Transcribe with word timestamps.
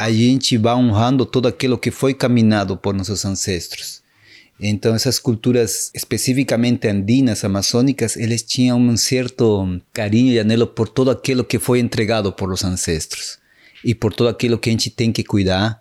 a 0.00 0.10
gente 0.10 0.56
vai 0.56 0.74
honrando 0.74 1.24
todo 1.24 1.46
aquilo 1.46 1.78
que 1.78 1.90
foi 1.90 2.14
caminhado 2.14 2.76
por 2.76 2.94
nossos 2.94 3.24
ancestros. 3.24 4.02
Então, 4.60 4.94
essas 4.94 5.20
culturas 5.20 5.90
especificamente 5.94 6.88
andinas, 6.88 7.44
amazônicas, 7.44 8.16
eles 8.16 8.42
tinham 8.42 8.78
um 8.78 8.96
certo 8.96 9.80
carinho 9.92 10.32
e 10.32 10.38
anelo 10.40 10.66
por 10.66 10.88
todo 10.88 11.10
aquilo 11.10 11.44
que 11.44 11.60
foi 11.60 11.78
entregado 11.78 12.32
por 12.32 12.50
os 12.50 12.64
ancestros 12.64 13.38
e 13.84 13.94
por 13.94 14.12
todo 14.12 14.28
aquilo 14.28 14.58
que 14.58 14.68
a 14.68 14.72
gente 14.72 14.90
tem 14.90 15.12
que 15.12 15.22
cuidar 15.22 15.80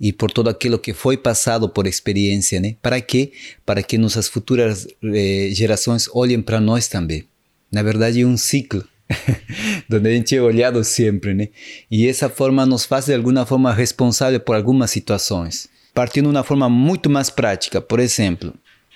e 0.00 0.12
por 0.12 0.32
todo 0.32 0.50
aquilo 0.50 0.78
que 0.78 0.92
foi 0.92 1.16
passado 1.16 1.68
por 1.68 1.86
experiência, 1.86 2.60
né? 2.60 2.74
Para 2.82 3.00
quê? 3.00 3.32
Para 3.64 3.82
que 3.82 3.96
nossas 3.96 4.28
futuras 4.28 4.88
eh, 5.02 5.50
gerações 5.52 6.08
olhem 6.12 6.42
para 6.42 6.60
nós 6.60 6.88
também. 6.88 7.24
Na 7.70 7.82
verdade, 7.82 8.20
é 8.20 8.26
um 8.26 8.36
ciclo 8.36 8.84
donde 9.88 10.14
gente 10.14 10.38
olhado 10.38 10.82
sempre, 10.84 11.34
né? 11.34 11.48
E 11.90 12.06
essa 12.08 12.28
forma 12.28 12.66
nos 12.66 12.84
faz 12.84 13.06
de 13.06 13.14
alguma 13.14 13.46
forma 13.46 13.72
responsável 13.72 14.40
por 14.40 14.56
algumas 14.56 14.90
situações. 14.90 15.68
Partindo 15.94 16.28
de 16.28 16.36
uma 16.36 16.44
forma 16.44 16.68
muito 16.68 17.08
mais 17.08 17.30
prática, 17.30 17.80
por 17.80 18.00
exemplo, 18.00 18.52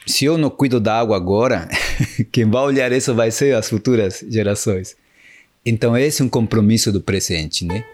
se 0.07 0.25
eu 0.25 0.37
não 0.37 0.51
cuido 0.51 0.81
da 0.81 0.99
água 0.99 1.17
agora, 1.17 1.69
quem 2.31 2.45
vai 2.49 2.63
olhar 2.63 2.93
isso 2.93 3.15
vai 3.15 3.31
ser 3.31 3.55
as 3.55 3.69
futuras 3.69 4.25
gerações. 4.29 4.97
Então 5.65 5.97
esse 5.97 6.23
é 6.23 6.25
um 6.25 6.29
compromisso 6.29 6.93
do 6.93 7.01
presente, 7.01 7.65
né? 7.65 7.85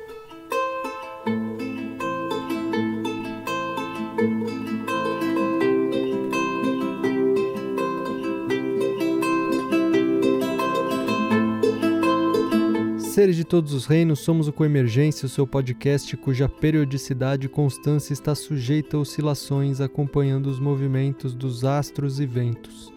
Seres 13.17 13.35
de 13.35 13.45
todos 13.45 13.73
os 13.73 13.87
reinos, 13.87 14.19
somos 14.19 14.47
o 14.47 14.53
Coemergência, 14.53 15.25
o 15.25 15.29
seu 15.31 15.47
podcast 15.47 16.15
cuja 16.19 16.51
periodicidade 16.51 17.47
e 17.47 17.49
constância 17.49 18.13
está 18.13 18.35
sujeita 18.35 18.99
a 18.99 19.01
oscilações 19.01 19.81
acompanhando 19.81 20.49
os 20.49 20.61
movimentos 20.61 21.33
dos 21.33 21.65
astros 21.65 22.21
e 22.21 22.27
ventos. 22.27 22.93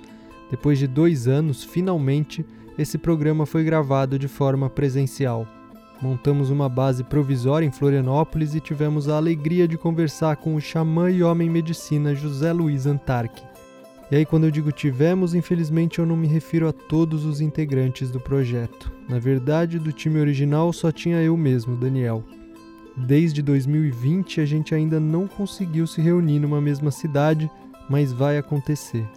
Depois 0.52 0.78
de 0.78 0.88
dois 0.88 1.26
anos, 1.26 1.64
finalmente, 1.64 2.46
esse 2.78 2.98
programa 2.98 3.46
foi 3.46 3.64
gravado 3.64 4.20
de 4.20 4.28
forma 4.28 4.70
presencial. 4.70 5.48
Montamos 6.02 6.50
uma 6.50 6.68
base 6.68 7.02
provisória 7.02 7.66
em 7.66 7.72
Florianópolis 7.72 8.54
e 8.54 8.60
tivemos 8.60 9.08
a 9.08 9.16
alegria 9.16 9.70
de 9.70 9.78
conversar 9.78 10.36
com 10.36 10.54
o 10.54 10.60
xamã 10.60 11.10
e 11.10 11.24
homem 11.24 11.50
medicina 11.50 12.14
José 12.14 12.52
Luiz 12.52 12.86
Antarque. 12.86 13.49
E 14.12 14.16
aí, 14.16 14.26
quando 14.26 14.46
eu 14.46 14.52
digo 14.52 14.72
tivemos, 14.72 15.36
infelizmente 15.36 16.00
eu 16.00 16.06
não 16.06 16.18
me 16.18 16.28
refiro 16.28 16.68
a 16.68 16.74
todos 16.74 17.26
os 17.26 17.42
integrantes 17.42 18.10
do 18.10 18.20
projeto. 18.20 18.92
Na 19.08 19.20
verdade, 19.20 19.78
do 19.78 19.92
time 19.92 20.20
original 20.20 20.74
só 20.74 20.92
tinha 20.92 21.22
eu 21.22 21.38
mesmo, 21.38 21.76
Daniel. 21.76 22.24
Desde 22.98 23.42
2020 23.44 24.42
a 24.42 24.46
gente 24.46 24.74
ainda 24.74 25.00
não 25.00 25.28
conseguiu 25.28 25.86
se 25.86 26.02
reunir 26.02 26.40
numa 26.40 26.60
mesma 26.60 26.90
cidade, 26.90 27.50
mas 27.88 28.12
vai 28.12 28.38
acontecer. 28.38 29.08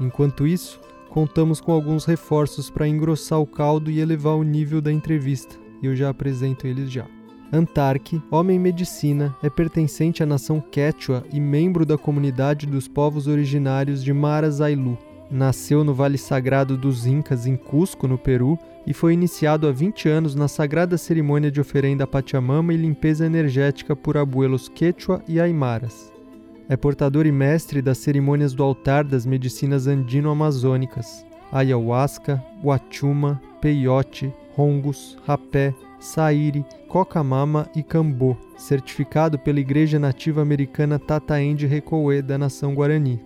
Enquanto 0.00 0.46
isso, 0.46 0.80
contamos 1.10 1.60
com 1.60 1.70
alguns 1.70 2.06
reforços 2.06 2.70
para 2.70 2.88
engrossar 2.88 3.38
o 3.38 3.46
caldo 3.46 3.90
e 3.90 4.00
elevar 4.00 4.34
o 4.34 4.42
nível 4.42 4.80
da 4.80 4.90
entrevista, 4.90 5.56
e 5.82 5.86
eu 5.86 5.94
já 5.94 6.08
apresento 6.08 6.66
eles 6.66 6.90
já. 6.90 7.06
Antarque, 7.54 8.22
homem 8.30 8.58
medicina, 8.58 9.36
é 9.42 9.50
pertencente 9.50 10.22
à 10.22 10.26
nação 10.26 10.58
Quechua 10.58 11.22
e 11.30 11.38
membro 11.38 11.84
da 11.84 11.98
comunidade 11.98 12.66
dos 12.66 12.88
povos 12.88 13.26
originários 13.26 14.02
de 14.02 14.10
Marazailu. 14.10 14.96
Nasceu 15.30 15.84
no 15.84 15.92
Vale 15.92 16.16
Sagrado 16.16 16.78
dos 16.78 17.04
Incas, 17.04 17.46
em 17.46 17.54
Cusco, 17.54 18.08
no 18.08 18.16
Peru, 18.16 18.58
e 18.86 18.94
foi 18.94 19.12
iniciado 19.12 19.68
há 19.68 19.70
20 19.70 20.08
anos 20.08 20.34
na 20.34 20.48
sagrada 20.48 20.96
cerimônia 20.96 21.50
de 21.50 21.60
oferenda 21.60 22.06
Pachamama 22.06 22.72
e 22.72 22.76
limpeza 22.78 23.26
energética 23.26 23.94
por 23.94 24.16
abuelos 24.16 24.66
Quechua 24.66 25.22
e 25.28 25.38
Aimaras. 25.38 26.10
É 26.70 26.76
portador 26.76 27.26
e 27.26 27.32
mestre 27.32 27.82
das 27.82 27.98
cerimônias 27.98 28.54
do 28.54 28.62
altar 28.62 29.04
das 29.04 29.26
medicinas 29.26 29.86
andino-amazônicas, 29.86 31.26
ayahuasca, 31.52 32.42
huachuma, 32.64 33.38
peyote, 33.60 34.32
hongus, 34.56 35.18
rapé, 35.26 35.74
saíri, 36.02 36.64
cocamama 36.88 37.68
e 37.74 37.82
cambô, 37.82 38.36
certificado 38.56 39.38
pela 39.38 39.60
Igreja 39.60 39.98
Nativa 39.98 40.42
Americana 40.42 40.98
Tataende 40.98 41.66
Recoê 41.66 42.20
da 42.20 42.36
nação 42.36 42.74
Guarani. 42.74 43.20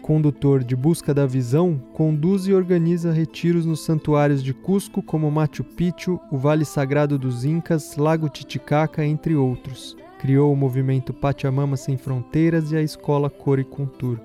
Condutor 0.00 0.64
de 0.64 0.74
Busca 0.74 1.14
da 1.14 1.26
Visão, 1.26 1.80
conduz 1.92 2.48
e 2.48 2.52
organiza 2.52 3.12
retiros 3.12 3.64
nos 3.64 3.84
santuários 3.84 4.42
de 4.42 4.52
Cusco 4.52 5.00
como 5.00 5.30
Machu 5.30 5.62
Picchu, 5.62 6.18
o 6.30 6.36
Vale 6.36 6.64
Sagrado 6.64 7.16
dos 7.16 7.44
Incas, 7.44 7.96
Lago 7.96 8.28
Titicaca, 8.28 9.04
entre 9.04 9.36
outros. 9.36 9.96
Criou 10.18 10.52
o 10.52 10.56
movimento 10.56 11.12
Pachamama 11.12 11.76
Sem 11.76 11.96
Fronteiras 11.96 12.72
e 12.72 12.76
a 12.76 12.82
escola 12.82 13.30
Coricultur. 13.30 14.18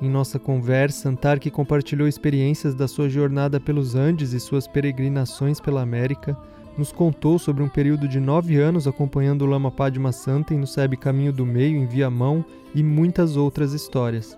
Em 0.00 0.08
nossa 0.08 0.38
conversa, 0.38 1.08
Antarque 1.08 1.50
compartilhou 1.50 2.06
experiências 2.06 2.74
da 2.74 2.86
sua 2.86 3.08
jornada 3.08 3.58
pelos 3.58 3.94
Andes 3.94 4.32
e 4.32 4.38
suas 4.38 4.68
peregrinações 4.68 5.60
pela 5.60 5.82
América, 5.82 6.36
nos 6.76 6.92
contou 6.92 7.38
sobre 7.38 7.62
um 7.62 7.68
período 7.68 8.08
de 8.08 8.18
nove 8.18 8.56
anos 8.58 8.86
acompanhando 8.86 9.42
o 9.42 9.46
Lama 9.46 9.70
Padma 9.70 10.12
Santen 10.12 10.58
no 10.58 10.66
SEB 10.66 10.96
Caminho 10.96 11.32
do 11.32 11.46
Meio 11.46 11.76
em 11.76 11.86
Viamão 11.86 12.44
e 12.74 12.82
muitas 12.82 13.36
outras 13.36 13.72
histórias. 13.72 14.36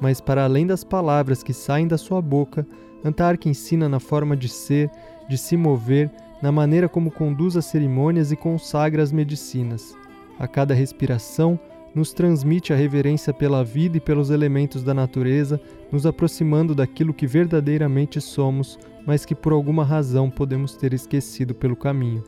Mas 0.00 0.20
para 0.20 0.44
além 0.44 0.66
das 0.66 0.84
palavras 0.84 1.42
que 1.42 1.52
saem 1.52 1.88
da 1.88 1.98
sua 1.98 2.20
boca, 2.22 2.66
Antarque 3.04 3.48
ensina 3.48 3.88
na 3.88 4.00
forma 4.00 4.36
de 4.36 4.48
ser, 4.48 4.90
de 5.28 5.36
se 5.36 5.56
mover, 5.56 6.10
na 6.40 6.50
maneira 6.50 6.88
como 6.88 7.10
conduz 7.10 7.56
as 7.56 7.66
cerimônias 7.66 8.32
e 8.32 8.36
consagra 8.36 9.02
as 9.02 9.12
medicinas. 9.12 9.96
A 10.38 10.48
cada 10.48 10.74
respiração, 10.74 11.58
nos 11.94 12.12
transmite 12.12 12.72
a 12.72 12.76
reverência 12.76 13.32
pela 13.32 13.62
vida 13.62 13.96
e 13.96 14.00
pelos 14.00 14.30
elementos 14.30 14.82
da 14.82 14.92
natureza, 14.92 15.60
nos 15.92 16.04
aproximando 16.06 16.74
daquilo 16.74 17.14
que 17.14 17.26
verdadeiramente 17.26 18.20
somos, 18.20 18.78
mas 19.06 19.24
que 19.24 19.34
por 19.34 19.52
alguma 19.52 19.84
razão 19.84 20.28
podemos 20.28 20.74
ter 20.74 20.92
esquecido 20.92 21.54
pelo 21.54 21.76
caminho. 21.76 22.24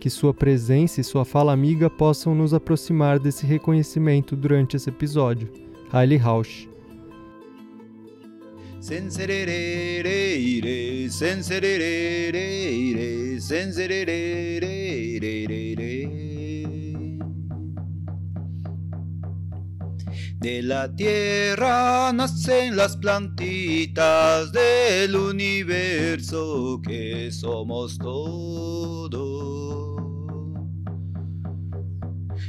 Que 0.00 0.08
sua 0.08 0.32
presença 0.32 1.00
e 1.00 1.04
sua 1.04 1.24
fala 1.24 1.52
amiga 1.52 1.90
possam 1.90 2.34
nos 2.34 2.54
aproximar 2.54 3.18
desse 3.18 3.46
reconhecimento 3.46 4.34
durante 4.34 4.76
esse 4.76 4.88
episódio. 4.88 5.48
Haile 5.92 6.16
Rausch. 6.16 6.68
De 20.42 20.60
la 20.60 20.92
tierra 20.96 22.12
nacen 22.12 22.74
las 22.74 22.96
plantitas 22.96 24.50
del 24.50 25.14
universo 25.14 26.82
que 26.84 27.30
somos 27.30 27.96
todos. 27.96 29.12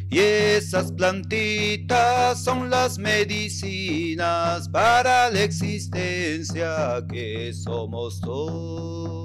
Y 0.10 0.18
esas 0.18 0.92
plantitas 0.94 2.44
son 2.44 2.72
las 2.72 2.98
medicinas 2.98 4.68
para 4.70 5.30
la 5.30 5.44
existencia 5.44 7.06
que 7.08 7.54
somos 7.54 8.20
todos. 8.22 9.24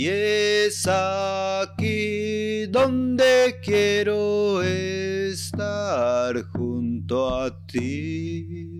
Y 0.00 0.06
es 0.06 0.86
aquí 0.86 2.66
donde 2.66 3.58
quiero 3.64 4.62
estar 4.62 6.40
junto 6.52 7.36
a 7.36 7.66
ti. 7.66 8.78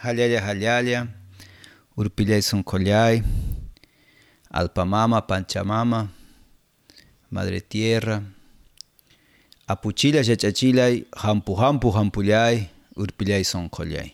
Halhalia, 0.00 0.44
halhalia, 0.44 1.14
urpilhai 1.94 2.42
soncolhai, 2.42 3.22
alpamama, 4.50 5.24
panchamama, 5.24 6.10
madre 7.30 7.60
tierra, 7.60 8.20
apuchila, 9.68 10.24
chachachilai, 10.24 11.06
hampu, 11.12 11.54
hampu, 11.54 11.92
hampulhai, 11.92 12.68
urpilhai 12.96 13.44
soncolhai. 13.44 14.12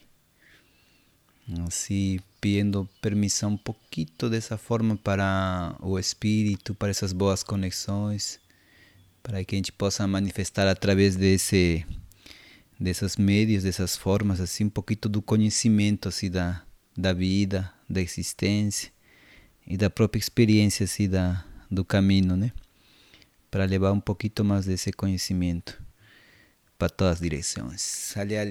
Así 1.67 2.21
pidiendo 2.41 2.89
permissão 3.01 3.51
um 3.53 3.57
pouquinho 3.57 4.31
dessa 4.31 4.57
forma 4.57 4.97
para 4.97 5.77
o 5.81 5.99
espírito, 5.99 6.75
para 6.75 6.91
essas 6.91 7.13
boas 7.13 7.43
conexões, 7.43 8.41
para 9.23 9.45
que 9.45 9.55
a 9.55 9.59
gente 9.59 9.73
possa 9.73 10.07
manifestar 10.07 10.69
através 10.69 11.17
desse 11.17 11.85
desses 12.81 13.17
meios, 13.17 13.65
dessas 13.65 13.97
formas, 13.97 14.41
assim, 14.41 14.65
um 14.65 14.71
pouquinho 14.71 15.01
do 15.03 15.23
conhecimento 15.23 16.09
assim 16.09 16.31
da 16.31 16.63
da 16.97 17.13
vida, 17.13 17.73
da 17.89 18.01
existência 18.01 18.91
e 19.67 19.77
da 19.77 19.91
própria 19.91 20.19
experiência 20.19 20.85
assim 20.85 21.09
da 21.09 21.45
do 21.71 21.85
caminho, 21.85 22.37
né? 22.37 22.53
Para 23.51 23.65
levar 23.65 23.93
um 23.93 24.01
pouquinho 24.01 24.45
mais 24.45 24.67
desse 24.67 24.93
conhecimento 24.93 25.81
para 26.79 26.89
todas 26.89 27.15
as 27.15 27.21
direções. 27.21 28.17
Aliás, 28.17 28.49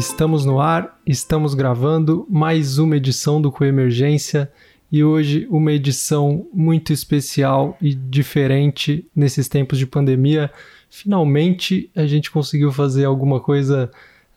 Estamos 0.00 0.46
no 0.46 0.58
ar, 0.58 0.98
estamos 1.06 1.52
gravando 1.52 2.26
mais 2.26 2.78
uma 2.78 2.96
edição 2.96 3.38
do 3.38 3.52
Coemergência 3.52 4.50
e 4.90 5.04
hoje 5.04 5.46
uma 5.50 5.70
edição 5.72 6.48
muito 6.54 6.90
especial 6.90 7.76
e 7.82 7.92
diferente 7.94 9.06
nesses 9.14 9.46
tempos 9.46 9.78
de 9.78 9.86
pandemia. 9.86 10.50
Finalmente 10.88 11.90
a 11.94 12.06
gente 12.06 12.30
conseguiu 12.30 12.72
fazer 12.72 13.04
alguma 13.04 13.40
coisa 13.40 13.90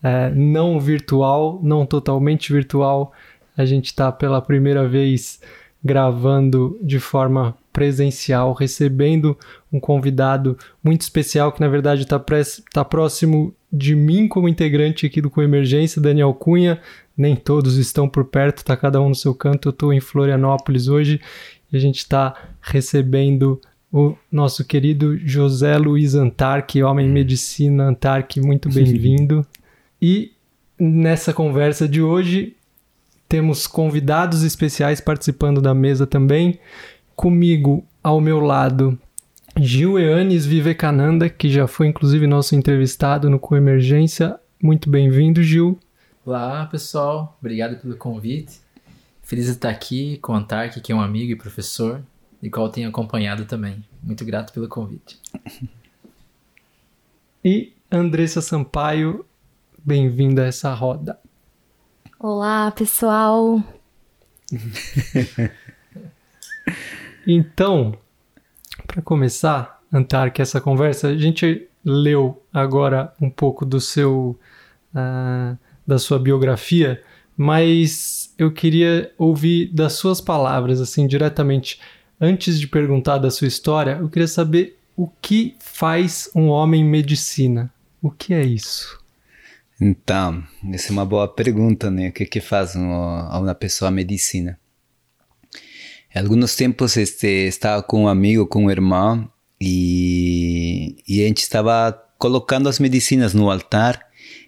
é, 0.03 0.29
não 0.31 0.81
virtual, 0.81 1.61
não 1.63 1.85
totalmente 1.85 2.51
virtual. 2.51 3.13
A 3.55 3.63
gente 3.63 3.85
está 3.85 4.11
pela 4.11 4.41
primeira 4.41 4.85
vez 4.85 5.39
gravando 5.81 6.77
de 6.81 6.99
forma 6.99 7.55
presencial, 7.73 8.53
recebendo 8.53 9.37
um 9.71 9.79
convidado 9.79 10.55
muito 10.83 11.01
especial 11.01 11.51
que 11.51 11.59
na 11.59 11.67
verdade 11.67 12.03
está 12.03 12.23
tá 12.71 12.85
próximo 12.85 13.53
de 13.71 13.95
mim 13.95 14.27
como 14.27 14.47
integrante 14.47 15.07
aqui 15.07 15.19
do 15.19 15.31
Com 15.31 15.41
Emergência, 15.41 15.99
Daniel 15.99 16.33
Cunha. 16.33 16.79
Nem 17.17 17.35
todos 17.35 17.77
estão 17.77 18.07
por 18.07 18.25
perto, 18.25 18.59
está 18.59 18.77
cada 18.77 19.01
um 19.01 19.09
no 19.09 19.15
seu 19.15 19.33
canto. 19.33 19.69
Eu 19.69 19.71
estou 19.71 19.91
em 19.91 19.99
Florianópolis 19.99 20.87
hoje 20.87 21.19
e 21.71 21.75
a 21.75 21.79
gente 21.79 21.97
está 21.97 22.35
recebendo 22.61 23.59
o 23.91 24.15
nosso 24.31 24.63
querido 24.63 25.17
José 25.17 25.77
Luiz 25.77 26.15
Antarque, 26.15 26.81
homem 26.83 27.09
medicina 27.09 27.85
Antarque, 27.85 28.39
muito 28.39 28.69
bem-vindo. 28.73 29.45
e 30.01 30.31
nessa 30.79 31.31
conversa 31.31 31.87
de 31.87 32.01
hoje 32.01 32.55
temos 33.29 33.65
convidados 33.65 34.43
especiais 34.43 34.99
participando 34.99 35.61
da 35.61 35.73
mesa 35.73 36.05
também. 36.05 36.59
Comigo, 37.15 37.85
ao 38.03 38.19
meu 38.19 38.39
lado, 38.39 38.99
Gil 39.55 39.99
Eanes 39.99 40.45
Vivekananda, 40.45 41.29
que 41.29 41.47
já 41.47 41.67
foi 41.67 41.87
inclusive 41.87 42.25
nosso 42.25 42.55
entrevistado 42.55 43.29
no 43.29 43.39
Coemergência. 43.39 44.39
Muito 44.61 44.89
bem-vindo, 44.89 45.43
Gil. 45.43 45.79
Olá, 46.25 46.65
pessoal. 46.65 47.37
Obrigado 47.39 47.79
pelo 47.79 47.95
convite. 47.95 48.59
Feliz 49.21 49.45
de 49.45 49.51
estar 49.51 49.69
aqui 49.69 50.17
com 50.17 50.33
o 50.33 50.35
Antark, 50.35 50.81
que 50.81 50.91
é 50.91 50.95
um 50.95 51.01
amigo 51.01 51.31
e 51.31 51.35
professor, 51.35 52.01
e 52.41 52.49
qual 52.49 52.69
tenho 52.69 52.89
acompanhado 52.89 53.45
também. 53.45 53.83
Muito 54.01 54.25
grato 54.25 54.51
pelo 54.51 54.67
convite. 54.67 55.19
E 57.45 57.73
Andressa 57.91 58.41
Sampaio, 58.41 59.23
bem-vinda 59.85 60.43
a 60.43 60.47
essa 60.47 60.73
roda. 60.73 61.19
Olá, 62.19 62.71
pessoal. 62.71 63.61
então, 67.25 67.97
para 68.87 69.01
começar, 69.01 69.81
Antarque, 69.91 70.41
essa 70.41 70.59
conversa, 70.59 71.07
a 71.09 71.17
gente 71.17 71.67
leu 71.83 72.41
agora 72.53 73.13
um 73.21 73.29
pouco 73.29 73.65
do 73.65 73.79
seu 73.79 74.37
uh, 74.93 75.57
da 75.85 75.99
sua 75.99 76.17
biografia, 76.17 77.01
mas 77.35 78.33
eu 78.37 78.51
queria 78.51 79.11
ouvir 79.17 79.67
das 79.73 79.93
suas 79.93 80.21
palavras, 80.21 80.79
assim, 80.79 81.07
diretamente. 81.07 81.79
Antes 82.19 82.59
de 82.59 82.67
perguntar 82.67 83.17
da 83.17 83.29
sua 83.29 83.47
história, 83.47 83.97
eu 83.99 84.09
queria 84.09 84.27
saber 84.27 84.79
o 84.95 85.07
que 85.21 85.55
faz 85.59 86.29
um 86.35 86.47
homem 86.47 86.83
medicina. 86.83 87.71
O 88.01 88.09
que 88.11 88.33
é 88.33 88.43
isso? 88.43 89.01
Então, 89.81 90.43
essa 90.71 90.89
é 90.89 90.93
uma 90.93 91.05
boa 91.05 91.27
pergunta, 91.27 91.89
né? 91.89 92.09
O 92.09 92.11
que, 92.11 92.25
que 92.25 92.39
faz 92.39 92.75
uma, 92.75 93.37
uma 93.37 93.55
pessoa 93.55 93.89
medicina? 93.91 94.57
Alguns 96.15 96.55
tempos 96.55 96.95
este, 96.95 97.47
estava 97.47 97.81
com 97.81 98.03
um 98.03 98.07
amigo, 98.07 98.45
com 98.45 98.65
um 98.65 98.71
irmão, 98.71 99.27
e, 99.59 100.95
e 101.07 101.23
a 101.23 101.27
gente 101.27 101.41
estava 101.41 101.91
colocando 102.19 102.69
as 102.69 102.79
medicinas 102.79 103.33
no 103.33 103.49
altar, 103.49 104.05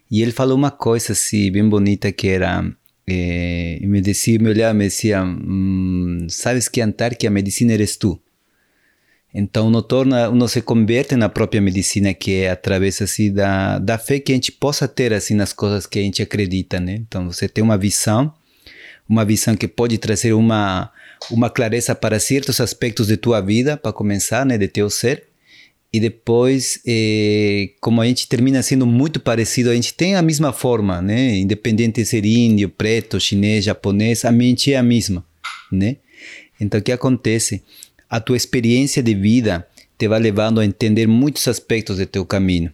e 0.10 0.22
ele 0.22 0.32
falou 0.32 0.56
uma 0.56 0.70
coisa 0.70 1.14
assim, 1.14 1.52
bem 1.52 1.68
bonita, 1.68 2.12
que 2.12 2.28
era... 2.28 2.64
Eh, 3.08 3.80
me 3.84 4.02
dizia, 4.02 4.40
me 4.40 4.50
olhava 4.50 4.74
me 4.74 4.88
dizia, 4.88 5.24
hum, 5.24 6.26
sabes 6.30 6.68
que 6.68 6.82
Antárquia, 6.82 7.30
a 7.30 7.32
medicina 7.32 7.74
eres 7.74 7.98
tu. 7.98 8.20
Então, 9.34 9.68
uno 9.68 9.82
torna, 9.82 10.30
uno 10.30 10.48
se 10.48 10.62
converte 10.62 11.16
na 11.16 11.30
própria 11.30 11.62
medicina 11.62 12.14
que 12.14 12.36
é 12.36 12.50
através 12.50 13.02
assim 13.02 13.34
da, 13.34 13.80
da 13.80 13.98
fé 13.98 14.20
que 14.20 14.32
a 14.32 14.36
gente 14.36 14.52
possa 14.52 14.88
ter 14.88 15.14
assim 15.14 15.36
nas 15.36 15.52
coisas 15.52 15.86
que 15.86 16.00
a 16.00 16.02
gente 16.02 16.22
acredita, 16.22 16.80
né? 16.80 16.96
Então, 16.96 17.30
você 17.30 17.50
tem 17.50 17.64
uma 17.64 17.78
visão, 17.78 18.34
uma 19.10 19.26
visão 19.26 19.56
que 19.56 19.68
pode 19.68 19.98
trazer 19.98 20.34
uma 20.34 20.92
uma 21.32 21.50
clareza 21.50 21.96
para 21.96 22.20
certos 22.20 22.60
aspectos 22.60 23.08
de 23.08 23.18
tua 23.18 23.42
vida, 23.42 23.78
para 23.78 23.94
começar, 23.94 24.46
né, 24.46 24.58
de 24.58 24.68
teu 24.68 24.90
ser. 24.90 25.24
E 25.92 26.00
depois, 26.00 26.80
eh, 26.86 27.70
como 27.80 28.02
a 28.02 28.06
gente 28.06 28.28
termina 28.28 28.62
sendo 28.62 28.86
muito 28.86 29.20
parecido, 29.20 29.70
a 29.70 29.76
gente 29.76 29.94
tem 29.94 30.16
a 30.16 30.22
mesma 30.22 30.52
forma, 30.52 31.02
né? 31.02 31.38
Independente 31.38 32.02
de 32.02 32.06
ser 32.06 32.26
índio, 32.26 32.68
preto, 32.68 33.20
chinês, 33.20 33.64
japonês, 33.64 34.26
a 34.26 34.32
mente 34.32 34.74
é 34.74 34.78
a 34.78 34.84
mesma, 34.84 35.26
né? 35.72 35.96
Então, 36.60 36.82
o 36.82 36.84
que 36.84 36.92
acontece? 36.92 37.62
a 38.10 38.20
tua 38.20 38.38
experiência 38.38 39.02
de 39.02 39.14
vida 39.14 39.68
te 39.98 40.08
vai 40.08 40.20
levando 40.20 40.60
a 40.60 40.66
entender 40.66 41.08
muitos 41.08 41.48
aspectos 41.48 41.98
do 41.98 42.06
teu 42.06 42.26
caminho. 42.26 42.72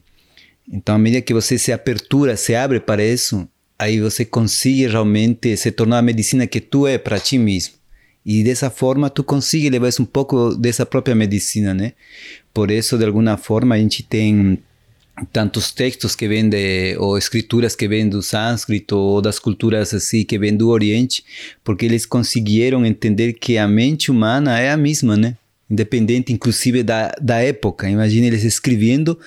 Então, 0.71 0.95
à 0.95 0.98
medida 0.98 1.21
que 1.21 1.33
você 1.33 1.57
se 1.57 1.71
apertura, 1.71 2.38
se 2.38 2.56
abre 2.56 2.80
para 2.80 3.03
isso, 3.03 3.48
aí 3.77 4.00
você 4.00 4.24
consegue 4.24 4.88
realmente 4.88 5.56
se 5.57 5.71
tornar 5.71 6.00
a 6.00 6.03
medicina 6.03 6.48
que 6.48 6.62
tu 6.62 6.88
é 6.88 6.98
para 6.98 7.19
ti 7.19 7.38
mesmo. 7.38 7.74
E 8.25 8.44
dessa 8.44 8.69
forma 8.69 9.09
tu 9.09 9.23
consegue 9.23 9.69
levar 9.69 9.89
um 10.00 10.06
pouco 10.06 10.56
dessa 10.56 10.85
própria 10.85 11.15
medicina, 11.15 11.73
né? 11.73 11.94
Por 12.53 12.69
isso, 12.69 12.97
de 12.97 13.06
alguma 13.06 13.38
forma, 13.38 13.75
a 13.75 13.77
gente 13.77 14.03
tem 14.03 14.59
tantos 15.31 15.71
textos 15.71 16.15
que 16.15 16.27
vêm 16.27 16.47
de, 16.50 16.95
ou 16.97 17.18
escrituras 17.18 17.75
que 17.75 17.88
vêm 17.88 18.07
do 18.07 18.21
sânscrito 18.21 18.95
ou 18.95 19.21
das 19.21 19.39
culturas 19.39 19.94
assim 19.94 20.23
que 20.23 20.38
vêm 20.38 20.56
do 20.56 20.69
Oriente, 20.69 21.23
porque 21.63 21.85
eles 21.85 22.06
conseguiram 22.06 22.85
entender 22.85 23.33
que 23.33 23.57
a 23.57 23.68
mente 23.68 24.09
humana 24.12 24.59
é 24.59 24.71
a 24.71 24.77
mesma, 24.77 25.17
né? 25.17 25.38
Independente, 25.69 26.33
inclusive, 26.33 26.83
da, 26.83 27.15
da 27.21 27.38
época. 27.38 27.89
Imagine 27.89 28.27
eles 28.27 28.44
escrevendo 28.44 29.17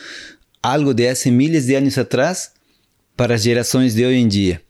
algo 0.62 0.92
de 0.92 1.08
há 1.08 1.14
milhares 1.30 1.66
de 1.66 1.74
anos 1.74 1.96
atrás 1.98 2.52
para 3.16 3.34
as 3.34 3.42
gerações 3.42 3.94
de 3.94 4.04
hoje 4.04 4.18
em 4.18 4.28
dia. 4.28 4.63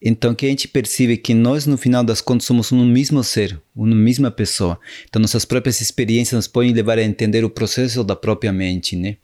Então, 0.00 0.34
que 0.34 0.46
a 0.46 0.48
gente 0.48 0.68
percebe 0.68 1.16
que 1.16 1.34
nós, 1.34 1.66
no 1.66 1.76
final 1.76 2.04
das 2.04 2.20
contas, 2.20 2.46
somos 2.46 2.70
um 2.70 2.84
mesmo 2.84 3.22
ser, 3.24 3.60
uma 3.74 3.94
mesma 3.94 4.30
pessoa. 4.30 4.78
Então, 5.08 5.20
nossas 5.20 5.44
próprias 5.44 5.80
experiências 5.80 6.36
nos 6.36 6.46
podem 6.46 6.72
levar 6.72 6.98
a 6.98 7.02
entender 7.02 7.44
o 7.44 7.50
processo 7.50 8.04
da 8.04 8.14
própria 8.14 8.52
mente, 8.52 8.94
né? 8.94 9.16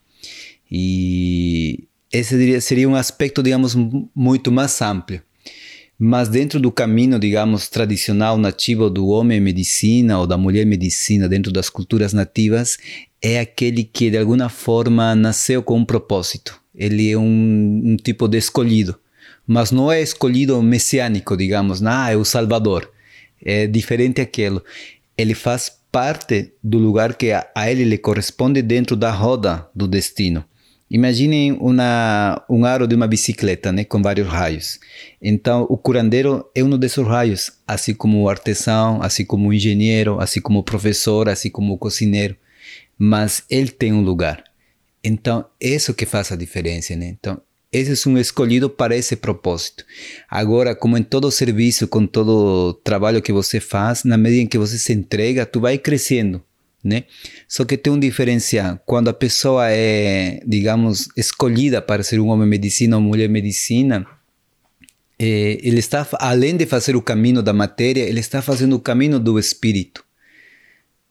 E 0.70 1.84
esse 2.12 2.60
seria 2.60 2.88
um 2.88 2.96
aspecto, 2.96 3.42
digamos, 3.42 3.76
muito 4.14 4.50
mais 4.50 4.80
amplo. 4.82 5.20
Mas 5.98 6.28
dentro 6.28 6.58
do 6.58 6.72
caminho, 6.72 7.18
digamos, 7.18 7.68
tradicional 7.68 8.36
nativo 8.36 8.90
do 8.90 9.06
homem 9.08 9.40
medicina 9.40 10.18
ou 10.18 10.26
da 10.26 10.36
mulher 10.36 10.66
medicina, 10.66 11.28
dentro 11.28 11.52
das 11.52 11.70
culturas 11.70 12.12
nativas, 12.12 12.78
é 13.22 13.38
aquele 13.38 13.84
que 13.84 14.10
de 14.10 14.18
alguma 14.18 14.48
forma 14.48 15.14
nasceu 15.14 15.62
com 15.62 15.78
um 15.78 15.84
propósito. 15.84 16.60
Ele 16.74 17.10
é 17.10 17.16
um, 17.16 17.82
um 17.84 17.96
tipo 17.96 18.26
de 18.26 18.38
escolhido, 18.38 18.98
mas 19.46 19.70
não 19.70 19.90
é 19.90 20.00
escolhido 20.00 20.60
messiânico, 20.62 21.36
digamos, 21.36 21.82
ah, 21.82 22.10
é 22.10 22.16
o 22.16 22.24
Salvador. 22.24 22.90
É 23.44 23.66
diferente 23.66 24.20
aquilo. 24.20 24.62
Ele 25.16 25.34
faz 25.34 25.70
parte 25.92 26.52
do 26.62 26.78
lugar 26.78 27.14
que 27.14 27.30
a, 27.30 27.46
a 27.54 27.70
ele 27.70 27.84
lhe 27.84 27.98
corresponde 27.98 28.62
dentro 28.62 28.96
da 28.96 29.10
roda 29.10 29.68
do 29.74 29.86
destino. 29.86 30.44
Imaginem 30.90 31.52
uma, 31.52 32.44
um 32.48 32.64
aro 32.64 32.86
de 32.86 32.94
uma 32.94 33.06
bicicleta, 33.06 33.72
né, 33.72 33.84
com 33.84 34.02
vários 34.02 34.28
raios. 34.28 34.78
Então, 35.20 35.66
o 35.68 35.76
curandeiro 35.76 36.48
é 36.54 36.62
um 36.62 36.78
desses 36.78 37.04
raios, 37.04 37.52
assim 37.66 37.94
como 37.94 38.22
o 38.22 38.28
artesão, 38.28 39.02
assim 39.02 39.24
como 39.24 39.48
o 39.48 39.52
engenheiro, 39.52 40.20
assim 40.20 40.40
como 40.40 40.60
o 40.60 40.62
professor, 40.62 41.28
assim 41.28 41.50
como 41.50 41.72
o 41.72 41.78
cozinheiro. 41.78 42.36
Mas 42.98 43.42
ele 43.50 43.70
tem 43.70 43.92
um 43.92 44.02
lugar. 44.02 44.44
Então, 45.02 45.44
isso 45.60 45.94
que 45.94 46.06
faz 46.06 46.30
a 46.30 46.36
diferença, 46.36 46.94
né? 46.94 47.08
Então, 47.08 47.40
esse 47.78 48.08
é 48.08 48.10
um 48.10 48.18
escolhido 48.18 48.70
para 48.70 48.96
esse 48.96 49.16
propósito. 49.16 49.84
Agora, 50.30 50.74
como 50.74 50.96
em 50.96 51.02
todo 51.02 51.30
serviço, 51.30 51.88
com 51.88 52.06
todo 52.06 52.74
trabalho 52.84 53.22
que 53.22 53.32
você 53.32 53.60
faz, 53.60 54.04
na 54.04 54.16
medida 54.16 54.42
em 54.42 54.46
que 54.46 54.58
você 54.58 54.78
se 54.78 54.92
entrega, 54.92 55.44
tu 55.44 55.60
vai 55.60 55.78
crescendo 55.78 56.42
né? 56.84 57.04
Só 57.48 57.64
que 57.64 57.78
tem 57.78 57.90
um 57.90 57.98
diferencial. 57.98 58.78
Quando 58.84 59.08
a 59.08 59.14
pessoa 59.14 59.70
é, 59.70 60.42
digamos, 60.46 61.08
escolhida 61.16 61.80
para 61.80 62.02
ser 62.02 62.20
um 62.20 62.28
homem 62.28 62.46
medicina 62.46 62.96
ou 62.96 63.02
mulher 63.02 63.28
medicina, 63.28 64.06
é, 65.18 65.58
ele 65.62 65.78
está, 65.78 66.06
além 66.20 66.56
de 66.56 66.66
fazer 66.66 66.94
o 66.94 67.00
caminho 67.00 67.42
da 67.42 67.54
matéria, 67.54 68.02
ele 68.02 68.20
está 68.20 68.42
fazendo 68.42 68.76
o 68.76 68.80
caminho 68.80 69.18
do 69.18 69.38
espírito. 69.38 70.03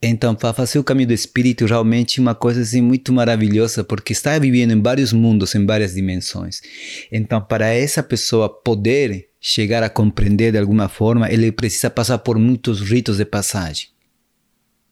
Então, 0.05 0.36
para 0.36 0.51
fazer 0.51 0.79
o 0.79 0.83
caminho 0.83 1.07
do 1.07 1.13
espírito, 1.13 1.65
realmente 1.65 2.19
uma 2.19 2.36
coisa 2.36 2.60
assim 2.60 2.81
muito 2.81 3.13
maravilhosa, 3.13 3.86
porque 3.86 4.12
está 4.12 4.38
vivendo 4.38 4.72
em 4.72 4.81
vários 4.81 5.13
mundos, 5.13 5.55
em 5.55 5.65
várias 5.65 5.93
dimensões. 5.93 6.62
Então, 7.10 7.39
para 7.39 7.69
essa 7.69 8.03
pessoa 8.03 8.50
poder 8.50 9.29
chegar 9.39 9.81
a 9.81 9.89
compreender 9.89 10.51
de 10.51 10.57
alguma 10.57 10.89
forma, 10.89 11.31
ele 11.31 11.53
precisa 11.53 11.89
passar 11.89 12.17
por 12.17 12.38
muitos 12.38 12.81
ritos 12.81 13.15
de 13.15 13.24
passagem. 13.24 13.88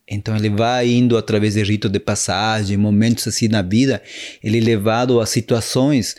Então 0.07 0.35
ele 0.35 0.49
vai 0.49 0.89
indo 0.89 1.17
através 1.17 1.55
de 1.55 1.63
rito 1.63 1.89
de 1.89 1.99
passagem, 1.99 2.77
momentos 2.77 3.27
assim 3.27 3.47
na 3.49 3.61
vida, 3.61 4.01
ele 4.41 4.59
é 4.59 4.61
levado 4.61 5.19
a 5.21 5.25
situações 5.25 6.15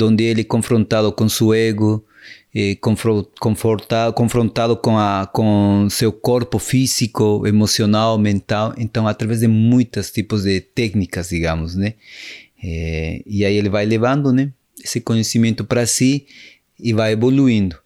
onde 0.00 0.22
ele 0.22 0.42
é 0.42 0.44
confrontado 0.44 1.12
com 1.12 1.28
seu 1.28 1.52
ego, 1.52 2.04
confrontado, 3.40 4.12
confrontado 4.12 4.76
com, 4.76 4.98
a, 4.98 5.26
com 5.32 5.88
seu 5.90 6.12
corpo 6.12 6.58
físico, 6.58 7.46
emocional, 7.46 8.18
mental. 8.18 8.74
Então, 8.76 9.08
através 9.08 9.40
de 9.40 9.48
muitos 9.48 10.10
tipos 10.10 10.42
de 10.42 10.60
técnicas, 10.60 11.30
digamos, 11.30 11.74
né? 11.74 11.94
É, 12.62 13.22
e 13.26 13.44
aí 13.44 13.56
ele 13.56 13.70
vai 13.70 13.86
levando, 13.86 14.32
né? 14.32 14.52
Esse 14.84 15.00
conhecimento 15.00 15.64
para 15.64 15.86
si 15.86 16.26
e 16.78 16.92
vai 16.92 17.12
evoluindo. 17.12 17.76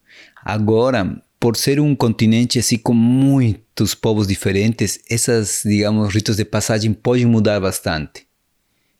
Agora, 0.43 1.21
por 1.39 1.55
ser 1.55 1.79
um 1.79 1.95
continente 1.95 2.59
assim 2.59 2.77
com 2.77 2.93
muitos 2.93 3.95
povos 3.95 4.27
diferentes, 4.27 4.99
essas, 5.09 5.61
digamos, 5.63 6.13
ritos 6.13 6.37
de 6.37 6.43
passagem 6.43 6.93
podem 6.93 7.25
mudar 7.25 7.59
bastante, 7.59 8.25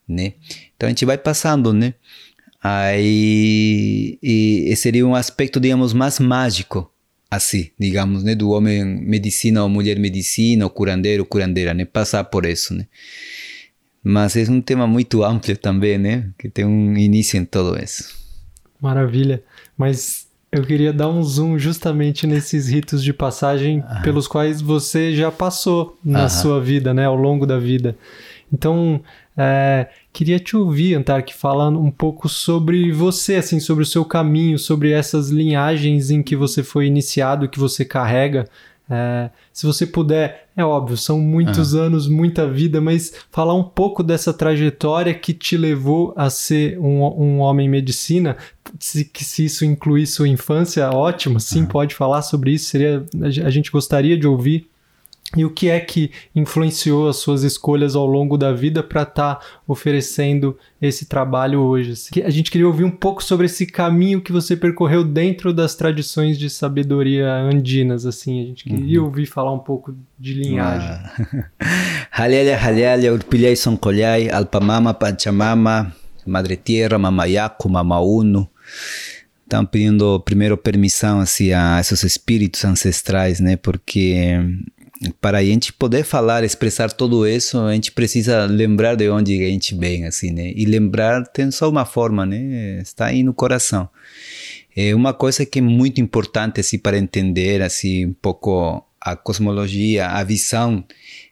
né? 0.07 0.33
Então 0.75 0.87
a 0.87 0.89
gente 0.89 1.05
vai 1.05 1.17
passando, 1.17 1.73
né? 1.73 1.93
Aí 2.61 4.17
e 4.21 4.75
seria 4.75 5.05
um 5.05 5.15
aspecto, 5.15 5.59
digamos, 5.59 5.93
mais 5.93 6.19
mágico, 6.19 6.91
assim, 7.29 7.69
digamos, 7.79 8.23
né, 8.23 8.35
do 8.35 8.49
homem 8.49 8.83
medicina 8.83 9.63
ou 9.63 9.69
mulher 9.69 9.99
medicina, 9.99 10.65
ou 10.65 10.69
curandeiro, 10.69 11.25
curandeira, 11.25 11.73
né, 11.73 11.85
passar 11.85 12.23
por 12.25 12.45
isso, 12.45 12.73
né. 12.73 12.87
Mas 14.03 14.37
é 14.37 14.49
um 14.49 14.61
tema 14.61 14.87
muito 14.87 15.23
amplo 15.23 15.55
também, 15.57 15.97
né, 15.97 16.29
que 16.37 16.49
tem 16.49 16.65
um 16.65 16.95
início 16.97 17.37
em 17.37 17.45
todo 17.45 17.77
isso. 17.81 18.15
Maravilha. 18.81 19.43
Mas 19.77 20.27
eu 20.51 20.63
queria 20.63 20.93
dar 20.93 21.09
um 21.09 21.21
zoom 21.21 21.59
justamente 21.59 22.25
nesses 22.25 22.69
ritos 22.69 23.03
de 23.03 23.11
passagem 23.11 23.83
ah. 23.87 24.01
pelos 24.01 24.27
quais 24.27 24.61
você 24.61 25.13
já 25.13 25.31
passou 25.31 25.99
na 26.03 26.29
sua 26.29 26.61
vida, 26.61 26.93
né, 26.93 27.05
ao 27.05 27.15
longo 27.15 27.45
da 27.45 27.59
vida. 27.59 27.97
Então, 28.51 29.01
é, 29.35 29.87
queria 30.17 30.39
te 30.39 30.57
ouvir, 30.57 30.95
Antark, 30.95 31.31
falando 31.31 31.79
um 31.79 31.91
pouco 31.91 32.27
sobre 32.27 32.91
você, 32.91 33.35
assim, 33.35 33.59
sobre 33.59 33.83
o 33.83 33.85
seu 33.85 34.03
caminho, 34.03 34.57
sobre 34.57 34.89
essas 34.89 35.29
linhagens 35.29 36.09
em 36.09 36.23
que 36.23 36.35
você 36.35 36.63
foi 36.63 36.87
iniciado, 36.87 37.47
que 37.47 37.59
você 37.59 37.85
carrega. 37.85 38.49
É, 38.89 39.29
se 39.53 39.67
você 39.67 39.85
puder, 39.85 40.47
é 40.57 40.65
óbvio, 40.65 40.97
são 40.97 41.19
muitos 41.19 41.75
ah. 41.75 41.81
anos, 41.81 42.07
muita 42.07 42.49
vida, 42.49 42.81
mas 42.81 43.13
falar 43.29 43.53
um 43.53 43.63
pouco 43.63 44.01
dessa 44.01 44.33
trajetória 44.33 45.13
que 45.13 45.35
te 45.35 45.55
levou 45.55 46.15
a 46.17 46.31
ser 46.31 46.79
um, 46.79 47.03
um 47.03 47.39
homem 47.39 47.69
medicina, 47.69 48.37
se, 48.79 49.07
se 49.13 49.45
isso 49.45 49.63
incluir 49.65 50.07
sua 50.07 50.27
infância, 50.27 50.89
ótimo, 50.89 51.39
sim, 51.39 51.61
ah. 51.61 51.67
pode 51.67 51.93
falar 51.93 52.23
sobre 52.23 52.53
isso, 52.53 52.71
seria, 52.71 53.05
a 53.45 53.51
gente 53.51 53.69
gostaria 53.69 54.17
de 54.17 54.25
ouvir. 54.25 54.67
E 55.35 55.43
o 55.43 55.49
que 55.49 55.67
é 55.67 55.77
que 55.79 56.09
influenciou 56.33 57.09
as 57.09 57.17
suas 57.17 57.43
escolhas 57.43 57.97
ao 57.97 58.05
longo 58.05 58.37
da 58.37 58.53
vida 58.53 58.81
para 58.81 59.01
estar 59.01 59.35
tá 59.35 59.45
oferecendo 59.67 60.57
esse 60.81 61.05
trabalho 61.05 61.59
hoje? 61.59 61.93
A 62.23 62.29
gente 62.29 62.49
queria 62.49 62.65
ouvir 62.65 62.85
um 62.85 62.91
pouco 62.91 63.21
sobre 63.21 63.45
esse 63.45 63.65
caminho 63.65 64.21
que 64.21 64.31
você 64.31 64.55
percorreu 64.55 65.03
dentro 65.03 65.51
das 65.51 65.75
tradições 65.75 66.39
de 66.39 66.49
sabedoria 66.49 67.29
andinas, 67.29 68.05
assim. 68.05 68.41
A 68.41 68.45
gente 68.45 68.63
queria 68.63 69.01
uhum. 69.01 69.07
ouvir 69.07 69.25
falar 69.25 69.51
um 69.51 69.59
pouco 69.59 69.93
de 70.17 70.33
linhagem. 70.33 70.97
Halhalia, 72.09 72.57
halhalia, 72.57 73.13
urpilhai, 73.13 73.55
soncolhai, 73.55 74.29
alpamama, 74.29 74.93
panchamama, 74.93 75.93
madre 76.25 76.55
tierra, 76.55 76.97
mamayaco, 76.97 77.67
mamauno. 77.67 78.49
Estão 79.43 79.65
pedindo 79.65 80.19
primeiro 80.21 80.57
permissão 80.57 81.19
assim, 81.19 81.51
a 81.51 81.79
esses 81.79 82.03
espíritos 82.03 82.63
ancestrais, 82.65 83.39
né? 83.39 83.55
Porque 83.55 84.25
para 85.21 85.39
a 85.39 85.43
gente 85.43 85.71
poder 85.73 86.03
falar, 86.03 86.43
expressar 86.43 86.91
tudo 86.91 87.27
isso, 87.27 87.59
a 87.59 87.73
gente 87.73 87.91
precisa 87.91 88.45
lembrar 88.45 88.95
de 88.95 89.09
onde 89.09 89.43
a 89.43 89.49
gente 89.49 89.75
vem, 89.75 90.05
assim, 90.05 90.31
né? 90.31 90.51
E 90.55 90.65
lembrar 90.65 91.25
tem 91.27 91.51
só 91.51 91.69
uma 91.69 91.85
forma, 91.85 92.25
né? 92.25 92.79
Está 92.81 93.07
aí 93.07 93.23
no 93.23 93.33
coração. 93.33 93.89
É 94.75 94.93
uma 94.93 95.13
coisa 95.13 95.45
que 95.45 95.59
é 95.59 95.61
muito 95.61 96.01
importante, 96.01 96.59
assim, 96.59 96.77
para 96.77 96.97
entender, 96.97 97.61
assim, 97.61 98.07
um 98.07 98.13
pouco 98.13 98.83
a 98.99 99.15
cosmologia, 99.15 100.07
a 100.07 100.23
visão 100.23 100.83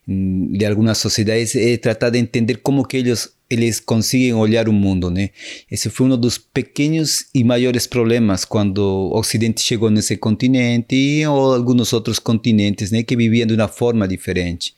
hum, 0.08 0.50
de 0.52 0.64
algumas 0.64 0.98
sociedades, 0.98 1.54
é 1.54 1.76
tratar 1.76 2.10
de 2.10 2.18
entender 2.18 2.56
como 2.56 2.84
que 2.86 2.96
eles 2.96 3.35
eles 3.48 3.78
conseguem 3.78 4.34
olhar 4.34 4.68
o 4.68 4.72
mundo, 4.72 5.10
né? 5.10 5.30
Esse 5.70 5.88
foi 5.88 6.06
um 6.06 6.16
dos 6.16 6.36
pequenos 6.36 7.26
e 7.34 7.44
maiores 7.44 7.86
problemas 7.86 8.44
quando 8.44 8.78
o 8.78 9.18
Ocidente 9.18 9.60
chegou 9.60 9.90
nesse 9.90 10.16
continente 10.16 11.24
ou 11.26 11.54
alguns 11.54 11.92
outros 11.92 12.18
continentes, 12.18 12.90
né, 12.90 13.02
que 13.02 13.16
viviam 13.16 13.46
de 13.46 13.54
uma 13.54 13.68
forma 13.68 14.06
diferente. 14.08 14.74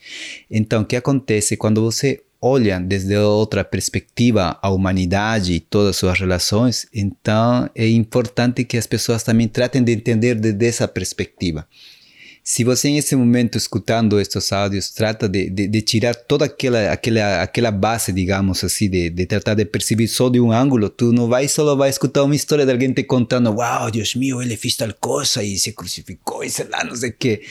Então, 0.51 0.83
o 0.83 0.85
que 0.85 0.97
acontece 0.97 1.57
quando 1.57 1.83
você 1.83 2.21
olha 2.41 2.79
desde 2.79 3.17
outra 3.17 3.65
perspectiva 3.65 4.59
a 4.63 4.71
humanidade 4.71 5.55
e 5.55 5.61
todas 5.61 5.91
as 5.91 5.97
suas 5.97 6.19
relações, 6.19 6.87
então 6.95 7.69
é 7.75 7.89
importante 7.89 8.65
que 8.65 8.77
as 8.77 8.87
pessoas 8.87 9.23
também 9.23 9.49
tratem 9.49 9.83
de 9.83 9.93
entender 9.93 10.35
desde 10.35 10.67
essa 10.67 10.87
perspectiva. 10.87 11.67
Se 12.51 12.65
você 12.65 12.91
nesse 12.91 13.15
momento 13.15 13.59
escutando 13.59 14.19
estes 14.19 14.53
áudios 14.53 14.89
trata 14.89 15.29
de, 15.29 15.51
de, 15.51 15.69
de, 15.69 15.83
tirar 15.83 16.15
toda 16.15 16.47
aquela, 16.47 16.91
aquela, 16.91 17.43
aquela 17.43 17.71
base, 17.71 18.11
digamos 18.11 18.65
assim, 18.65 18.89
de, 18.89 19.11
de 19.11 19.27
tratar 19.27 19.53
de 19.53 19.67
perceber 19.67 20.09
só 20.09 20.31
de 20.31 20.41
um 20.41 20.51
ângulo, 20.51 20.89
tu 20.89 21.13
não 21.13 21.29
vai 21.29 21.47
só 21.47 21.77
vai 21.77 21.91
escutar 21.91 22.23
uma 22.23 22.35
história 22.35 22.65
de 22.65 22.73
alguém 22.73 22.91
te 22.95 23.03
contando, 23.03 23.51
uau, 23.53 23.91
Deus 23.91 24.15
meu, 24.15 24.41
ele 24.41 24.57
fez 24.57 24.77
tal 24.77 24.95
coisa 24.99 25.45
e 25.45 25.59
se 25.59 25.73
crucificou 25.73 26.43
e 26.43 26.49
sei 26.49 26.67
lá, 26.71 26.83
não 26.83 26.97
sei 26.97 27.11
o 27.11 27.13
quê. 27.19 27.43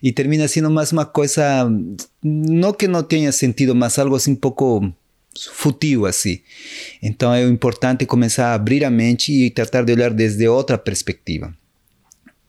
E 0.00 0.12
termina 0.12 0.46
sendo 0.46 0.70
mais 0.70 0.92
uma 0.92 1.04
coisa, 1.04 1.68
não 2.22 2.72
que 2.72 2.86
não 2.86 3.02
tenha 3.02 3.32
sentido, 3.32 3.74
mas 3.74 3.98
algo 3.98 4.14
assim 4.14 4.34
um 4.34 4.36
pouco 4.36 4.88
fútil 5.52 6.06
assim. 6.06 6.38
Então 7.02 7.34
é 7.34 7.42
importante 7.42 8.06
começar 8.06 8.52
a 8.52 8.54
abrir 8.54 8.84
a 8.84 8.90
mente 8.90 9.32
e 9.32 9.50
tratar 9.50 9.82
de 9.82 9.92
olhar 9.92 10.10
desde 10.12 10.46
outra 10.46 10.78
perspectiva. 10.78 11.52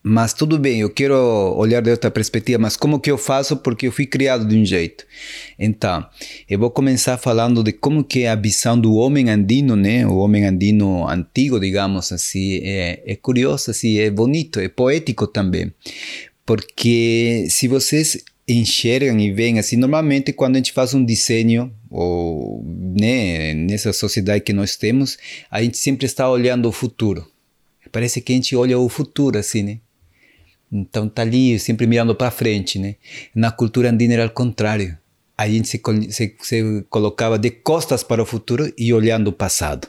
Mas 0.07 0.35
tudo 0.35 0.59
bem, 0.59 0.81
eu 0.81 0.89
quero 0.91 1.15
olhar 1.57 1.81
de 1.81 1.89
outra 1.89 2.11
perspectiva, 2.11 2.59
mas 2.59 2.77
como 2.77 2.99
que 2.99 3.09
eu 3.09 3.17
faço? 3.17 3.57
Porque 3.57 3.87
eu 3.87 3.91
fui 3.91 4.05
criado 4.05 4.45
de 4.45 4.55
um 4.55 4.63
jeito. 4.63 5.03
Então, 5.57 6.05
eu 6.47 6.59
vou 6.59 6.69
começar 6.69 7.17
falando 7.17 7.63
de 7.63 7.71
como 7.71 8.03
que 8.03 8.21
é 8.21 8.29
a 8.29 8.35
visão 8.35 8.79
do 8.79 8.93
homem 8.93 9.31
andino, 9.31 9.75
né? 9.75 10.05
O 10.05 10.17
homem 10.17 10.45
andino 10.45 11.09
antigo, 11.09 11.59
digamos 11.59 12.11
assim, 12.11 12.59
é, 12.61 13.01
é 13.03 13.15
curioso, 13.15 13.71
assim, 13.71 13.97
é 13.97 14.11
bonito, 14.11 14.59
é 14.59 14.69
poético 14.69 15.25
também. 15.25 15.73
Porque 16.45 17.47
se 17.49 17.67
vocês 17.67 18.23
enxergam 18.47 19.19
e 19.19 19.31
veem 19.31 19.57
assim, 19.57 19.75
normalmente 19.75 20.31
quando 20.31 20.53
a 20.53 20.59
gente 20.59 20.71
faz 20.71 20.93
um 20.93 21.03
desenho, 21.03 21.73
ou 21.89 22.63
né, 22.63 23.55
nessa 23.55 23.91
sociedade 23.91 24.43
que 24.43 24.53
nós 24.53 24.75
temos, 24.75 25.17
a 25.49 25.63
gente 25.63 25.79
sempre 25.79 26.05
está 26.05 26.29
olhando 26.29 26.69
o 26.69 26.71
futuro. 26.71 27.25
Parece 27.91 28.21
que 28.21 28.33
a 28.33 28.35
gente 28.35 28.55
olha 28.55 28.77
o 28.77 28.87
futuro, 28.87 29.39
assim, 29.39 29.63
né? 29.63 29.79
Então 30.75 31.07
tá 31.07 31.21
ali 31.21 31.57
sempre 31.57 31.87
mirando 31.87 32.13
para 32.13 32.29
frente, 32.29 32.77
né? 32.77 32.95
Na 33.33 33.49
cultura 33.49 33.89
andina 33.89 34.15
era 34.15 34.23
ao 34.23 34.29
contrário. 34.29 34.97
A 35.37 35.47
gente 35.47 35.69
se, 35.69 35.81
se, 36.09 36.35
se, 36.41 36.85
colocava 36.89 37.39
de 37.39 37.49
costas 37.49 38.03
para 38.03 38.21
o 38.21 38.25
futuro 38.25 38.71
e 38.77 38.93
olhando 38.93 39.29
o 39.29 39.33
passado. 39.33 39.87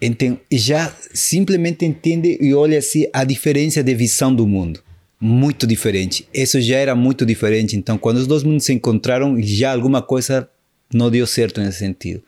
Então 0.00 0.38
já 0.50 0.94
simplesmente 1.12 1.84
entende 1.84 2.38
e 2.40 2.54
olha 2.54 2.78
assim 2.78 3.06
a 3.12 3.22
diferença 3.22 3.82
de 3.82 3.94
visão 3.94 4.34
do 4.34 4.46
mundo. 4.46 4.82
Muito 5.20 5.66
diferente. 5.66 6.26
Isso 6.32 6.58
já 6.60 6.76
era 6.76 6.94
muito 6.94 7.26
diferente. 7.26 7.76
Então 7.76 7.98
quando 7.98 8.16
os 8.16 8.26
dois 8.26 8.42
mundos 8.42 8.64
se 8.64 8.72
encontraram, 8.72 9.36
já 9.42 9.72
alguma 9.72 10.00
coisa 10.00 10.48
não 10.92 11.10
deu 11.10 11.26
certo 11.26 11.60
nesse 11.60 11.80
sentido. 11.80 12.22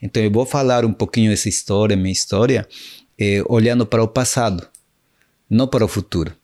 Então 0.00 0.22
eu 0.22 0.30
vou 0.30 0.46
falar 0.46 0.84
um 0.84 0.92
pouquinho 0.92 1.30
dessa 1.30 1.48
história, 1.48 1.96
minha 1.96 2.12
história, 2.12 2.68
eh, 3.18 3.42
olhando 3.48 3.84
para 3.84 4.02
o 4.02 4.08
passado, 4.08 4.68
não 5.50 5.66
para 5.66 5.84
o 5.84 5.88
futuro. 5.88 6.36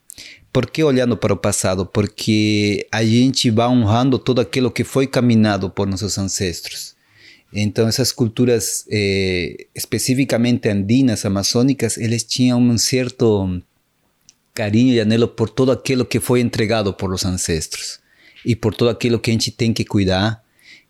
Por 0.51 0.69
que 0.69 0.83
olhando 0.83 1.15
para 1.15 1.33
o 1.33 1.37
passado? 1.37 1.85
Porque 1.85 2.85
a 2.91 3.03
gente 3.05 3.49
vai 3.49 3.67
honrando 3.67 4.19
tudo 4.19 4.41
aquilo 4.41 4.69
que 4.69 4.83
foi 4.83 5.07
caminhado 5.07 5.69
por 5.69 5.87
nossos 5.87 6.17
ancestros. 6.17 6.93
Então, 7.53 7.87
essas 7.87 8.11
culturas, 8.11 8.85
eh, 8.89 9.67
especificamente 9.73 10.67
andinas, 10.69 11.25
amazônicas, 11.25 11.97
eles 11.97 12.23
tinham 12.23 12.61
um 12.61 12.77
certo 12.77 13.61
carinho 14.53 14.93
e 14.93 14.99
anelo 14.99 15.27
por 15.27 15.49
tudo 15.49 15.71
aquilo 15.71 16.05
que 16.05 16.19
foi 16.19 16.41
entregado 16.41 16.93
por 16.93 17.13
os 17.13 17.25
ancestros 17.25 17.99
e 18.45 18.55
por 18.55 18.73
tudo 18.73 18.89
aquilo 18.89 19.19
que 19.19 19.29
a 19.31 19.33
gente 19.33 19.51
tem 19.51 19.71
que 19.73 19.85
cuidar 19.85 20.43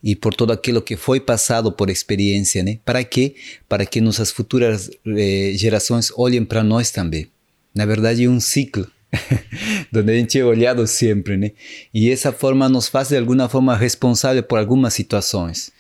e 0.04 0.16
por 0.16 0.34
tudo 0.34 0.54
aquilo 0.54 0.82
que 0.82 0.96
foi 0.98 1.20
passado 1.20 1.72
por 1.72 1.90
experiência, 1.90 2.64
né? 2.64 2.80
Para 2.84 3.04
quê? 3.04 3.36
Para 3.70 3.86
que 3.86 4.02
nossas 4.02 4.32
futuras 4.32 4.90
eh, 5.06 5.54
gerações 5.56 6.12
olhem 6.16 6.44
para 6.44 6.64
nós 6.64 6.90
também. 6.90 7.28
Na 7.76 7.86
verdade, 7.86 8.24
é 8.24 8.30
um 8.30 8.40
ciclo 8.40 8.88
donde 9.92 10.12
a 10.12 10.16
gente 10.16 10.40
é 10.40 10.46
olhado 10.46 10.86
sempre, 10.88 11.38
né? 11.38 11.52
E 11.94 12.10
essa 12.10 12.32
forma 12.32 12.70
nos 12.70 12.88
faz 12.88 13.10
de 13.10 13.18
alguma 13.18 13.50
forma 13.50 13.76
responsável 13.76 14.42
por 14.42 14.58
algumas 14.58 14.94
situações. 14.94 15.72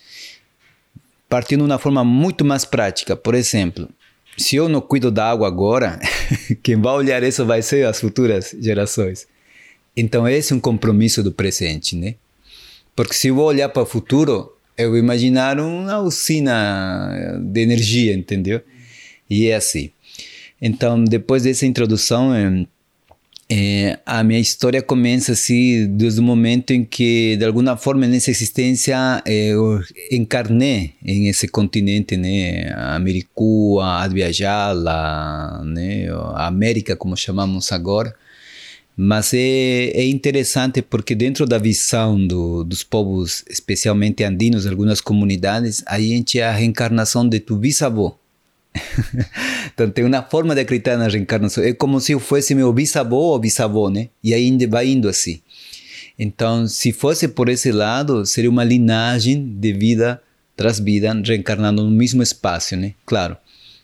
Partindo 1.29 1.63
de 1.63 1.71
uma 1.71 1.79
forma 1.79 2.03
muito 2.03 2.43
mais 2.43 2.65
prática, 2.65 3.15
por 3.15 3.35
exemplo, 3.35 3.89
se 4.37 4.57
eu 4.57 4.67
não 4.67 4.81
cuido 4.81 5.09
da 5.09 5.29
água 5.29 5.47
agora, 5.47 5.99
quem 6.61 6.79
vai 6.79 6.93
olhar 6.93 7.23
isso 7.23 7.45
vai 7.45 7.61
ser 7.61 7.85
as 7.85 7.99
futuras 7.99 8.55
gerações. 8.59 9.27
Então 9.95 10.27
esse 10.27 10.53
é 10.53 10.55
um 10.55 10.59
compromisso 10.59 11.23
do 11.23 11.31
presente, 11.31 11.95
né? 11.95 12.15
Porque 12.95 13.13
se 13.13 13.29
eu 13.29 13.35
vou 13.35 13.45
olhar 13.45 13.69
para 13.69 13.83
o 13.83 13.85
futuro, 13.85 14.53
eu 14.77 14.89
vou 14.89 14.99
imaginar 14.99 15.59
uma 15.59 15.99
usina 15.99 17.39
de 17.41 17.61
energia, 17.61 18.13
entendeu? 18.13 18.61
E 19.29 19.47
é 19.47 19.55
assim. 19.55 19.91
Então, 20.61 21.03
depois 21.03 21.43
dessa 21.43 21.65
introdução, 21.65 22.31
é, 23.53 23.99
a 24.05 24.23
minha 24.23 24.39
história 24.39 24.81
começa 24.81 25.33
assim 25.33 25.85
desde 25.85 26.21
o 26.21 26.23
momento 26.23 26.71
em 26.71 26.85
que, 26.85 27.35
de 27.35 27.43
alguma 27.43 27.75
forma, 27.75 28.07
nessa 28.07 28.31
existência, 28.31 29.21
é, 29.25 29.47
eu 29.47 29.81
encarnei 30.09 30.93
em 31.03 31.27
esse 31.27 31.49
continente, 31.49 32.15
né, 32.15 32.71
a 32.73 32.95
Americua, 32.95 34.03
a 34.03 34.07
viajar 34.07 34.71
lá, 34.71 35.61
né, 35.65 36.07
a 36.33 36.47
América, 36.47 36.95
como 36.95 37.17
chamamos 37.17 37.73
agora. 37.73 38.15
Mas 38.95 39.33
é, 39.33 39.89
é 39.95 40.05
interessante 40.05 40.81
porque 40.81 41.13
dentro 41.13 41.45
da 41.45 41.57
visão 41.57 42.25
do, 42.25 42.63
dos 42.63 42.83
povos, 42.83 43.43
especialmente 43.49 44.23
andinos, 44.23 44.65
algumas 44.65 45.01
comunidades, 45.01 45.83
a 45.87 45.99
gente 45.99 46.39
é 46.39 46.45
a 46.45 46.51
reencarnação 46.51 47.27
de 47.27 47.41
tu 47.41 47.57
bisavô. 47.57 48.20
Então 49.73 49.89
tem 49.89 50.05
uma 50.05 50.21
forma 50.23 50.55
de 50.55 50.61
acreditar 50.61 50.97
na 50.97 51.07
reencarnação. 51.07 51.63
É 51.63 51.73
como 51.73 51.99
se 51.99 52.13
eu 52.13 52.19
fosse 52.19 52.55
meu 52.55 52.71
bisavô 52.71 53.17
ou 53.17 53.39
bisavô, 53.39 53.89
né? 53.89 54.09
E 54.23 54.33
aí 54.33 54.55
vai 54.67 54.87
indo 54.87 55.09
assim. 55.09 55.41
Então, 56.17 56.67
se 56.67 56.91
fosse 56.91 57.27
por 57.27 57.49
esse 57.49 57.71
lado, 57.71 58.25
seria 58.25 58.49
uma 58.49 58.63
linhagem 58.63 59.43
de 59.59 59.73
vida 59.73 60.21
tras 60.55 60.79
vida, 60.79 61.13
reencarnando 61.25 61.83
no 61.83 61.89
mesmo 61.89 62.21
espaço, 62.21 62.75
né? 62.75 62.93
Claro, 63.05 63.35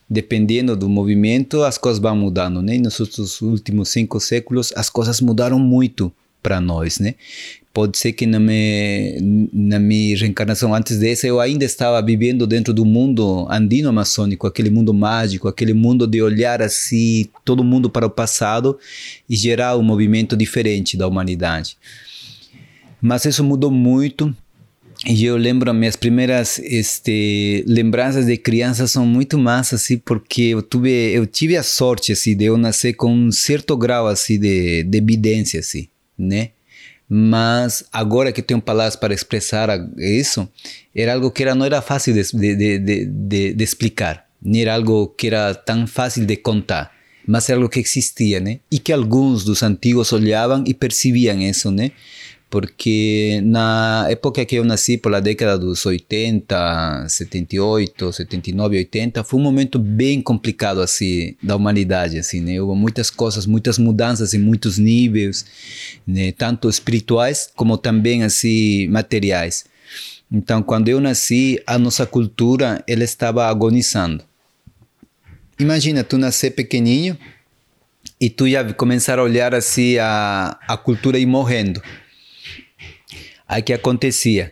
dependendo 0.09 0.75
do 0.75 0.87
movimento, 0.87 1.63
as 1.63 1.77
coisas 1.77 2.01
vão 2.01 2.15
mudando, 2.15 2.61
né? 2.61 2.77
Nos 2.77 2.99
últimos 3.41 3.89
cinco 3.89 4.19
séculos, 4.19 4.71
as 4.75 4.89
coisas 4.89 5.19
mudaram 5.19 5.57
muito 5.57 6.11
para 6.41 6.61
nós, 6.61 6.99
né? 6.99 7.15
Pode 7.77 7.95
ser 7.95 8.13
que 8.13 8.25
na 8.25 8.39
minha, 8.39 9.19
na 9.53 9.77
minha 9.77 10.17
reencarnação 10.17 10.73
antes 10.73 10.97
dessa 10.97 11.27
eu 11.27 11.39
ainda 11.39 11.63
estava 11.63 12.03
vivendo 12.03 12.47
dentro 12.47 12.73
do 12.73 12.83
mundo 12.83 13.45
andino 13.51 13.89
amazônico, 13.89 14.47
aquele 14.47 14.71
mundo 14.71 14.95
mágico, 14.95 15.47
aquele 15.47 15.75
mundo 15.75 16.07
de 16.07 16.19
olhar 16.19 16.59
assim 16.59 17.27
todo 17.45 17.63
mundo 17.63 17.87
para 17.87 18.07
o 18.07 18.09
passado 18.09 18.79
e 19.29 19.35
gerar 19.35 19.77
um 19.77 19.83
movimento 19.83 20.35
diferente 20.35 20.97
da 20.97 21.07
humanidade. 21.07 21.77
Mas 22.99 23.25
isso 23.25 23.43
mudou 23.43 23.69
muito 23.69 24.35
e 25.05 25.25
eu 25.25 25.37
lembro 25.37 25.71
minhas 25.71 25.95
primeiras 25.95 26.57
este, 26.57 27.63
lembranças 27.67 28.25
de 28.25 28.37
criança 28.37 28.87
são 28.87 29.05
muito 29.05 29.37
massas 29.37 29.83
assim 29.83 29.99
porque 29.99 30.41
eu 30.41 30.63
tive 30.63 31.13
eu 31.13 31.27
tive 31.27 31.55
a 31.55 31.61
sorte 31.61 32.11
assim 32.11 32.35
de 32.35 32.45
eu 32.45 32.57
nascer 32.57 32.93
com 32.93 33.13
um 33.13 33.31
certo 33.31 33.77
grau 33.77 34.07
assim 34.07 34.39
de, 34.39 34.81
de 34.81 34.97
evidência 34.97 35.59
assim, 35.59 35.87
né? 36.17 36.49
Mas 37.09 37.85
agora 37.91 38.31
que 38.31 38.41
tenho 38.41 38.61
palavras 38.61 38.95
para 38.95 39.13
expressar 39.13 39.69
isso, 39.97 40.47
era 40.93 41.13
algo 41.13 41.31
que 41.31 41.43
era, 41.43 41.55
não 41.55 41.65
era 41.65 41.81
fácil 41.81 42.13
de, 42.13 42.55
de, 42.79 43.53
de, 43.53 43.63
explicar, 43.63 44.25
nem 44.41 44.63
era 44.63 44.75
algo 44.75 45.07
que 45.07 45.27
era 45.27 45.53
tão 45.55 45.87
fácil 45.87 46.25
de 46.25 46.35
contar, 46.35 46.91
mas 47.25 47.49
era 47.49 47.57
algo 47.57 47.69
que 47.69 47.79
existia, 47.79 48.39
né? 48.39 48.59
E 48.69 48.79
que 48.79 48.91
alguns 48.91 49.43
dos 49.45 49.63
antigos 49.63 50.11
olhavam 50.11 50.63
e 50.67 50.73
percebiam 50.73 51.39
isso, 51.41 51.71
né? 51.71 51.91
Porque 52.49 53.41
na 53.43 54.07
época 54.09 54.45
que 54.45 54.55
eu 54.55 54.63
nasci, 54.63 54.97
por 54.97 55.13
a 55.13 55.19
década 55.19 55.57
dos 55.59 55.85
80, 55.85 57.05
78, 57.09 58.13
79, 58.13 58.77
80, 58.77 59.23
foi 59.23 59.39
um 59.39 59.43
momento 59.43 59.77
bem 59.77 60.21
complicado 60.21 60.81
assim 60.81 61.35
da 61.43 61.57
humanidade, 61.57 62.17
assim, 62.17 62.39
né? 62.39 62.61
Houve 62.61 62.79
muitas 62.79 63.09
coisas, 63.09 63.45
muitas 63.45 63.77
mudanças 63.77 64.33
em 64.33 64.39
muitos 64.39 64.77
níveis, 64.77 65.45
né? 66.07 66.31
tanto 66.31 66.69
espirituais 66.69 67.49
como 67.53 67.77
também 67.77 68.23
assim 68.23 68.87
materiais. 68.87 69.65
Então, 70.31 70.61
quando 70.63 70.87
eu 70.87 71.01
nasci, 71.01 71.61
a 71.67 71.77
nossa 71.77 72.05
cultura 72.05 72.83
ela 72.87 73.03
estava 73.03 73.45
agonizando. 73.45 74.23
Imagina 75.59 76.03
tu 76.03 76.17
nascer 76.17 76.51
pequenininho 76.51 77.17
e 78.21 78.29
tu 78.29 78.47
já 78.49 78.73
começar 78.73 79.19
a 79.19 79.23
olhar 79.23 79.53
assim 79.53 79.97
a, 79.97 80.57
a 80.67 80.77
cultura 80.77 81.19
ir 81.19 81.25
morrendo. 81.25 81.81
Aí 83.47 83.61
que 83.61 83.73
acontecia? 83.73 84.51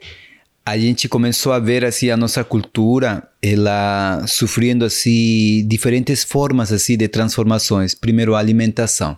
A 0.66 0.78
gente 0.78 1.08
começou 1.08 1.52
a 1.52 1.60
ver 1.60 1.86
assim 1.86 2.10
a 2.10 2.18
nossa 2.18 2.44
cultura, 2.44 3.28
ela 3.42 4.26
sofrendo 4.28 4.86
assim 4.86 5.68
diferentes 5.68 6.24
formas 6.24 6.72
assim 6.72 6.98
de 6.98 7.08
transformações. 7.08 7.94
Primeiro 7.94 8.34
a 8.34 8.40
alimentação, 8.40 9.18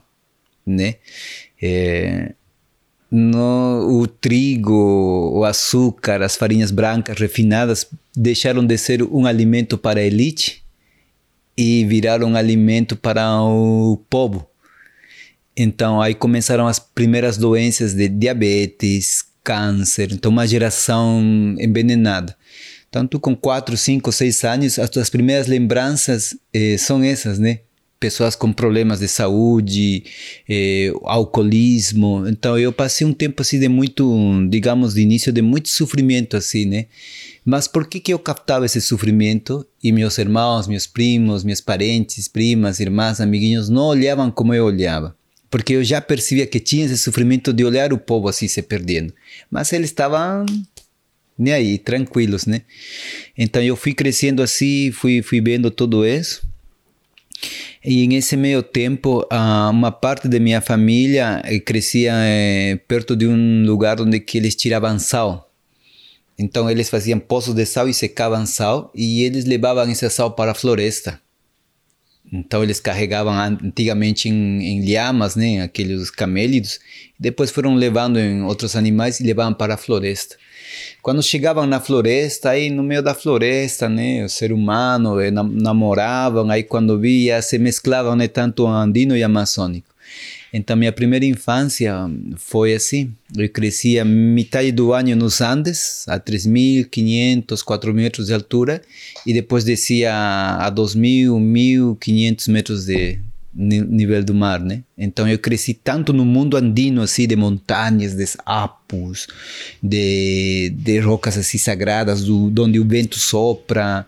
né? 0.65 0.95
É, 1.61 2.33
no, 3.09 4.01
o 4.01 4.07
trigo, 4.07 5.31
o 5.33 5.45
açúcar, 5.45 6.21
as 6.21 6.35
farinhas 6.35 6.71
brancas 6.71 7.17
refinadas 7.17 7.87
deixaram 8.15 8.65
de 8.65 8.77
ser 8.77 9.01
um 9.03 9.25
alimento 9.25 9.77
para 9.77 10.01
a 10.01 10.03
elite 10.03 10.63
e 11.57 11.85
viraram 11.85 12.31
um 12.31 12.35
alimento 12.35 12.95
para 12.95 13.41
o 13.41 14.03
povo. 14.09 14.45
Então 15.55 16.01
aí 16.01 16.13
começaram 16.13 16.67
as 16.67 16.77
primeiras 16.77 17.37
doenças 17.37 17.93
de 17.93 18.09
diabetes, 18.09 19.23
câncer, 19.47 20.11
então 20.11 20.29
uma 20.29 20.45
geração 20.45 21.23
envenenada. 21.57 22.35
Tanto 22.91 23.17
com 23.17 23.33
4, 23.33 23.77
5, 23.77 24.11
6 24.11 24.43
anos, 24.43 24.77
as 24.77 24.89
tuas 24.89 25.09
primeiras 25.09 25.47
lembranças 25.47 26.35
eh, 26.53 26.77
são 26.77 27.01
essas, 27.01 27.39
né? 27.39 27.61
Pessoas 27.97 28.35
com 28.35 28.51
problemas 28.51 28.99
de 28.99 29.07
saúde, 29.07 30.03
eh, 30.49 30.91
alcoolismo. 31.03 32.27
Então 32.27 32.59
eu 32.59 32.73
passei 32.73 33.07
um 33.07 33.13
tempo 33.13 33.41
assim 33.41 33.57
de 33.57 33.69
muito, 33.69 34.05
digamos, 34.49 34.93
de 34.93 35.01
início 35.01 35.31
de 35.31 35.41
muito 35.41 35.69
sofrimento 35.69 36.35
assim, 36.35 36.65
né? 36.65 36.87
Mas 37.45 37.67
por 37.69 37.87
que 37.87 38.01
que 38.01 38.13
eu 38.13 38.19
captava 38.19 38.65
esse 38.65 38.81
sofrimento 38.81 39.65
e 39.81 39.93
meus 39.93 40.17
irmãos, 40.17 40.67
meus 40.67 40.85
primos, 40.85 41.45
meus 41.45 41.61
parentes, 41.61 42.27
primas, 42.27 42.81
irmãs, 42.81 43.21
amiguinhos 43.21 43.69
não 43.69 43.83
olhavam 43.83 44.29
como 44.29 44.53
eu 44.53 44.65
olhava? 44.65 45.16
Porque 45.49 45.73
eu 45.73 45.83
já 45.83 46.01
percebia 46.01 46.45
que 46.45 46.59
tinha 46.59 46.85
esse 46.85 46.97
sofrimento 46.97 47.53
de 47.53 47.63
olhar 47.63 47.93
o 47.93 47.97
povo 47.97 48.27
assim 48.27 48.47
se 48.47 48.61
perdendo. 48.61 49.13
Mas 49.49 49.71
eles 49.73 49.89
estavam 49.89 50.45
nem 51.37 51.53
aí, 51.53 51.77
tranquilos, 51.77 52.45
né? 52.45 52.61
Então 53.37 53.61
eu 53.61 53.75
fui 53.75 53.93
crescendo 53.93 54.41
assim, 54.41 54.91
fui, 54.91 55.21
fui 55.21 55.39
vendo 55.39 55.69
tudo 55.69 56.05
isso. 56.05 56.47
E 57.83 58.07
nesse 58.07 58.35
meio 58.35 58.63
tempo, 58.63 59.25
uma 59.69 59.91
parte 59.91 60.27
da 60.27 60.39
minha 60.39 60.59
família 60.59 61.41
eh, 61.45 61.59
crescia 61.59 62.11
eh, 62.15 62.79
perto 62.87 63.15
de 63.15 63.27
um 63.27 63.63
lugar 63.65 64.01
onde 64.01 64.19
que 64.19 64.37
eles 64.37 64.55
tiravam 64.55 64.97
sal. 64.99 65.49
Então 66.37 66.69
eles 66.69 66.89
faziam 66.89 67.19
poços 67.19 67.53
de 67.53 67.65
sal 67.65 67.87
e 67.87 67.93
secavam 67.93 68.45
sal 68.45 68.91
e 68.93 69.23
eles 69.23 69.45
levavam 69.45 69.89
esse 69.89 70.09
sal 70.09 70.31
para 70.31 70.51
a 70.51 70.55
floresta. 70.55 71.21
Então 72.31 72.61
eles 72.61 72.79
carregavam 72.79 73.33
antigamente 73.33 74.27
em, 74.27 74.61
em 74.61 74.85
lhamas, 74.85 75.35
né, 75.35 75.61
aqueles 75.61 76.11
camélidos, 76.11 76.79
depois 77.17 77.49
foram 77.49 77.75
levando 77.75 78.19
em 78.19 78.43
outros 78.43 78.75
animais 78.75 79.19
e 79.19 79.23
levavam 79.23 79.53
para 79.53 79.75
a 79.75 79.77
floresta. 79.77 80.35
Quando 81.01 81.23
chegavam 81.23 81.65
na 81.65 81.79
floresta, 81.79 82.49
aí 82.49 82.69
no 82.69 82.83
meio 82.83 83.01
da 83.01 83.13
floresta, 83.13 83.87
né, 83.87 84.25
o 84.25 84.29
ser 84.29 84.51
humano 84.51 85.19
eh, 85.19 85.31
namoravam, 85.31 86.49
aí 86.49 86.63
quando 86.63 86.99
via 86.99 87.41
se 87.41 87.57
mesclavam 87.57 88.15
né, 88.15 88.27
tanto 88.27 88.67
andino 88.67 89.15
e 89.15 89.23
amazônico. 89.23 89.87
Então, 90.57 90.75
minha 90.75 90.91
primeira 90.91 91.23
infância 91.23 91.93
foi 92.35 92.73
assim. 92.73 93.13
Eu 93.37 93.47
crescia 93.47 94.03
metade 94.03 94.71
do 94.71 94.91
ano 94.91 95.15
nos 95.15 95.39
Andes, 95.39 96.03
a 96.07 96.19
3.500, 96.19 97.45
4.000 97.63 97.93
metros 97.93 98.27
de 98.27 98.33
altura, 98.33 98.81
e 99.23 99.33
depois 99.33 99.63
descia 99.63 100.11
a 100.13 100.71
2.000, 100.71 101.29
1.500 101.99 102.51
metros 102.51 102.85
de 102.85 103.19
nível 103.53 104.23
do 104.23 104.33
mar, 104.33 104.59
né? 104.59 104.83
Então 104.97 105.27
eu 105.27 105.37
cresci 105.37 105.73
tanto 105.73 106.11
no 106.11 106.25
mundo 106.25 106.57
andino, 106.57 107.01
assim, 107.01 107.27
de 107.27 107.35
montanhas, 107.35 108.13
de 108.13 108.25
apos, 108.45 109.27
de, 109.81 110.71
de 110.75 110.99
rocas 110.99 111.37
assim 111.37 111.57
sagradas, 111.57 112.23
do, 112.23 112.51
onde 112.63 112.79
o 112.79 112.85
vento 112.85 113.17
sopra, 113.17 114.05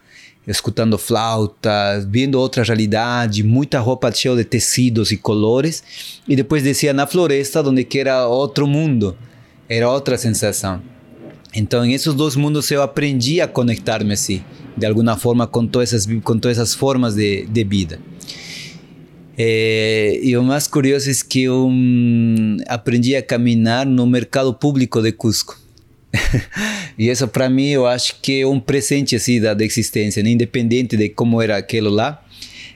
escutando 0.49 0.97
flautas, 0.97 2.05
vendo 2.05 2.39
outra 2.39 2.63
realidade, 2.63 3.43
muita 3.43 3.79
roupa 3.79 4.11
cheia 4.11 4.35
de 4.35 4.43
tecidos 4.43 5.11
e 5.11 5.17
colores, 5.17 5.83
e 6.27 6.35
depois 6.35 6.63
descia 6.63 6.91
na 6.91 7.05
floresta, 7.05 7.61
onde 7.61 7.83
que 7.83 7.99
era 7.99 8.27
outro 8.27 8.65
mundo, 8.65 9.15
era 9.69 9.89
outra 9.89 10.17
sensação. 10.17 10.81
Então, 11.53 11.85
em 11.85 11.93
esses 11.93 12.13
dois 12.13 12.35
mundos 12.35 12.69
eu 12.71 12.81
aprendi 12.81 13.39
a 13.41 13.47
conectar-me 13.47 14.13
assim, 14.13 14.43
de 14.75 14.85
alguma 14.85 15.17
forma 15.17 15.45
com 15.45 15.65
todas 15.65 15.93
essas, 15.93 16.21
com 16.23 16.37
todas 16.37 16.57
essas 16.57 16.73
formas 16.73 17.15
de, 17.15 17.45
de 17.45 17.63
vida. 17.63 17.99
É, 19.37 20.19
e 20.21 20.35
o 20.35 20.43
mais 20.43 20.67
curioso 20.67 21.09
é 21.09 21.13
que 21.27 21.43
eu 21.43 21.67
hum, 21.67 22.57
aprendi 22.67 23.15
a 23.15 23.21
caminhar 23.21 23.85
no 23.85 24.05
mercado 24.05 24.53
público 24.53 25.01
de 25.01 25.11
Cusco. 25.11 25.57
E 26.97 27.09
isso 27.09 27.27
para 27.27 27.49
mim 27.49 27.69
eu 27.69 27.85
acho 27.85 28.19
que 28.21 28.41
é 28.41 28.47
um 28.47 28.59
presente 28.59 29.15
assim 29.15 29.39
da, 29.39 29.53
da 29.53 29.63
existência, 29.63 30.23
né? 30.23 30.29
independente 30.29 30.97
de 30.97 31.09
como 31.09 31.41
era 31.41 31.57
aquilo 31.57 31.89
lá. 31.89 32.23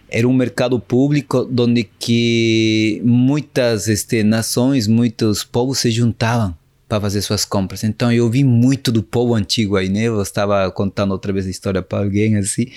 Era 0.10 0.28
um 0.28 0.34
mercado 0.34 0.80
público 0.80 1.50
onde 1.60 1.90
que 1.98 3.02
muitas 3.04 3.88
este, 3.88 4.22
nações, 4.22 4.88
muitos 4.88 5.44
povos 5.44 5.80
se 5.80 5.90
juntavam 5.90 6.56
para 6.88 7.02
fazer 7.02 7.22
suas 7.22 7.44
compras. 7.44 7.84
Então 7.84 8.12
eu 8.12 8.30
vi 8.30 8.44
muito 8.44 8.92
do 8.92 9.02
povo 9.02 9.34
antigo 9.34 9.76
aí, 9.76 9.90
né? 9.90 10.04
Eu 10.04 10.22
estava 10.22 10.70
contando 10.72 11.12
outra 11.12 11.34
vez 11.34 11.48
a 11.48 11.50
história 11.50 11.82
para 11.82 12.04
alguém 12.04 12.36
assim, 12.38 12.68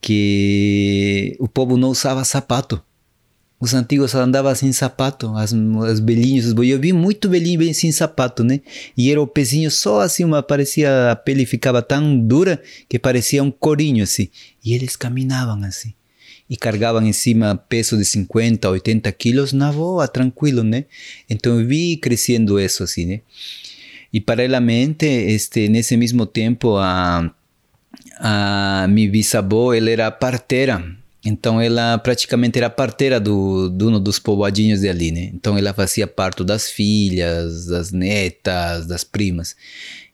que 0.00 1.36
o 1.38 1.46
povo 1.46 1.76
não 1.76 1.90
usava 1.90 2.24
sapato. 2.24 2.82
Os 3.60 3.72
antigos 3.72 4.14
andavam 4.14 4.54
sem 4.54 4.72
sapato, 4.72 5.34
as, 5.36 5.54
as 5.88 6.00
belinhos, 6.00 6.46
os. 6.46 6.68
Eu 6.68 6.78
vi 6.78 6.92
muito 6.92 7.28
belinho 7.28 7.72
sem 7.72 7.92
sapato, 7.92 8.42
né? 8.42 8.60
E 8.96 9.10
era 9.10 9.20
o 9.20 9.26
pezinho 9.26 9.70
só 9.70 10.00
assim, 10.00 10.24
uma, 10.24 10.42
parecia, 10.42 11.12
a 11.12 11.16
pele 11.16 11.46
ficava 11.46 11.80
tão 11.80 12.18
dura 12.18 12.60
que 12.88 12.98
parecia 12.98 13.42
um 13.42 13.50
corinho 13.50 14.02
assim. 14.02 14.28
E 14.64 14.74
eles 14.74 14.96
caminavam 14.96 15.62
assim. 15.64 15.94
E 16.50 16.56
carregavam 16.56 17.02
em 17.02 17.12
cima 17.12 17.56
peso 17.56 17.96
de 17.96 18.04
50, 18.04 18.68
80 18.68 19.10
quilos 19.12 19.52
na 19.52 19.72
boa, 19.72 20.06
tranquilo, 20.06 20.62
né? 20.62 20.84
Então 21.30 21.64
vi 21.64 21.96
crescendo 21.96 22.60
isso 22.60 22.82
assim, 22.82 23.06
né? 23.06 23.20
E 24.12 24.20
paralelamente, 24.20 25.06
este, 25.06 25.68
nesse 25.68 25.96
mesmo 25.96 26.26
tempo, 26.26 26.76
a, 26.76 27.32
a 28.18 28.86
minha 28.88 29.10
bisavó, 29.10 29.72
era 29.72 30.10
parteira 30.10 30.84
então 31.24 31.60
ela 31.60 31.96
praticamente 31.98 32.58
era 32.58 32.68
parteira 32.68 33.18
do, 33.18 33.70
do 33.70 33.98
dos 33.98 34.18
povoadinhos 34.18 34.80
de 34.80 34.88
ali, 34.88 35.10
né? 35.10 35.30
Então 35.32 35.56
ela 35.56 35.72
fazia 35.72 36.06
parto 36.06 36.44
das 36.44 36.70
filhas, 36.70 37.66
das 37.66 37.90
netas, 37.90 38.86
das 38.86 39.04
primas. 39.04 39.56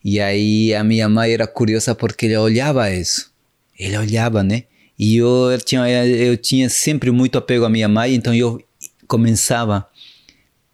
E 0.04 0.20
aí 0.20 0.72
a 0.72 0.84
minha 0.84 1.08
mãe 1.08 1.32
era 1.32 1.46
curiosa 1.46 1.94
porque 1.94 2.26
ela 2.26 2.44
olhava 2.44 2.90
isso. 2.92 3.30
Ela 3.78 4.00
olhava, 4.00 4.42
né? 4.44 4.64
E 4.98 5.16
eu 5.16 5.58
tinha, 5.64 6.06
eu 6.06 6.36
tinha 6.36 6.68
sempre 6.68 7.10
muito 7.10 7.36
apego 7.38 7.64
à 7.64 7.70
minha 7.70 7.88
mãe, 7.88 8.14
então 8.14 8.34
eu 8.34 8.62
começava 9.08 9.88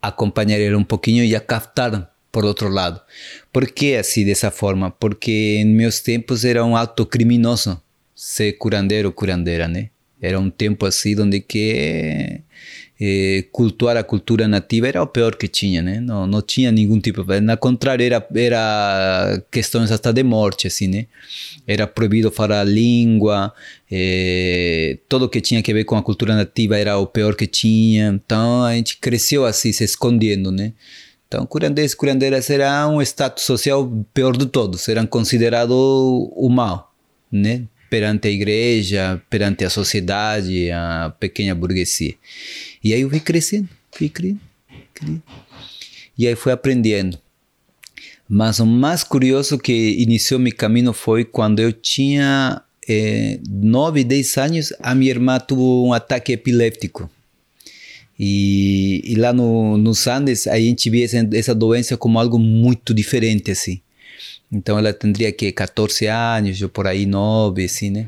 a 0.03 0.09
acompanhar 0.09 0.61
ela 0.61 0.77
um 0.77 0.85
pouquinho 0.85 1.25
e 1.25 1.35
a 1.35 1.41
captar 1.41 2.13
por 2.31 2.45
outro 2.45 2.69
lado. 2.69 3.01
Por 3.51 3.71
que 3.71 3.95
assim 3.95 4.25
dessa 4.27 4.51
forma? 4.51 4.91
Porque 4.91 5.57
em 5.61 5.65
meus 5.65 6.01
tempos 6.01 6.45
era 6.45 6.65
um 6.65 6.77
ato 6.77 7.07
criminoso 7.07 7.81
ser 8.15 8.53
curandeiro 8.55 9.09
ou 9.09 9.15
curandeira, 9.15 9.67
né? 9.69 9.91
Era 10.21 10.41
um 10.41 10.51
tempo 10.51 10.87
assim 10.87 11.19
onde 11.21 11.41
que 11.41 12.41
eh, 12.99 13.45
cultuar 13.53 13.97
a 13.97 14.03
cultura 14.03 14.49
nativa 14.49 14.89
era 14.89 15.03
o 15.03 15.07
pior 15.07 15.37
que 15.37 15.47
tinha, 15.47 15.83
né? 15.83 16.01
Não, 16.01 16.27
não 16.27 16.41
tinha 16.41 16.73
nenhum 16.73 16.99
tipo, 16.99 17.23
na 17.43 17.57
contrário 17.57 18.05
era 18.05 18.27
era 18.35 19.43
questões 19.51 19.93
até 19.93 20.13
de 20.13 20.23
morte, 20.23 20.67
assim, 20.67 20.89
né? 20.89 21.07
Era 21.67 21.87
proibido 21.87 22.31
falar 22.31 22.61
a 22.61 22.65
língua, 22.65 23.53
eh, 23.91 24.99
tudo 25.09 25.29
que 25.29 25.41
tinha 25.41 25.63
que 25.63 25.73
ver 25.75 25.85
com 25.85 25.97
a 25.97 26.03
cultura 26.03 26.35
nativa 26.35 26.79
era 26.79 26.97
o 26.99 27.07
pior 27.07 27.35
que 27.35 27.47
tinha. 27.47 28.09
Então 28.09 28.65
a 28.65 28.75
gente 28.75 28.97
cresceu 28.99 29.45
assim, 29.45 29.73
se 29.73 29.85
escondendo, 29.85 30.51
né? 30.51 30.73
Então, 31.29 31.45
curandeiros 31.45 31.93
e 31.93 31.97
curandeiras 31.97 32.49
eram 32.51 32.97
um 32.97 33.03
status 33.03 33.45
social 33.45 33.91
pior 34.15 34.37
de 34.37 34.47
todos, 34.47 34.89
eram 34.89 35.07
considerados 35.07 35.77
o 35.77 36.49
mal, 36.49 36.95
né? 37.31 37.65
Perante 37.97 38.29
a 38.29 38.31
igreja, 38.31 39.23
perante 39.31 39.65
a 39.65 39.71
sociedade, 39.71 40.71
a 40.71 41.15
pequena 41.19 41.55
burguesia. 41.55 42.15
E 42.85 42.93
aí 42.93 43.01
eu 43.01 43.09
fui 43.09 43.21
crescendo, 43.21 43.71
fui 43.91 44.11
crescendo, 44.11 44.41
crescendo. 44.93 45.23
E 46.19 46.29
aí 46.29 46.37
fui 46.37 46.53
aprendendo. 46.53 47.19
Mas 48.29 48.61
o 48.61 48.67
mais 48.67 49.03
curioso 49.03 49.59
que 49.59 49.97
iniciou 49.99 50.39
meu 50.39 50.55
caminho 50.55 50.93
foi 50.93 51.25
quando 51.25 51.61
eu 51.61 51.73
tinha 51.73 52.61
eh, 52.87 53.41
9, 53.49 54.05
10 54.05 54.37
anos, 54.37 54.73
a 54.79 54.95
minha 54.95 55.13
irmã 55.13 55.41
teve 55.41 55.59
um 55.59 55.95
ataque 55.95 56.33
epiléptico. 56.33 57.11
E, 58.21 59.01
e 59.07 59.15
lá 59.15 59.33
no, 59.33 59.79
nos 59.79 60.07
Andes, 60.07 60.47
a 60.47 60.59
gente 60.61 60.91
via 60.91 61.07
essa, 61.07 61.27
essa 61.33 61.55
doença 61.55 61.97
como 61.97 62.19
algo 62.19 62.39
muito 62.39 62.93
diferente, 62.93 63.51
assim. 63.51 63.81
Então 64.51 64.79
ela 64.79 64.93
tendria 64.93 65.33
que 65.33 65.51
14 65.51 66.07
anos, 66.07 66.63
ou 66.63 66.69
por 66.69 66.87
aí 66.87 67.05
9, 67.07 67.65
assim, 67.65 67.91
né? 67.91 68.07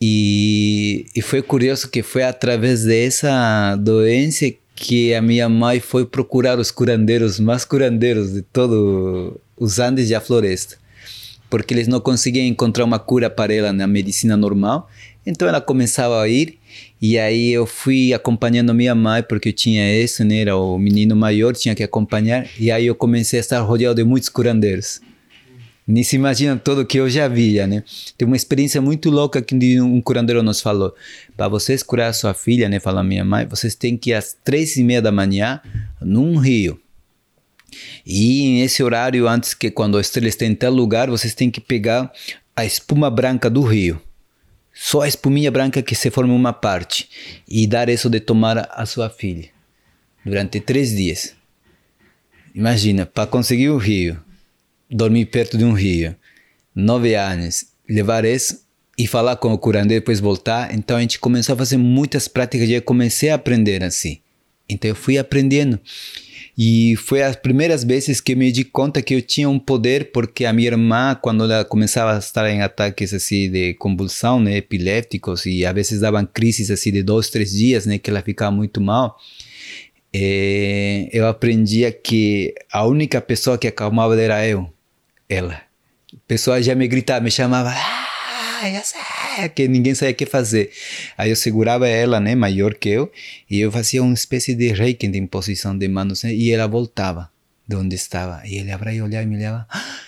E, 0.00 1.06
e 1.14 1.22
foi 1.22 1.40
curioso 1.42 1.88
que 1.88 2.02
foi 2.02 2.22
através 2.22 2.84
dessa 2.84 3.76
doença 3.76 4.46
que 4.74 5.14
a 5.14 5.22
minha 5.22 5.48
mãe 5.48 5.80
foi 5.80 6.04
procurar 6.04 6.58
os 6.58 6.70
curandeiros 6.70 7.40
mais 7.40 7.64
curandeiros 7.64 8.34
de 8.34 8.42
todos 8.42 9.34
os 9.56 9.78
Andes 9.78 10.10
e 10.10 10.14
a 10.14 10.20
floresta. 10.20 10.76
Porque 11.48 11.72
eles 11.72 11.88
não 11.88 12.00
conseguiam 12.00 12.44
encontrar 12.44 12.84
uma 12.84 12.98
cura 12.98 13.30
para 13.30 13.54
ela 13.54 13.72
na 13.72 13.86
medicina 13.86 14.36
normal. 14.36 14.90
Então 15.24 15.48
ela 15.48 15.60
começava 15.60 16.20
a 16.20 16.28
ir 16.28 16.58
e 17.00 17.18
aí 17.18 17.52
eu 17.52 17.66
fui 17.66 18.12
acompanhando 18.12 18.74
minha 18.74 18.94
mãe 18.94 19.22
porque 19.22 19.48
eu 19.48 19.52
tinha 19.52 19.98
isso, 19.98 20.24
né? 20.24 20.40
Era 20.42 20.56
o 20.56 20.78
menino 20.78 21.16
maior, 21.16 21.54
tinha 21.54 21.74
que 21.74 21.82
acompanhar. 21.82 22.46
E 22.58 22.70
aí 22.70 22.86
eu 22.86 22.94
comecei 22.94 23.38
a 23.38 23.40
estar 23.40 23.60
rodeado 23.60 23.94
de 23.94 24.04
muitos 24.04 24.28
curandeiros. 24.28 25.00
Nem 25.86 26.02
se 26.02 26.16
imagina 26.16 26.56
tudo 26.56 26.84
que 26.84 26.98
eu 26.98 27.08
já 27.08 27.28
via, 27.28 27.64
né? 27.64 27.84
Tem 28.18 28.26
uma 28.26 28.36
experiência 28.36 28.82
muito 28.82 29.08
louca 29.08 29.40
que 29.40 29.80
um 29.80 30.00
curandeiro 30.00 30.42
nos 30.42 30.60
falou. 30.60 30.92
Para 31.36 31.46
vocês 31.46 31.80
curar 31.80 32.08
a 32.08 32.12
sua 32.12 32.34
filha, 32.34 32.68
né? 32.68 32.80
Falou 32.80 33.04
minha 33.04 33.24
mãe, 33.24 33.46
vocês 33.46 33.76
têm 33.76 33.96
que 33.96 34.10
ir 34.10 34.14
às 34.14 34.36
três 34.44 34.76
e 34.76 34.82
meia 34.82 35.00
da 35.00 35.12
manhã 35.12 35.60
num 36.00 36.38
rio. 36.38 36.80
E 38.04 38.60
nesse 38.60 38.82
horário, 38.82 39.28
antes 39.28 39.54
que 39.54 39.70
quando 39.70 39.96
a 39.96 40.00
estrela 40.00 40.26
esteja 40.26 40.50
em 40.50 40.56
tal 40.56 40.72
lugar, 40.72 41.08
vocês 41.08 41.34
têm 41.34 41.50
que 41.50 41.60
pegar 41.60 42.10
a 42.56 42.64
espuma 42.64 43.08
branca 43.08 43.48
do 43.48 43.62
rio. 43.62 44.00
Só 44.74 45.02
a 45.02 45.08
espuminha 45.08 45.52
branca 45.52 45.82
que 45.82 45.94
se 45.94 46.10
forma 46.10 46.34
uma 46.34 46.52
parte. 46.52 47.08
E 47.48 47.64
dar 47.64 47.88
isso 47.88 48.10
de 48.10 48.18
tomar 48.18 48.68
à 48.72 48.84
sua 48.86 49.08
filha. 49.08 49.48
Durante 50.24 50.58
três 50.58 50.96
dias. 50.96 51.34
Imagina, 52.52 53.06
para 53.06 53.26
conseguir 53.26 53.68
o 53.68 53.76
rio 53.76 54.20
dormir 54.90 55.26
perto 55.26 55.58
de 55.58 55.64
um 55.64 55.72
rio, 55.72 56.14
nove 56.74 57.14
anos, 57.14 57.66
levar 57.88 58.24
isso 58.24 58.66
e 58.98 59.06
falar 59.06 59.36
com 59.36 59.52
o 59.52 59.58
curandeiro 59.58 60.00
depois 60.00 60.20
voltar. 60.20 60.74
Então 60.74 60.96
a 60.96 61.00
gente 61.00 61.18
começou 61.18 61.54
a 61.54 61.58
fazer 61.58 61.76
muitas 61.76 62.28
práticas 62.28 62.68
e 62.68 62.72
eu 62.72 62.82
comecei 62.82 63.30
a 63.30 63.34
aprender 63.34 63.82
assim. 63.82 64.18
Então 64.68 64.88
eu 64.88 64.94
fui 64.94 65.18
aprendendo. 65.18 65.78
E 66.58 66.96
foi 66.96 67.22
as 67.22 67.36
primeiras 67.36 67.84
vezes 67.84 68.18
que 68.18 68.34
me 68.34 68.50
di 68.50 68.64
conta 68.64 69.02
que 69.02 69.14
eu 69.14 69.20
tinha 69.20 69.48
um 69.48 69.58
poder, 69.58 70.10
porque 70.10 70.46
a 70.46 70.54
minha 70.54 70.68
irmã, 70.68 71.14
quando 71.14 71.44
ela 71.44 71.66
começava 71.66 72.14
a 72.14 72.18
estar 72.18 72.48
em 72.48 72.62
ataques 72.62 73.12
assim 73.12 73.50
de 73.50 73.74
convulsão, 73.74 74.40
né, 74.40 74.56
epilépticos, 74.56 75.44
e 75.44 75.66
às 75.66 75.74
vezes 75.74 76.00
davam 76.00 76.24
crises 76.24 76.70
assim 76.70 76.90
de 76.90 77.02
dois, 77.02 77.28
três 77.28 77.50
dias, 77.50 77.84
né, 77.84 77.98
que 77.98 78.08
ela 78.08 78.22
ficava 78.22 78.50
muito 78.50 78.80
mal, 78.80 79.18
é, 80.14 81.10
eu 81.12 81.26
aprendia 81.26 81.92
que 81.92 82.54
a 82.72 82.86
única 82.86 83.20
pessoa 83.20 83.58
que 83.58 83.68
acalmava 83.68 84.18
era 84.18 84.46
eu 84.46 84.72
ela. 85.28 85.62
O 86.12 86.18
pessoal 86.26 86.60
já 86.62 86.74
me 86.74 86.86
gritava, 86.88 87.20
me 87.20 87.30
chamava, 87.30 87.70
ah, 87.70 88.70
já 88.70 88.82
sei, 88.82 89.48
que 89.54 89.68
ninguém 89.68 89.94
sabia 89.94 90.12
o 90.12 90.16
que 90.16 90.26
fazer. 90.26 90.70
Aí 91.16 91.30
eu 91.30 91.36
segurava 91.36 91.88
ela, 91.88 92.20
né, 92.20 92.34
maior 92.34 92.74
que 92.74 92.88
eu, 92.88 93.12
e 93.50 93.60
eu 93.60 93.70
fazia 93.70 94.02
uma 94.02 94.14
espécie 94.14 94.54
de 94.54 94.72
reiki 94.72 95.08
de 95.08 95.18
imposição 95.18 95.76
de 95.76 95.88
manos, 95.88 96.22
né, 96.22 96.34
e 96.34 96.50
ela 96.50 96.66
voltava 96.66 97.30
de 97.66 97.76
onde 97.76 97.96
estava. 97.96 98.42
E 98.46 98.56
ele 98.56 98.70
abria 98.70 98.94
e 98.94 99.02
olhava 99.02 99.24
e 99.24 99.26
me 99.26 99.36
olhava, 99.36 99.66
ah, 99.68 99.98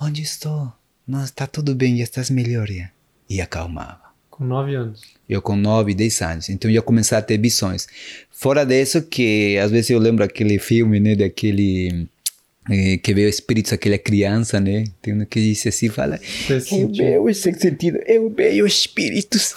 onde 0.00 0.22
estou? 0.22 0.72
Não, 1.06 1.24
está 1.24 1.46
tudo 1.46 1.74
bem, 1.74 1.96
já 1.96 2.04
estás 2.04 2.30
melhor. 2.30 2.68
Já. 2.68 2.90
E 3.28 3.40
acalmava. 3.40 4.10
Com 4.30 4.44
nove 4.44 4.74
anos? 4.74 5.02
Eu 5.28 5.42
com 5.42 5.54
nove, 5.54 5.92
dez 5.94 6.22
anos. 6.22 6.48
Então 6.48 6.70
eu 6.70 6.82
começar 6.82 7.18
a 7.18 7.22
ter 7.22 7.38
visões. 7.38 7.86
Fora 8.30 8.64
disso 8.64 9.02
que, 9.02 9.58
às 9.58 9.70
vezes 9.70 9.90
eu 9.90 9.98
lembro 9.98 10.24
aquele 10.24 10.58
filme, 10.58 10.98
né, 10.98 11.14
daquele 11.14 12.08
é, 12.70 12.96
que 12.98 13.12
vê 13.12 13.26
o 13.26 13.28
espírito 13.28 13.74
aquela 13.74 13.98
criança, 13.98 14.60
né? 14.60 14.84
Tem 15.02 15.12
um 15.12 15.24
que 15.24 15.40
diz 15.40 15.66
assim, 15.66 15.88
fala, 15.88 16.20
eu 16.48 16.60
vejo 16.92 17.28
esse 17.28 17.52
sentido, 17.52 17.98
eu 18.06 18.30
vejo 18.30 18.64
espíritos. 18.64 19.54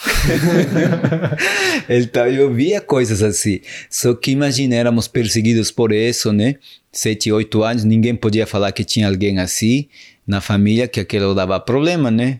então 1.87 2.25
eu 2.25 2.51
via 2.51 2.81
coisas 2.81 3.21
assim. 3.21 3.61
Só 3.87 4.15
que 4.15 4.31
imagina, 4.31 4.73
éramos 4.73 5.07
perseguidos 5.07 5.69
por 5.69 5.91
isso, 5.93 6.33
né? 6.33 6.55
Sete, 6.91 7.31
oito 7.31 7.61
anos, 7.61 7.83
ninguém 7.83 8.15
podia 8.15 8.47
falar 8.47 8.71
que 8.71 8.83
tinha 8.83 9.07
alguém 9.07 9.37
assim 9.37 9.87
na 10.25 10.41
família, 10.41 10.87
que 10.87 10.99
aquilo 10.99 11.35
dava 11.35 11.59
problema, 11.59 12.09
né? 12.09 12.39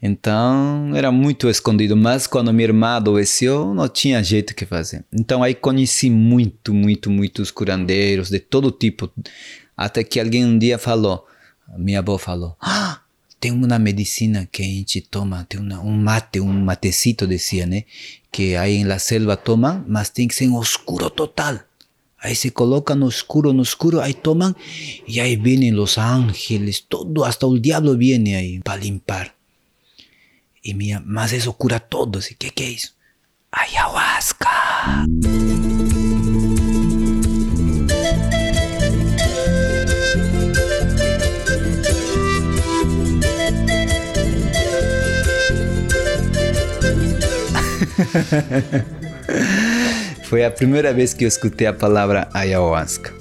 Então 0.00 0.92
era 0.94 1.12
muito 1.12 1.50
escondido, 1.50 1.94
mas 1.94 2.26
quando 2.26 2.52
minha 2.52 2.68
irmã 2.68 2.96
adoeceu, 2.96 3.74
não 3.74 3.88
tinha 3.88 4.22
jeito 4.22 4.54
que 4.54 4.64
fazer. 4.64 5.04
Então 5.12 5.42
aí 5.42 5.54
conheci 5.54 6.08
muito, 6.08 6.72
muito, 6.72 7.10
muitos 7.10 7.50
curandeiros 7.50 8.30
de 8.30 8.38
todo 8.38 8.70
tipo 8.70 9.10
até 9.76 10.04
que 10.04 10.20
alguém 10.20 10.44
um 10.44 10.58
dia 10.58 10.78
falou, 10.78 11.26
minha 11.76 11.98
avó 11.98 12.18
falou, 12.18 12.56
ah, 12.60 13.00
tem 13.40 13.52
uma 13.52 13.78
medicina 13.78 14.48
que 14.50 14.62
a 14.62 14.64
gente 14.64 15.00
toma, 15.02 15.44
tem 15.48 15.60
uma, 15.60 15.80
um 15.80 15.96
mate, 15.96 16.40
um 16.40 16.64
matecito, 16.64 17.26
dizia, 17.26 17.66
né? 17.66 17.84
Que 18.32 18.56
aí 18.56 18.84
na 18.84 18.98
selva 18.98 19.36
toma, 19.36 19.84
mas 19.86 20.08
tem 20.08 20.26
que 20.26 20.34
ser 20.34 20.44
em 20.44 20.60
escuro 20.60 21.10
total. 21.10 21.60
Aí 22.18 22.34
se 22.34 22.50
coloca 22.50 22.94
no 22.94 23.06
escuro, 23.06 23.52
no 23.52 23.62
escuro, 23.62 24.00
aí 24.00 24.14
tomam, 24.14 24.56
e 25.06 25.20
aí 25.20 25.36
vêm 25.36 25.78
os 25.78 25.98
ángeles, 25.98 26.80
todo, 26.80 27.22
hasta 27.22 27.46
o 27.46 27.60
diabo 27.60 27.94
vem 27.98 28.34
aí 28.34 28.60
para 28.60 28.76
limpar. 28.76 29.34
E 30.64 30.72
minha, 30.72 31.02
mas 31.04 31.32
isso 31.32 31.52
cura 31.52 31.78
todo, 31.78 32.18
o 32.18 32.22
que, 32.22 32.50
que 32.50 32.62
é 32.62 32.70
isso? 32.70 32.94
Ayahuasca. 33.52 34.48
Foi 50.24 50.44
a 50.44 50.50
primeira 50.50 50.92
vez 50.92 51.14
que 51.14 51.24
eu 51.24 51.28
escutei 51.28 51.66
a 51.66 51.72
palavra 51.72 52.28
ayahuasca. 52.32 53.12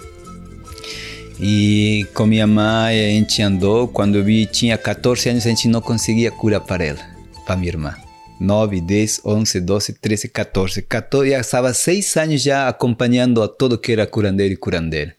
E 1.39 2.05
com 2.13 2.25
minha 2.25 2.47
mãe 2.47 2.99
a 2.99 3.09
gente 3.09 3.41
andou, 3.41 3.87
quando 3.87 4.17
eu 4.17 4.23
vi 4.23 4.45
tinha 4.45 4.77
14 4.77 5.29
anos, 5.29 5.45
a 5.45 5.49
gente 5.49 5.67
não 5.67 5.81
conseguia 5.81 6.31
cura 6.31 6.59
para 6.59 6.83
ela, 6.83 6.99
para 7.45 7.55
minha 7.55 7.69
irmã. 7.69 7.95
9, 8.39 8.81
10, 8.81 9.21
11, 9.25 9.61
12, 9.61 9.93
13, 9.93 10.27
14. 10.29 10.81
14 10.81 11.31
já 11.31 11.39
estava 11.39 11.73
seis 11.73 12.15
anos 12.17 12.41
já 12.41 12.67
acompanhando 12.67 13.41
a 13.41 13.47
todo 13.47 13.77
que 13.77 13.91
era 13.91 14.05
curandeiro 14.05 14.53
e 14.53 14.57
curandeira. 14.57 15.15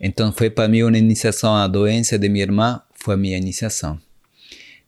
Então 0.00 0.32
foi 0.32 0.50
para 0.50 0.68
mim 0.68 0.82
uma 0.82 0.98
iniciação 0.98 1.54
à 1.54 1.66
doença 1.66 2.18
de 2.18 2.28
minha 2.28 2.44
irmã, 2.44 2.80
foi 2.94 3.14
a 3.14 3.16
minha 3.16 3.36
iniciação, 3.36 3.98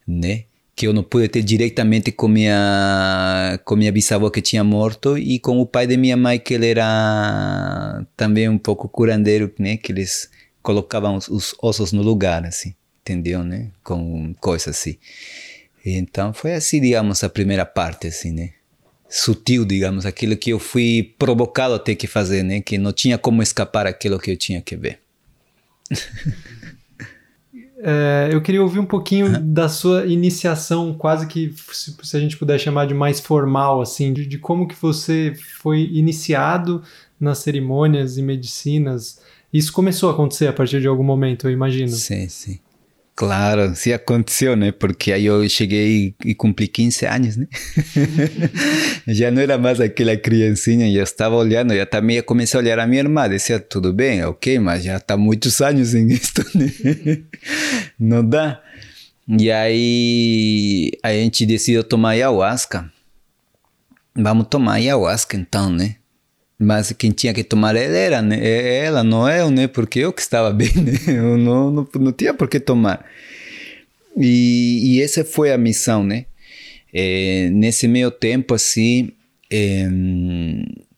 né? 0.06 0.44
Que 0.78 0.86
eu 0.86 0.92
não 0.92 1.02
pude 1.02 1.26
ter 1.26 1.42
diretamente 1.42 2.12
com 2.12 2.28
minha 2.28 3.58
com 3.64 3.74
minha 3.74 3.90
bisavó 3.90 4.30
que 4.30 4.40
tinha 4.40 4.62
morto 4.62 5.18
e 5.18 5.40
com 5.40 5.58
o 5.58 5.66
pai 5.66 5.88
de 5.88 5.96
minha 5.96 6.16
mãe 6.16 6.38
que 6.38 6.54
ele 6.54 6.68
era 6.68 8.06
também 8.16 8.48
um 8.48 8.58
pouco 8.58 8.88
curandeiro, 8.88 9.52
né? 9.58 9.76
Que 9.76 9.90
eles 9.90 10.30
colocavam 10.62 11.16
os, 11.16 11.26
os 11.26 11.52
ossos 11.60 11.90
no 11.90 12.00
lugar, 12.00 12.46
assim, 12.46 12.76
entendeu, 13.00 13.42
né? 13.42 13.72
Com 13.82 14.32
coisas 14.40 14.68
assim. 14.68 14.96
Então 15.84 16.32
foi 16.32 16.54
assim, 16.54 16.80
digamos, 16.80 17.24
a 17.24 17.28
primeira 17.28 17.66
parte, 17.66 18.06
assim, 18.06 18.30
né? 18.30 18.50
Sutil, 19.08 19.64
digamos, 19.64 20.06
aquilo 20.06 20.36
que 20.36 20.50
eu 20.50 20.60
fui 20.60 21.14
provocado 21.18 21.74
a 21.74 21.78
ter 21.80 21.96
que 21.96 22.06
fazer, 22.06 22.44
né? 22.44 22.60
Que 22.60 22.78
não 22.78 22.92
tinha 22.92 23.18
como 23.18 23.42
escapar 23.42 23.84
aquilo 23.84 24.18
que 24.20 24.30
eu 24.30 24.36
tinha 24.36 24.60
que 24.60 24.76
ver. 24.76 25.00
É, 27.80 28.28
eu 28.32 28.40
queria 28.40 28.62
ouvir 28.62 28.80
um 28.80 28.86
pouquinho 28.86 29.38
da 29.40 29.68
sua 29.68 30.06
iniciação, 30.06 30.92
quase 30.94 31.26
que 31.26 31.54
se, 31.72 31.96
se, 32.02 32.16
a 32.16 32.20
gente 32.20 32.36
puder 32.36 32.58
chamar 32.58 32.86
de 32.86 32.94
mais 32.94 33.20
formal, 33.20 33.80
assim, 33.80 34.12
de, 34.12 34.26
de, 34.26 34.38
como 34.38 34.66
que 34.66 34.74
você 34.74 35.32
foi 35.60 35.88
iniciado 35.92 36.82
nas 37.20 37.38
cerimônias 37.38 38.18
e 38.18 38.22
medicinas. 38.22 39.20
Isso 39.52 39.72
começou 39.72 40.10
a 40.10 40.12
acontecer 40.12 40.48
a 40.48 40.52
partir 40.52 40.80
de 40.80 40.88
algum 40.88 41.04
momento, 41.04 41.46
eu 41.46 41.52
imagino. 41.52 41.88
Sim, 41.88 42.28
sim. 42.28 42.58
Claro, 43.18 43.74
sim 43.74 43.92
aconteceu, 43.92 44.54
né? 44.54 44.70
Porque 44.70 45.10
aí 45.10 45.26
eu 45.26 45.48
cheguei 45.48 46.14
e 46.24 46.36
cumpri 46.36 46.68
15 46.68 47.04
anos, 47.04 47.36
né? 47.36 47.48
já 49.08 49.28
não 49.28 49.42
era 49.42 49.58
mais 49.58 49.80
aquela 49.80 50.16
criancinha, 50.16 50.88
já 50.92 51.02
estava 51.02 51.34
olhando, 51.34 51.74
já 51.74 51.84
também 51.84 52.22
comecei 52.22 52.60
a 52.60 52.62
olhar 52.62 52.78
a 52.78 52.86
minha 52.86 53.00
irmã, 53.00 53.28
dizia, 53.28 53.58
tudo 53.58 53.92
bem, 53.92 54.22
ok, 54.22 54.60
mas 54.60 54.84
já 54.84 54.98
está 54.98 55.16
muitos 55.16 55.60
anos 55.60 55.96
em 55.96 56.06
isso, 56.12 56.32
né? 56.54 56.70
não 57.98 58.24
dá. 58.24 58.62
E 59.28 59.50
aí 59.50 60.92
a 61.02 61.10
gente 61.10 61.44
decidiu 61.44 61.82
tomar 61.82 62.10
ayahuasca. 62.10 62.88
Vamos 64.14 64.46
tomar 64.48 64.74
ayahuasca 64.74 65.36
então, 65.36 65.72
né? 65.72 65.96
Mas 66.58 66.90
quem 66.92 67.12
tinha 67.12 67.32
que 67.32 67.44
tomar 67.44 67.76
ela 67.76 67.96
era 67.96 68.20
né? 68.20 68.38
É 68.40 68.84
ela, 68.86 69.04
não 69.04 69.28
eu, 69.28 69.50
né? 69.50 69.68
Porque 69.68 70.00
eu 70.00 70.12
que 70.12 70.20
estava 70.20 70.50
bem, 70.52 70.72
né? 70.74 70.92
Eu 71.06 71.38
não, 71.38 71.70
não, 71.70 71.88
não 72.00 72.12
tinha 72.12 72.34
por 72.34 72.48
que 72.48 72.58
tomar. 72.58 73.04
E, 74.16 74.96
e 74.96 75.02
essa 75.02 75.24
foi 75.24 75.52
a 75.52 75.58
missão, 75.58 76.02
né? 76.02 76.26
É, 76.92 77.48
nesse 77.50 77.86
meio 77.86 78.10
tempo, 78.10 78.54
assim, 78.54 79.10
é, 79.50 79.86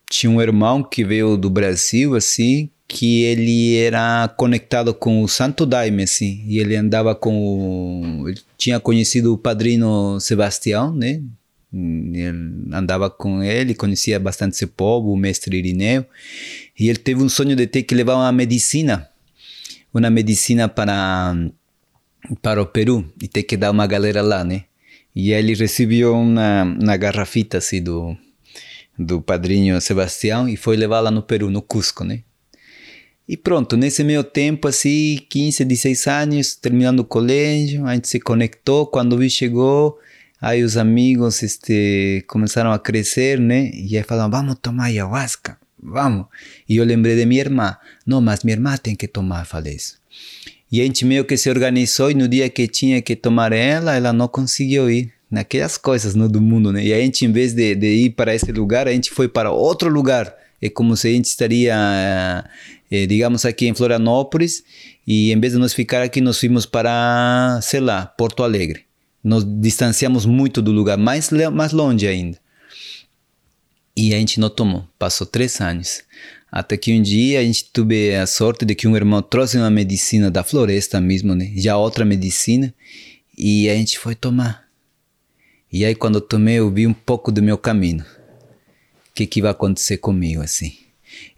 tinha 0.09 0.31
um 0.31 0.41
irmão 0.41 0.83
que 0.83 1.05
veio 1.05 1.37
do 1.37 1.51
Brasil, 1.51 2.15
assim, 2.15 2.71
que 2.89 3.23
ele 3.25 3.77
era 3.77 4.29
conectado 4.37 4.95
com 4.95 5.23
o 5.23 5.29
Santo 5.29 5.67
Daime, 5.67 6.05
assim, 6.05 6.43
e 6.47 6.59
ele 6.59 6.75
andava 6.75 7.15
com 7.15 8.23
o, 8.23 8.29
ele 8.29 8.41
tinha 8.57 8.81
conhecido 8.81 9.35
o 9.35 9.39
padrinho 9.39 10.19
Sebastião, 10.21 10.95
né? 10.95 11.21
Ele 11.73 12.27
andava 12.73 13.09
com 13.09 13.43
ele, 13.43 13.75
conhecia 13.75 14.19
bastante 14.19 14.55
esse 14.55 14.67
povo, 14.67 15.13
o 15.13 15.17
mestre 15.17 15.57
Irineu, 15.57 16.05
e 16.79 16.89
ele 16.89 16.99
teve 16.99 17.23
um 17.23 17.29
sonho 17.29 17.55
de 17.55 17.67
ter 17.67 17.85
que 17.85 17.95
levar 17.95 18.17
uma 18.17 18.33
medicina, 18.33 19.09
uma 19.95 20.11
medicina 20.11 20.69
para 20.69 21.35
para 22.43 22.61
o 22.61 22.67
Peru 22.67 23.11
e 23.23 23.27
ter 23.27 23.45
que 23.45 23.57
dar 23.57 23.71
uma 23.71 23.87
galera 23.87 24.21
lá, 24.21 24.45
né? 24.45 24.65
E 25.15 25.33
ele 25.33 25.55
recebeu 25.55 26.15
uma, 26.15 26.65
uma 26.65 26.97
garrafita 26.97 27.59
assim 27.59 27.83
do 27.83 28.17
do 28.99 29.23
padrinho 29.23 29.81
Sebastião 29.81 30.49
e 30.49 30.57
foi 30.57 30.77
levar 30.77 31.01
lá 31.01 31.11
no 31.11 31.23
Peru, 31.23 31.51
no 31.51 31.63
Cusco, 31.63 32.05
né? 32.05 32.23
E 33.27 33.37
pronto, 33.37 33.77
nesse 33.77 34.03
meio 34.03 34.25
tempo, 34.25 34.67
assim, 34.67 35.25
15, 35.29 35.65
16 35.65 36.07
anos, 36.09 36.57
terminando 36.57 37.01
o 37.01 37.05
colégio, 37.05 37.87
a 37.87 37.95
gente 37.95 38.09
se 38.09 38.19
conectou, 38.19 38.89
quando 38.89 39.13
o 39.13 39.19
vi 39.19 39.31
chegou, 39.31 39.97
Aí 40.41 40.63
os 40.63 40.79
amigos 40.79 41.43
este, 41.43 42.25
começaram 42.27 42.73
a 42.73 42.79
crescer, 42.79 43.39
né? 43.39 43.71
E 43.75 43.99
aí 43.99 44.03
falaram, 44.03 44.31
vamos 44.31 44.57
tomar 44.63 44.85
ayahuasca, 44.85 45.59
vamos. 45.81 46.27
E 46.67 46.79
eu 46.79 46.85
lembrei 46.85 47.15
de 47.15 47.27
minha 47.27 47.43
irmã. 47.43 47.77
Não, 48.07 48.23
mas 48.23 48.43
minha 48.43 48.57
irmã 48.57 48.75
tem 48.79 48.97
que 48.97 49.07
tomar, 49.07 49.45
falei 49.45 49.75
isso. 49.75 49.99
E 50.73 50.81
a 50.81 50.85
gente 50.85 51.05
meio 51.05 51.27
que 51.27 51.37
se 51.37 51.51
organizou 51.51 52.11
e 52.11 52.15
no 52.15 52.27
dia 52.27 52.49
que 52.49 52.67
tinha 52.67 53.03
que 53.03 53.15
tomar 53.15 53.53
ela, 53.53 53.95
ela 53.95 54.13
não 54.13 54.29
conseguiu 54.29 54.91
ir. 54.91 55.13
Naquelas 55.31 55.77
coisas 55.77 56.17
no, 56.17 56.29
do 56.29 56.41
mundo, 56.41 56.73
né? 56.73 56.85
E 56.85 56.93
a 56.93 56.99
gente, 56.99 57.25
em 57.25 57.31
vez 57.31 57.55
de, 57.55 57.77
de 57.77 57.87
ir 57.87 58.11
para 58.11 58.35
esse 58.35 58.51
lugar, 58.51 58.89
a 58.89 58.93
gente 58.93 59.13
foi 59.13 59.29
para 59.29 59.53
outro 59.53 59.89
lugar. 59.89 60.35
É 60.61 60.69
como 60.69 60.97
se 60.97 61.07
a 61.07 61.13
gente 61.13 61.27
estaria, 61.27 62.45
eh, 62.91 63.07
digamos, 63.07 63.45
aqui 63.45 63.69
em 63.69 63.75
Florianópolis 63.75 64.65
e 65.07 65.31
em 65.31 65.39
vez 65.39 65.53
de 65.53 65.59
nós 65.61 65.73
ficar 65.73 66.03
aqui, 66.03 66.21
nós 66.21 66.41
fomos 66.41 66.67
para, 66.67 67.61
sei 67.63 67.79
lá, 67.79 68.07
Porto 68.07 68.43
Alegre 68.43 68.90
nos 69.23 69.45
distanciamos 69.45 70.25
muito 70.27 70.63
do 70.63 70.73
lugar, 70.73 70.97
mais, 70.97 71.31
mais 71.53 71.73
longe 71.73 72.07
ainda. 72.07 72.39
E 73.97 74.15
a 74.15 74.19
gente 74.19 74.41
não 74.41 74.49
tomou. 74.49 74.87
Passou 74.99 75.27
três 75.27 75.61
anos. 75.61 76.03
Até 76.51 76.77
que 76.77 76.93
um 76.93 77.03
dia 77.03 77.41
a 77.41 77.43
gente 77.43 77.67
teve 77.67 78.15
a 78.15 78.27
sorte 78.27 78.65
de 78.65 78.75
que 78.75 78.89
um 78.89 78.97
irmão 78.97 79.23
trouxe 79.23 79.57
uma 79.57 79.71
medicina 79.71 80.31
da 80.31 80.43
floresta 80.43 81.01
mesmo, 81.01 81.35
né? 81.35 81.53
Já 81.57 81.77
outra 81.77 82.05
medicina. 82.05 82.75
E 83.37 83.69
a 83.69 83.75
gente 83.75 83.99
foi 83.99 84.15
tomar. 84.15 84.65
E 85.73 85.85
aí 85.85 85.95
quando 85.95 86.17
eu 86.17 86.21
tomei 86.21 86.57
eu 86.57 86.71
vi 86.71 86.87
um 86.87 86.95
pouco 86.95 87.31
do 87.31 87.43
meu 87.43 87.59
caminho. 87.59 88.05
O 89.11 89.15
que, 89.15 89.27
que 89.27 89.43
vai 89.43 89.51
acontecer 89.51 89.99
comigo 89.99 90.41
assim. 90.41 90.73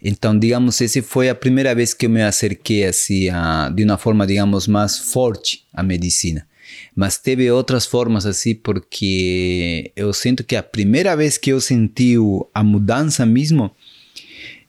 Então, 0.01 0.37
digamos, 0.37 0.79
essa 0.81 1.01
foi 1.01 1.29
a 1.29 1.35
primeira 1.35 1.73
vez 1.73 1.93
que 1.93 2.05
eu 2.05 2.09
me 2.09 2.21
acerquei 2.21 2.85
assim, 2.85 3.29
a, 3.29 3.69
de 3.69 3.83
uma 3.83 3.97
forma, 3.97 4.25
digamos, 4.25 4.67
mais 4.67 4.97
forte 4.97 5.65
à 5.73 5.83
medicina. 5.83 6.47
Mas 6.95 7.17
teve 7.17 7.49
outras 7.49 7.85
formas 7.85 8.25
assim, 8.25 8.55
porque 8.55 9.91
eu 9.95 10.13
sinto 10.13 10.43
que 10.43 10.55
a 10.55 10.63
primeira 10.63 11.15
vez 11.15 11.37
que 11.37 11.51
eu 11.51 11.59
senti 11.59 12.15
a 12.53 12.63
mudança 12.63 13.25
mesmo 13.25 13.71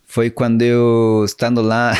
foi 0.06 0.30
quando 0.30 0.62
eu 0.62 1.22
estando 1.24 1.60
lá. 1.60 1.92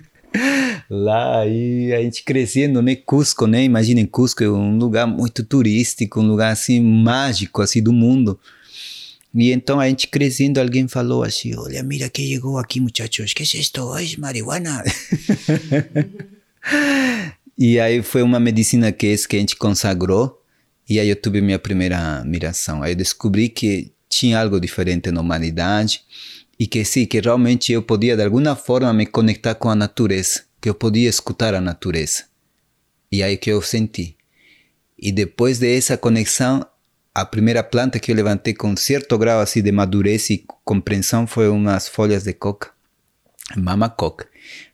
lá 0.90 1.40
aí 1.40 1.92
a 1.92 2.02
gente 2.02 2.24
crescendo, 2.24 2.82
né? 2.82 2.96
Cusco, 2.96 3.46
né? 3.46 3.62
Imaginem 3.62 4.06
Cusco 4.06 4.42
é 4.42 4.48
um 4.48 4.78
lugar 4.78 5.06
muito 5.06 5.44
turístico, 5.44 6.20
um 6.20 6.26
lugar 6.26 6.52
assim 6.52 6.80
mágico 6.80 7.62
assim 7.62 7.82
do 7.82 7.92
mundo. 7.92 8.38
E 9.34 9.52
então 9.52 9.78
a 9.78 9.86
gente 9.86 10.08
crescendo, 10.08 10.58
alguém 10.58 10.88
falou 10.88 11.22
assim: 11.22 11.54
Olha, 11.54 11.82
mira 11.82 12.08
que 12.08 12.26
chegou 12.26 12.58
aqui, 12.58 12.80
muchachos, 12.80 13.34
que 13.34 13.42
é 13.42 13.60
isto 13.60 13.82
hoje? 13.82 14.18
Marihuana. 14.18 14.82
E 17.58 17.80
aí 17.80 18.02
foi 18.02 18.22
uma 18.22 18.38
medicina 18.38 18.92
que, 18.92 19.06
esse 19.06 19.26
que 19.26 19.36
a 19.36 19.38
gente 19.38 19.56
consagrou. 19.56 20.42
E 20.88 21.00
aí 21.00 21.08
eu 21.08 21.16
tive 21.16 21.40
minha 21.40 21.58
primeira 21.58 22.22
miração. 22.24 22.82
Aí 22.82 22.92
eu 22.92 22.96
descobri 22.96 23.48
que 23.48 23.92
tinha 24.08 24.40
algo 24.40 24.60
diferente 24.60 25.10
na 25.10 25.20
humanidade 25.20 26.02
e 26.58 26.66
que 26.66 26.84
sim, 26.84 27.06
que 27.06 27.20
realmente 27.20 27.72
eu 27.72 27.82
podia 27.82 28.16
de 28.16 28.22
alguma 28.22 28.54
forma 28.54 28.92
me 28.92 29.06
conectar 29.06 29.54
com 29.54 29.68
a 29.68 29.74
natureza, 29.74 30.44
que 30.60 30.68
eu 30.68 30.74
podia 30.74 31.08
escutar 31.08 31.54
a 31.54 31.60
natureza. 31.60 32.24
E 33.10 33.22
aí 33.22 33.36
que 33.36 33.50
eu 33.50 33.60
senti. 33.62 34.16
E 34.98 35.12
depois 35.12 35.58
dessa 35.58 35.96
conexão, 35.96 36.66
a 37.14 37.24
primeira 37.24 37.62
planta 37.62 37.98
que 37.98 38.10
eu 38.10 38.16
levantei 38.16 38.54
com 38.54 38.76
certo 38.76 39.16
grau 39.18 39.40
assim 39.40 39.62
de 39.62 39.72
madurez 39.72 40.30
e 40.30 40.44
compreensão 40.64 41.26
foi 41.26 41.48
umas 41.48 41.88
folhas 41.88 42.24
de 42.24 42.32
coca, 42.32 42.70
mama 43.54 43.88
coca. 43.88 44.26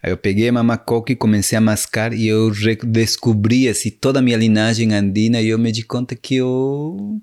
Aí 0.02 0.10
eu 0.10 0.16
peguei 0.16 0.48
a 0.48 0.52
mamacoca 0.52 1.12
e 1.12 1.16
comecei 1.16 1.56
a 1.56 1.60
mascar 1.60 2.12
e 2.12 2.26
eu 2.26 2.50
redescobri 2.50 3.68
assim, 3.68 3.90
toda 3.90 4.18
a 4.18 4.22
minha 4.22 4.36
linhagem 4.36 4.94
andina 4.94 5.40
e 5.40 5.48
eu 5.48 5.58
me 5.58 5.70
di 5.72 5.82
conta 5.82 6.14
que 6.14 6.36
eu 6.36 7.20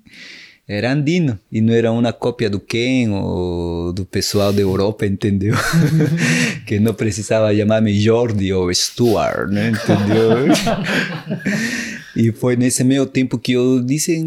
era 0.68 0.92
andino 0.92 1.38
e 1.50 1.60
não 1.60 1.74
era 1.74 1.90
uma 1.90 2.12
cópia 2.12 2.48
do 2.48 2.60
Ken 2.60 3.10
ou 3.10 3.92
do 3.92 4.04
pessoal 4.04 4.52
da 4.52 4.60
Europa, 4.60 5.04
entendeu? 5.04 5.54
que 6.66 6.78
não 6.78 6.94
precisava 6.94 7.54
chamar-me 7.54 7.98
Jordi 7.98 8.52
ou 8.52 8.72
Stuart, 8.72 9.50
né? 9.50 9.70
Entendeu? 9.70 10.46
e 12.14 12.30
foi 12.30 12.54
nesse 12.54 12.84
meio 12.84 13.04
tempo 13.06 13.36
que 13.36 13.52
eu 13.52 13.82
disse, 13.82 14.24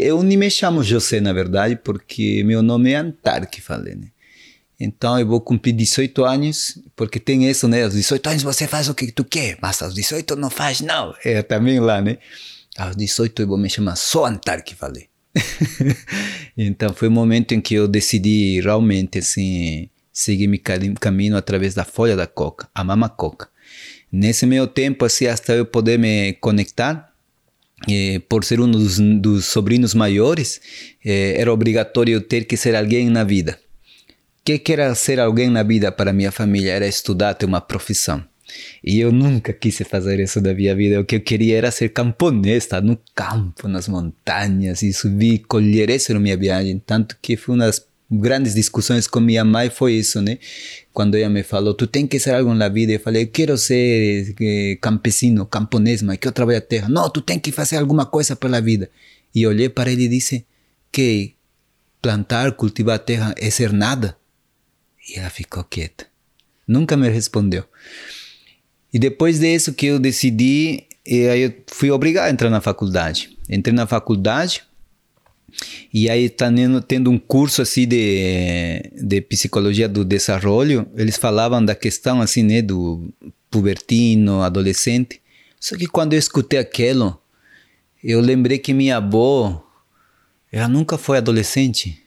eu 0.00 0.22
nem 0.24 0.36
me 0.36 0.50
chamo 0.50 0.82
José 0.82 1.20
na 1.20 1.32
verdade, 1.32 1.76
porque 1.76 2.42
meu 2.44 2.62
nome 2.62 2.90
é 2.90 2.96
Antarque, 2.96 3.60
falei, 3.60 3.94
né? 3.94 4.08
Então 4.80 5.20
eu 5.20 5.26
vou 5.26 5.40
cumprir 5.42 5.74
18 5.74 6.24
anos, 6.24 6.78
porque 6.96 7.20
tem 7.20 7.48
isso, 7.48 7.68
né? 7.68 7.84
Aos 7.84 7.92
18 7.92 8.26
anos 8.28 8.42
você 8.42 8.66
faz 8.66 8.88
o 8.88 8.94
que 8.94 9.12
tu 9.12 9.24
quer, 9.24 9.58
mas 9.60 9.82
aos 9.82 9.94
18 9.94 10.34
não 10.36 10.48
faz, 10.48 10.80
não. 10.80 11.14
É 11.22 11.42
também 11.42 11.78
lá, 11.78 12.00
né? 12.00 12.16
Aos 12.78 12.96
18 12.96 13.42
eu 13.42 13.46
vou 13.46 13.58
me 13.58 13.68
chamar 13.68 13.96
só 13.96 14.24
Antarque, 14.24 14.74
falei. 14.74 15.08
então 16.56 16.94
foi 16.94 17.08
o 17.08 17.10
momento 17.10 17.52
em 17.52 17.60
que 17.60 17.74
eu 17.74 17.86
decidi 17.86 18.60
realmente 18.60 19.18
assim 19.18 19.88
seguir 20.12 20.48
meu 20.48 20.60
caminho 20.98 21.36
através 21.36 21.74
da 21.74 21.84
folha 21.84 22.16
da 22.16 22.26
coca, 22.26 22.68
a 22.74 22.82
mama 22.82 23.08
coca. 23.08 23.48
Nesse 24.10 24.44
meio 24.44 24.66
tempo, 24.66 25.04
assim, 25.04 25.26
até 25.26 25.58
eu 25.58 25.64
poder 25.64 25.98
me 25.98 26.32
conectar, 26.34 27.12
eh, 27.88 28.20
por 28.28 28.44
ser 28.44 28.60
um 28.60 28.68
dos, 28.68 28.98
dos 28.98 29.44
sobrinhos 29.44 29.94
maiores, 29.94 30.60
eh, 31.04 31.40
era 31.40 31.52
obrigatório 31.52 32.20
ter 32.20 32.44
que 32.44 32.56
ser 32.56 32.74
alguém 32.74 33.08
na 33.08 33.22
vida. 33.22 33.58
Que, 34.44 34.58
que 34.58 34.72
era 34.72 34.94
ser 34.94 35.20
alguém 35.20 35.50
na 35.50 35.62
vida 35.62 35.92
para 35.92 36.12
minha 36.12 36.32
família? 36.32 36.72
Era 36.72 36.86
estudar, 36.86 37.34
ter 37.34 37.46
uma 37.46 37.60
profissão. 37.60 38.24
E 38.82 38.98
eu 38.98 39.12
nunca 39.12 39.52
quis 39.52 39.78
fazer 39.88 40.18
isso 40.18 40.40
da 40.40 40.54
minha 40.54 40.74
vida. 40.74 41.00
O 41.00 41.04
que 41.04 41.16
eu 41.16 41.20
queria 41.20 41.58
era 41.58 41.70
ser 41.70 41.90
camponês, 41.90 42.64
estar 42.64 42.82
no 42.82 42.98
campo, 43.14 43.68
nas 43.68 43.86
montanhas 43.86 44.82
e 44.82 44.92
subir, 44.92 45.40
colher. 45.40 45.90
Essa 45.90 46.18
minha 46.18 46.36
viagem. 46.36 46.82
Tanto 46.84 47.16
que 47.20 47.36
foi 47.36 47.54
uma 47.54 47.66
das 47.66 47.86
grandes 48.10 48.54
discussões 48.54 49.06
com 49.06 49.20
minha 49.20 49.44
mãe 49.44 49.70
foi 49.70 49.92
isso, 49.92 50.20
né? 50.20 50.38
Quando 50.92 51.14
ela 51.14 51.28
me 51.28 51.44
falou, 51.44 51.74
tu 51.74 51.86
tem 51.86 52.06
que 52.06 52.18
ser 52.18 52.34
algo 52.34 52.52
na 52.54 52.68
vida, 52.68 52.92
eu 52.92 53.00
falei, 53.00 53.22
eu 53.22 53.28
quero 53.28 53.56
ser 53.56 54.34
eh, 54.40 54.76
campesino, 54.80 55.46
camponês, 55.46 56.02
mas 56.02 56.18
quero 56.18 56.34
trabalhar 56.34 56.58
a 56.58 56.62
terra. 56.62 56.88
Não, 56.88 57.08
tu 57.08 57.20
tem 57.20 57.38
que 57.38 57.52
fazer 57.52 57.76
alguma 57.76 58.04
coisa 58.04 58.34
pela 58.34 58.60
vida. 58.60 58.90
E 59.32 59.46
olhei 59.46 59.68
para 59.68 59.92
ele 59.92 60.04
e 60.04 60.08
disse 60.08 60.44
que 60.90 61.34
plantar, 62.02 62.52
cultivar 62.52 62.96
a 62.96 62.98
terra 62.98 63.34
é 63.38 63.48
ser 63.50 63.72
nada. 63.72 64.16
E 65.10 65.18
ela 65.18 65.30
ficou 65.30 65.64
quieta. 65.64 66.06
Nunca 66.66 66.96
me 66.96 67.08
respondeu. 67.08 67.64
E 68.92 68.98
depois 68.98 69.40
disso 69.40 69.74
que 69.74 69.86
eu 69.86 69.98
decidi, 69.98 70.84
eh, 71.06 71.30
aí 71.30 71.40
eu 71.42 71.54
fui 71.66 71.90
obrigado 71.90 72.26
a 72.26 72.30
entrar 72.30 72.50
na 72.50 72.60
faculdade. 72.60 73.36
Entrei 73.48 73.74
na 73.74 73.86
faculdade, 73.86 74.62
e 75.92 76.08
aí 76.08 76.28
tá 76.28 76.46
tendo 76.86 77.10
um 77.10 77.18
curso 77.18 77.62
assim 77.62 77.86
de, 77.86 78.82
de 78.94 79.20
psicologia 79.20 79.88
do 79.88 80.04
desenvolvimento, 80.04 80.88
eles 80.96 81.16
falavam 81.16 81.64
da 81.64 81.74
questão 81.74 82.20
assim, 82.20 82.42
né, 82.42 82.62
do 82.62 83.12
pubertino, 83.50 84.42
adolescente. 84.42 85.20
Só 85.58 85.76
que 85.76 85.86
quando 85.86 86.12
eu 86.12 86.18
escutei 86.18 86.58
aquilo, 86.58 87.20
eu 88.02 88.20
lembrei 88.20 88.58
que 88.58 88.72
minha 88.72 88.98
avó, 88.98 89.66
ela 90.52 90.68
nunca 90.68 90.96
foi 90.96 91.18
adolescente. 91.18 91.99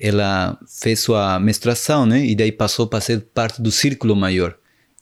Ela 0.00 0.58
fez 0.68 1.00
sua 1.00 1.38
menstruação, 1.40 2.06
né? 2.06 2.24
E 2.24 2.34
daí 2.34 2.52
passou 2.52 2.86
para 2.86 3.00
ser 3.00 3.20
parte 3.34 3.60
do 3.62 3.70
círculo 3.70 4.14
maior. 4.14 4.56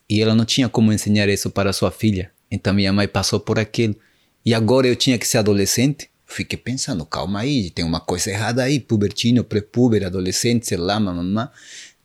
E 0.09 0.21
ela 0.21 0.35
não 0.35 0.45
tinha 0.45 0.69
como 0.69 0.93
ensinar 0.93 1.29
isso 1.29 1.51
para 1.51 1.73
sua 1.73 1.91
filha. 1.91 2.31
Então 2.51 2.75
minha 2.75 2.93
mãe 2.93 3.09
passou 3.09 3.41
por 3.41 3.59
aquilo. 3.59 3.97
E 4.45 4.55
agora 4.55 4.87
eu 4.87 4.95
tinha 4.95 5.19
que 5.19 5.27
ser 5.27 5.39
adolescente? 5.39 6.09
fiquei 6.27 6.59
pensando, 6.59 7.07
calma 7.07 7.41
aí, 7.41 7.71
tem 7.71 7.85
uma 7.85 8.01
coisa 8.01 8.31
errada 8.31 8.63
aí, 8.63 8.81
pubertino, 8.81 9.45
pré-puber, 9.45 10.05
adolescente, 10.05 10.67
sei 10.67 10.79
lá, 10.79 10.99
mamãe, 10.99 11.49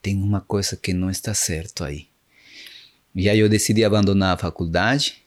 tem 0.02 0.15
uma 0.21 0.41
coisa 0.41 0.75
que 0.75 0.93
não 0.93 1.10
está 1.10 1.34
certo 1.34 1.84
aí. 1.84 2.08
E 3.15 3.28
aí 3.28 3.39
eu 3.39 3.49
decidi 3.49 3.84
abandonar 3.84 4.36
a 4.36 4.38
faculdade, 4.38 5.23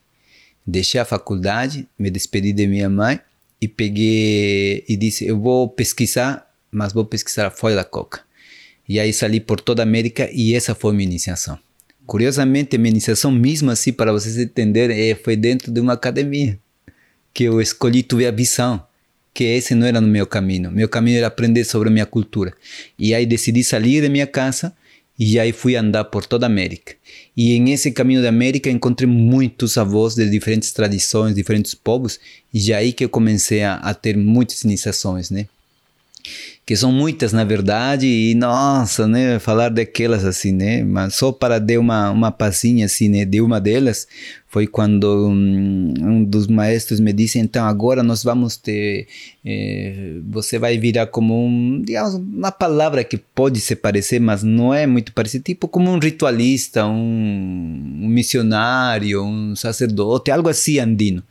deixei 0.66 1.00
a 1.00 1.04
faculdade, 1.04 1.88
me 1.98 2.10
despedi 2.10 2.52
de 2.52 2.66
minha 2.66 2.88
mãe 2.88 3.20
e 3.60 3.66
peguei 3.66 4.84
e 4.88 4.96
disse, 4.96 5.26
eu 5.26 5.38
vou 5.38 5.68
pesquisar, 5.68 6.48
mas 6.72 6.92
vou 6.92 7.04
pesquisar 7.04 7.50
fora 7.50 7.76
da 7.76 7.84
coca. 7.84 8.20
E 8.88 8.98
aí 8.98 9.12
saí 9.12 9.38
por 9.38 9.60
toda 9.60 9.82
a 9.82 9.84
América 9.84 10.28
e 10.32 10.54
essa 10.54 10.74
foi 10.74 10.92
minha 10.92 11.08
iniciação. 11.08 11.58
Curiosamente, 12.06 12.76
minha 12.78 12.90
iniciação 12.90 13.30
mesmo 13.30 13.70
assim, 13.70 13.92
para 13.92 14.10
vocês 14.10 14.36
entenderem, 14.38 15.10
é, 15.10 15.14
foi 15.14 15.36
dentro 15.36 15.70
de 15.70 15.80
uma 15.80 15.92
academia 15.92 16.58
que 17.32 17.44
eu 17.44 17.60
escolhi, 17.60 18.02
tive 18.02 18.26
a 18.26 18.30
visão 18.30 18.84
que 19.32 19.44
esse 19.44 19.74
não 19.74 19.86
era 19.86 20.00
no 20.00 20.08
meu 20.08 20.26
caminho. 20.26 20.70
Meu 20.70 20.88
caminho 20.88 21.18
era 21.18 21.28
aprender 21.28 21.64
sobre 21.64 21.88
a 21.88 21.92
minha 21.92 22.06
cultura. 22.06 22.52
E 22.98 23.14
aí 23.14 23.24
decidi 23.24 23.62
sair 23.62 24.02
da 24.02 24.08
minha 24.08 24.26
casa 24.26 24.74
e 25.18 25.38
aí 25.38 25.52
fui 25.52 25.76
andar 25.76 26.04
por 26.04 26.26
toda 26.26 26.46
a 26.46 26.48
América. 26.48 26.94
E 27.36 27.52
em 27.52 27.70
esse 27.72 27.92
caminho 27.92 28.20
da 28.20 28.28
América 28.28 28.70
encontrei 28.70 29.08
muitos 29.08 29.78
avós 29.78 30.14
de 30.14 30.28
diferentes 30.28 30.72
tradições, 30.72 31.34
diferentes 31.34 31.74
povos, 31.74 32.18
e 32.52 32.72
aí 32.74 32.92
que 32.92 33.04
eu 33.04 33.08
comecei 33.08 33.62
a, 33.62 33.76
a 33.76 33.94
ter 33.94 34.16
muitas 34.16 34.62
iniciações, 34.64 35.30
né? 35.30 35.46
Que 36.64 36.76
são 36.76 36.92
muitas 36.92 37.32
na 37.32 37.44
verdade 37.44 38.06
e 38.06 38.34
nossa, 38.34 39.08
né, 39.08 39.38
falar 39.38 39.68
daquelas 39.68 40.24
assim, 40.24 40.52
né, 40.52 40.84
mas 40.84 41.14
só 41.14 41.32
para 41.32 41.58
dar 41.58 41.78
uma 41.78 42.10
uma 42.10 42.30
passinha 42.30 42.86
assim, 42.86 43.08
né, 43.08 43.24
de 43.24 43.40
uma 43.40 43.60
delas 43.60 44.06
foi 44.46 44.66
quando 44.66 45.28
um, 45.28 45.94
um 45.98 46.24
dos 46.24 46.46
maestros 46.46 47.00
me 47.00 47.12
disse 47.12 47.38
então 47.38 47.64
agora 47.64 48.02
nós 48.02 48.22
vamos 48.22 48.56
ter 48.56 49.08
eh, 49.44 50.18
você 50.28 50.58
vai 50.58 50.78
virar 50.78 51.06
como 51.08 51.46
um 51.46 51.82
digamos 51.82 52.14
uma 52.14 52.52
palavra 52.52 53.02
que 53.02 53.16
pode 53.16 53.60
se 53.60 53.74
parecer 53.74 54.20
mas 54.20 54.42
não 54.44 54.72
é 54.72 54.86
muito 54.86 55.12
parecido 55.12 55.44
tipo 55.44 55.66
como 55.66 55.90
um 55.90 55.98
ritualista 55.98 56.86
um, 56.86 58.00
um 58.02 58.08
missionário 58.08 59.24
um 59.24 59.56
sacerdote 59.56 60.30
algo 60.30 60.48
assim 60.48 60.78
andino 60.78 61.24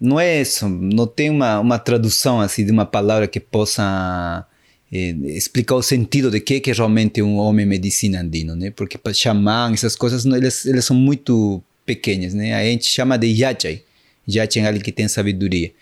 não 0.00 0.18
é 0.18 0.40
isso, 0.40 0.68
não 0.68 1.06
tem 1.06 1.30
uma, 1.30 1.60
uma 1.60 1.78
tradução 1.78 2.40
assim 2.40 2.64
de 2.64 2.72
uma 2.72 2.84
palavra 2.84 3.26
que 3.26 3.38
possa 3.38 4.46
eh, 4.92 5.14
explicar 5.24 5.76
o 5.76 5.82
sentido 5.82 6.30
de 6.30 6.40
que, 6.40 6.60
que 6.60 6.72
realmente 6.72 7.22
um 7.22 7.36
homem 7.36 7.64
medicina 7.64 8.20
andino, 8.20 8.56
né? 8.56 8.70
Porque 8.70 8.98
para 8.98 9.14
chamar 9.14 9.72
essas 9.72 9.96
coisas, 9.96 10.26
elas, 10.26 10.66
elas 10.66 10.84
são 10.84 10.96
muito 10.96 11.62
pequenas, 11.86 12.34
né? 12.34 12.54
A 12.54 12.64
gente 12.64 12.86
chama 12.86 13.16
de 13.16 13.28
yachai, 13.28 13.82
yachai 14.28 14.62
é 14.62 14.66
alguém 14.66 14.82
que 14.82 14.92
tem 14.92 15.08
sabedoria. 15.08 15.72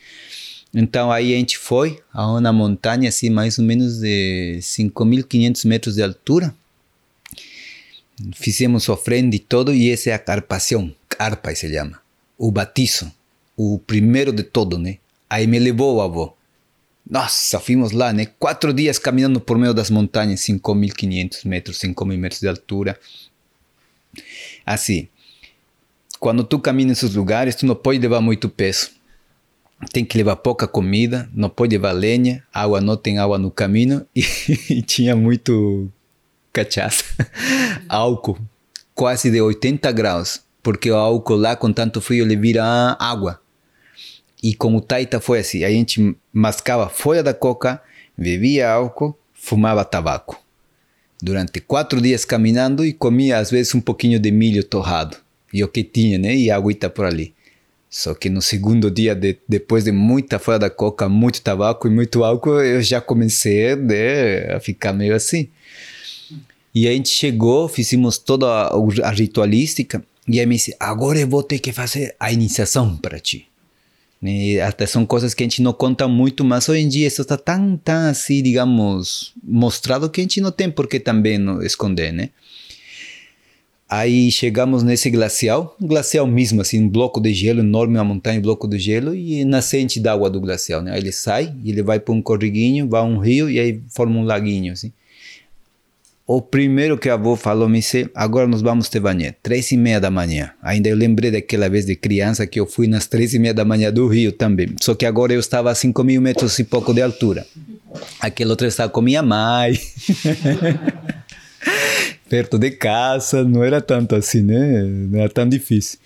Então 0.74 1.10
aí 1.10 1.34
a 1.34 1.36
gente 1.36 1.58
foi 1.58 2.00
a 2.12 2.26
uma 2.32 2.52
montanha 2.52 3.08
assim 3.08 3.28
mais 3.28 3.58
ou 3.58 3.64
menos 3.64 3.98
de 3.98 4.58
5.500 4.60 5.66
metros 5.66 5.94
de 5.96 6.02
altura. 6.02 6.54
Fizemos 8.34 8.88
ofrenda 8.88 9.34
e 9.34 9.38
todo 9.38 9.74
e 9.74 9.90
essa 9.90 10.10
é 10.10 10.12
a 10.12 10.18
carpação, 10.18 10.94
carpa 11.08 11.54
se 11.54 11.68
chama, 11.72 12.00
o 12.38 12.52
batizo 12.52 13.10
o 13.62 13.78
primeiro 13.78 14.32
de 14.32 14.42
todo, 14.42 14.78
né? 14.78 14.98
Aí 15.30 15.46
me 15.46 15.58
levou 15.58 15.96
o 15.96 16.00
avô. 16.00 16.34
Nossa, 17.08 17.60
fomos 17.60 17.92
lá, 17.92 18.12
né? 18.12 18.26
Quatro 18.38 18.72
dias 18.72 18.98
caminhando 18.98 19.40
por 19.40 19.58
meio 19.58 19.74
das 19.74 19.90
montanhas, 19.90 20.40
5.500 20.40 21.46
metros, 21.46 21.78
5.000 21.78 22.18
metros 22.18 22.40
de 22.40 22.48
altura. 22.48 22.98
Assim, 24.66 25.08
quando 26.18 26.44
tu 26.44 26.58
caminha 26.58 26.88
nesses 26.88 27.14
lugares, 27.14 27.54
tu 27.54 27.66
não 27.66 27.74
pode 27.74 27.98
levar 27.98 28.20
muito 28.20 28.48
peso. 28.48 28.90
Tem 29.92 30.04
que 30.04 30.16
levar 30.16 30.36
pouca 30.36 30.68
comida, 30.68 31.28
não 31.34 31.48
pode 31.48 31.76
levar 31.76 31.92
lenha, 31.92 32.42
água 32.52 32.80
não 32.80 32.96
tem 32.96 33.18
água 33.18 33.38
no 33.38 33.50
caminho 33.50 34.06
e, 34.14 34.24
e 34.70 34.82
tinha 34.82 35.16
muito 35.16 35.90
cachaça, 36.52 37.04
álcool, 37.88 38.38
quase 38.94 39.30
de 39.30 39.40
80 39.40 39.90
graus, 39.90 40.42
porque 40.62 40.90
o 40.90 40.96
álcool 40.96 41.36
lá 41.36 41.56
com 41.56 41.72
tanto 41.72 42.00
frio 42.00 42.24
ele 42.24 42.36
vira 42.36 42.96
água. 43.00 43.41
E 44.42 44.54
com 44.54 44.74
o 44.74 44.80
Taita 44.80 45.20
foi 45.20 45.38
assim: 45.38 45.64
a 45.64 45.70
gente 45.70 46.16
mascava 46.32 46.88
folha 46.88 47.22
da 47.22 47.32
coca, 47.32 47.80
bebia 48.16 48.70
álcool, 48.70 49.16
fumava 49.32 49.84
tabaco. 49.84 50.40
Durante 51.22 51.60
quatro 51.60 52.00
dias 52.00 52.24
caminhando 52.24 52.84
e 52.84 52.92
comia 52.92 53.38
às 53.38 53.50
vezes 53.50 53.74
um 53.74 53.80
pouquinho 53.80 54.18
de 54.18 54.30
milho 54.32 54.64
torrado. 54.64 55.16
E 55.52 55.62
o 55.62 55.68
que 55.68 55.84
tinha, 55.84 56.18
né? 56.18 56.34
E 56.34 56.50
agüita 56.50 56.90
por 56.90 57.04
ali. 57.04 57.32
Só 57.88 58.14
que 58.14 58.30
no 58.30 58.40
segundo 58.40 58.90
dia, 58.90 59.14
de, 59.14 59.36
depois 59.46 59.84
de 59.84 59.92
muita 59.92 60.38
folha 60.38 60.58
da 60.58 60.70
coca, 60.70 61.10
muito 61.10 61.42
tabaco 61.42 61.86
e 61.86 61.90
muito 61.90 62.24
álcool, 62.24 62.62
eu 62.62 62.80
já 62.82 63.02
comecei 63.02 63.76
né, 63.76 64.54
a 64.54 64.58
ficar 64.58 64.94
meio 64.94 65.14
assim. 65.14 65.48
E 66.74 66.88
a 66.88 66.92
gente 66.92 67.10
chegou, 67.10 67.68
fizemos 67.68 68.16
toda 68.16 68.46
a, 68.46 68.72
a 69.04 69.10
ritualística, 69.10 70.02
e 70.26 70.40
aí 70.40 70.46
me 70.46 70.56
disse: 70.56 70.74
agora 70.80 71.18
eu 71.18 71.28
vou 71.28 71.42
ter 71.42 71.58
que 71.58 71.70
fazer 71.70 72.16
a 72.18 72.32
iniciação 72.32 72.96
para 72.96 73.20
ti. 73.20 73.46
Né? 74.22 74.60
Até 74.60 74.86
são 74.86 75.04
coisas 75.04 75.34
que 75.34 75.42
a 75.42 75.46
gente 75.46 75.60
não 75.60 75.72
conta 75.72 76.06
muito, 76.06 76.44
mas 76.44 76.68
hoje 76.68 76.80
em 76.80 76.88
dia 76.88 77.08
isso 77.08 77.22
está 77.22 77.36
tão, 77.36 77.76
tão 77.76 78.08
assim, 78.08 78.40
digamos, 78.40 79.34
mostrado 79.42 80.08
que 80.08 80.20
a 80.20 80.24
gente 80.24 80.40
não 80.40 80.52
tem 80.52 80.70
por 80.70 80.86
que 80.86 81.00
também 81.00 81.40
esconder, 81.62 82.12
né? 82.12 82.30
Aí 83.88 84.30
chegamos 84.30 84.82
nesse 84.82 85.10
glacial, 85.10 85.76
um 85.78 85.86
glacial 85.86 86.26
mesmo, 86.26 86.62
assim, 86.62 86.80
um 86.80 86.88
bloco 86.88 87.20
de 87.20 87.34
gelo 87.34 87.60
enorme, 87.60 87.98
uma 87.98 88.04
montanha, 88.04 88.38
um 88.38 88.42
bloco 88.42 88.66
de 88.66 88.78
gelo 88.78 89.14
e 89.14 89.44
nascente 89.44 90.00
d'água 90.00 90.30
do 90.30 90.40
glacial, 90.40 90.80
né? 90.80 90.92
Aí 90.92 91.00
ele 91.00 91.12
sai 91.12 91.54
e 91.62 91.70
ele 91.70 91.82
vai 91.82 92.00
para 92.00 92.14
um 92.14 92.22
corriguinho, 92.22 92.88
vai 92.88 93.02
a 93.02 93.04
um 93.04 93.18
rio 93.18 93.50
e 93.50 93.60
aí 93.60 93.82
forma 93.90 94.18
um 94.18 94.24
laguinho, 94.24 94.72
assim. 94.72 94.90
O 96.24 96.40
primeiro 96.40 96.96
que 96.96 97.08
a 97.08 97.14
avó 97.14 97.34
falou 97.34 97.68
me 97.68 97.80
disse, 97.80 98.08
agora 98.14 98.46
nós 98.46 98.62
vamos 98.62 98.88
te 98.88 99.00
banhar, 99.00 99.34
três 99.42 99.72
e 99.72 99.76
meia 99.76 100.00
da 100.00 100.08
manhã. 100.08 100.52
Ainda 100.62 100.88
eu 100.88 100.96
lembrei 100.96 101.32
daquela 101.32 101.68
vez 101.68 101.84
de 101.84 101.96
criança 101.96 102.46
que 102.46 102.60
eu 102.60 102.66
fui 102.66 102.86
nas 102.86 103.08
três 103.08 103.34
e 103.34 103.40
meia 103.40 103.52
da 103.52 103.64
manhã 103.64 103.92
do 103.92 104.06
Rio 104.06 104.30
também. 104.30 104.74
Só 104.80 104.94
que 104.94 105.04
agora 105.04 105.32
eu 105.32 105.40
estava 105.40 105.70
a 105.70 105.74
cinco 105.74 106.04
mil 106.04 106.20
metros 106.22 106.56
e 106.60 106.64
pouco 106.64 106.94
de 106.94 107.02
altura. 107.02 107.44
Aquele 108.20 108.50
outro 108.50 108.68
estava 108.68 108.88
com 108.90 109.02
minha 109.02 109.22
mãe. 109.22 109.78
Perto 112.30 112.56
de 112.58 112.70
casa, 112.70 113.44
não 113.44 113.62
era 113.62 113.80
tanto 113.80 114.14
assim, 114.14 114.42
né? 114.42 114.84
Não 114.84 115.18
era 115.18 115.28
tão 115.28 115.46
difícil. 115.46 115.98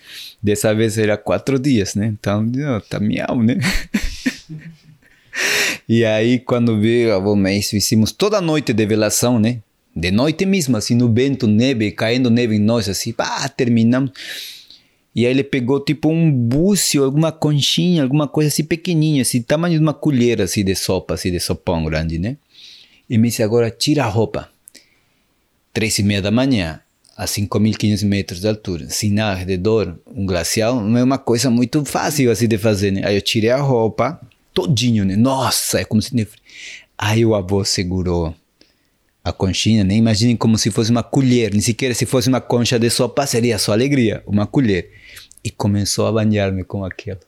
Dessa 0.43 0.75
vez 0.75 0.97
era 0.97 1.17
quatro 1.17 1.59
dias, 1.59 1.95
né? 1.95 2.07
Então, 2.19 2.51
tá 2.89 2.99
miau, 2.99 3.43
né? 3.43 3.59
e 5.89 6.05
aí, 6.05 6.41
quando 6.41 6.81
veio 6.81 7.15
avô 7.15 7.37
mês, 7.37 7.71
fizemos 7.71 8.11
toda 8.13 8.39
a 8.39 8.41
noite 8.41 8.73
de 8.73 8.87
velação, 8.87 9.39
né? 9.39 9.59
De 9.97 10.11
noite 10.11 10.45
mesmo, 10.45 10.77
assim, 10.77 10.95
no 10.95 11.11
vento, 11.11 11.47
neve, 11.47 11.91
caindo 11.91 12.29
neve 12.29 12.57
em 12.57 12.59
nós, 12.59 12.87
assim, 12.87 13.15
pá, 13.15 13.49
terminamos. 13.49 14.11
E 15.15 15.25
aí 15.25 15.31
ele 15.33 15.43
pegou 15.43 15.81
tipo 15.81 16.11
um 16.11 16.31
búzio, 16.31 17.03
alguma 17.03 17.33
conchinha, 17.33 18.03
alguma 18.03 18.29
coisa 18.29 18.49
assim 18.49 18.63
pequenininha, 18.63 19.23
assim, 19.23 19.41
tamanho 19.41 19.79
de 19.79 19.83
uma 19.83 19.95
colher 19.95 20.43
assim 20.43 20.63
de 20.63 20.75
sopa, 20.75 21.15
assim, 21.15 21.31
de 21.31 21.41
sopão 21.41 21.83
grande, 21.87 22.19
né? 22.19 22.37
E 23.09 23.17
me 23.17 23.29
disse, 23.29 23.43
agora 23.43 23.71
tira 23.71 24.05
a 24.05 24.09
roupa. 24.09 24.51
Três 25.73 25.99
e 25.99 26.03
meia 26.03 26.21
da 26.21 26.31
manhã, 26.31 26.79
a 27.17 27.25
5.500 27.25 28.05
metros 28.05 28.41
de 28.43 28.49
altura, 28.49 28.85
assim, 28.85 29.19
ao 29.19 29.35
redor, 29.35 29.99
um 30.15 30.27
glacial, 30.27 30.79
não 30.79 30.99
é 30.99 31.03
uma 31.03 31.17
coisa 31.17 31.49
muito 31.49 31.83
fácil 31.87 32.31
assim 32.31 32.47
de 32.47 32.59
fazer, 32.59 32.91
né? 32.91 33.01
Aí 33.03 33.17
eu 33.17 33.23
tirei 33.23 33.49
a 33.49 33.57
roupa, 33.57 34.21
todinho, 34.53 35.07
né? 35.07 35.17
Nossa, 35.17 35.81
é 35.81 35.85
como 35.87 36.03
se... 36.03 36.29
Aí 36.99 37.25
o 37.25 37.35
avô 37.35 37.65
segurou 37.65 38.35
a 39.27 39.33
conchinha, 39.33 39.83
nem 39.83 39.99
imaginem 39.99 40.37
como 40.37 40.57
se 40.57 40.71
fosse 40.71 40.93
uma 40.93 41.03
colher, 41.03 41.51
nem 41.51 41.61
sequer 41.61 41.93
se 41.97 42.07
fosse 42.07 42.29
uma 42.29 42.41
concha 42.41 42.79
de 42.79 42.89
sopa 42.89 43.27
seria 43.27 43.59
só 43.59 43.73
alegria, 43.73 44.23
uma 44.25 44.47
colher. 44.47 44.93
E 45.43 45.51
começou 45.51 46.07
a 46.07 46.13
banhar-me 46.13 46.63
com 46.63 46.85
aquilo. 46.85 47.19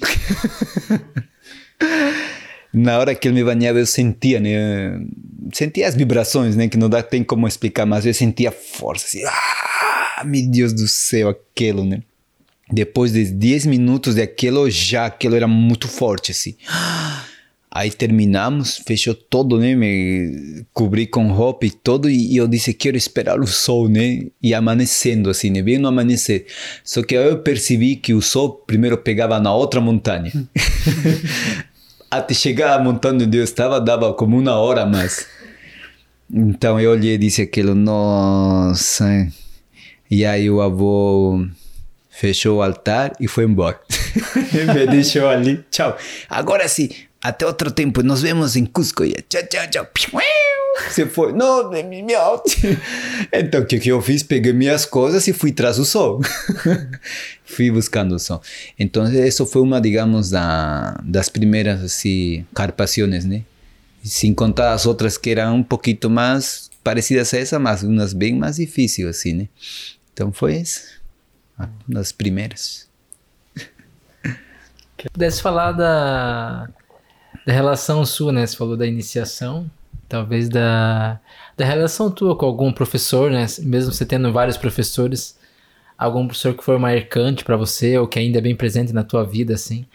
Na 2.72 3.00
hora 3.00 3.16
que 3.16 3.26
ele 3.26 3.34
me 3.34 3.42
banhava, 3.42 3.80
eu 3.80 3.86
sentia, 3.86 4.38
né? 4.38 4.96
Sentia 5.52 5.88
as 5.88 5.96
vibrações, 5.96 6.54
né? 6.54 6.68
Que 6.68 6.78
não 6.78 6.88
dá 6.88 7.02
tem 7.02 7.24
como 7.24 7.48
explicar, 7.48 7.84
mas 7.84 8.06
eu 8.06 8.14
sentia 8.14 8.52
força, 8.52 9.06
assim. 9.06 9.24
Ah, 9.26 10.22
meu 10.24 10.48
Deus 10.48 10.72
do 10.72 10.86
céu, 10.86 11.30
aquilo, 11.30 11.84
né? 11.84 12.00
Depois 12.70 13.12
de 13.12 13.24
10 13.24 13.66
minutos 13.66 14.14
daquilo, 14.14 14.70
já 14.70 15.06
aquilo 15.06 15.34
era 15.34 15.48
muito 15.48 15.88
forte, 15.88 16.30
assim. 16.30 16.54
Aí 17.74 17.90
terminamos, 17.90 18.82
fechou 18.86 19.14
todo, 19.14 19.58
né? 19.58 19.74
Me 19.74 20.62
cobri 20.74 21.06
com 21.06 21.32
roupa 21.32 21.64
e 21.64 21.70
todo, 21.70 22.10
e 22.10 22.36
eu 22.36 22.46
disse: 22.46 22.74
quero 22.74 22.98
esperar 22.98 23.40
o 23.40 23.46
sol, 23.46 23.88
né? 23.88 24.26
E 24.42 24.52
amanhecendo, 24.52 25.30
assim, 25.30 25.48
né? 25.48 25.62
Bem 25.62 25.78
no 25.78 25.88
amanhecer. 25.88 26.44
Só 26.84 27.02
que 27.02 27.14
eu 27.14 27.38
percebi 27.38 27.96
que 27.96 28.12
o 28.12 28.20
sol 28.20 28.50
primeiro 28.66 28.98
pegava 28.98 29.40
na 29.40 29.54
outra 29.54 29.80
montanha. 29.80 30.30
até 32.12 32.34
chegar 32.34 32.78
à 32.78 32.82
montanha 32.82 33.24
onde 33.24 33.38
eu 33.38 33.44
estava, 33.44 33.80
dava 33.80 34.12
como 34.12 34.38
uma 34.38 34.56
hora 34.56 34.84
mais. 34.84 35.26
Então 36.30 36.78
eu 36.78 36.90
olhei 36.90 37.14
e 37.14 37.18
disse 37.18 37.40
aquilo, 37.40 37.74
nossa. 37.74 39.26
E 40.10 40.26
aí 40.26 40.50
o 40.50 40.60
avô 40.60 41.46
fechou 42.10 42.58
o 42.58 42.62
altar 42.62 43.12
e 43.18 43.26
foi 43.26 43.44
embora. 43.44 43.80
Me 44.74 44.86
deixou 44.86 45.26
ali, 45.26 45.64
tchau. 45.70 45.96
Agora 46.28 46.68
sim, 46.68 46.90
até 47.22 47.46
outro 47.46 47.70
tempo, 47.70 48.02
nos 48.02 48.20
vemos 48.20 48.56
em 48.56 48.66
Cusco. 48.66 49.04
Tchau, 49.28 49.42
tchau, 49.48 49.70
tchau. 49.70 49.86
Você 50.88 51.06
foi, 51.06 51.32
não, 51.32 51.70
meu. 51.70 52.42
Então 53.32 53.60
o 53.60 53.66
que, 53.66 53.78
que 53.78 53.90
eu 53.90 54.00
fiz? 54.02 54.22
Peguei 54.22 54.52
minhas 54.52 54.84
coisas 54.84 55.28
e 55.28 55.32
fui 55.32 55.52
tras 55.52 55.78
o 55.78 55.84
sol. 55.84 56.20
fui 57.44 57.70
buscando 57.70 58.16
o 58.16 58.18
som. 58.18 58.40
Então, 58.78 59.10
isso 59.12 59.46
foi 59.46 59.62
uma, 59.62 59.80
digamos, 59.80 60.30
da, 60.30 60.98
das 61.04 61.28
primeiras 61.28 61.82
assim, 61.82 62.44
carpações, 62.54 63.24
né? 63.24 63.44
Sem 64.02 64.34
contar 64.34 64.72
as 64.72 64.84
outras 64.84 65.16
que 65.16 65.30
eram 65.30 65.56
um 65.56 65.62
pouquinho 65.62 66.10
mais 66.10 66.70
parecidas 66.82 67.32
a 67.32 67.38
essa, 67.38 67.58
mas 67.58 67.84
umas 67.84 68.12
bem 68.12 68.34
mais 68.34 68.56
difíceis, 68.56 69.06
assim, 69.06 69.32
né? 69.32 69.48
Então, 70.12 70.32
foi 70.32 70.56
essa, 70.56 70.80
uma 71.56 71.70
das 71.88 72.10
primeiras. 72.10 72.90
Pudesse 75.12 75.42
falar 75.42 75.72
da, 75.72 76.68
da 77.46 77.52
relação 77.52 78.04
sua, 78.04 78.32
né? 78.32 78.46
Você 78.46 78.56
falou 78.56 78.76
da 78.76 78.86
iniciação, 78.86 79.70
talvez 80.08 80.48
da, 80.48 81.20
da 81.56 81.64
relação 81.64 82.10
tua 82.10 82.36
com 82.36 82.46
algum 82.46 82.72
professor, 82.72 83.30
né? 83.30 83.46
Mesmo 83.60 83.92
você 83.92 84.04
tendo 84.04 84.32
vários 84.32 84.56
professores, 84.56 85.38
algum 85.96 86.26
professor 86.26 86.54
que 86.54 86.64
foi 86.64 86.78
marcante 86.78 87.44
para 87.44 87.56
você 87.56 87.98
ou 87.98 88.06
que 88.06 88.18
ainda 88.18 88.38
é 88.38 88.42
bem 88.42 88.54
presente 88.54 88.92
na 88.92 89.04
tua 89.04 89.24
vida, 89.24 89.54
assim? 89.54 89.86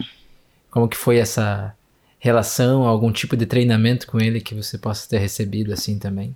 Como 0.69 0.87
que 0.87 0.97
foi 0.97 1.17
essa 1.17 1.73
relação, 2.19 2.83
algum 2.83 3.11
tipo 3.11 3.37
de 3.37 3.45
treinamento 3.45 4.07
com 4.07 4.19
ele 4.19 4.41
que 4.41 4.55
você 4.55 4.77
possa 4.77 5.07
ter 5.07 5.19
recebido, 5.19 5.71
assim, 5.71 5.97
também? 5.99 6.35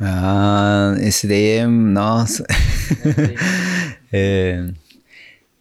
Ah, 0.00 0.94
esse 1.00 1.26
daí 1.26 1.58
é... 1.58 1.66
Nossa... 1.66 2.44
é, 4.12 4.66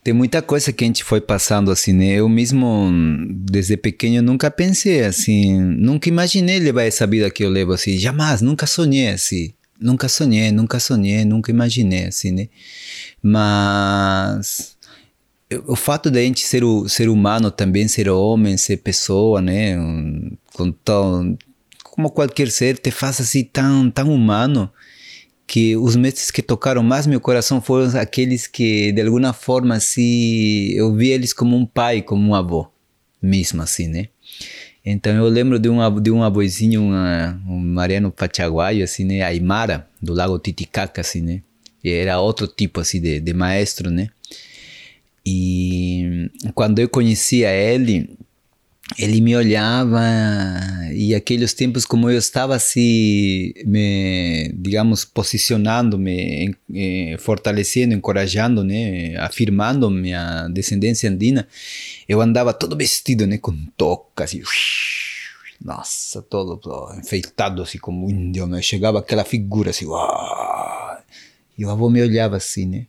tem 0.03 0.13
muita 0.13 0.41
coisa 0.41 0.73
que 0.73 0.83
a 0.83 0.87
gente 0.87 1.03
foi 1.03 1.21
passando 1.21 1.71
assim, 1.71 1.93
né? 1.93 2.07
Eu 2.07 2.27
mesmo, 2.27 2.89
desde 3.29 3.77
pequeno, 3.77 4.21
nunca 4.21 4.51
pensei 4.51 5.03
assim, 5.03 5.59
nunca 5.59 6.09
imaginei 6.09 6.59
levar 6.59 6.83
essa 6.83 7.07
vida 7.07 7.31
que 7.31 7.43
eu 7.43 7.49
levo 7.49 7.71
assim, 7.71 7.97
jamais, 7.97 8.41
nunca 8.41 8.67
sonhei 8.67 9.07
assim. 9.09 9.53
Nunca 9.79 10.07
sonhei, 10.07 10.51
nunca 10.51 10.79
sonhei, 10.79 11.25
nunca 11.25 11.51
imaginei, 11.51 12.05
assim, 12.05 12.31
né? 12.31 12.47
Mas 13.21 14.77
o 15.67 15.75
fato 15.75 16.09
de 16.09 16.19
a 16.19 16.21
gente 16.21 16.45
ser 16.45 16.63
o 16.63 16.87
ser 16.87 17.09
humano 17.09 17.51
também, 17.51 17.87
ser 17.87 18.09
homem, 18.09 18.57
ser 18.57 18.77
pessoa, 18.77 19.41
né? 19.41 19.75
Com 20.53 20.71
tão, 20.71 21.37
como 21.83 22.09
qualquer 22.09 22.49
ser, 22.49 22.77
te 22.77 22.91
faz 22.91 23.19
assim 23.19 23.43
tão, 23.43 23.89
tão 23.89 24.13
humano 24.13 24.71
que 25.53 25.77
os 25.77 25.95
mestres 25.95 26.31
que 26.31 26.41
tocaram 26.41 26.81
mais 26.81 27.05
meu 27.05 27.21
coração 27.21 27.61
foram 27.61 27.99
aqueles 27.99 28.47
que 28.47 28.91
de 28.91 28.99
alguma 29.03 29.31
forma 29.33 29.75
assim 29.75 30.71
eu 30.71 30.91
vi 30.95 31.09
eles 31.09 31.31
como 31.31 31.55
um 31.55 31.63
pai, 31.63 32.01
como 32.01 32.31
um 32.31 32.33
avô, 32.33 32.67
mesmo 33.21 33.61
assim, 33.61 33.87
né? 33.87 34.07
Então 34.83 35.13
eu 35.13 35.27
lembro 35.27 35.59
de 35.59 35.69
um, 35.69 36.01
de 36.01 36.09
um 36.09 36.23
avôzinho, 36.23 36.81
um 36.81 37.59
mariano 37.59 38.11
pachaguaio, 38.11 38.83
assim, 38.83 39.03
né? 39.03 39.21
Aymara, 39.21 39.87
do 40.01 40.11
lago 40.11 40.39
Titicaca, 40.39 41.01
assim, 41.01 41.21
né? 41.21 41.43
E 41.83 41.91
era 41.91 42.19
outro 42.19 42.47
tipo, 42.47 42.79
assim, 42.79 42.99
de, 42.99 43.19
de 43.19 43.33
maestro, 43.35 43.91
né? 43.91 44.09
E 45.23 46.31
quando 46.55 46.79
eu 46.79 46.89
conhecia 46.89 47.51
ele, 47.51 48.17
ele 48.97 49.21
me 49.21 49.35
olhava 49.35 50.01
e 50.93 51.15
aqueles 51.15 51.53
tempos 51.53 51.85
como 51.85 52.09
eu 52.09 52.17
estava 52.17 52.53
assim 52.53 53.53
me 53.65 54.51
digamos 54.53 55.05
posicionando 55.05 55.97
me 55.97 56.53
eh, 56.75 57.15
fortalecendo 57.17 57.93
encorajando 57.93 58.63
né 58.63 59.15
afirmando 59.17 59.89
minha 59.89 60.47
descendência 60.49 61.09
andina 61.09 61.47
eu 62.07 62.21
andava 62.21 62.53
todo 62.53 62.75
vestido 62.75 63.25
né 63.25 63.37
com 63.37 63.55
toca 63.77 64.25
assim 64.25 64.43
nossa 65.63 66.21
todo, 66.21 66.57
todo 66.57 66.93
enfeitado 66.99 67.61
assim 67.61 67.77
como 67.77 68.09
índio 68.09 68.45
né 68.47 68.61
chegava 68.61 68.99
aquela 68.99 69.23
figura 69.23 69.69
assim 69.69 69.85
uau, 69.85 70.97
e 71.57 71.65
o 71.65 71.69
avô 71.69 71.89
me 71.89 72.01
olhava 72.01 72.35
assim 72.35 72.65
né. 72.65 72.85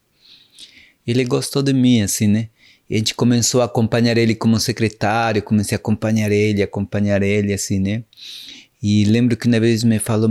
Ele 1.07 1.23
gostou 1.25 1.63
de 1.63 1.73
mim 1.73 2.01
assim 2.03 2.27
né 2.27 2.49
a 2.95 2.99
gente 2.99 3.15
começou 3.15 3.61
a 3.61 3.65
acompanhar 3.65 4.17
ele 4.17 4.35
como 4.35 4.59
secretário, 4.61 5.43
comecei 5.43 5.75
a 5.75 5.79
acompanhar 5.79 6.31
ele, 6.31 6.63
acompanhar 6.63 7.23
ele, 7.23 7.53
assim, 7.53 7.81
né? 7.81 8.05
E 8.81 9.05
lembro 9.07 9.35
que 9.35 9.49
uma 9.49 9.59
vez 9.59 9.83
me 9.83 9.99
falou, 9.99 10.31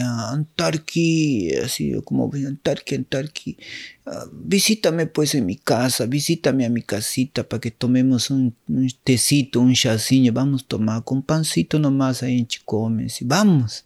ah, 0.00 0.34
Antarque, 0.34 1.54
assim, 1.62 2.00
como, 2.00 2.28
Antarque, 2.34 2.96
Antarque, 2.96 3.56
ah, 4.04 4.28
visita-me 4.44 5.06
pois 5.06 5.32
em 5.34 5.40
minha 5.40 5.58
casa, 5.64 6.06
visita-me 6.06 6.64
a 6.64 6.68
minha 6.68 6.84
casita 6.84 7.44
para 7.44 7.60
que 7.60 7.70
tomemos 7.70 8.30
um, 8.30 8.50
um 8.68 8.86
tecito, 9.04 9.60
um 9.60 9.72
chazinho, 9.74 10.32
vamos 10.32 10.62
tomar, 10.62 11.00
com 11.02 11.20
pancito 11.20 11.78
nomás 11.78 12.22
a 12.22 12.26
gente 12.26 12.60
come, 12.64 13.04
assim, 13.04 13.24
vamos. 13.26 13.84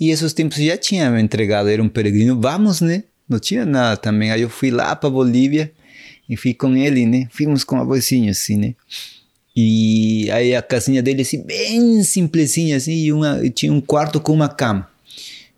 E 0.00 0.10
esses 0.10 0.32
tempos 0.32 0.58
já 0.58 0.76
tinha 0.76 1.08
me 1.10 1.22
entregado, 1.22 1.68
era 1.68 1.82
um 1.82 1.88
peregrino, 1.88 2.40
vamos, 2.40 2.80
né? 2.80 3.04
Não 3.28 3.38
tinha 3.38 3.64
nada 3.64 3.96
também. 3.96 4.32
Aí 4.32 4.42
eu 4.42 4.50
fui 4.50 4.70
lá 4.70 4.96
para 4.96 5.08
Bolívia, 5.08 5.72
e 6.28 6.36
fui 6.36 6.54
com 6.54 6.76
ele, 6.76 7.06
né? 7.06 7.28
Fomos 7.30 7.64
com 7.64 7.76
a 7.76 7.84
vozinha 7.84 8.30
assim, 8.30 8.56
né? 8.56 8.74
E 9.54 10.30
aí 10.30 10.54
a 10.54 10.62
casinha 10.62 11.02
dele, 11.02 11.22
assim, 11.22 11.42
bem 11.42 12.02
simplesinha, 12.02 12.76
assim, 12.76 12.92
e 12.92 13.12
uma, 13.12 13.38
tinha 13.50 13.72
um 13.72 13.80
quarto 13.80 14.18
com 14.20 14.32
uma 14.32 14.48
cama. 14.48 14.88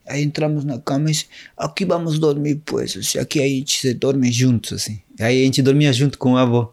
Aí 0.06 0.22
entramos 0.22 0.64
na 0.64 0.78
cama 0.78 1.08
e 1.08 1.12
disse, 1.12 1.26
aqui 1.56 1.84
vamos 1.84 2.18
dormir, 2.18 2.60
pois, 2.64 2.96
assim, 2.96 3.18
aqui 3.18 3.40
a 3.40 3.46
gente 3.46 3.80
se 3.80 3.94
dorme 3.94 4.30
juntos, 4.32 4.72
assim. 4.72 5.00
Aí 5.18 5.42
a 5.42 5.44
gente 5.44 5.62
dormia 5.62 5.92
junto 5.92 6.18
com 6.18 6.32
o 6.32 6.36
avô. 6.36 6.72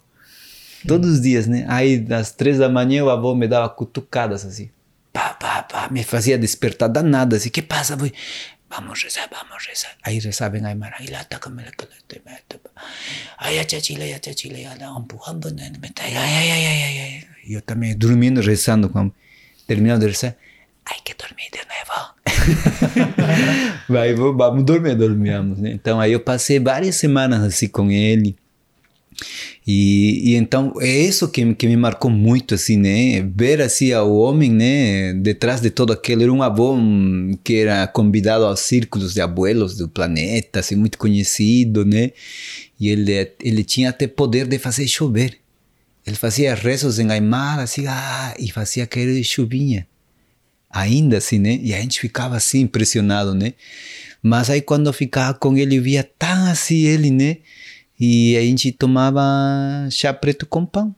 Todos 0.87 1.11
os 1.11 1.21
dias, 1.21 1.45
né? 1.45 1.63
Aí, 1.67 2.03
às 2.09 2.31
três 2.31 2.57
da 2.57 2.67
manhã, 2.67 3.03
o 3.03 3.09
avô 3.09 3.35
me 3.35 3.47
dava 3.47 3.69
cutucadas, 3.69 4.43
assim. 4.43 4.69
Pá, 5.13 5.35
pá, 5.35 5.61
pá, 5.61 5.89
me 5.91 6.03
fazia 6.03 6.37
despertar 6.37 6.87
danada, 6.87 7.35
assim. 7.35 7.49
que 7.49 7.61
passa, 7.61 7.93
avô? 7.93 8.09
Vamos 8.71 9.03
rezar, 9.03 9.29
vamos 9.29 9.67
rezar. 9.67 9.91
Ahí 10.01 10.19
rezaba 10.19 10.57
en 10.57 10.65
Aymara, 10.65 10.97
y 11.01 11.07
la 11.07 11.19
ataca 11.19 11.49
me 11.49 11.63
la 11.63 11.71
que 11.71 11.85
te 12.07 12.21
meto. 12.25 12.59
Ay, 13.37 13.57
ya 13.57 13.65
chachile, 13.65 14.09
ya 14.09 14.19
chachile, 14.19 14.61
ya 14.63 14.75
la 14.75 14.87
empujando, 14.97 15.49
ay, 15.49 16.15
ay, 16.15 16.15
ay, 16.15 16.65
ay, 16.65 16.81
ay, 16.83 16.97
ay. 16.99 17.27
Yo 17.45 17.61
también 17.61 17.99
durmiendo, 17.99 18.41
rezando, 18.41 18.91
cuando 18.91 19.13
terminando 19.67 20.05
de 20.05 20.07
rezar, 20.07 20.37
hay 20.85 20.99
que 21.03 21.13
dormir 21.13 21.51
de 21.51 21.59
novo. 21.59 22.15
Vai, 23.87 24.13
vamos 24.13 24.65
dormir, 24.65 24.95
dormíamos, 24.95 25.59
né? 25.59 25.71
Então 25.71 25.99
aí 25.99 26.13
eu 26.13 26.19
passei 26.19 26.59
várias 26.59 26.95
semanas 26.95 27.43
assim 27.43 27.67
com 27.67 27.91
ele. 27.91 28.35
E, 29.65 30.31
e, 30.31 30.35
então 30.35 30.73
é 30.79 30.99
isso 30.99 31.27
que, 31.29 31.53
que 31.53 31.67
me 31.67 31.77
marcou 31.77 32.09
muito, 32.09 32.55
assim, 32.55 32.77
né? 32.77 33.21
Ver 33.35 33.61
assim 33.61 33.93
o 33.93 34.15
homem, 34.15 34.51
né? 34.51 35.13
Detrás 35.13 35.61
de 35.61 35.69
todo 35.69 35.93
aquilo. 35.93 36.23
Era 36.23 36.33
um 36.33 36.41
avô 36.41 36.75
que 37.43 37.55
era 37.55 37.87
convidado 37.87 38.45
aos 38.45 38.59
círculos 38.61 39.13
de 39.13 39.21
abuelos 39.21 39.77
do 39.77 39.87
planeta, 39.87 40.59
assim, 40.59 40.75
muito 40.75 40.97
conhecido, 40.97 41.85
né? 41.85 42.11
E 42.79 42.89
ele, 42.89 43.31
ele 43.39 43.63
tinha 43.63 43.89
até 43.89 44.07
poder 44.07 44.47
de 44.47 44.57
fazer 44.57 44.87
chover. 44.87 45.37
Ele 46.05 46.15
fazia 46.15 46.55
rezos 46.55 46.97
em 46.97 47.11
Aymara, 47.11 47.63
assim, 47.63 47.85
ah, 47.87 48.33
e 48.39 48.51
fazia 48.51 48.87
cair 48.87 49.23
chuvinha. 49.23 49.87
Ainda 50.69 51.17
assim, 51.17 51.37
né? 51.37 51.59
E 51.61 51.73
a 51.73 51.79
gente 51.79 51.99
ficava 51.99 52.35
assim, 52.35 52.61
impressionado, 52.61 53.35
né? 53.35 53.53
Mas 54.23 54.49
aí 54.49 54.61
quando 54.61 54.91
ficava 54.93 55.33
com 55.37 55.57
ele, 55.57 55.79
via 55.79 56.03
tão 56.03 56.45
assim 56.45 56.85
ele, 56.85 57.11
né? 57.11 57.37
E 58.03 58.35
a 58.35 58.41
gente 58.41 58.71
tomava 58.71 59.21
chá 59.91 60.11
preto 60.11 60.47
com 60.47 60.65
pão 60.65 60.95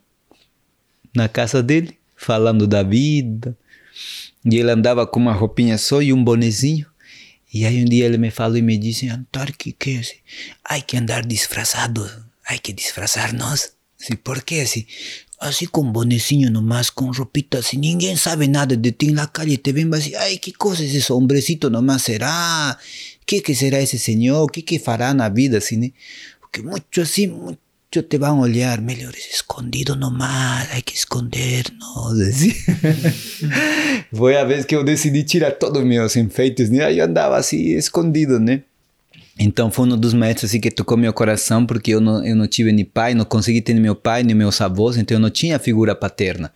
na 1.14 1.28
casa 1.28 1.62
dele, 1.62 1.98
falando 2.16 2.66
da 2.66 2.82
vida. 2.82 3.58
E 4.46 4.56
ele 4.56 4.72
andava 4.72 5.06
com 5.06 5.20
uma 5.20 5.34
roupinha 5.34 5.78
só 5.78 6.02
e 6.02 6.14
um 6.14 6.24
bonezinho. 6.24 6.86
E 7.54 7.66
aí 7.66 7.84
um 7.84 7.86
dia 7.86 8.06
ele 8.06 8.18
me 8.18 8.32
falou 8.32 8.56
e 8.56 8.62
me 8.62 8.78
disse, 8.78 9.10
Antônio, 9.10 9.54
que 9.58 9.74
que 9.74 9.98
é 9.98 10.00
assim? 10.00 10.16
Hay 10.64 10.82
que 10.82 10.96
andar 10.96 11.26
disfrazado, 11.26 12.10
hay 12.48 12.58
que 12.58 12.72
disfrazar 12.72 13.36
nós. 13.36 13.74
Assim, 14.02 14.16
por 14.16 14.42
quê 14.42 14.62
assim? 14.62 14.86
Assim 15.42 15.66
com 15.66 15.92
bonezinho 15.92 16.50
nomás, 16.50 16.90
com 16.90 17.12
roupita 17.12 17.60
assim, 17.60 17.78
ninguém 17.78 18.16
sabe 18.16 18.48
nada 18.48 18.78
de 18.78 18.94
ti 18.94 19.12
na 19.12 19.28
calle, 19.28 19.58
te 19.58 19.74
ven 19.74 19.94
assim, 19.94 20.16
ai, 20.16 20.38
que 20.38 20.54
coisa 20.54 20.86
esse 20.86 21.12
hombrecito 21.12 21.70
nomás 21.70 22.04
será? 22.04 22.78
Que 23.26 23.42
que 23.42 23.54
será 23.54 23.82
esse 23.82 24.00
senhor? 24.00 24.50
Que 24.50 24.62
que 24.62 24.80
fará 24.80 25.14
na 25.14 25.28
vida 25.28 25.58
assim, 25.58 25.76
né? 25.76 25.92
Que 26.54 26.62
mucho 26.62 27.02
así, 27.02 27.28
mucho 27.28 28.04
te 28.08 28.18
van 28.18 28.38
a 28.38 28.42
olhar, 28.42 28.82
melhor 28.82 29.16
es 29.16 29.28
escondido 29.34 29.96
nomás, 29.96 30.70
hay 30.72 30.84
que 30.84 30.94
escondernos. 30.94 32.20
Assim. 32.22 32.54
Foi 34.14 34.38
a 34.38 34.46
vez 34.46 34.66
que 34.66 34.76
eu 34.76 34.84
decidi 34.84 35.24
tirar 35.24 35.52
todos 35.52 35.82
os 35.82 35.88
meus 35.88 36.16
enfeites, 36.16 36.70
né? 36.70 36.86
Aí 36.86 37.00
eu 37.00 37.06
andava 37.06 37.36
assim, 37.38 37.58
escondido, 37.76 38.40
né? 38.40 38.62
Então 39.38 39.72
foi 39.72 39.88
um 39.88 39.98
dos 39.98 40.14
mestres 40.14 40.52
assim, 40.52 40.60
que 40.60 40.70
tocou 40.70 40.96
meu 40.96 41.12
coração, 41.12 41.66
porque 41.66 41.92
eu 41.92 42.00
não, 42.00 42.24
eu 42.24 42.36
não 42.36 42.46
tive 42.46 42.72
nem 42.72 42.86
pai, 42.86 43.16
não 43.16 43.26
consegui 43.26 43.62
ter 43.62 43.74
nem 43.74 43.82
meu 43.82 43.96
pai, 43.96 44.22
nem 44.22 44.36
meus 44.36 44.62
avós, 44.62 44.96
então 44.96 45.18
eu 45.18 45.20
não 45.20 45.32
tinha 45.32 45.58
figura 45.58 45.96
paterna. 45.96 46.54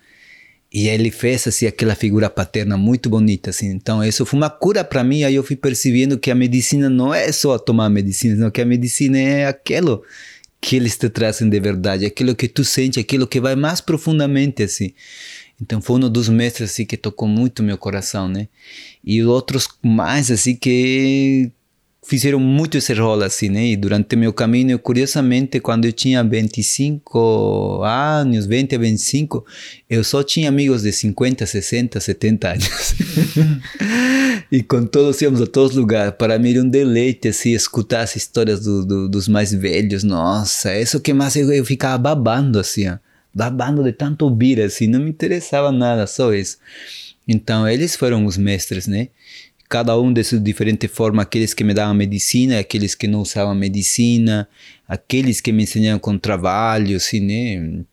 E 0.72 0.90
ele 0.90 1.10
fez 1.10 1.48
assim 1.48 1.66
aquela 1.66 1.96
figura 1.96 2.30
paterna 2.30 2.78
muito 2.78 3.10
bonita 3.10 3.52
assim. 3.52 3.68
Então 3.72 4.04
isso 4.04 4.26
foi 4.26 4.38
uma 4.38 4.50
cura 4.50 4.84
para 4.84 5.04
mim. 5.04 5.24
Aí 5.24 5.36
eu 5.36 5.44
fui 5.44 5.56
percebendo 5.56 6.18
que 6.18 6.30
a 6.30 6.36
medicina 6.36 6.90
não 6.90 7.14
é 7.14 7.32
só 7.32 7.58
tomar 7.58 7.90
medicina, 7.90 8.36
não 8.36 8.52
que 8.52 8.62
a 8.62 8.66
medicina 8.66 9.18
é 9.18 9.48
aquilo 9.48 10.04
que 10.60 10.76
eles 10.76 10.98
te 10.98 11.10
trazem 11.10 11.50
de 11.50 11.60
verdade, 11.60 12.06
aquilo 12.06 12.36
que 12.36 12.48
tu 12.48 12.64
sente, 12.64 13.00
aquilo 13.00 13.28
que 13.28 13.40
vai 13.40 13.56
mais 13.56 13.80
profundamente 13.80 14.64
assim. 14.64 14.94
Então 15.62 15.82
foi 15.82 15.98
um 15.98 16.10
dos 16.10 16.30
mestres 16.30 16.72
assim 16.72 16.86
que 16.86 16.98
tocou 16.98 17.28
muito 17.28 17.64
meu 17.64 17.78
coração, 17.78 18.28
né? 18.28 18.48
E 19.04 19.24
outros 19.24 19.68
mais 19.82 20.30
assim 20.30 20.56
que 20.56 21.52
fizeram 22.04 22.40
muito 22.40 22.78
esse 22.78 22.94
rol 22.94 23.22
assim, 23.22 23.50
né? 23.50 23.68
E 23.68 23.76
durante 23.76 24.16
meu 24.16 24.32
caminho, 24.32 24.80
curiosamente, 24.80 25.60
quando 25.60 25.86
eu 25.86 25.92
tinha 25.92 26.24
25 26.24 27.84
anos, 27.84 28.46
20 28.46 28.76
a 28.76 28.80
25, 28.80 29.46
eu 29.90 30.04
só 30.04 30.24
tinha 30.24 30.50
amigos 30.50 30.84
de 30.84 30.92
50, 30.92 31.46
60, 31.46 32.00
70 32.00 32.50
anos. 32.50 32.96
e 34.52 34.64
com 34.64 34.86
todos 34.86 35.22
íamos 35.22 35.42
a 35.42 35.48
todos 35.48 35.72
os 35.72 35.78
lugares. 35.78 36.14
Para 36.18 36.40
mim 36.40 36.52
era 36.52 36.64
um 36.64 36.70
deleite, 36.70 37.28
assim, 37.28 37.52
escutar 37.52 38.02
as 38.02 38.16
histórias 38.16 38.62
do, 38.62 38.86
do, 38.86 39.10
dos 39.10 39.28
mais 39.28 39.54
velhos. 39.54 40.04
Nossa, 40.04 40.78
isso 40.80 41.00
que 41.00 41.14
mais 41.14 41.36
eu, 41.36 41.52
eu 41.52 41.66
ficava 41.66 41.98
babando, 41.98 42.60
assim, 42.60 42.88
ó. 42.88 42.98
Babando 43.34 43.84
de 43.84 43.92
tanto 43.92 44.26
ouvir, 44.26 44.62
assim, 44.62 44.88
não 44.88 45.00
me 45.00 45.10
interessava 45.10 45.72
nada, 45.72 46.08
só 46.08 46.34
isso. 46.34 46.58
Então, 47.28 47.68
eles 47.68 47.96
foram 47.96 48.26
os 48.26 48.38
mestres, 48.38 48.88
né? 48.88 49.10
Cada 49.70 50.00
um 50.00 50.14
de 50.14 50.24
suas 50.24 50.42
diferentes 50.42 50.90
formas, 50.92 51.24
aqueles 51.24 51.54
que 51.54 51.64
me 51.64 51.74
davam 51.74 51.94
medicina, 51.94 52.60
aqueles 52.60 52.96
que 52.96 53.08
não 53.08 53.22
usavam 53.22 53.54
medicina, 53.54 54.48
aqueles 54.88 55.42
que 55.42 55.52
me 55.52 55.64
ensinaram 55.64 56.00
com 56.00 56.18
trabalho, 56.18 56.96
assim, 56.96 57.20
né? 57.20 57.84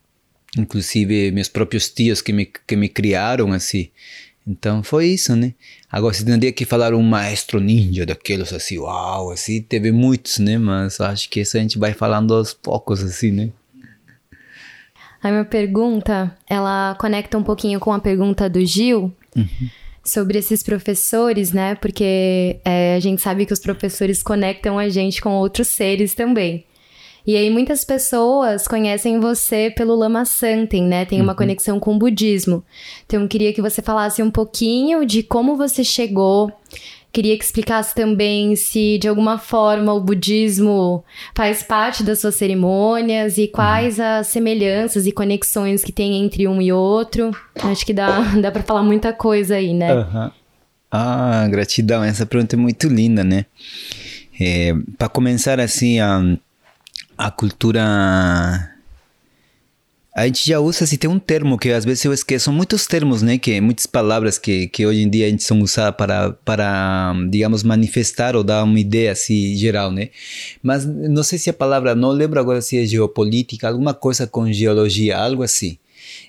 Inclusive 0.56 1.32
meus 1.32 1.48
próprios 1.48 1.88
tios 1.88 2.22
que 2.22 2.32
me, 2.32 2.46
que 2.46 2.76
me 2.76 2.88
criaram, 2.88 3.52
assim. 3.52 3.90
Então 4.46 4.82
foi 4.82 5.06
isso, 5.06 5.34
né? 5.34 5.54
Agora, 5.90 6.14
se 6.14 6.24
teria 6.24 6.52
que 6.52 6.64
falar 6.64 6.94
um 6.94 7.02
maestro 7.02 7.58
ninja 7.58 8.06
daqueles 8.06 8.52
assim, 8.52 8.78
uau, 8.78 9.30
assim, 9.30 9.60
teve 9.62 9.90
muitos, 9.90 10.38
né? 10.38 10.58
Mas 10.58 11.00
acho 11.00 11.28
que 11.28 11.40
isso 11.40 11.56
a 11.56 11.60
gente 11.60 11.78
vai 11.78 11.92
falando 11.92 12.34
aos 12.34 12.54
poucos, 12.54 13.02
assim, 13.02 13.32
né? 13.32 13.50
A 15.20 15.30
minha 15.30 15.44
pergunta, 15.44 16.36
ela 16.48 16.94
conecta 17.00 17.38
um 17.38 17.42
pouquinho 17.42 17.80
com 17.80 17.92
a 17.92 17.98
pergunta 17.98 18.48
do 18.48 18.64
Gil. 18.64 19.10
Uhum 19.34 19.70
sobre 20.04 20.38
esses 20.38 20.62
professores, 20.62 21.52
né? 21.52 21.74
Porque 21.76 22.60
é, 22.64 22.94
a 22.96 23.00
gente 23.00 23.22
sabe 23.22 23.46
que 23.46 23.52
os 23.52 23.60
professores 23.60 24.22
conectam 24.22 24.78
a 24.78 24.88
gente 24.88 25.20
com 25.20 25.30
outros 25.30 25.68
seres 25.68 26.14
também. 26.14 26.64
E 27.26 27.36
aí 27.36 27.48
muitas 27.48 27.84
pessoas 27.84 28.68
conhecem 28.68 29.18
você 29.18 29.72
pelo 29.74 29.94
Lama 29.94 30.26
Santen, 30.26 30.84
né? 30.84 31.06
Tem 31.06 31.22
uma 31.22 31.32
uhum. 31.32 31.38
conexão 31.38 31.80
com 31.80 31.94
o 31.94 31.98
budismo. 31.98 32.62
Então 33.06 33.22
eu 33.22 33.28
queria 33.28 33.52
que 33.52 33.62
você 33.62 33.80
falasse 33.80 34.22
um 34.22 34.30
pouquinho 34.30 35.06
de 35.06 35.22
como 35.22 35.56
você 35.56 35.82
chegou 35.82 36.52
Queria 37.14 37.38
que 37.38 37.44
explicasse 37.44 37.94
também 37.94 38.56
se, 38.56 38.98
de 38.98 39.06
alguma 39.06 39.38
forma, 39.38 39.92
o 39.92 40.00
budismo 40.00 41.04
faz 41.32 41.62
parte 41.62 42.02
das 42.02 42.18
suas 42.18 42.34
cerimônias 42.34 43.38
e 43.38 43.46
quais 43.46 44.00
uhum. 44.00 44.04
as 44.04 44.26
semelhanças 44.26 45.06
e 45.06 45.12
conexões 45.12 45.84
que 45.84 45.92
tem 45.92 46.24
entre 46.24 46.48
um 46.48 46.60
e 46.60 46.72
outro. 46.72 47.30
Acho 47.62 47.86
que 47.86 47.94
dá, 47.94 48.18
dá 48.42 48.50
para 48.50 48.64
falar 48.64 48.82
muita 48.82 49.12
coisa 49.12 49.54
aí, 49.54 49.72
né? 49.72 49.94
Uhum. 49.94 50.30
Ah, 50.90 51.46
gratidão. 51.48 52.02
Essa 52.02 52.26
pergunta 52.26 52.56
é 52.56 52.58
muito 52.58 52.88
linda, 52.88 53.22
né? 53.22 53.46
É, 54.40 54.74
para 54.98 55.08
começar, 55.08 55.60
assim, 55.60 56.00
a, 56.00 56.20
a 57.16 57.30
cultura 57.30 58.73
a 60.14 60.26
gente 60.26 60.46
já 60.48 60.60
usa, 60.60 60.84
assim, 60.84 60.96
tem 60.96 61.10
um 61.10 61.18
termo 61.18 61.58
que 61.58 61.70
às 61.70 61.84
vezes 61.84 62.04
eu 62.04 62.12
esqueço, 62.12 62.52
muitos 62.52 62.86
termos, 62.86 63.20
né, 63.20 63.36
que 63.36 63.60
muitas 63.60 63.84
palavras 63.84 64.38
que, 64.38 64.68
que 64.68 64.86
hoje 64.86 65.02
em 65.02 65.10
dia 65.10 65.26
a 65.26 65.28
gente 65.28 65.42
são 65.42 65.60
usadas 65.60 65.96
para, 65.96 66.30
para, 66.44 67.12
digamos, 67.28 67.64
manifestar 67.64 68.36
ou 68.36 68.44
dar 68.44 68.62
uma 68.62 68.78
ideia, 68.78 69.10
assim, 69.10 69.56
geral, 69.56 69.90
né. 69.90 70.10
Mas 70.62 70.86
não 70.86 71.24
sei 71.24 71.36
se 71.36 71.50
a 71.50 71.52
palavra, 71.52 71.96
não 71.96 72.10
lembro 72.10 72.38
agora 72.38 72.62
se 72.62 72.78
é 72.78 72.86
geopolítica, 72.86 73.66
alguma 73.66 73.92
coisa 73.92 74.24
com 74.24 74.52
geologia, 74.52 75.18
algo 75.18 75.42
assim. 75.42 75.78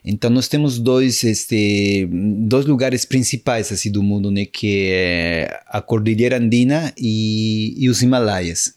Então 0.03 0.31
nós 0.31 0.47
temos 0.47 0.79
dois, 0.79 1.23
este, 1.23 2.07
dois 2.09 2.65
lugares 2.65 3.05
principais 3.05 3.71
assim 3.71 3.91
do 3.91 4.01
mundo, 4.01 4.31
né, 4.31 4.45
que 4.45 4.89
é 4.91 5.59
a 5.67 5.79
Cordilheira 5.79 6.38
Andina 6.38 6.91
e, 6.97 7.75
e 7.77 7.88
os 7.88 8.01
Himalaias. 8.01 8.73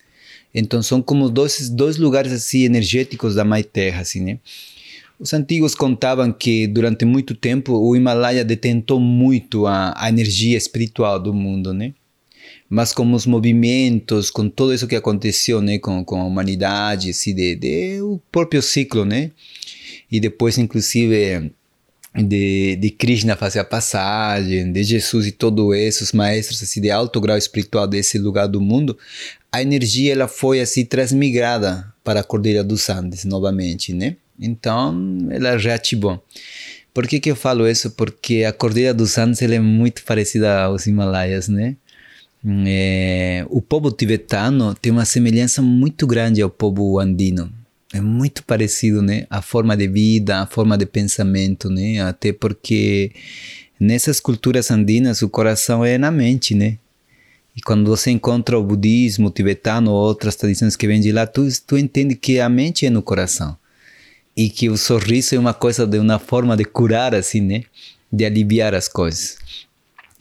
Então 0.55 0.83
são 0.83 1.01
como 1.01 1.31
dois, 1.31 1.71
dois 1.71 1.97
lugares 1.97 2.31
assim 2.31 2.65
energéticos 2.65 3.35
da 3.35 3.45
Mãe 3.45 3.63
Terra, 3.63 4.03
assim, 4.03 4.21
né? 4.21 4.39
Os 5.19 5.33
antigos 5.35 5.75
contavam 5.75 6.33
que 6.33 6.67
durante 6.67 7.05
muito 7.05 7.35
tempo 7.35 7.73
o 7.73 7.97
Himalaia 7.97 8.45
detentou 8.45 9.01
muito 9.01 9.67
a, 9.67 9.93
a 9.97 10.09
energia 10.09 10.57
espiritual 10.57 11.19
do 11.19 11.35
mundo, 11.35 11.75
né? 11.75 11.93
Mas 12.71 12.93
com 12.93 13.11
os 13.13 13.27
movimentos, 13.27 14.31
com 14.31 14.49
tudo 14.49 14.75
isso 14.75 14.87
que 14.87 14.95
aconteceu, 14.95 15.61
né, 15.61 15.79
com, 15.79 16.05
com 16.05 16.21
a 16.21 16.25
humanidade, 16.25 17.11
assim, 17.11 17.35
de, 17.35 17.57
de 17.57 18.01
o 18.03 18.21
próprio 18.31 18.63
ciclo, 18.63 19.05
né? 19.05 19.33
E 20.11 20.21
depois, 20.21 20.57
inclusive, 20.57 21.51
de, 22.15 22.77
de 22.77 22.91
Krishna 22.91 23.37
fazer 23.37 23.59
a 23.59 23.65
passagem, 23.65 24.71
de 24.73 24.83
Jesus 24.85 25.27
e 25.27 25.33
todos 25.33 25.75
esses 25.77 26.13
maestros 26.13 26.63
assim, 26.63 26.81
de 26.81 26.91
alto 26.91 27.21
grau 27.21 27.37
espiritual 27.37 27.87
desse 27.87 28.19
lugar 28.19 28.47
do 28.47 28.61
mundo, 28.61 28.97
a 29.51 29.63
energia 29.63 30.13
ela 30.13 30.29
foi 30.29 30.61
assim 30.61 30.85
transmigrada 30.85 31.93
para 32.05 32.21
a 32.21 32.25
Cordilheira 32.25 32.65
dos 32.65 32.89
Andes 32.89 33.25
novamente, 33.25 33.93
né? 33.93 34.17
Então, 34.41 35.29
ela 35.31 35.57
reativou. 35.57 36.23
Por 36.95 37.07
que, 37.07 37.21
que 37.21 37.31
eu 37.31 37.37
falo 37.37 37.69
isso? 37.69 37.91
Porque 37.93 38.45
a 38.45 38.53
Cordilheira 38.53 38.95
dos 38.95 39.19
Andes 39.19 39.43
é 39.43 39.59
muito 39.61 40.05
parecida 40.05 40.63
aos 40.65 40.87
Himalaias, 40.87 41.49
né? 41.49 41.77
É, 42.67 43.45
o 43.51 43.61
povo 43.61 43.91
tibetano 43.91 44.75
tem 44.75 44.93
uma 44.93 45.05
semelhança 45.05 45.61
muito 45.61 46.07
grande 46.07 46.41
ao 46.41 46.51
povo 46.51 46.99
andino. 46.99 47.53
É 47.93 48.01
muito 48.01 48.45
parecido, 48.45 49.03
né? 49.03 49.27
A 49.31 49.43
forma 49.43 49.77
de 49.77 49.89
vida, 49.89 50.41
a 50.41 50.47
forma 50.47 50.77
de 50.77 50.87
pensamento, 50.87 51.69
né? 51.71 52.01
Até 52.01 52.33
porque 52.33 53.13
nessas 53.79 54.21
culturas 54.21 54.71
andinas 54.71 55.23
o 55.23 55.29
coração 55.29 55.85
é 55.85 55.99
na 55.99 56.11
mente, 56.11 56.55
né? 56.55 56.79
E 57.57 57.61
quando 57.61 57.89
você 57.89 58.11
encontra 58.11 58.59
o 58.59 58.63
budismo 58.63 59.31
tibetano 59.31 59.91
ou 59.91 59.97
outras 59.97 60.37
tradições 60.37 60.77
que 60.77 60.87
vêm 60.87 61.01
de 61.01 61.11
lá, 61.11 61.27
tu, 61.27 61.47
tu 61.67 61.77
entende 61.77 62.15
que 62.15 62.39
a 62.39 62.49
mente 62.49 62.87
é 62.87 62.91
no 62.91 63.03
coração 63.03 63.57
e 64.39 64.49
que 64.49 64.69
o 64.69 64.77
sorriso 64.77 65.35
é 65.35 65.39
uma 65.39 65.53
coisa 65.53 65.85
de 65.85 65.99
uma 65.99 66.21
forma 66.21 66.57
de 66.57 66.65
curar 66.65 67.13
assim, 67.13 67.41
né? 67.41 67.65
De 68.11 68.25
aliviar 68.25 68.73
as 68.73 68.87
coisas. 68.87 69.37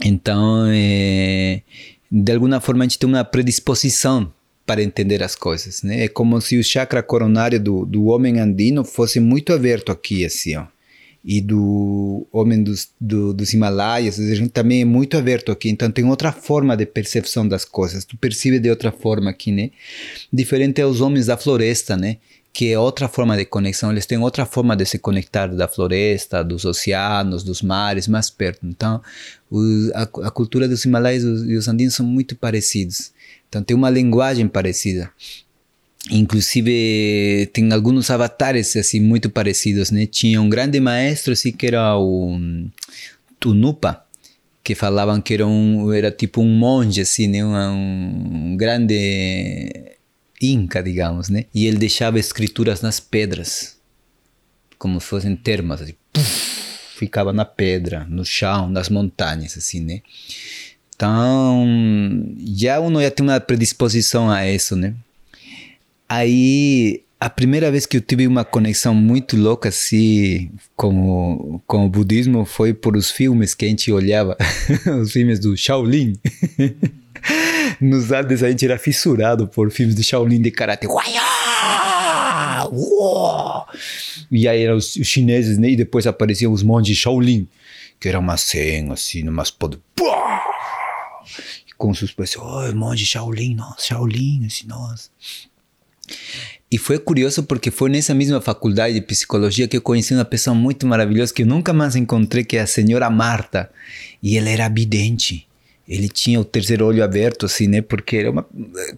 Então, 0.04 0.66
é, 0.74 1.62
de 2.12 2.32
alguma 2.34 2.60
forma 2.60 2.84
a 2.84 2.88
gente 2.88 2.98
tem 2.98 3.08
uma 3.08 3.24
predisposição 3.24 4.34
para 4.66 4.82
entender 4.82 5.22
as 5.22 5.36
coisas, 5.36 5.84
né? 5.84 6.06
É 6.06 6.08
como 6.08 6.42
se 6.42 6.58
o 6.58 6.64
chakra 6.64 7.04
coronário 7.04 7.60
do, 7.60 7.86
do 7.86 8.06
homem 8.06 8.40
andino 8.40 8.84
fosse 8.84 9.20
muito 9.20 9.54
aberto 9.54 9.92
aqui, 9.92 10.26
assim, 10.26 10.56
ó. 10.56 10.66
E 11.24 11.40
do 11.40 12.26
homem 12.32 12.64
dos, 12.64 12.90
do, 13.00 13.34
dos 13.36 13.54
Himalaias, 13.54 14.20
a 14.20 14.34
gente 14.34 14.50
também 14.50 14.82
é 14.82 14.86
muito 14.86 15.16
aberto 15.16 15.52
aqui, 15.52 15.70
então 15.70 15.92
tem 15.92 16.06
outra 16.06 16.32
forma 16.32 16.76
de 16.76 16.88
percepção 16.88 17.48
das 17.48 17.66
coisas, 17.66 18.04
tu 18.04 18.18
percebe 18.18 18.60
de 18.60 18.70
outra 18.70 18.92
forma 18.92 19.30
aqui, 19.30 19.52
né? 19.52 19.70
Diferente 20.34 20.82
aos 20.82 21.02
homens 21.02 21.28
da 21.28 21.38
floresta, 21.38 21.96
né? 21.96 22.18
Que 22.58 22.72
é 22.72 22.80
outra 22.80 23.08
forma 23.08 23.38
de 23.38 23.46
conexão, 23.46 23.92
eles 23.92 24.08
têm 24.08 24.18
outra 24.18 24.44
forma 24.44 24.76
de 24.76 24.84
se 24.84 24.98
conectar 24.98 25.46
da 25.46 25.68
floresta, 25.68 26.44
dos 26.44 26.66
oceanos, 26.66 27.44
dos 27.44 27.62
mares, 27.62 28.08
mais 28.08 28.32
perto. 28.32 28.66
Então, 28.66 29.00
a, 29.94 30.02
a, 30.02 30.32
cultura 30.32 30.68
dos 30.68 30.84
Himalaias 30.84 31.22
e 31.22 31.56
os 31.56 31.68
andinos 31.68 31.94
são 31.94 32.04
muito 32.04 32.36
parecidos. 32.36 33.12
Então, 33.48 33.62
tem 33.62 33.78
uma 33.78 33.92
linguagem 33.92 34.48
parecida. 34.48 35.12
Inclusive, 36.10 37.48
tem 37.54 37.72
alguns 37.72 38.10
avatares 38.10 38.76
assim 38.76 39.02
muito 39.02 39.30
parecidos, 39.30 39.92
né? 39.92 40.08
Tinha 40.08 40.42
um 40.42 40.50
grande 40.50 40.80
maestro 40.80 41.34
assim 41.34 41.52
que 41.52 41.68
era 41.68 41.96
o 41.96 42.40
Tunupa, 43.40 44.04
que 44.64 44.74
falavam 44.74 45.22
que 45.22 45.36
era 45.36 45.46
um 45.46 45.94
era 45.94 46.10
tipo 46.10 46.42
um 46.42 46.58
monge 46.58 47.02
assim, 47.02 47.28
né? 47.28 47.46
um, 47.46 48.54
um 48.54 48.58
grande 48.58 49.96
inca, 50.42 50.82
digamos, 50.82 51.30
né? 51.30 51.46
E 51.54 51.66
ele 51.66 51.78
deixava 51.78 52.20
escrituras 52.20 52.82
nas 52.82 53.00
pedras, 53.00 53.78
como 54.78 55.00
se 55.00 55.08
fossem 55.08 55.36
termas, 55.36 55.82
assim, 55.82 55.96
puff, 56.14 56.98
ficava 56.98 57.34
na 57.34 57.46
pedra, 57.46 58.06
no 58.10 58.26
chão, 58.26 58.70
nas 58.70 58.90
montanhas, 58.90 59.58
assim, 59.58 59.80
né? 59.80 60.02
Então, 60.96 61.66
já 62.56 62.80
uno 62.80 63.02
já 63.02 63.12
tem 63.12 63.26
uma 63.26 63.40
predisposição 63.40 64.30
a 64.30 64.50
isso, 64.50 64.76
né? 64.76 64.96
Aí, 66.10 67.04
a 67.20 67.30
primeira 67.30 67.70
vez 67.72 67.86
que 67.86 67.98
eu 67.98 68.02
tive 68.02 68.26
uma 68.26 68.46
conexão 68.46 68.96
muito 68.96 69.36
louca 69.36 69.70
assim 69.70 70.52
com 70.76 71.60
com 71.66 71.86
o 71.86 71.90
budismo 71.90 72.46
foi 72.46 72.74
por 72.74 72.96
os 72.96 73.12
filmes 73.12 73.54
que 73.54 73.66
a 73.66 73.68
gente 73.68 73.92
olhava, 73.92 74.38
os 75.02 75.12
filmes 75.12 75.40
do 75.40 75.56
Shaolin. 75.58 76.14
Nos 77.80 78.12
Andes 78.12 78.44
a 78.44 78.50
gente 78.50 78.66
era 78.66 78.78
fissurado 78.78 79.48
por 79.48 79.72
filmes 79.72 79.96
de 79.96 80.04
Shaolin 80.04 80.42
de 80.42 80.52
Karate. 80.52 80.88
E 84.32 84.48
aí 84.48 84.64
eram 84.64 84.78
os, 84.78 84.94
chineses, 85.04 85.58
né? 85.58 85.70
E 85.72 85.76
depois 85.76 86.08
apareciam 86.08 86.52
os 86.52 86.64
monges 86.64 86.98
Shaolin, 86.98 87.48
que 88.00 88.10
era 88.10 88.20
uma 88.20 88.38
cena 88.38 88.94
assim, 88.94 89.28
umas 89.28 89.52
poder. 89.52 89.80
Com 91.78 91.94
seus 91.94 92.12
pés, 92.12 92.36
oh, 92.36 92.74
monge 92.76 93.06
Shaolin, 93.06 93.54
nossa, 93.54 93.88
Shaolin, 93.88 94.48
assim, 94.48 94.66
nossa. 94.66 95.10
E 96.72 96.78
foi 96.78 96.98
curioso 96.98 97.44
porque 97.44 97.70
foi 97.70 97.90
nessa 97.90 98.14
mesma 98.14 98.42
faculdade 98.42 98.96
de 98.96 99.02
psicologia 99.02 99.68
que 99.68 99.78
eu 99.78 99.82
conheci 99.82 100.14
uma 100.14 100.26
pessoa 100.26 100.56
muito 100.56 100.88
maravilhosa 100.88 101.34
que 101.34 101.44
eu 101.44 101.46
nunca 101.46 101.72
mais 101.72 101.96
encontrei, 101.96 102.44
que 102.44 102.58
é 102.58 102.62
a 102.62 102.68
senhora 102.68 103.10
Marta. 103.10 103.70
E 104.22 104.38
ela 104.38 104.50
era 104.50 104.68
vidente 104.68 105.47
ele 105.88 106.10
tinha 106.10 106.40
o 106.40 106.44
terceiro 106.44 106.86
olho 106.86 107.02
aberto, 107.02 107.46
assim, 107.46 107.68
né? 107.68 107.82
Porque 107.82 108.18
era 108.18 108.30
uma. 108.30 108.46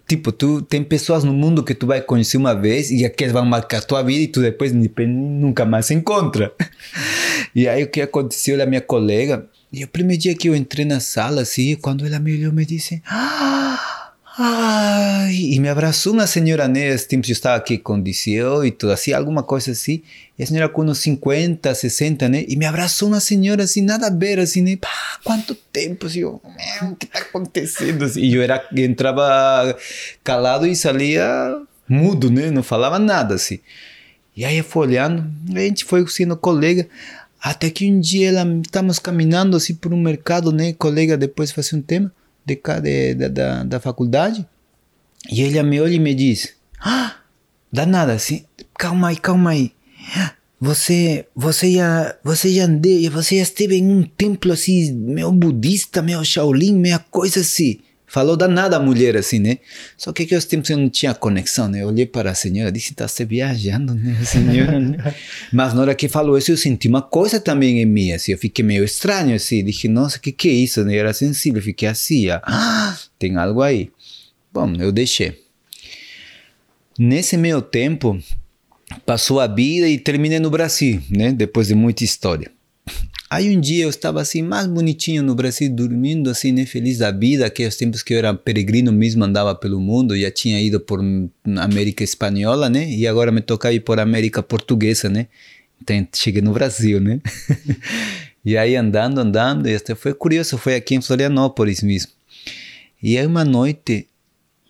Tipo, 0.07 0.31
tu 0.31 0.61
tem 0.61 0.83
pessoas 0.83 1.23
no 1.23 1.31
mundo 1.31 1.63
que 1.63 1.75
tu 1.75 1.85
vai 1.85 2.01
conhecer 2.01 2.37
uma 2.37 2.55
vez 2.55 2.89
e 2.89 3.05
aqueles 3.05 3.31
vão 3.31 3.45
marcar 3.45 3.83
tua 3.83 4.01
vida 4.01 4.23
e 4.23 4.27
tu 4.27 4.41
depois 4.41 4.73
nunca 4.73 5.65
mais 5.65 5.85
se 5.87 5.93
encontra. 5.93 6.51
E 7.55 7.67
aí 7.67 7.83
o 7.83 7.87
que 7.87 7.99
aconteceu? 7.99 8.53
Ela 8.53 8.63
é 8.63 8.65
minha 8.67 8.79
colega. 8.81 9.43
E 9.73 9.83
o 9.83 9.87
primeiro 9.87 10.21
dia 10.21 10.35
que 10.35 10.47
eu 10.47 10.55
entrei 10.55 10.85
na 10.85 10.99
sala, 10.99 11.41
assim, 11.41 11.75
quando 11.75 12.05
ela 12.05 12.19
me 12.19 12.31
olhou, 12.31 12.53
me 12.53 12.63
disse. 12.63 13.01
Ah! 13.07 13.98
Ai, 14.41 15.35
e 15.35 15.59
me 15.59 15.67
abraçou 15.67 16.13
uma 16.13 16.25
senhora, 16.25 16.65
né? 16.65 16.87
Esse 16.87 17.05
tempo 17.05 17.27
eu 17.27 17.31
estava 17.33 17.57
aqui 17.57 17.77
com 17.77 18.01
18, 18.01 18.89
assim, 18.89 19.11
alguma 19.11 19.43
coisa 19.43 19.71
assim. 19.71 20.01
E 20.37 20.43
a 20.43 20.47
senhora 20.47 20.69
com 20.69 20.81
uns 20.81 20.99
50, 20.99 21.75
60, 21.75 22.29
né? 22.29 22.45
E 22.47 22.55
me 22.55 22.65
abraçou 22.65 23.09
uma 23.09 23.19
senhora 23.19 23.63
assim, 23.63 23.81
nada 23.81 24.07
a 24.07 24.09
ver, 24.09 24.39
assim, 24.39 24.61
né? 24.61 24.77
Pá, 24.77 25.19
quanto 25.25 25.53
tempo, 25.53 26.05
assim, 26.05 26.23
o 26.23 26.39
que 26.97 27.05
está 27.05 27.19
acontecendo? 27.19 28.05
Assim, 28.05 28.21
e 28.21 28.35
eu 28.35 28.41
era, 28.41 28.65
entrava 28.77 29.77
calado 30.23 30.65
e 30.65 30.73
saía 30.73 31.61
mudo, 31.85 32.31
né? 32.31 32.49
Não 32.49 32.63
falava 32.63 32.97
nada, 32.97 33.35
assim. 33.35 33.59
E 34.37 34.45
aí 34.45 34.57
eu 34.59 34.63
fui 34.63 34.87
olhando, 34.87 35.29
a 35.53 35.59
gente 35.59 35.83
foi 35.83 36.07
sendo 36.07 36.37
colega. 36.37 36.87
Até 37.41 37.69
que 37.69 37.91
um 37.91 37.99
dia 37.99 38.29
ela, 38.29 38.47
estamos 38.61 38.99
caminhando 38.99 39.57
assim 39.57 39.75
por 39.75 39.93
um 39.93 40.01
mercado, 40.01 40.53
né? 40.53 40.71
Colega 40.71 41.17
depois 41.17 41.51
fazia 41.51 41.77
um 41.77 41.81
tema 41.81 42.09
de, 42.55 43.13
de, 43.13 43.29
da, 43.29 43.63
da 43.63 43.79
faculdade. 43.79 44.47
E 45.31 45.41
ele 45.41 45.61
me 45.63 45.81
olha 45.81 45.93
e 45.93 45.99
me 45.99 46.13
diz: 46.13 46.53
Ah, 46.79 47.15
danada, 47.71 48.13
assim, 48.13 48.45
calma 48.77 49.09
aí, 49.09 49.17
calma 49.17 49.51
aí. 49.51 49.71
Você, 50.61 51.25
você 51.33 51.73
já, 51.73 52.15
você 52.23 52.53
já 52.53 52.65
andei, 52.65 53.09
você 53.09 53.37
já 53.37 53.43
esteve 53.43 53.77
em 53.77 53.87
um 53.87 54.03
templo 54.03 54.51
assim, 54.51 54.91
meio 54.93 55.31
budista, 55.31 56.01
meio 56.01 56.23
Shaolin, 56.23 56.75
meia 56.77 56.99
coisa 56.99 57.39
assim. 57.39 57.79
Falou 58.09 58.35
danada 58.35 58.75
a 58.75 58.79
mulher 58.79 59.15
assim, 59.15 59.37
né? 59.37 59.59
Só 59.95 60.11
que 60.11 60.23
aqueles 60.23 60.43
tempos 60.43 60.71
eu 60.71 60.77
não 60.77 60.89
tinha 60.89 61.13
conexão, 61.13 61.67
né? 61.67 61.83
Eu 61.83 61.87
olhei 61.89 62.07
para 62.07 62.31
a 62.31 62.33
senhora 62.33 62.69
e 62.69 62.71
disse, 62.71 62.95
tá 62.95 63.07
se 63.07 63.23
viajando, 63.23 63.93
né, 63.93 64.17
senhora? 64.25 64.79
né? 64.79 65.15
Mas 65.53 65.75
na 65.75 65.81
hora 65.81 65.93
que 65.93 66.09
falou 66.09 66.35
isso, 66.35 66.51
eu 66.51 66.57
senti 66.57 66.87
uma 66.87 67.03
coisa 67.03 67.39
também 67.39 67.79
em 67.79 67.85
mim, 67.85 68.11
assim. 68.11 68.31
Eu 68.31 68.37
fiquei 68.39 68.65
meio 68.65 68.83
estranho, 68.83 69.35
assim. 69.35 69.63
Disse, 69.63 69.87
nossa, 69.87 70.17
o 70.17 70.21
que 70.21 70.31
que 70.31 70.49
é 70.49 70.53
isso? 70.53 70.83
Né? 70.83 70.95
Eu 70.95 71.01
era 71.01 71.13
sensível, 71.13 71.61
fiquei 71.61 71.87
assim, 71.87 72.29
ah, 72.31 72.97
tem 73.19 73.37
algo 73.37 73.61
aí. 73.61 73.91
Bom, 74.51 74.73
eu 74.79 74.91
deixei. 74.91 75.39
Nesse 76.97 77.37
meio 77.37 77.61
tempo, 77.61 78.19
passou 79.05 79.39
a 79.39 79.45
vida 79.45 79.87
e 79.87 79.99
terminei 79.99 80.39
no 80.39 80.49
Brasil, 80.49 80.99
né? 81.11 81.31
Depois 81.31 81.67
de 81.67 81.75
muita 81.75 82.03
história. 82.03 82.51
Aí 83.31 83.55
um 83.55 83.61
dia 83.61 83.83
eu 83.83 83.89
estava 83.91 84.19
assim, 84.19 84.41
mais 84.41 84.65
bonitinho 84.65 85.21
no 85.21 85.35
Brasil, 85.35 85.69
dormindo 85.69 86.31
assim, 86.31 86.51
né, 86.51 86.65
feliz 86.65 86.97
da 86.97 87.11
vida, 87.11 87.45
aqueles 87.45 87.75
tempos 87.75 88.01
que 88.01 88.15
eu 88.15 88.17
era 88.17 88.33
peregrino 88.33 88.91
mesmo, 88.91 89.23
andava 89.23 89.53
pelo 89.53 89.79
mundo, 89.79 90.17
já 90.19 90.31
tinha 90.31 90.59
ido 90.59 90.79
por 90.79 90.99
América 91.59 92.03
Espanhola, 92.03 92.71
né, 92.71 92.89
e 92.89 93.07
agora 93.07 93.31
me 93.31 93.39
toca 93.39 93.71
ir 93.71 93.81
por 93.81 93.99
América 93.99 94.41
Portuguesa, 94.41 95.09
né, 95.09 95.27
então 95.79 96.07
cheguei 96.15 96.41
no 96.41 96.51
Brasil, 96.53 96.99
né, 96.99 97.21
e 98.43 98.57
aí 98.57 98.75
andando, 98.75 99.19
andando, 99.19 99.69
e 99.69 99.75
até 99.75 99.93
foi 99.93 100.15
curioso, 100.15 100.57
foi 100.57 100.73
aqui 100.73 100.95
em 100.95 101.01
Florianópolis 101.01 101.83
mesmo. 101.83 102.11
E 103.01 103.15
aí 103.15 103.27
uma 103.27 103.45
noite, 103.45 104.07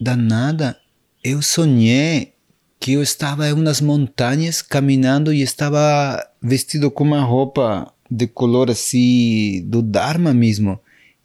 danada, 0.01 0.78
eu 1.24 1.41
sonhei 1.41 2.34
que 2.78 2.91
eu 2.93 3.01
estava 3.01 3.47
em 3.47 3.53
umas 3.53 3.80
montanhas 3.80 4.62
caminhando 4.62 5.34
e 5.34 5.41
estava 5.41 6.26
vestido 6.41 6.91
com 6.91 7.05
uma 7.05 7.22
roupa 7.22 7.91
de 8.10 8.28
color 8.28 8.70
assim 8.72 9.64
do 9.66 9.82
Dharma 9.82 10.34
mesmo. 10.34 10.80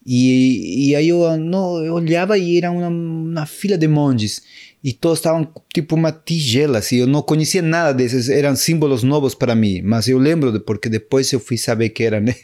E, 0.06 0.90
e 0.90 0.96
aí 0.96 1.08
eu, 1.08 1.36
não, 1.38 1.82
eu 1.82 1.94
olhava 1.94 2.36
e 2.36 2.58
era 2.58 2.70
uma, 2.70 2.88
uma 2.88 3.46
fila 3.46 3.78
de 3.78 3.88
monges. 3.88 4.42
E 4.82 4.92
todos 4.92 5.18
estavam 5.18 5.48
tipo 5.72 5.94
uma 5.94 6.12
tigela, 6.12 6.78
assim. 6.78 6.96
Eu 6.96 7.06
não 7.06 7.22
conhecia 7.22 7.62
nada 7.62 7.94
desses, 7.94 8.28
eram 8.28 8.54
símbolos 8.54 9.02
novos 9.02 9.34
para 9.34 9.54
mim. 9.54 9.80
Mas 9.82 10.08
eu 10.08 10.18
lembro, 10.18 10.60
porque 10.60 10.90
depois 10.90 11.32
eu 11.32 11.40
fui 11.40 11.56
saber 11.56 11.88
que 11.88 12.02
era, 12.02 12.20
né? 12.20 12.34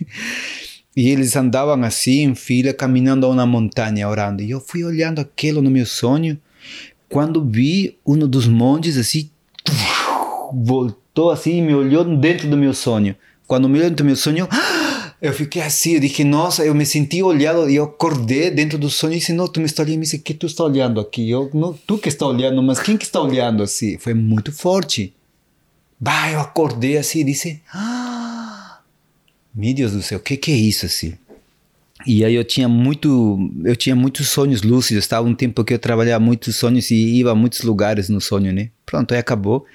E 0.97 1.09
eles 1.09 1.37
andavam 1.37 1.85
assim, 1.85 2.23
em 2.25 2.35
fila, 2.35 2.73
caminhando 2.73 3.25
a 3.25 3.29
uma 3.29 3.47
montanha, 3.47 4.09
orando. 4.09 4.43
E 4.43 4.51
eu 4.51 4.61
fui 4.61 4.83
olhando 4.83 5.21
aquilo 5.21 5.63
no 5.63 5.71
meu 5.71 5.87
sonho. 5.87 6.37
Quando 7.09 7.45
vi 7.45 7.97
um 8.05 8.19
dos 8.19 8.49
monges, 8.49 8.97
assim, 8.97 9.31
voltou 10.53 11.31
assim 11.31 11.59
e 11.59 11.63
me 11.63 11.75
olhou 11.75 12.05
dentro 12.17 12.49
do 12.49 12.57
meu 12.57 12.75
sonho. 12.75 13.15
Quando 13.51 13.69
me 13.69 13.81
lembro 13.81 13.97
do 13.97 14.05
meu 14.05 14.15
sonho, 14.15 14.49
eu 15.21 15.33
fiquei 15.33 15.61
assim, 15.61 15.95
eu 15.95 16.01
disse, 16.01 16.23
nossa, 16.23 16.65
eu 16.65 16.73
me 16.73 16.87
senti 16.87 17.21
olhado 17.21 17.69
e 17.69 17.75
eu 17.75 17.83
acordei 17.83 18.49
dentro 18.49 18.79
do 18.79 18.89
sonho 18.89 19.15
e 19.15 19.19
disse, 19.19 19.33
não, 19.33 19.49
tu 19.49 19.59
me 19.59 19.67
está 19.67 19.83
olhando, 19.83 19.97
me 19.97 20.05
disse, 20.05 20.21
que 20.21 20.33
tu 20.33 20.47
está 20.47 20.63
olhando 20.63 21.01
aqui? 21.01 21.29
Eu, 21.29 21.51
não, 21.53 21.73
tu 21.85 21.99
que 21.99 22.09
está 22.09 22.27
olhando, 22.27 22.63
mas 22.63 22.79
quem 22.79 22.97
que 22.97 23.03
está 23.03 23.21
olhando 23.21 23.65
assim? 23.65 23.99
Foi 23.99 24.15
muito 24.15 24.53
forte. 24.53 25.13
Bah, 25.99 26.31
eu 26.31 26.39
acordei 26.39 26.97
assim 26.97 27.23
e 27.23 27.25
disse, 27.25 27.61
ah, 27.75 28.79
meu 29.53 29.75
Deus 29.75 29.91
do 29.95 30.01
céu, 30.01 30.19
o 30.19 30.23
que 30.23 30.37
que 30.37 30.53
é 30.53 30.57
isso 30.57 30.87
assim? 30.87 31.15
E 32.07 32.25
aí 32.25 32.37
eu 32.37 32.45
tinha 32.45 32.69
muito, 32.69 33.51
eu 33.65 33.75
tinha 33.75 33.97
muitos 33.97 34.29
sonhos 34.29 34.63
lúcidos, 34.63 35.03
estava 35.03 35.27
um 35.27 35.35
tempo 35.35 35.65
que 35.65 35.75
eu 35.75 35.79
trabalhava 35.81 36.25
muitos 36.25 36.55
sonhos 36.55 36.89
e 36.93 36.95
ia 36.95 37.29
a 37.29 37.35
muitos 37.35 37.63
lugares 37.63 38.09
no 38.09 38.21
sonho, 38.21 38.53
né? 38.53 38.71
Pronto, 38.87 39.11
aí 39.11 39.19
acabou. 39.19 39.67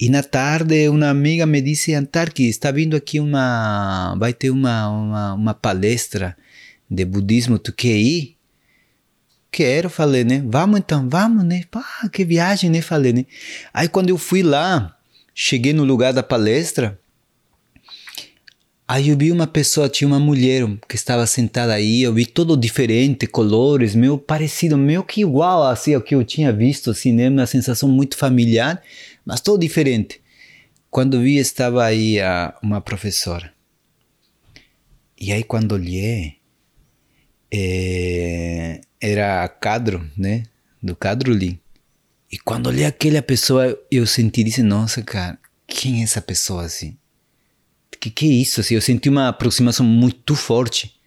E 0.00 0.08
na 0.08 0.22
tarde 0.22 0.88
uma 0.88 1.08
amiga 1.08 1.44
me 1.44 1.60
disse, 1.60 1.92
Antarque, 1.92 2.44
está 2.44 2.70
vindo 2.70 2.96
aqui 2.96 3.18
uma, 3.18 4.14
vai 4.16 4.32
ter 4.32 4.50
uma, 4.50 4.88
uma, 4.88 5.34
uma 5.34 5.54
palestra 5.54 6.36
de 6.88 7.04
budismo, 7.04 7.58
tu 7.58 7.72
quer 7.72 7.96
ir? 7.96 8.36
Quero, 9.50 9.90
falei, 9.90 10.22
né? 10.22 10.40
Vamos 10.46 10.78
então, 10.78 11.08
vamos, 11.08 11.42
né? 11.44 11.64
Pá, 11.70 12.08
que 12.12 12.24
viagem, 12.24 12.70
né? 12.70 12.80
Falei, 12.80 13.12
né? 13.12 13.26
Aí 13.74 13.88
quando 13.88 14.10
eu 14.10 14.18
fui 14.18 14.42
lá, 14.42 14.96
cheguei 15.34 15.72
no 15.72 15.82
lugar 15.82 16.12
da 16.12 16.22
palestra, 16.22 16.98
Aí 18.90 19.10
eu 19.10 19.18
vi 19.18 19.30
uma 19.30 19.46
pessoa, 19.46 19.86
tinha 19.86 20.08
uma 20.08 20.18
mulher 20.18 20.66
que 20.88 20.96
estava 20.96 21.26
sentada 21.26 21.74
aí, 21.74 22.02
eu 22.02 22.14
vi 22.14 22.24
todo 22.24 22.56
diferente, 22.56 23.26
colores, 23.26 23.94
meio 23.94 24.16
parecido, 24.16 24.78
meio 24.78 25.04
que 25.04 25.20
igual 25.20 25.62
assim 25.64 25.92
ao 25.92 26.00
que 26.00 26.14
eu 26.14 26.24
tinha 26.24 26.50
visto, 26.50 26.90
assim, 26.90 27.12
né? 27.12 27.28
Uma 27.28 27.44
sensação 27.44 27.86
muito 27.86 28.16
familiar, 28.16 28.82
mas 29.28 29.42
todo 29.42 29.60
diferente. 29.60 30.22
Quando 30.90 31.20
vi, 31.20 31.36
estava 31.36 31.84
aí 31.84 32.18
a, 32.18 32.58
uma 32.62 32.80
professora. 32.80 33.52
E 35.20 35.30
aí 35.30 35.44
quando 35.44 35.72
olhei, 35.72 36.36
é, 37.52 38.80
era 38.98 39.44
a 39.44 39.48
Cadro, 39.48 40.10
né? 40.16 40.44
Do 40.82 40.96
Cadro 40.96 41.30
Lee. 41.30 41.60
E 42.32 42.38
quando 42.38 42.68
olhei 42.68 42.86
aquela 42.86 43.20
pessoa, 43.20 43.78
eu 43.90 44.06
senti, 44.06 44.42
disse, 44.42 44.62
nossa, 44.62 45.02
cara, 45.02 45.38
quem 45.66 46.00
é 46.00 46.04
essa 46.04 46.22
pessoa 46.22 46.64
assim? 46.64 46.96
Que 48.00 48.08
que 48.10 48.24
é 48.24 48.32
isso? 48.32 48.62
Assim, 48.62 48.76
eu 48.76 48.80
senti 48.80 49.10
uma 49.10 49.28
aproximação 49.28 49.84
muito 49.84 50.34
forte. 50.34 50.98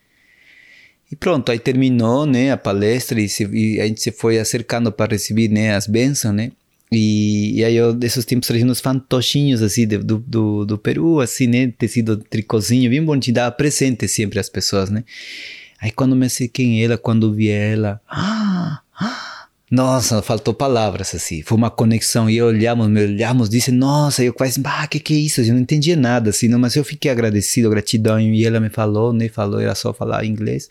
E 1.12 1.16
pronto, 1.16 1.52
aí 1.52 1.58
terminou, 1.58 2.28
né, 2.28 2.52
a 2.52 2.58
palestra 2.58 3.20
e, 3.20 3.28
se, 3.28 3.46
e 3.46 3.82
a 3.82 3.88
gente 3.88 4.00
se 4.00 4.12
foi 4.12 4.38
acercando 4.38 4.92
para 4.92 5.14
receber, 5.14 5.48
né, 5.48 5.74
as 5.74 5.88
bênçãos, 5.88 6.36
né? 6.36 6.52
E, 6.92 7.60
e 7.60 7.64
aí 7.64 7.76
eu, 7.76 7.94
desses 7.94 8.26
tempos, 8.26 8.48
trazia 8.48 8.66
uns 8.66 8.82
fantochinhos, 8.82 9.62
assim, 9.62 9.88
do, 9.88 10.20
do, 10.20 10.66
do 10.66 10.78
Peru, 10.78 11.22
assim, 11.22 11.48
né, 11.48 11.68
tecido 11.78 12.18
tricôzinho, 12.18 12.90
bem 12.90 13.04
bonitinho, 13.04 13.36
dava 13.36 13.52
presente 13.52 14.08
sempre 14.10 14.40
às 14.40 14.50
pessoas, 14.50 14.90
né? 14.90 15.06
Aí 15.80 15.90
quando 15.92 16.16
me 16.16 16.26
acerquei 16.26 16.66
em 16.66 16.84
ela, 16.84 16.98
quando 16.98 17.34
vi 17.34 17.50
ela, 17.50 18.00
ah, 18.10 18.82
ah, 19.00 19.48
nossa, 19.72 20.22
faltou 20.22 20.54
palavras 20.54 21.16
assim. 21.16 21.42
Foi 21.42 21.58
uma 21.58 21.72
conexão 21.72 22.30
e 22.30 22.42
olhamos, 22.42 22.90
me 22.90 23.02
olhamos, 23.02 23.50
disse, 23.50 23.72
nossa, 23.72 24.22
eu 24.22 24.34
quase, 24.34 24.60
bah, 24.60 24.86
que 24.86 25.00
que 25.00 25.14
é 25.14 25.18
isso? 25.18 25.40
Eu 25.40 25.54
não 25.54 25.62
entendia 25.62 25.96
nada 25.96 26.30
assim, 26.30 26.50
não, 26.50 26.60
mas 26.60 26.76
eu 26.76 26.84
fiquei 26.84 27.10
agradecido, 27.10 27.70
gratidão 27.70 28.20
e 28.20 28.46
ela 28.46 28.60
me 28.60 28.70
falou, 28.70 29.14
né, 29.14 29.30
falou, 29.30 29.62
era 29.62 29.74
só 29.74 29.94
falar 29.94 30.26
inglês. 30.26 30.68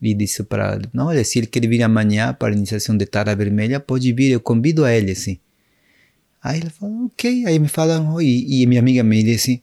E 0.00 0.14
disse 0.14 0.42
para 0.42 0.74
ele, 0.76 0.88
não, 0.92 1.06
olha, 1.06 1.22
se 1.24 1.38
ele 1.38 1.46
quer 1.46 1.66
vir 1.68 1.82
amanhã 1.82 2.32
para 2.32 2.54
a 2.54 2.56
iniciação 2.56 2.96
de 2.96 3.04
Tara 3.04 3.34
Vermelha, 3.36 3.78
pode 3.78 4.12
vir, 4.12 4.30
eu 4.32 4.40
convido 4.40 4.84
a 4.84 4.92
ele, 4.92 5.12
assim. 5.12 5.38
Aí 6.42 6.58
ele 6.60 6.70
falou, 6.70 7.06
ok. 7.06 7.44
Aí 7.46 7.58
me 7.58 7.68
falaram, 7.68 8.20
e, 8.20 8.62
e 8.62 8.66
minha 8.66 8.80
amiga 8.80 9.02
me 9.02 9.22
disse, 9.22 9.62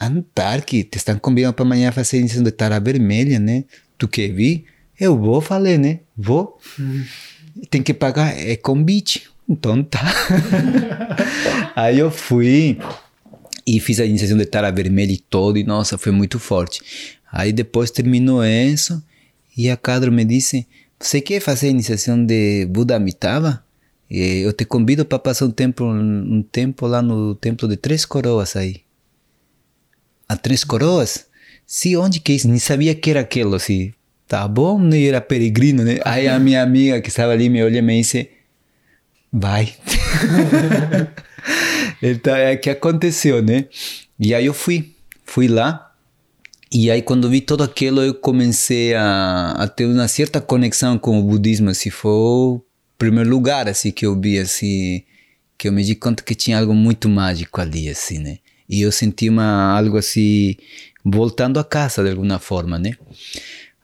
Antarque, 0.00 0.82
te 0.82 0.98
estão 0.98 1.18
convidando 1.18 1.54
para 1.54 1.64
amanhã 1.64 1.92
fazer 1.92 2.16
a 2.16 2.20
iniciação 2.20 2.44
de 2.44 2.50
Tara 2.50 2.80
Vermelha, 2.80 3.38
né? 3.38 3.64
Tu 3.96 4.08
quer 4.08 4.28
vir? 4.28 4.64
Eu 4.98 5.16
vou, 5.16 5.40
falei, 5.40 5.78
né? 5.78 6.00
Vou. 6.16 6.58
Hum 6.78 7.04
tem 7.70 7.82
que 7.82 7.94
pagar, 7.94 8.36
é 8.36 8.56
convite. 8.56 9.28
Então 9.48 9.82
tá. 9.82 10.02
Aí 11.74 11.98
eu 11.98 12.10
fui 12.10 12.78
e 13.66 13.80
fiz 13.80 14.00
a 14.00 14.04
iniciação 14.04 14.36
de 14.36 14.44
Tara 14.44 14.70
Vermelha 14.70 15.12
e 15.12 15.18
todo, 15.18 15.56
e 15.56 15.64
nossa, 15.64 15.96
foi 15.96 16.12
muito 16.12 16.38
forte. 16.38 16.80
Aí 17.30 17.52
depois 17.52 17.90
terminou 17.90 18.44
isso, 18.44 19.02
e 19.56 19.70
a 19.70 19.76
Cadro 19.76 20.12
me 20.12 20.24
disse: 20.24 20.66
Você 20.98 21.20
quer 21.20 21.40
fazer 21.40 21.68
a 21.68 21.70
iniciação 21.70 22.24
de 22.24 22.66
Buda 22.66 22.96
Amitabha? 22.96 23.62
Eu 24.08 24.52
te 24.52 24.64
convido 24.64 25.04
para 25.04 25.18
passar 25.18 25.46
um 25.46 25.50
tempo, 25.50 25.84
um 25.84 26.42
tempo 26.42 26.86
lá 26.86 27.02
no 27.02 27.34
templo 27.34 27.66
de 27.66 27.76
Três 27.76 28.04
Coroas 28.04 28.54
aí. 28.54 28.82
A 30.28 30.36
Três 30.36 30.62
Coroas? 30.62 31.26
Sim, 31.66 31.96
onde 31.96 32.20
que 32.20 32.32
é 32.32 32.34
isso? 32.36 32.48
Nem 32.48 32.58
sabia 32.58 32.94
que 32.94 33.10
era 33.10 33.20
aquilo, 33.20 33.56
assim 33.56 33.92
tá 34.26 34.46
bom, 34.46 34.78
né? 34.78 35.02
Era 35.04 35.20
peregrino, 35.20 35.84
né? 35.84 35.98
Aí 36.04 36.28
a 36.28 36.38
minha 36.38 36.62
amiga 36.62 37.00
que 37.00 37.08
estava 37.08 37.32
ali 37.32 37.48
me 37.48 37.62
olha 37.62 37.78
e 37.78 37.82
me 37.82 37.98
disse, 37.98 38.30
vai. 39.32 39.74
então 42.02 42.34
é 42.34 42.56
que 42.56 42.70
aconteceu, 42.70 43.42
né? 43.42 43.66
E 44.18 44.34
aí 44.34 44.46
eu 44.46 44.54
fui, 44.54 44.92
fui 45.24 45.48
lá. 45.48 45.85
E 46.72 46.90
aí 46.90 47.00
quando 47.00 47.28
vi 47.28 47.40
tudo 47.40 47.62
aquilo 47.62 48.02
eu 48.02 48.14
comecei 48.14 48.94
a, 48.94 49.52
a 49.52 49.68
ter 49.68 49.86
uma 49.86 50.08
certa 50.08 50.40
conexão 50.40 50.98
com 50.98 51.18
o 51.18 51.22
budismo, 51.22 51.70
assim, 51.70 51.90
foi 51.90 52.10
o 52.10 52.62
primeiro 52.98 53.30
lugar, 53.30 53.68
assim, 53.68 53.92
que 53.92 54.04
eu 54.04 54.18
vi, 54.20 54.38
assim, 54.38 55.04
que 55.56 55.68
eu 55.68 55.72
me 55.72 55.84
di 55.84 55.94
conta 55.94 56.22
que 56.22 56.34
tinha 56.34 56.58
algo 56.58 56.74
muito 56.74 57.08
mágico 57.08 57.60
ali, 57.60 57.88
assim, 57.88 58.18
né? 58.18 58.38
E 58.68 58.82
eu 58.82 58.90
senti 58.90 59.28
uma, 59.28 59.76
algo 59.78 59.96
assim, 59.96 60.56
voltando 61.04 61.60
a 61.60 61.64
casa 61.64 62.02
de 62.02 62.10
alguma 62.10 62.38
forma, 62.38 62.78
né? 62.78 62.94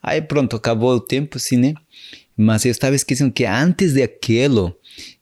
Aí 0.02 0.20
pronto, 0.20 0.56
acabou 0.56 0.94
o 0.96 1.00
tempo, 1.00 1.36
assim, 1.36 1.56
né? 1.56 1.74
Mas 2.36 2.64
eu 2.64 2.70
estava 2.72 2.96
esquecendo 2.96 3.30
que 3.30 3.44
antes 3.44 3.94
daquilo, 3.94 4.76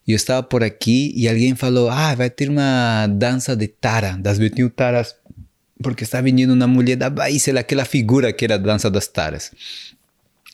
eu 0.07 0.15
estava 0.15 0.41
por 0.41 0.63
aqui 0.63 1.13
e 1.15 1.27
alguém 1.27 1.55
falou: 1.55 1.89
Ah, 1.89 2.15
vai 2.15 2.29
ter 2.29 2.49
uma 2.49 3.05
dança 3.07 3.55
de 3.55 3.67
Tara, 3.67 4.17
das 4.17 4.39
21 4.39 4.69
Taras, 4.69 5.15
porque 5.81 6.03
está 6.03 6.21
vindo 6.21 6.53
uma 6.53 6.67
mulher 6.67 6.95
da 6.95 7.09
Bahia, 7.09 7.39
aquela 7.57 7.85
figura 7.85 8.31
que 8.31 8.45
era 8.45 8.55
a 8.55 8.57
dança 8.57 8.89
das 8.89 9.07
Taras. 9.07 9.51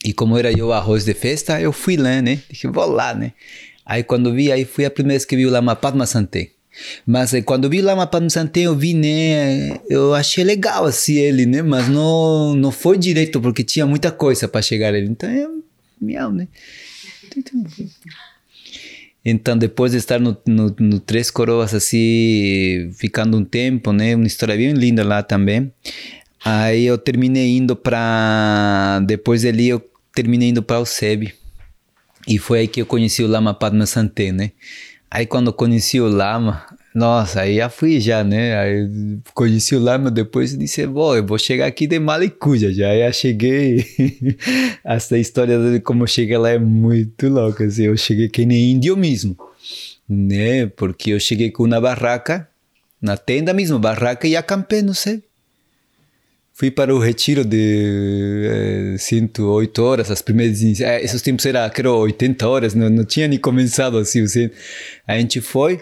E 0.06 0.14
como 0.14 0.38
era 0.38 0.52
eu 0.52 0.72
arroz 0.72 1.06
de 1.06 1.14
festa, 1.14 1.60
eu 1.60 1.72
fui 1.72 1.98
lá, 1.98 2.22
né? 2.22 2.40
Disse: 2.50 2.68
Vou 2.68 2.88
lá, 2.88 3.14
né? 3.14 3.34
Aí 3.86 4.04
quando 4.04 4.34
vi, 4.34 4.52
aí 4.52 4.66
fui 4.66 4.86
a 4.86 4.92
primeira 4.92 5.18
vez 5.18 5.26
que 5.26 5.36
vi 5.36 5.46
o 5.46 5.50
Lama 5.50 5.76
Padma 5.76 6.06
Sante. 6.06 6.58
Mas 7.06 7.34
eh, 7.34 7.42
quando 7.42 7.70
vi 7.70 7.82
lá 7.82 7.96
Mapa 7.96 8.20
no 8.20 8.30
Santé, 8.30 8.62
eu 8.62 8.76
vi, 8.76 8.94
né? 8.94 9.80
Eu 9.90 10.14
achei 10.14 10.44
legal 10.44 10.86
assim 10.86 11.16
ele, 11.16 11.46
né? 11.46 11.62
Mas 11.62 11.88
não, 11.88 12.56
não 12.56 12.72
foi 12.72 12.98
direito, 12.98 13.42
porque 13.42 13.64
tinha 13.64 13.86
muita 13.86 14.12
coisa 14.12 14.48
para 14.48 14.62
chegar 14.62 14.94
ele. 14.94 15.08
Então 15.08 15.30
é 15.30 15.48
miau, 16.00 16.32
né? 16.32 16.48
Então, 19.30 19.58
depois 19.58 19.92
de 19.92 19.98
estar 19.98 20.22
no, 20.22 20.38
no, 20.48 20.74
no, 20.80 21.02
Três 21.02 21.30
Coroas, 21.30 21.74
assim, 21.74 22.90
ficando 22.94 23.36
um 23.36 23.44
tempo, 23.44 23.92
né? 23.92 24.16
Uma 24.16 24.26
história 24.26 24.56
bem 24.56 24.72
linda 24.72 25.04
lá 25.04 25.22
também. 25.22 25.70
Aí 26.46 26.86
eu 26.86 26.98
terminei 26.98 27.58
indo 27.58 27.76
para. 27.76 29.02
Depois 29.06 29.44
ali, 29.44 29.68
eu 29.68 29.86
terminei 30.16 30.48
indo 30.48 30.64
para 30.64 30.80
o 30.80 30.86
SEB. 30.86 31.34
E 32.26 32.38
foi 32.38 32.60
aí 32.60 32.68
que 32.70 32.82
eu 32.82 32.86
conheci 32.86 33.22
o 33.22 33.28
Lama 33.28 33.54
Padma 33.54 33.86
Santé, 33.86 34.32
né? 34.32 34.52
Aí 35.12 35.26
quando 35.26 35.48
eu 35.48 35.54
conheci 35.54 36.00
o 36.00 36.08
Lama, 36.08 36.66
nossa, 36.98 37.42
aí 37.42 37.58
já 37.58 37.70
fui 37.70 38.00
já, 38.00 38.24
né? 38.24 38.58
Aí 38.58 38.90
conheci 39.36 39.76
o 39.76 39.80
Lama 39.80 40.10
depois 40.10 40.54
e 40.54 40.58
disse, 40.58 40.88
bom, 40.88 41.16
eu 41.16 41.24
vou 41.24 41.38
chegar 41.38 41.68
aqui 41.68 41.86
de 41.86 42.00
Malicuja 42.00 42.74
já. 42.74 42.96
Eu 42.96 43.14
cheguei, 43.14 43.86
essa 44.84 45.16
história 45.16 45.60
de 45.60 45.80
como 45.80 46.02
eu 46.02 46.08
cheguei 46.08 46.40
lá 46.40 46.50
é 46.50 46.58
muito 46.58 47.30
louca, 47.30 47.66
assim. 47.66 47.84
Eu 47.84 47.96
cheguei 47.96 48.28
que 48.30 48.48
nem 48.48 48.72
índio 48.72 48.98
mesmo, 48.98 49.38
né? 50.10 50.66
Porque 50.76 51.12
eu 51.12 51.20
cheguei 51.20 51.52
com 51.52 51.66
uma 51.66 51.80
barraca, 51.80 52.50
na 53.00 53.16
tenda 53.16 53.54
mesmo, 53.54 53.78
barraca, 53.78 54.28
e 54.28 54.36
acampei, 54.36 54.82
não 54.82 54.96
sei. 54.96 55.22
Fui 56.52 56.72
para 56.72 56.96
o 56.96 56.98
retiro 56.98 57.46
de 57.46 58.96
é, 58.96 58.98
108 58.98 59.84
horas, 59.84 60.10
as 60.10 60.24
primeiras. 60.24 60.82
É, 60.82 61.00
esses 61.04 61.22
tempos 61.22 61.46
era, 61.46 61.70
quero 61.70 61.96
80 61.96 62.48
horas, 62.50 62.74
não, 62.74 62.90
não 62.90 63.06
tinha 63.06 63.28
nem 63.28 63.38
começado 63.38 64.00
assim. 64.00 64.24
assim. 64.24 64.50
A 65.06 65.16
gente 65.20 65.42
foi 65.42 65.80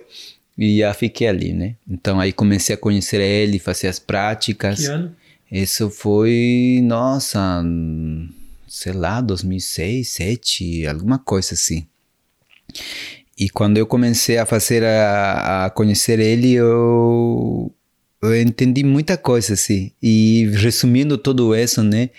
e 0.58 0.80
já 0.80 0.93
fiquei 0.93 1.28
ali, 1.28 1.53
né? 1.53 1.76
Então 1.89 2.20
aí 2.20 2.32
comecei 2.32 2.76
a 2.76 2.78
conhecer 2.78 3.22
ele, 3.22 3.60
fazer 3.60 3.88
as 3.88 3.99
práticas. 3.99 4.80
Que 4.80 4.86
ano? 4.88 5.16
Isso 5.51 5.89
foi, 5.89 6.80
nossa, 6.84 7.64
sei 8.68 8.93
lá, 8.93 9.22
2006, 9.22 10.18
2007, 10.18 10.88
alguma 10.88 11.20
coisa 11.20 11.53
assim. 11.53 11.86
E 13.38 13.49
quando 13.49 13.78
eu 13.78 13.86
comecei 13.86 14.38
a 14.38 14.45
fazer, 14.45 14.84
a, 14.84 15.66
a 15.66 15.70
conhecer 15.70 16.20
ele, 16.20 16.53
eu 16.53 17.72
eu 18.22 18.41
entendi 18.41 18.84
muita 18.84 19.18
coisa, 19.18 19.53
assim. 19.53 19.91
E 20.01 20.49
resumindo 20.56 21.18
tudo 21.18 21.56
isso, 21.56 21.84
né? 21.84 22.10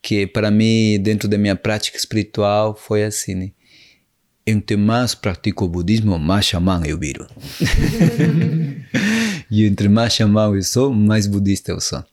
Que 0.00 0.26
para 0.26 0.50
mim, 0.50 0.98
dentro 1.00 1.28
da 1.28 1.38
minha 1.38 1.56
prática 1.56 1.96
espiritual, 1.96 2.76
foi 2.76 3.04
assim, 3.04 3.34
né? 3.34 3.50
Entre 4.44 4.76
mais 4.76 5.14
pratico 5.14 5.64
o 5.64 5.68
budismo, 5.68 6.18
mais 6.18 6.46
xamã 6.46 6.82
eu 6.84 6.98
viro. 6.98 7.26
e 9.50 9.64
entre 9.64 9.88
mais 9.88 10.12
xamã 10.12 10.50
eu 10.54 10.62
sou, 10.62 10.92
mais 10.92 11.26
budista 11.26 11.72
eu 11.72 11.80
sou. 11.80 12.04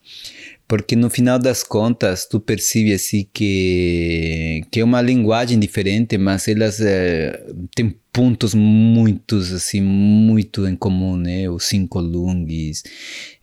Porque 0.70 0.96
no 0.96 1.10
final 1.10 1.40
das 1.40 1.64
contas, 1.64 2.28
tu 2.28 2.40
percebe 2.40 2.94
assim 2.94 3.28
que, 3.34 4.62
que 4.70 4.80
é 4.80 4.84
uma 4.84 5.02
linguagem 5.02 5.60
diferente, 5.60 6.16
mas 6.16 6.48
elas 6.48 6.80
é, 6.80 7.44
têm 7.76 7.98
pontos 8.14 8.54
muitos 8.54 9.52
assim 9.52 9.82
muito 9.82 10.68
em 10.68 10.76
comum 10.76 11.18
né? 11.18 11.50
Os 11.50 11.64
cinco 11.66 12.00
lungs 12.00 12.84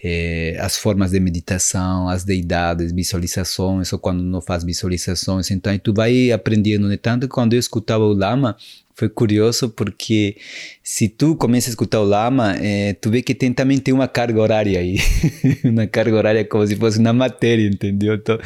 é, 0.01 0.57
as 0.61 0.77
formas 0.77 1.11
de 1.11 1.19
meditação 1.19 2.09
as 2.09 2.23
deidades 2.23 2.93
visualizações 2.93 3.93
ou 3.93 3.99
quando 3.99 4.23
não 4.23 4.41
faz 4.41 4.63
visualizações. 4.63 5.51
Então 5.51 5.77
tu 5.81 5.93
vai 5.93 6.31
aprendendo 6.31 6.87
né? 6.87 6.97
Tanto 6.97 7.27
quando 7.27 7.55
eu 7.55 7.59
escutava 7.59 8.05
o 8.05 8.13
lama 8.13 8.57
foi 8.97 9.11
curioso 9.11 9.69
porque 9.69 10.37
se 10.83 11.07
tu 11.07 11.37
começa 11.37 11.69
a 11.69 11.71
escutar 11.71 12.01
o 12.01 12.05
lama, 12.05 12.57
é, 12.59 12.95
tu 12.95 13.11
vê 13.11 13.21
que 13.21 13.35
tem, 13.35 13.53
também 13.53 13.77
tem 13.77 13.93
uma 13.93 14.09
carga 14.09 14.41
horária 14.41 14.81
aí. 14.81 14.97
uma 15.65 15.87
carga 15.87 16.17
horária 16.17 16.45
como 16.47 16.67
se 16.67 16.75
fosse 16.77 16.99
na 16.99 17.13
matéria, 17.13 17.67
entendeu? 17.69 18.15
Então, 18.15 18.39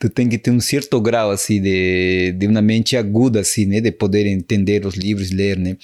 tu 0.00 0.10
tem 0.10 0.28
que 0.28 0.38
ter 0.38 0.50
um 0.50 0.58
certo 0.58 1.00
grau, 1.00 1.30
assim, 1.30 1.62
de, 1.62 2.32
de 2.32 2.46
uma 2.48 2.60
mente 2.60 2.96
aguda, 2.96 3.40
assim, 3.40 3.64
né? 3.64 3.80
De 3.80 3.92
poder 3.92 4.26
entender 4.26 4.84
os 4.84 4.96
livros, 4.96 5.30
ler, 5.30 5.56
né? 5.56 5.76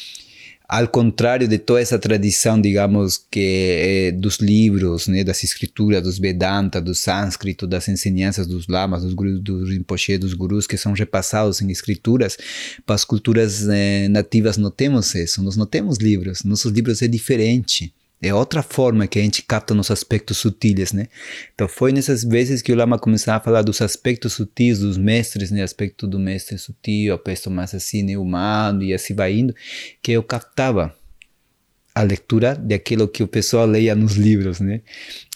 Ao 0.68 0.86
contrário 0.86 1.48
de 1.48 1.58
toda 1.58 1.80
essa 1.80 1.98
tradição, 1.98 2.60
digamos, 2.60 3.16
que 3.16 4.10
é 4.10 4.12
dos 4.12 4.36
livros, 4.36 5.08
né, 5.08 5.24
das 5.24 5.42
escrituras, 5.42 6.02
dos 6.02 6.18
Vedanta, 6.18 6.78
do 6.78 6.94
sânscrito, 6.94 7.66
das 7.66 7.88
ensinanças 7.88 8.46
dos 8.46 8.68
lamas, 8.68 9.02
dos 9.02 9.14
gurus, 9.14 9.40
rinpoche, 9.70 10.18
dos 10.18 10.34
gurus, 10.34 10.66
que 10.66 10.76
são 10.76 10.92
repassados 10.92 11.62
em 11.62 11.70
escrituras, 11.70 12.36
para 12.84 12.94
as 12.94 13.04
culturas 13.04 13.66
eh, 13.66 14.08
nativas 14.08 14.58
não 14.58 14.70
temos 14.70 15.14
isso, 15.14 15.42
nós 15.42 15.56
não 15.56 15.64
temos 15.64 15.96
livros, 15.96 16.44
nossos 16.44 16.70
livros 16.70 17.00
é 17.00 17.08
diferente. 17.08 17.94
É 18.20 18.34
outra 18.34 18.62
forma 18.62 19.06
que 19.06 19.18
a 19.18 19.22
gente 19.22 19.42
capta 19.42 19.74
nos 19.74 19.92
aspectos 19.92 20.38
sutis, 20.38 20.92
né? 20.92 21.06
Então 21.54 21.68
foi 21.68 21.92
nessas 21.92 22.24
vezes 22.24 22.60
que 22.60 22.72
o 22.72 22.76
Lama 22.76 22.98
começava 22.98 23.38
a 23.38 23.40
falar 23.40 23.62
dos 23.62 23.80
aspectos 23.80 24.32
sutis 24.32 24.80
dos 24.80 24.98
mestres, 24.98 25.52
né? 25.52 25.62
Aspecto 25.62 26.06
do 26.06 26.18
mestre 26.18 26.58
sutil, 26.58 27.14
aspecto 27.14 27.48
mais 27.50 27.74
assim, 27.74 28.02
né? 28.02 28.18
humano 28.18 28.82
e 28.82 28.92
assim 28.92 29.14
vai 29.14 29.34
indo, 29.34 29.54
que 30.02 30.10
eu 30.10 30.22
captava 30.22 30.92
a 31.98 32.02
leitura 32.02 32.54
daquilo 32.54 33.08
que 33.08 33.24
o 33.24 33.26
pessoal 33.26 33.66
leia 33.66 33.92
nos 33.92 34.14
livros, 34.14 34.60
né? 34.60 34.82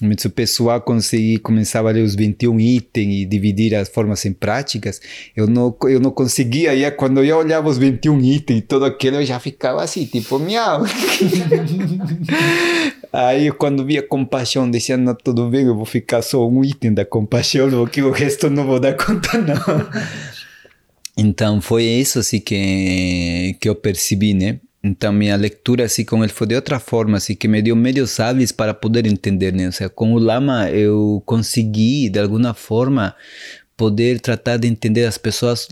Mas 0.01 0.25
o 0.25 0.31
pessoal 0.31 0.81
conseguir 0.81 1.39
começava 1.39 1.89
a 1.89 1.93
ler 1.93 2.05
os 2.05 2.15
21 2.15 2.61
itens 2.61 3.23
e 3.23 3.25
dividir 3.25 3.75
as 3.75 3.89
formas 3.89 4.25
em 4.25 4.33
práticas, 4.33 5.01
eu 5.35 5.49
não 5.49 5.77
eu 5.85 5.99
não 5.99 6.13
conseguia, 6.13 6.73
e 6.73 6.89
quando 6.93 7.25
eu 7.25 7.37
olhava 7.37 7.69
os 7.69 7.79
21 7.79 8.21
itens 8.21 8.61
e 8.61 8.63
tudo 8.63 8.85
aquilo, 8.85 9.17
eu 9.17 9.27
já 9.27 9.41
ficava 9.41 9.83
assim, 9.83 10.07
tipo, 10.07 10.39
miau. 10.39 10.85
Aí 13.13 13.51
quando 13.51 13.85
via 13.85 14.03
compaixão, 14.03 14.71
dizia, 14.71 14.97
não, 14.97 15.17
tudo 15.17 15.51
bem, 15.51 15.67
eu 15.67 15.75
vou 15.75 15.85
ficar 15.85 16.23
só 16.23 16.49
um 16.49 16.65
item 16.65 16.95
da 16.95 17.05
compaixão, 17.05 17.69
porque 17.71 18.03
o 18.03 18.13
resto 18.13 18.49
não 18.49 18.65
vou 18.65 18.79
dar 18.79 18.97
conta 18.97 19.37
não. 19.43 19.89
Então 21.17 21.61
foi 21.61 21.83
isso 21.83 22.21
assim 22.21 22.39
que, 22.39 23.57
que 23.61 23.69
eu 23.69 23.75
percebi, 23.75 24.33
né? 24.33 24.61
Então 24.85 25.13
minha 25.13 25.37
leitura 25.37 25.85
assim 25.85 26.05
com 26.05 26.25
ele 26.25 26.33
foi 26.33 26.47
de 26.49 26.57
outra 26.57 26.81
forma, 26.81 27.17
assim 27.17 27.37
que 27.37 27.47
me 27.47 27.63
deu 27.63 27.77
meios 27.77 28.19
hábeis 28.19 28.51
para 28.51 28.75
poder 28.75 29.07
entender, 29.07 29.53
né? 29.53 29.67
Ou 29.67 29.73
seja, 29.73 29.89
com 29.89 30.13
o 30.13 30.19
lama 30.19 30.69
eu 30.71 31.23
consegui 31.25 32.09
de 32.09 32.19
alguma 32.19 32.53
forma 32.53 33.15
poder 33.77 34.19
tratar 34.21 34.57
de 34.57 34.67
entender 34.67 35.05
as 35.05 35.17
pessoas 35.17 35.69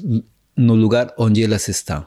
no 0.56 0.74
lugar 0.74 1.12
onde 1.18 1.42
elas 1.42 1.66
estão. 1.68 2.06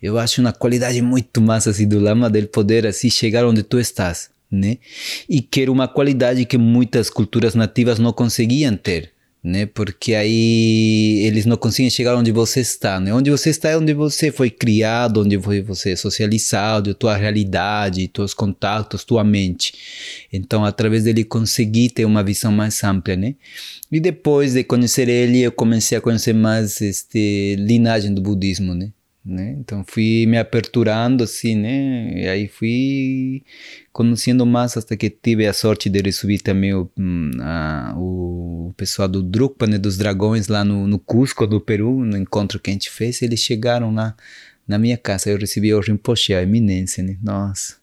Eu 0.00 0.18
acho 0.18 0.40
uma 0.40 0.52
qualidade 0.52 1.00
muito 1.02 1.40
massa 1.40 1.70
assim 1.70 1.88
do 1.88 1.98
lama 1.98 2.30
dele 2.30 2.46
poder 2.46 2.86
assim 2.86 3.10
chegar 3.10 3.44
onde 3.44 3.62
tu 3.62 3.80
estás, 3.80 4.30
né? 4.50 4.78
E 5.28 5.40
que 5.40 5.62
era 5.62 5.72
uma 5.72 5.88
qualidade 5.88 6.44
que 6.44 6.58
muitas 6.58 7.10
culturas 7.10 7.54
nativas 7.54 7.98
não 7.98 8.12
conseguiam 8.12 8.76
ter 8.76 9.13
né? 9.44 9.66
Porque 9.66 10.14
aí 10.14 11.20
eles 11.26 11.44
não 11.44 11.58
conseguem 11.58 11.90
chegar 11.90 12.16
onde 12.16 12.32
você 12.32 12.60
está, 12.60 12.98
né? 12.98 13.12
Onde 13.12 13.30
você 13.30 13.50
está 13.50 13.68
é 13.68 13.76
onde 13.76 13.92
você 13.92 14.32
foi 14.32 14.48
criado, 14.50 15.20
onde 15.20 15.38
foi 15.38 15.60
você 15.60 15.94
socializado, 15.94 16.94
tua 16.94 17.14
realidade, 17.14 18.08
teus 18.08 18.32
contatos, 18.32 19.04
tua 19.04 19.22
mente. 19.22 19.74
Então, 20.32 20.64
através 20.64 21.04
dele 21.04 21.24
consegui 21.24 21.90
ter 21.90 22.06
uma 22.06 22.24
visão 22.24 22.50
mais 22.50 22.82
ampla, 22.82 23.16
né? 23.16 23.34
E 23.92 24.00
depois 24.00 24.54
de 24.54 24.64
conhecer 24.64 25.10
ele, 25.10 25.42
eu 25.42 25.52
comecei 25.52 25.98
a 25.98 26.00
conhecer 26.00 26.32
mais 26.32 26.80
este 26.80 27.56
linhagem 27.58 28.14
do 28.14 28.22
budismo, 28.22 28.74
né? 28.74 28.90
Né? 29.24 29.56
Então 29.58 29.82
fui 29.86 30.26
me 30.26 30.36
aperturando 30.36 31.24
assim, 31.24 31.56
né? 31.56 32.22
E 32.22 32.28
aí 32.28 32.48
fui 32.48 33.42
conhecendo 33.92 34.44
mais 34.44 34.76
até 34.76 34.96
que 34.96 35.08
tive 35.08 35.46
a 35.46 35.52
sorte 35.52 35.88
de 35.88 36.00
receber 36.02 36.38
também 36.40 36.74
o, 36.74 36.90
hum, 36.98 37.30
a, 37.40 37.94
o 37.96 38.74
pessoal 38.76 39.08
do 39.08 39.22
Drukpa, 39.22 39.66
né? 39.66 39.78
Dos 39.78 39.96
dragões 39.96 40.48
lá 40.48 40.64
no, 40.64 40.86
no 40.86 40.98
Cusco, 40.98 41.46
do 41.46 41.60
Peru, 41.60 42.04
no 42.04 42.18
encontro 42.18 42.60
que 42.60 42.70
a 42.70 42.72
gente 42.72 42.90
fez, 42.90 43.22
eles 43.22 43.40
chegaram 43.40 43.94
lá 43.94 44.14
na 44.68 44.78
minha 44.78 44.96
casa, 44.96 45.30
eu 45.30 45.38
recebi 45.38 45.72
o 45.74 45.80
Rinpoche, 45.80 46.34
a 46.34 46.42
eminência, 46.42 47.02
né? 47.02 47.16
Nossa! 47.22 47.76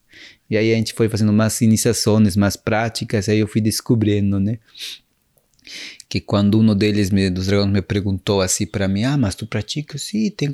E 0.49 0.57
aí 0.57 0.73
a 0.73 0.75
gente 0.75 0.93
foi 0.93 1.07
fazendo 1.09 1.31
mais 1.31 1.61
iniciações, 1.61 2.35
mais 2.35 2.55
práticas, 2.55 3.29
aí 3.29 3.39
eu 3.39 3.47
fui 3.47 3.61
descobrindo, 3.61 4.39
né? 4.39 4.59
que 6.09 6.19
quando 6.19 6.59
um 6.59 6.75
deles 6.75 7.09
me, 7.09 7.29
dos 7.29 7.47
dragões 7.47 7.71
me 7.71 7.81
perguntou 7.81 8.41
assim 8.41 8.65
para 8.65 8.87
mim, 8.87 9.03
ah, 9.03 9.15
mas 9.15 9.33
tu 9.33 9.47
pratica? 9.47 9.97
Sim, 9.97 10.29
tem 10.31 10.51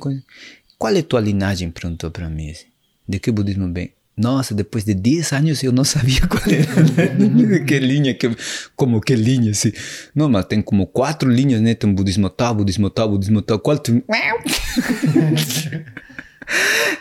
qual 0.78 0.94
é 0.94 1.02
tua 1.02 1.20
linhagem? 1.20 1.70
Perguntou 1.70 2.10
para 2.10 2.30
mim. 2.30 2.50
Assim. 2.50 2.66
De 3.06 3.18
que 3.18 3.30
budismo 3.30 3.68
bem? 3.68 3.92
Nossa, 4.16 4.52
depois 4.52 4.84
de 4.84 4.94
10 4.94 5.32
anos 5.32 5.62
eu 5.62 5.70
não 5.70 5.84
sabia 5.84 6.20
qual 6.26 6.42
era. 6.46 6.66
que 7.64 7.78
linha, 7.78 8.14
que, 8.14 8.28
como 8.74 9.00
que 9.00 9.14
linha, 9.14 9.52
assim. 9.52 9.72
Não, 10.12 10.28
mas 10.28 10.44
tem 10.46 10.60
como 10.60 10.86
quatro 10.86 11.30
linhas, 11.30 11.60
né? 11.60 11.74
Tem 11.74 11.92
budismo 11.92 12.28
tal, 12.28 12.56
budismo 12.56 12.90
tal, 12.90 13.08
budismo 13.10 13.42
tal. 13.42 13.60
Qual 13.60 13.78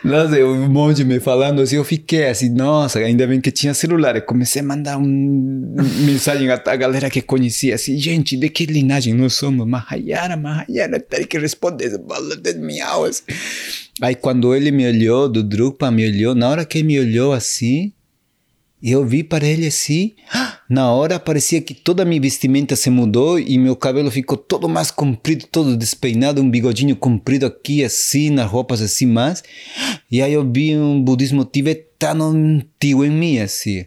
Nossa, 0.03 0.37
um 0.45 0.69
monte 0.69 1.03
me 1.03 1.19
falando 1.19 1.61
assim, 1.61 1.77
eu 1.77 1.83
fiquei 1.83 2.27
assim, 2.27 2.49
nossa, 2.49 2.99
ainda 2.99 3.25
bem 3.25 3.41
que 3.41 3.51
tinha 3.51 3.73
celular. 3.73 4.15
Eu 4.15 4.21
comecei 4.21 4.61
a 4.61 4.65
mandar 4.65 4.97
um, 4.97 5.75
mensagem 6.05 6.49
a 6.49 6.75
galera 6.75 7.09
que 7.09 7.21
conhecia, 7.21 7.75
assim, 7.75 7.97
gente, 7.97 8.37
de 8.37 8.49
que 8.49 8.65
linhagem 8.65 9.13
nós 9.13 9.33
somos? 9.33 9.67
Mahayana, 9.67 10.37
Mahayana, 10.37 10.99
tem 10.99 11.25
que 11.25 11.37
responder, 11.37 11.97
de 12.41 12.53
miau, 12.55 13.05
assim. 13.05 13.23
Aí 14.01 14.15
quando 14.15 14.53
ele 14.53 14.71
me 14.71 14.87
olhou, 14.87 15.27
do 15.27 15.43
Drupal 15.43 15.91
me 15.91 16.05
olhou, 16.05 16.35
na 16.35 16.49
hora 16.49 16.65
que 16.65 16.83
me 16.83 16.99
olhou 16.99 17.33
assim, 17.33 17.91
eu 18.81 19.05
vi 19.05 19.23
para 19.23 19.45
ele 19.45 19.65
assim, 19.65 20.13
na 20.69 20.91
hora 20.91 21.19
parecia 21.19 21.61
que 21.61 21.73
toda 21.73 22.03
a 22.03 22.05
minha 22.05 22.21
vestimenta 22.21 22.75
se 22.75 22.89
mudou 22.89 23.39
e 23.39 23.57
meu 23.57 23.75
cabelo 23.75 24.11
ficou 24.11 24.37
todo 24.37 24.69
mais 24.69 24.91
comprido, 24.91 25.47
todo 25.51 25.75
despeinado, 25.75 26.41
um 26.41 26.49
bigodinho 26.49 26.95
comprido 26.95 27.45
aqui 27.45 27.83
assim, 27.83 28.29
nas 28.29 28.49
roupas 28.49 28.81
assim 28.81 29.07
mais. 29.07 29.43
E 30.11 30.21
aí 30.21 30.33
eu 30.33 30.49
vi 30.49 30.77
um 30.77 31.01
budismo 31.01 31.43
tibetano 31.43 32.25
antigo 32.25 33.03
em 33.03 33.09
mim 33.09 33.39
assim. 33.39 33.85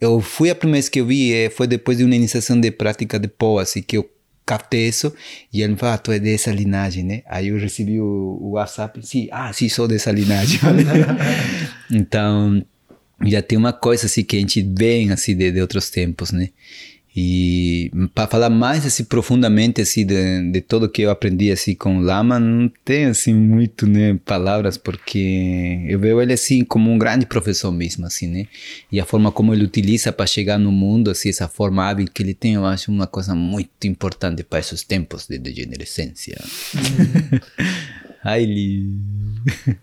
Eu 0.00 0.20
fui 0.20 0.50
a 0.50 0.54
primeira 0.54 0.82
vez 0.82 0.88
que 0.88 1.00
eu 1.00 1.06
vi, 1.06 1.32
eh, 1.32 1.48
foi 1.48 1.66
depois 1.66 1.98
de 1.98 2.04
uma 2.04 2.14
iniciação 2.14 2.60
de 2.60 2.70
prática 2.70 3.18
de 3.18 3.28
pó, 3.28 3.58
assim, 3.60 3.80
que 3.80 3.96
eu 3.96 4.10
captei 4.44 4.88
isso 4.88 5.14
e 5.52 5.62
ele 5.62 5.72
me 5.72 5.78
falou, 5.78 5.94
ah, 5.94 5.98
tu 5.98 6.12
é 6.12 6.18
dessa 6.18 6.50
linhagem, 6.50 7.02
né? 7.02 7.22
Aí 7.26 7.48
eu 7.48 7.58
recebi 7.58 8.00
o, 8.00 8.38
o 8.40 8.50
WhatsApp, 8.50 9.00
sim, 9.06 9.28
ah, 9.30 9.52
sim, 9.52 9.68
sou 9.68 9.88
dessa 9.88 10.10
linhagem. 10.10 10.60
então 11.90 12.62
já 13.30 13.42
tem 13.42 13.58
uma 13.58 13.72
coisa 13.72 14.06
assim 14.06 14.24
que 14.24 14.36
a 14.36 14.40
gente 14.40 14.62
vê 14.62 15.08
assim 15.12 15.36
de, 15.36 15.52
de 15.52 15.60
outros 15.60 15.90
tempos, 15.90 16.32
né? 16.32 16.50
E 17.16 17.92
para 18.12 18.26
falar 18.26 18.50
mais 18.50 18.84
assim 18.84 19.04
profundamente 19.04 19.80
assim 19.80 20.04
de, 20.04 20.50
de 20.50 20.60
tudo 20.60 20.88
que 20.88 21.02
eu 21.02 21.10
aprendi 21.10 21.52
assim 21.52 21.72
com 21.72 21.98
o 21.98 22.00
Lama, 22.00 22.40
não 22.40 22.68
tem 22.84 23.04
assim 23.04 23.32
muito, 23.32 23.86
né, 23.86 24.18
palavras 24.24 24.76
porque 24.76 25.80
eu 25.86 25.96
vejo 26.00 26.20
ele 26.20 26.32
assim 26.32 26.64
como 26.64 26.90
um 26.90 26.98
grande 26.98 27.24
professor 27.24 27.70
mesmo 27.70 28.04
assim, 28.04 28.26
né? 28.26 28.48
E 28.90 28.98
a 28.98 29.04
forma 29.04 29.30
como 29.30 29.54
ele 29.54 29.62
utiliza 29.62 30.12
para 30.12 30.26
chegar 30.26 30.58
no 30.58 30.72
mundo, 30.72 31.08
assim, 31.08 31.28
essa 31.28 31.46
forma 31.46 31.88
hábil 31.88 32.08
que 32.12 32.20
ele 32.20 32.34
tem, 32.34 32.54
eu 32.54 32.66
acho 32.66 32.90
uma 32.90 33.06
coisa 33.06 33.32
muito 33.32 33.86
importante 33.86 34.42
para 34.42 34.58
esses 34.58 34.82
tempos 34.82 35.28
de 35.28 35.38
degenerescência. 35.38 36.36
Ai, 38.24 38.42
ele... 38.42 38.98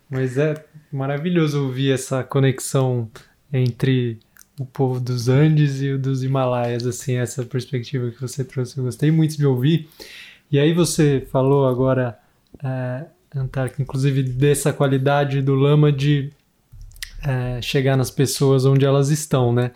Mas 0.09 0.37
é 0.37 0.55
maravilhoso 0.91 1.63
ouvir 1.63 1.91
essa 1.91 2.23
conexão 2.23 3.09
entre 3.51 4.19
o 4.59 4.65
povo 4.65 4.99
dos 4.99 5.27
Andes 5.27 5.81
e 5.81 5.91
o 5.91 5.99
dos 5.99 6.23
Himalaias, 6.23 6.85
assim, 6.85 7.15
essa 7.15 7.43
perspectiva 7.43 8.11
que 8.11 8.21
você 8.21 8.43
trouxe. 8.43 8.77
Eu 8.77 8.83
gostei 8.83 9.11
muito 9.11 9.37
de 9.37 9.45
ouvir. 9.45 9.89
E 10.51 10.59
aí 10.59 10.73
você 10.73 11.25
falou 11.31 11.67
agora, 11.67 12.17
é, 12.63 13.05
inclusive 13.79 14.23
dessa 14.23 14.73
qualidade 14.73 15.41
do 15.41 15.55
lama 15.55 15.91
de 15.91 16.29
é, 17.23 17.61
chegar 17.61 17.95
nas 17.95 18.11
pessoas 18.11 18.65
onde 18.65 18.85
elas 18.85 19.09
estão, 19.09 19.53
né? 19.53 19.71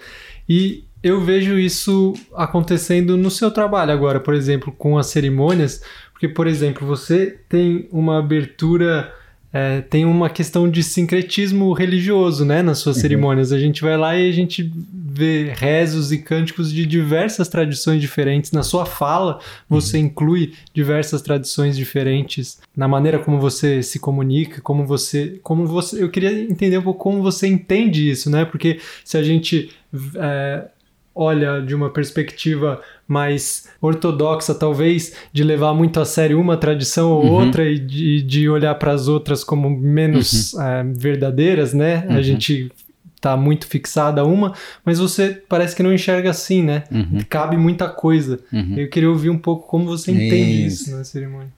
E 0.47 0.83
eu 1.01 1.21
vejo 1.21 1.57
isso 1.57 2.13
acontecendo 2.35 3.15
no 3.15 3.29
seu 3.29 3.51
trabalho 3.51 3.91
agora, 3.91 4.19
por 4.19 4.33
exemplo, 4.33 4.71
com 4.71 4.97
as 4.97 5.07
cerimônias, 5.07 5.83
porque, 6.11 6.27
por 6.27 6.47
exemplo, 6.47 6.85
você 6.85 7.39
tem 7.47 7.87
uma 7.91 8.19
abertura 8.19 9.13
é, 9.55 9.79
tem 9.79 10.03
uma 10.03 10.29
questão 10.29 10.69
de 10.69 10.83
sincretismo 10.83 11.71
religioso, 11.71 12.43
né, 12.43 12.61
nas 12.61 12.79
suas 12.79 12.97
uhum. 12.97 13.01
cerimônias. 13.01 13.53
A 13.53 13.57
gente 13.57 13.81
vai 13.81 13.95
lá 13.95 14.13
e 14.13 14.27
a 14.27 14.31
gente 14.33 14.69
vê 14.93 15.53
rezos 15.55 16.11
e 16.11 16.17
cânticos 16.17 16.69
de 16.73 16.85
diversas 16.85 17.47
tradições 17.47 18.01
diferentes. 18.01 18.51
Na 18.51 18.63
sua 18.63 18.85
fala, 18.85 19.39
você 19.69 19.97
uhum. 19.97 20.03
inclui 20.03 20.51
diversas 20.73 21.21
tradições 21.21 21.77
diferentes 21.77 22.59
na 22.75 22.85
maneira 22.85 23.17
como 23.17 23.39
você 23.39 23.81
se 23.81 23.97
comunica, 23.97 24.59
como 24.59 24.85
você, 24.85 25.39
como 25.41 25.65
você. 25.65 26.03
Eu 26.03 26.09
queria 26.09 26.33
entender 26.37 26.77
um 26.77 26.83
pouco 26.83 26.99
como 26.99 27.23
você 27.23 27.47
entende 27.47 28.11
isso, 28.11 28.29
né? 28.29 28.43
Porque 28.43 28.81
se 29.05 29.17
a 29.17 29.23
gente 29.23 29.69
é, 30.17 30.65
olha 31.15 31.61
de 31.61 31.73
uma 31.73 31.89
perspectiva 31.89 32.81
mais 33.07 33.69
ortodoxa, 33.81 34.53
talvez, 34.53 35.15
de 35.31 35.43
levar 35.43 35.73
muito 35.73 35.99
a 35.99 36.05
sério 36.05 36.39
uma 36.39 36.57
tradição 36.57 37.11
ou 37.11 37.23
uhum. 37.23 37.31
outra 37.31 37.63
e 37.63 37.79
de, 37.79 38.21
de 38.21 38.49
olhar 38.49 38.75
para 38.75 38.91
as 38.91 39.07
outras 39.07 39.43
como 39.43 39.69
menos 39.69 40.53
uhum. 40.53 40.61
é, 40.61 40.83
verdadeiras, 40.83 41.73
né? 41.73 42.05
Uhum. 42.09 42.17
A 42.17 42.21
gente 42.21 42.71
tá 43.21 43.37
muito 43.37 43.65
fixada 43.65 44.21
a 44.21 44.23
uma, 44.25 44.53
mas 44.83 44.99
você 44.99 45.41
parece 45.47 45.75
que 45.75 45.81
não 45.81 45.93
enxerga 45.93 46.29
assim, 46.29 46.61
né? 46.61 46.83
Uhum. 46.91 47.19
Cabe 47.29 47.57
muita 47.57 47.87
coisa. 47.87 48.39
Uhum. 48.51 48.75
Eu 48.77 48.89
queria 48.89 49.09
ouvir 49.09 49.29
um 49.29 49.37
pouco 49.37 49.67
como 49.67 49.85
você 49.85 50.11
entende 50.11 50.67
isso, 50.67 50.83
isso 50.83 50.95
na 50.95 51.03
cerimônia. 51.03 51.51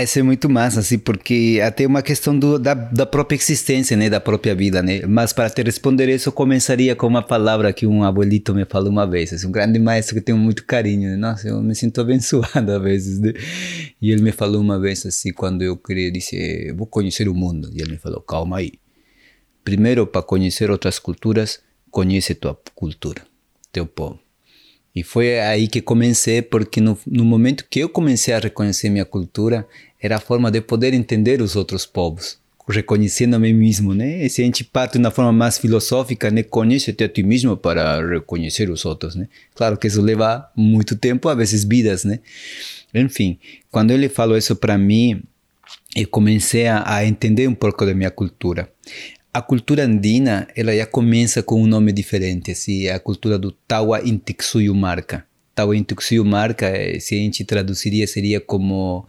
Essa 0.00 0.20
é 0.20 0.22
muito 0.22 0.48
massa, 0.48 0.78
assim, 0.78 0.96
porque 0.96 1.60
até 1.60 1.84
uma 1.84 2.02
questão 2.02 2.38
do, 2.38 2.56
da, 2.56 2.72
da 2.72 3.04
própria 3.04 3.36
existência, 3.36 3.96
né, 3.96 4.08
da 4.08 4.20
própria 4.20 4.54
vida, 4.54 4.80
né? 4.80 5.04
Mas 5.04 5.32
para 5.32 5.50
te 5.50 5.60
responder 5.60 6.08
isso, 6.08 6.28
eu 6.28 6.32
começaria 6.32 6.94
com 6.94 7.08
uma 7.08 7.20
palavra 7.20 7.72
que 7.72 7.84
um 7.84 8.04
abuelito 8.04 8.54
me 8.54 8.64
falou 8.64 8.90
uma 8.90 9.04
vez, 9.04 9.32
assim, 9.32 9.48
um 9.48 9.50
grande 9.50 9.76
maestro 9.80 10.14
que 10.14 10.20
tenho 10.20 10.38
muito 10.38 10.64
carinho, 10.64 11.10
né? 11.10 11.16
Nossa, 11.16 11.48
eu 11.48 11.60
me 11.60 11.74
sinto 11.74 12.00
abençoado 12.00 12.70
às 12.70 12.80
vezes, 12.80 13.18
né? 13.18 13.32
E 14.00 14.12
ele 14.12 14.22
me 14.22 14.30
falou 14.30 14.60
uma 14.60 14.78
vez 14.78 15.04
assim, 15.04 15.32
quando 15.32 15.62
eu 15.62 15.76
queria, 15.76 16.12
disse, 16.12 16.72
vou 16.76 16.86
conhecer 16.86 17.28
o 17.28 17.34
mundo. 17.34 17.68
E 17.74 17.80
ele 17.82 17.92
me 17.92 17.98
falou, 17.98 18.20
calma 18.20 18.58
aí. 18.58 18.74
Primeiro, 19.64 20.06
para 20.06 20.22
conhecer 20.22 20.70
outras 20.70 21.00
culturas, 21.00 21.58
conhece 21.90 22.36
tua 22.36 22.56
cultura, 22.72 23.22
teu 23.72 23.84
povo. 23.84 24.20
E 24.98 25.02
foi 25.04 25.38
aí 25.38 25.68
que 25.68 25.80
comecei, 25.80 26.42
porque 26.42 26.80
no, 26.80 26.98
no 27.06 27.24
momento 27.24 27.66
que 27.70 27.78
eu 27.78 27.88
comecei 27.88 28.34
a 28.34 28.38
reconhecer 28.40 28.90
minha 28.90 29.04
cultura, 29.04 29.64
era 30.00 30.16
a 30.16 30.20
forma 30.20 30.50
de 30.50 30.60
poder 30.60 30.94
entender 30.94 31.40
os 31.40 31.56
outros 31.56 31.86
povos, 31.86 32.38
reconhecendo 32.68 33.34
a 33.34 33.38
mim 33.38 33.52
mesmo, 33.52 33.94
né? 33.94 34.28
Se 34.28 34.42
a 34.42 34.44
gente 34.44 34.62
parte 34.64 34.98
na 34.98 35.10
forma 35.10 35.32
mais 35.32 35.58
filosófica, 35.58 36.30
né? 36.30 36.42
Conhece-te 36.42 37.04
a 37.04 37.08
ti 37.08 37.22
mesmo 37.22 37.56
para 37.56 38.06
reconhecer 38.06 38.70
os 38.70 38.84
outros, 38.84 39.14
né? 39.14 39.28
Claro 39.54 39.76
que 39.76 39.86
isso 39.86 40.02
leva 40.02 40.50
muito 40.56 40.96
tempo, 40.96 41.28
às 41.28 41.36
vezes 41.36 41.64
vidas, 41.64 42.04
né? 42.04 42.20
Enfim, 42.94 43.38
quando 43.70 43.90
ele 43.90 44.08
falou 44.08 44.36
isso 44.36 44.54
para 44.56 44.76
mim, 44.78 45.22
eu 45.94 46.06
comecei 46.08 46.66
a, 46.66 46.82
a 46.86 47.04
entender 47.04 47.48
um 47.48 47.54
pouco 47.54 47.84
da 47.84 47.94
minha 47.94 48.10
cultura 48.10 48.68
a 49.38 49.42
cultura 49.42 49.84
andina 49.84 50.48
ela 50.56 50.76
já 50.76 50.86
começa 50.86 51.42
com 51.42 51.62
um 51.62 51.66
nome 51.66 51.92
diferente, 51.92 52.50
assim, 52.50 52.86
é 52.86 52.92
a 52.92 52.98
cultura 52.98 53.38
do 53.38 53.52
Tawa 53.52 54.00
Intixuyu 54.04 54.74
Marca. 54.74 55.24
Tawa 55.54 55.76
Intixuyu 55.76 56.24
Marca, 56.24 56.66
eh, 56.66 56.98
se 56.98 57.14
a 57.14 57.18
gente 57.18 57.44
traduziria, 57.44 58.06
seria 58.06 58.40
como 58.40 59.06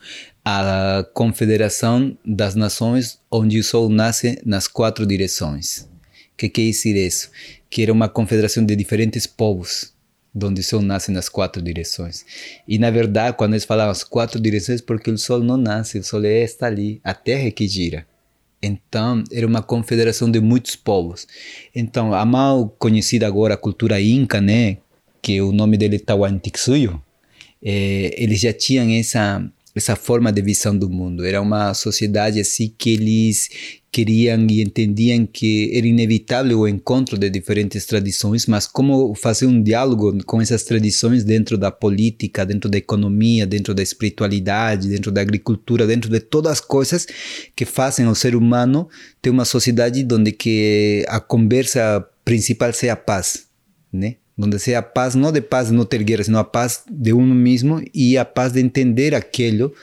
a 0.50 1.04
confederação 1.14 2.18
das 2.26 2.56
nações 2.56 3.20
onde 3.30 3.60
o 3.60 3.64
sol 3.64 3.88
nasce 3.88 4.41
nas 4.43 4.68
quatro 4.68 5.06
direções. 5.06 5.88
O 6.34 6.38
que 6.38 6.50
quer 6.50 6.64
dizer 6.64 6.95
isso? 6.95 7.30
Que 7.70 7.84
era 7.84 7.93
uma 7.93 8.10
confederação 8.10 8.66
de 8.66 8.76
diferentes 8.76 9.28
povos, 9.28 9.93
onde 10.41 10.62
o 10.62 10.64
sol 10.64 10.82
nasce 10.82 11.12
nas 11.12 11.30
quatro 11.30 11.62
direções. 11.62 12.26
E 12.68 12.80
na 12.80 12.89
verdade, 12.89 13.38
quando 13.38 13.54
eles 13.54 13.66
falavam 13.66 13.91
as 13.91 14.04
quatro 14.04 14.39
direções, 14.39 14.82
porque 14.82 15.12
o 15.12 15.18
sol 15.20 15.43
não 15.43 15.58
nasce, 15.58 16.00
o 16.00 16.04
sol 16.04 16.26
é 16.26 16.43
está 16.43 16.66
ali, 16.66 17.00
a 17.04 17.14
terra 17.14 17.47
é 17.47 17.52
que 17.52 17.68
gira. 17.68 18.08
Então, 18.62 19.24
era 19.32 19.45
uma 19.45 19.62
confederação 19.62 20.30
de 20.30 20.41
muitos 20.41 20.76
povos. 20.76 21.28
Então, 21.74 22.14
a 22.14 22.26
mal 22.26 22.68
conhecida 22.78 23.28
agora 23.28 23.56
cultura 23.56 24.02
inca, 24.02 24.41
né, 24.41 24.78
que 25.22 25.39
o 25.41 25.52
nome 25.52 25.78
dele 25.78 25.97
é 25.97 26.00
Tahuantinsuyo, 26.00 27.02
é, 27.64 28.16
eles 28.18 28.39
já 28.39 28.54
tinham 28.54 28.89
essa 28.91 29.45
essa 29.76 29.95
forma 29.95 30.32
de 30.32 30.41
visão 30.41 30.78
do 30.78 30.89
mundo. 30.89 31.26
Era 31.26 31.41
uma 31.41 31.74
sociedade 31.74 32.39
assim 32.39 32.74
que 32.78 32.91
eles 32.91 33.49
queriam 33.91 34.45
e 34.47 34.61
entendiam 34.61 35.26
que 35.26 35.72
era 35.76 35.88
inevitável 35.88 36.59
o 36.59 36.67
encontro 36.67 37.17
de 37.17 37.30
diferentes 37.30 37.86
tradições, 37.86 38.45
mas 38.45 38.67
como 38.67 39.15
fazer 39.15 39.47
um 39.47 39.61
diálogo 39.61 40.24
com 40.26 40.41
essas 40.41 40.63
tradições 40.63 41.24
dentro 41.24 41.57
da 41.57 41.72
política, 41.72 42.45
dentro 42.45 42.70
da 42.70 42.78
economia, 42.78 43.47
dentro 43.47 43.74
da 43.74 43.82
espiritualidade, 43.82 44.89
dentro 44.89 45.11
da 45.11 45.22
agricultura, 45.22 45.88
dentro 45.88 46.09
de 46.09 46.20
todas 46.20 46.53
as 46.53 46.61
coisas 46.61 47.07
que 47.55 47.65
fazem 47.65 48.07
o 48.07 48.15
ser 48.15 48.36
humano 48.36 48.88
ter 49.22 49.30
uma 49.30 49.45
sociedade 49.45 50.07
onde 50.11 50.32
que 50.32 51.03
a 51.07 51.20
conversa 51.20 52.05
principal 52.24 52.72
seja 52.74 52.93
a 52.93 52.95
paz, 52.95 53.47
né? 53.91 54.15
Donde 54.40 54.58
seja 54.58 54.80
a 54.80 54.82
paz, 54.82 55.16
não 55.16 55.34
de 55.34 55.42
paz 55.42 55.70
não 55.70 55.84
ter 55.84 56.02
guerra, 56.02 56.24
sino 56.24 56.38
a 56.40 56.46
paz 56.46 56.84
de 56.90 57.12
um 57.12 57.26
mesmo 57.26 57.84
e 57.94 58.18
a 58.18 58.24
paz 58.24 58.54
de 58.54 58.62
entender 58.62 59.14
aquilo 59.14 59.74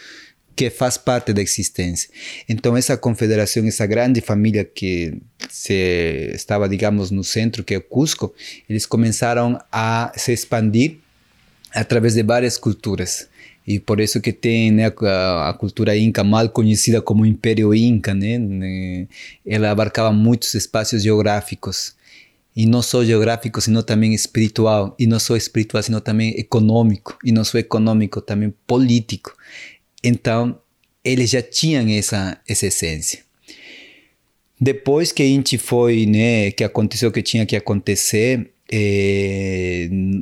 que 0.56 0.70
faz 0.70 0.96
parte 0.96 1.34
da 1.34 1.42
existência. 1.42 2.08
Então 2.48 2.74
essa 2.74 2.96
confederação, 2.96 3.66
essa 3.66 3.84
grande 3.84 4.22
família 4.22 4.64
que 4.64 5.18
se 5.50 6.30
estava, 6.34 6.66
digamos, 6.70 7.10
no 7.10 7.22
centro, 7.22 7.62
que 7.62 7.74
é 7.74 7.76
o 7.76 7.82
Cusco, 7.82 8.34
eles 8.66 8.86
começaram 8.86 9.60
a 9.70 10.10
se 10.16 10.32
expandir 10.32 10.96
através 11.74 12.14
de 12.14 12.22
várias 12.22 12.56
culturas. 12.56 13.28
E 13.66 13.78
por 13.78 14.00
isso 14.00 14.22
que 14.22 14.32
tem 14.32 14.82
a, 14.82 15.54
cultura 15.58 15.94
inca, 15.94 16.24
mal 16.24 16.48
conhecida 16.48 17.02
como 17.02 17.26
Império 17.26 17.74
Inca, 17.74 18.14
né? 18.14 19.06
Ela 19.44 19.70
abarcava 19.70 20.12
muitos 20.12 20.54
espaços 20.54 21.02
geográficos 21.02 21.95
e 22.56 22.64
não 22.64 22.80
só 22.80 23.04
geográfico, 23.04 23.60
sino 23.60 23.82
também 23.82 24.14
espiritual, 24.14 24.96
e 24.98 25.06
não 25.06 25.20
só 25.20 25.36
espiritual, 25.36 25.82
sino 25.82 26.00
também 26.00 26.30
econômico, 26.38 27.18
e 27.22 27.30
não 27.30 27.44
só 27.44 27.58
econômico, 27.58 28.22
também 28.22 28.54
político. 28.66 29.36
Então, 30.02 30.58
eles 31.04 31.30
já 31.30 31.42
tinham 31.42 31.86
essa, 31.90 32.40
essa 32.48 32.66
essência. 32.66 33.20
Depois 34.58 35.12
que 35.12 35.22
a 35.22 35.26
gente 35.26 35.58
foi, 35.58 36.06
né, 36.06 36.50
que 36.50 36.64
aconteceu 36.64 37.10
o 37.10 37.12
que 37.12 37.22
tinha 37.22 37.44
que 37.44 37.54
acontecer, 37.54 38.50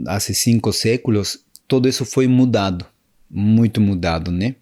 há 0.09 0.19
cinco 0.19 0.73
séculos, 0.73 1.39
tudo 1.69 1.89
isso 1.89 2.05
foi 2.05 2.27
mudado, 2.27 2.85
muito 3.31 3.81
mudado, 3.81 4.33
né? 4.33 4.57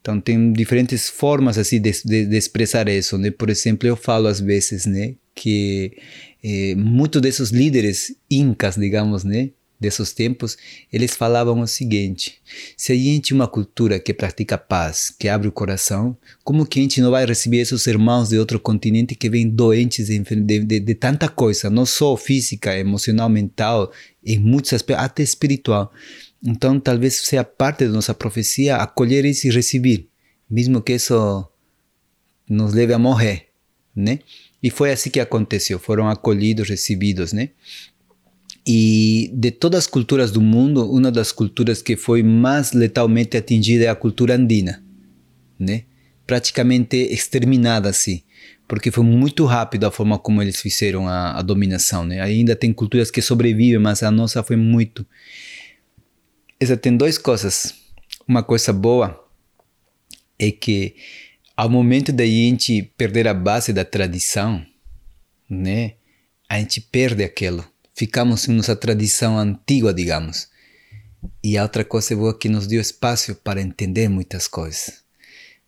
Então 0.00 0.20
tem 0.20 0.52
diferentes 0.52 1.08
formas 1.08 1.56
assim 1.56 1.80
de, 1.80 1.92
de, 2.04 2.26
de 2.26 2.36
expressar 2.36 2.88
isso, 2.88 3.16
né? 3.16 3.30
Por 3.30 3.48
exemplo, 3.48 3.88
eu 3.88 3.94
falo 3.94 4.26
às 4.26 4.40
vezes, 4.40 4.84
né, 4.84 5.14
que 5.34 5.96
eh, 6.42 6.74
muitos 6.76 7.20
desses 7.22 7.50
líderes 7.50 8.16
incas, 8.30 8.76
digamos, 8.76 9.24
né, 9.24 9.50
desses 9.82 10.12
tempos, 10.12 10.56
eles 10.90 11.14
falavam 11.14 11.60
o 11.60 11.66
seguinte: 11.66 12.40
se 12.76 12.92
a 12.92 12.94
gente 12.94 13.34
uma 13.34 13.48
cultura 13.48 13.98
que 13.98 14.14
pratica 14.14 14.56
paz, 14.56 15.14
que 15.18 15.28
abre 15.28 15.48
o 15.48 15.52
coração, 15.52 16.16
como 16.44 16.64
que 16.64 16.78
a 16.78 16.82
gente 16.82 17.00
não 17.02 17.10
vai 17.10 17.26
receber 17.26 17.58
esses 17.58 17.86
irmãos 17.86 18.30
de 18.30 18.38
outro 18.38 18.58
continente 18.60 19.14
que 19.14 19.28
vêm 19.28 19.48
doentes 19.48 20.06
de, 20.06 20.20
de, 20.20 20.80
de 20.80 20.94
tanta 20.94 21.28
coisa, 21.28 21.68
não 21.68 21.84
só 21.84 22.16
física, 22.16 22.78
emocional, 22.78 23.28
mental, 23.28 23.92
em 24.24 24.38
muitos 24.38 24.72
aspectos, 24.72 25.04
até 25.04 25.22
espiritual. 25.22 25.92
Então, 26.42 26.80
talvez 26.80 27.16
seja 27.16 27.44
parte 27.44 27.84
da 27.84 27.92
nossa 27.92 28.14
profecia 28.14 28.76
acolher 28.76 29.24
isso 29.24 29.46
e 29.46 29.50
receber, 29.50 30.08
mesmo 30.48 30.80
que 30.80 30.94
isso 30.94 31.48
nos 32.48 32.72
leve 32.72 32.92
a 32.92 32.98
morrer, 32.98 33.48
né? 33.94 34.20
E 34.62 34.70
foi 34.70 34.92
assim 34.92 35.10
que 35.10 35.18
aconteceu, 35.18 35.78
foram 35.78 36.08
acolhidos, 36.08 36.68
recebidos, 36.68 37.32
né? 37.32 37.50
E 38.66 39.28
de 39.34 39.50
todas 39.50 39.80
as 39.80 39.86
culturas 39.88 40.30
do 40.30 40.40
mundo, 40.40 40.88
uma 40.88 41.10
das 41.10 41.32
culturas 41.32 41.82
que 41.82 41.96
foi 41.96 42.22
mais 42.22 42.72
letalmente 42.72 43.36
atingida 43.36 43.84
é 43.84 43.88
a 43.88 43.94
cultura 43.94 44.36
andina, 44.36 44.82
né? 45.58 45.82
Praticamente 46.24 46.96
exterminada 46.96 47.88
assim, 47.88 48.22
porque 48.68 48.92
foi 48.92 49.02
muito 49.02 49.44
rápido 49.44 49.84
a 49.84 49.90
forma 49.90 50.16
como 50.16 50.40
eles 50.40 50.60
fizeram 50.60 51.08
a, 51.08 51.38
a 51.38 51.42
dominação, 51.42 52.04
né? 52.04 52.20
Ainda 52.20 52.54
tem 52.54 52.72
culturas 52.72 53.10
que 53.10 53.20
sobrevivem, 53.20 53.80
mas 53.80 54.02
a 54.04 54.12
nossa 54.12 54.44
foi 54.44 54.56
muito. 54.56 55.04
Essa 56.60 56.76
tem 56.76 56.96
duas 56.96 57.18
coisas. 57.18 57.74
Uma 58.28 58.44
coisa 58.44 58.72
boa 58.72 59.28
é 60.38 60.52
que 60.52 60.94
ao 61.56 61.68
momento 61.68 62.12
da 62.12 62.24
gente 62.24 62.82
perder 62.96 63.28
a 63.28 63.34
base 63.34 63.72
da 63.72 63.84
tradição, 63.84 64.64
né? 65.48 65.94
A 66.48 66.58
gente 66.58 66.80
perde 66.80 67.24
aquilo. 67.24 67.64
Ficamos 67.94 68.48
em 68.48 68.52
nossa 68.52 68.74
tradição 68.74 69.38
antiga, 69.38 69.92
digamos. 69.92 70.48
E 71.42 71.56
a 71.56 71.62
outra 71.62 71.84
coisa 71.84 72.16
boa 72.16 72.30
é 72.30 72.38
que 72.38 72.48
nos 72.48 72.66
deu 72.66 72.80
espaço 72.80 73.34
para 73.36 73.60
entender 73.60 74.08
muitas 74.08 74.48
coisas. 74.48 75.01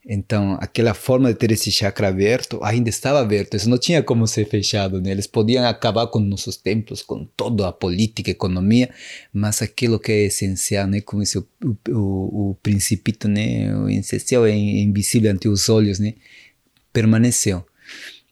Então, 0.07 0.59
aquela 0.61 0.93
forma 0.93 1.33
de 1.33 1.39
ter 1.39 1.51
esse 1.51 1.73
chakra 1.73 2.09
aberto 2.09 2.61
ainda 2.63 2.91
estava 2.91 3.21
aberto, 3.21 3.57
isso 3.57 3.71
não 3.71 3.79
tinha 3.79 4.03
como 4.03 4.27
ser 4.27 4.47
fechado. 4.47 5.01
Né? 5.01 5.11
Eles 5.11 5.27
podiam 5.27 5.65
acabar 5.67 6.07
com 6.09 6.21
nossos 6.21 6.59
templos, 6.59 7.01
com 7.01 7.25
toda 7.37 7.69
a 7.69 7.73
política, 7.73 8.31
economia, 8.31 8.91
mas 9.33 9.63
aquilo 9.63 9.99
que 9.99 10.13
é 10.13 10.25
essencial, 10.25 10.87
né? 10.87 11.01
como 11.01 11.23
esse, 11.23 11.39
o, 11.39 11.47
o, 11.89 12.51
o 12.51 12.57
principito, 12.63 13.29
né? 13.29 13.75
o 13.75 13.89
essencial 13.89 14.45
é 14.45 14.55
invisível 14.55 15.31
ante 15.31 15.49
os 15.49 15.71
olhos, 15.71 15.99
né? 15.99 16.15
permaneceu. 16.93 17.65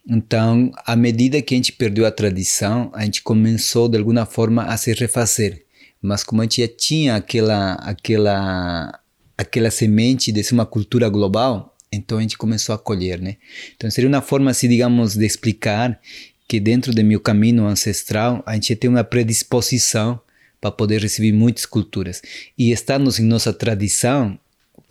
Então, 0.06 0.70
à 0.84 0.94
medida 0.94 1.40
que 1.40 1.54
a 1.54 1.56
gente 1.56 1.72
perdeu 1.72 2.04
a 2.04 2.10
tradição, 2.10 2.90
a 2.92 3.04
gente 3.04 3.22
começou 3.22 3.88
de 3.88 3.96
alguma 3.96 4.26
forma 4.26 4.64
a 4.64 4.76
se 4.76 4.92
refazer. 4.92 5.64
Mas 6.02 6.24
como 6.24 6.42
a 6.42 6.44
gente 6.44 6.60
já 6.60 6.68
tinha 6.68 7.14
aquela, 7.14 7.74
aquela 7.74 9.00
aquela 9.42 9.70
semente 9.70 10.32
de 10.32 10.42
ser 10.42 10.54
uma 10.54 10.66
cultura 10.66 11.08
global, 11.08 11.76
então 11.92 12.18
a 12.18 12.22
gente 12.22 12.38
começou 12.38 12.74
a 12.74 12.78
colher, 12.78 13.20
né? 13.20 13.36
Então 13.76 13.90
seria 13.90 14.08
uma 14.08 14.22
forma, 14.22 14.50
assim, 14.50 14.68
digamos, 14.68 15.14
de 15.14 15.26
explicar 15.26 16.00
que 16.48 16.58
dentro 16.58 16.92
do 16.92 17.04
meu 17.04 17.20
caminho 17.20 17.66
ancestral 17.66 18.42
a 18.46 18.54
gente 18.54 18.74
tem 18.76 18.88
uma 18.88 19.04
predisposição 19.04 20.20
para 20.60 20.70
poder 20.70 21.02
receber 21.02 21.32
muitas 21.32 21.66
culturas 21.66 22.22
e 22.56 22.70
estarmos 22.70 23.18
em 23.18 23.24
nossa 23.24 23.52
tradição 23.52 24.38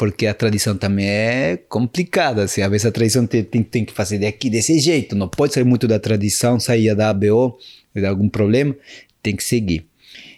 porque 0.02 0.26
a 0.26 0.34
tradição 0.34 0.76
também 0.76 1.08
é 1.08 1.58
complicada. 1.70 2.44
Assim, 2.44 2.64
às 2.64 2.72
vezes 2.72 2.88
a 2.88 2.92
tradição 2.92 3.28
tem, 3.28 3.44
tem, 3.44 3.62
tem 3.62 3.86
que 3.86 3.94
fazer 3.94 4.18
daqui 4.18 4.50
desse 4.50 4.80
jeito, 4.80 5.16
não 5.16 5.28
pode 5.28 5.54
sair 5.54 5.64
muito 5.64 5.88
da 5.88 6.00
tradição, 6.00 6.60
sair 6.60 6.96
da 6.96 7.12
ABO, 7.12 7.60
de 7.94 8.04
algum 8.04 8.28
problema, 8.28 8.76
tem 9.22 9.36
que 9.36 9.44
seguir. 9.44 9.86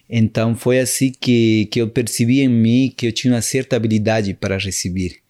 Então 0.10 0.56
foi 0.56 0.80
assim 0.80 1.12
que, 1.12 1.68
que 1.72 1.82
eu 1.82 1.90
percebi 1.90 2.42
em 2.42 2.50
mim 2.50 2.94
que 2.96 3.08
eu 3.08 3.12
tinha 3.12 3.34
uma 3.34 3.42
certa 3.42 3.76
habilidade 3.76 4.34
para 4.34 4.58
receber. 4.58 5.22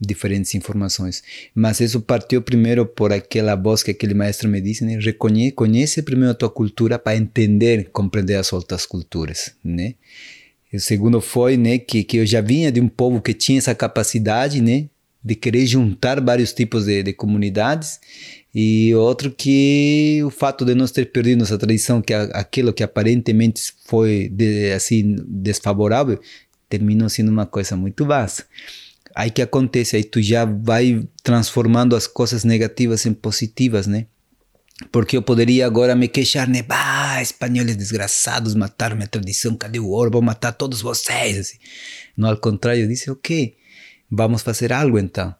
diferentes 0.00 0.54
informações. 0.54 1.22
Mas 1.54 1.80
isso 1.80 2.00
partiu 2.00 2.40
primeiro 2.40 2.86
por 2.86 3.12
aquela 3.12 3.56
voz 3.56 3.82
que 3.82 3.90
aquele 3.90 4.14
maestro 4.14 4.48
me 4.48 4.60
disse, 4.60 4.84
né? 4.84 4.96
Reconhece, 5.00 5.52
conhece 5.52 6.02
primeiro 6.02 6.30
a 6.30 6.34
tua 6.34 6.50
cultura 6.50 6.98
para 6.98 7.16
entender, 7.16 7.90
compreender 7.90 8.36
as 8.36 8.52
outras 8.52 8.86
culturas, 8.86 9.54
né? 9.64 9.94
E 10.72 10.76
o 10.76 10.80
segundo 10.80 11.20
foi, 11.20 11.56
né, 11.56 11.78
que, 11.78 12.04
que 12.04 12.18
eu 12.18 12.26
já 12.26 12.40
vinha 12.42 12.70
de 12.70 12.80
um 12.80 12.88
povo 12.88 13.22
que 13.22 13.32
tinha 13.32 13.58
essa 13.58 13.74
capacidade, 13.74 14.60
né, 14.60 14.88
de 15.22 15.34
querer 15.34 15.66
juntar 15.66 16.20
vários 16.20 16.52
tipos 16.52 16.86
de, 16.86 17.02
de 17.02 17.12
comunidades 17.12 18.00
e 18.54 18.94
outro 18.94 19.30
que 19.30 20.20
o 20.24 20.30
fato 20.30 20.64
de 20.64 20.74
nós 20.74 20.90
ter 20.90 21.12
perdido 21.12 21.40
nossa 21.40 21.58
tradição, 21.58 22.00
que 22.00 22.14
aquilo 22.14 22.72
que 22.72 22.82
aparentemente 22.82 23.72
foi 23.84 24.28
de, 24.28 24.72
assim 24.72 25.16
desfavorável, 25.26 26.18
terminou 26.68 27.08
sendo 27.08 27.30
uma 27.30 27.46
coisa 27.46 27.76
muito 27.76 28.04
vasta. 28.04 28.44
Aí 29.14 29.30
que 29.30 29.42
acontece, 29.42 29.96
aí 29.96 30.04
tu 30.04 30.22
já 30.22 30.44
vai 30.44 31.06
transformando 31.22 31.96
as 31.96 32.06
coisas 32.06 32.44
negativas 32.44 33.04
em 33.04 33.12
positivas, 33.12 33.86
né? 33.86 34.06
Porque 34.92 35.16
eu 35.16 35.22
poderia 35.22 35.66
agora 35.66 35.96
me 35.96 36.06
queixar, 36.06 36.48
né? 36.48 36.62
Bah, 36.62 37.20
espanhóis 37.20 37.74
desgraçados 37.74 38.54
mataram 38.54 38.94
minha 38.94 39.08
tradição, 39.08 39.56
cadê 39.56 39.80
o 39.80 39.88
ouro? 39.88 40.10
Vou 40.10 40.22
matar 40.22 40.52
todos 40.52 40.80
vocês. 40.80 41.36
Assim. 41.36 41.58
Não, 42.16 42.30
ao 42.30 42.36
contrário, 42.36 42.84
eu 42.84 42.88
disse, 42.88 43.10
ok, 43.10 43.56
vamos 44.10 44.42
fazer 44.42 44.72
algo 44.72 44.98
então. 44.98 45.34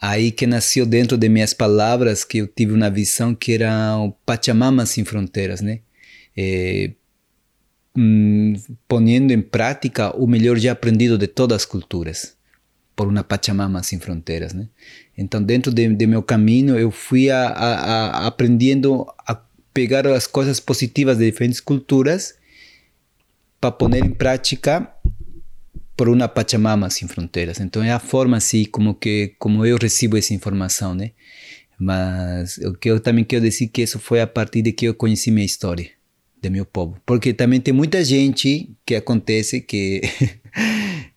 Aí 0.00 0.32
que 0.32 0.46
nasceu 0.46 0.84
dentro 0.84 1.16
de 1.16 1.28
minhas 1.28 1.54
palavras 1.54 2.24
que 2.24 2.38
eu 2.38 2.46
tive 2.46 2.72
uma 2.72 2.90
visão 2.90 3.34
que 3.34 3.52
era 3.52 3.96
o 3.98 4.12
Pachamama 4.26 4.84
sem 4.84 5.04
fronteiras, 5.04 5.60
né? 5.60 5.80
É, 6.36 6.90
hum, 7.96 8.54
ponendo 8.88 9.32
em 9.32 9.40
prática 9.40 10.14
o 10.16 10.26
melhor 10.26 10.58
já 10.58 10.72
aprendido 10.72 11.16
de 11.16 11.28
todas 11.28 11.56
as 11.56 11.64
culturas 11.64 12.36
por 12.96 13.06
uma 13.06 13.22
Pachamama 13.22 13.82
sem 13.82 13.98
fronteiras, 13.98 14.52
né? 14.52 14.68
Então, 15.16 15.42
dentro 15.42 15.72
de, 15.72 15.94
de 15.94 16.06
meu 16.06 16.22
caminho, 16.22 16.76
eu 16.78 16.90
fui 16.90 17.30
a, 17.30 17.48
a, 17.48 17.74
a 17.74 18.26
aprendendo 18.26 19.06
a 19.26 19.40
pegar 19.72 20.06
as 20.06 20.26
coisas 20.26 20.60
positivas 20.60 21.18
de 21.18 21.30
diferentes 21.30 21.60
culturas 21.60 22.34
para 23.60 23.70
pôr 23.70 23.94
em 23.94 24.10
prática 24.10 24.91
por 25.96 26.08
uma 26.08 26.28
Pachamama 26.28 26.90
sem 26.90 27.06
fronteiras. 27.06 27.60
Então 27.60 27.82
é 27.82 27.92
a 27.92 27.98
forma 27.98 28.36
assim 28.36 28.64
como 28.64 28.94
que 28.94 29.34
como 29.38 29.64
eu 29.64 29.76
recebo 29.76 30.16
essa 30.16 30.34
informação, 30.34 30.94
né? 30.94 31.12
Mas 31.78 32.58
o 32.58 32.74
que 32.74 32.90
eu 32.90 33.00
também 33.00 33.24
quero 33.24 33.42
dizer 33.42 33.68
que 33.68 33.82
isso 33.82 33.98
foi 33.98 34.20
a 34.20 34.26
partir 34.26 34.62
de 34.62 34.72
que 34.72 34.86
eu 34.86 34.94
conheci 34.94 35.30
minha 35.30 35.44
história 35.44 35.90
de 36.40 36.50
meu 36.50 36.64
povo, 36.66 36.96
porque 37.06 37.32
também 37.32 37.60
tem 37.60 37.72
muita 37.72 38.04
gente 38.04 38.70
que 38.84 38.94
acontece 38.94 39.60
que 39.60 40.00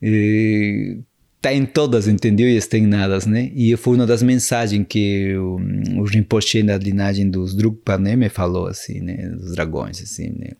está 1.45 1.53
em 1.53 1.65
todas, 1.65 2.07
entendeu? 2.07 2.47
E 2.47 2.55
está 2.55 2.77
em 2.77 2.87
nada, 2.87 3.19
né? 3.27 3.51
E 3.55 3.75
foi 3.77 3.95
uma 3.95 4.07
das 4.07 4.23
mensagens 4.23 4.85
que 4.89 5.35
o, 5.35 5.57
o 5.99 6.03
Rinpoche 6.03 6.63
da 6.63 6.77
linhagem 6.77 7.29
dos 7.29 7.55
Drukpa, 7.55 7.97
né, 7.97 8.15
me 8.15 8.29
falou 8.29 8.67
assim, 8.67 8.99
né, 9.01 9.29
dos 9.29 9.53
dragões, 9.53 10.01
assim, 10.01 10.29
né? 10.29 10.51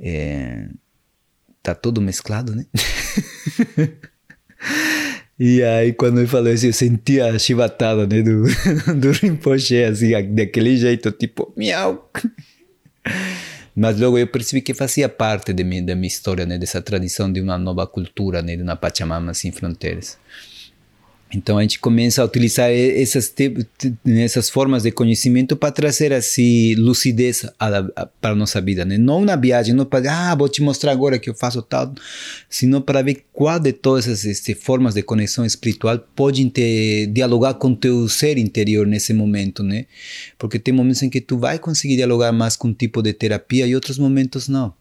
É, 0.00 0.68
tá 1.74 1.74
todo 1.74 2.00
mesclado, 2.00 2.54
né? 2.54 2.66
e 5.38 5.62
aí, 5.62 5.92
quando 5.92 6.18
ele 6.18 6.26
falou 6.26 6.52
isso, 6.52 6.66
eu 6.66 6.72
senti 6.72 7.20
a 7.20 7.38
chibatada, 7.38 8.06
né, 8.06 8.22
do, 8.22 8.44
do 8.98 9.12
Rinpoche, 9.12 9.84
assim, 9.84 10.10
daquele 10.34 10.76
jeito, 10.76 11.12
tipo, 11.12 11.52
miau. 11.56 12.10
Mas 13.74 14.00
logo 14.00 14.18
eu 14.18 14.26
percebi 14.26 14.60
que 14.60 14.74
fazia 14.74 15.08
parte 15.08 15.52
de 15.52 15.62
mim, 15.62 15.84
da 15.84 15.94
minha 15.94 16.08
história, 16.08 16.44
né, 16.44 16.58
dessa 16.58 16.82
tradição 16.82 17.32
de 17.32 17.40
uma 17.40 17.56
nova 17.56 17.86
cultura, 17.86 18.42
né, 18.42 18.56
de 18.56 18.62
uma 18.62 18.74
Pachamama 18.74 19.32
sem 19.34 19.52
fronteiras. 19.52 20.18
Então 21.32 21.58
a 21.58 21.62
gente 21.62 21.78
começa 21.78 22.22
a 22.22 22.24
utilizar 22.24 22.70
essas, 22.70 23.34
essas 24.06 24.48
formas 24.48 24.82
de 24.82 24.90
conhecimento 24.90 25.56
para 25.56 25.70
trazer 25.70 26.12
assim 26.12 26.74
lucidez 26.74 27.46
para 27.58 28.32
a 28.32 28.34
nossa 28.34 28.60
vida, 28.62 28.84
né? 28.84 28.96
Não 28.96 29.24
na 29.24 29.36
viagem, 29.36 29.74
não 29.74 29.84
para 29.84 30.10
ah 30.10 30.34
vou 30.34 30.48
te 30.48 30.62
mostrar 30.62 30.92
agora 30.92 31.18
que 31.18 31.28
eu 31.28 31.34
faço 31.34 31.60
tal, 31.60 31.92
sino 32.48 32.80
para 32.80 33.02
ver 33.02 33.24
qual 33.32 33.60
de 33.60 33.72
todas 33.72 34.08
essas 34.08 34.24
este, 34.24 34.54
formas 34.54 34.94
de 34.94 35.02
conexão 35.02 35.44
espiritual 35.44 35.98
podem 36.16 36.48
te 36.48 37.06
dialogar 37.12 37.54
com 37.54 37.74
teu 37.74 38.08
ser 38.08 38.38
interior 38.38 38.86
nesse 38.86 39.12
momento, 39.12 39.62
né? 39.62 39.84
Porque 40.38 40.58
tem 40.58 40.72
momentos 40.72 41.02
em 41.02 41.10
que 41.10 41.20
tu 41.20 41.36
vai 41.36 41.58
conseguir 41.58 41.96
dialogar 41.96 42.32
mais 42.32 42.56
com 42.56 42.68
um 42.68 42.72
tipo 42.72 43.02
de 43.02 43.12
terapia 43.12 43.66
e 43.66 43.74
outros 43.74 43.98
momentos 43.98 44.48
não. 44.48 44.77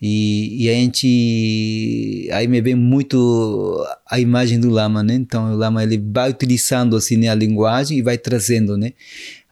E, 0.00 0.64
e, 0.64 0.70
a 0.70 0.74
gente 0.74 2.28
aí 2.32 2.46
me 2.46 2.60
vem 2.60 2.76
muito 2.76 3.84
a 4.08 4.20
imagem 4.20 4.60
do 4.60 4.70
lama, 4.70 5.02
né? 5.02 5.14
Então 5.14 5.52
o 5.52 5.56
lama 5.56 5.82
ele 5.82 5.98
vai 5.98 6.30
utilizando 6.30 6.96
assim 6.96 7.16
né, 7.16 7.28
a 7.28 7.34
linguagem 7.34 7.98
e 7.98 8.02
vai 8.02 8.16
trazendo, 8.16 8.76
né? 8.76 8.92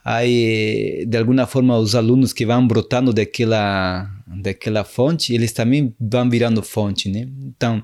Aí 0.05 1.05
de 1.05 1.19
alguma 1.19 1.47
forma 1.47 1.77
os 1.77 1.97
alunos 1.97 2.33
que 2.33 2.47
vão 2.47 2.65
brotando 2.67 3.13
daquela 3.13 4.09
daquela 4.41 4.85
fonte, 4.85 5.35
eles 5.35 5.53
também 5.53 5.93
vão 6.01 6.31
virando 6.31 6.63
fonte, 6.63 7.09
né? 7.09 7.27
Então 7.45 7.83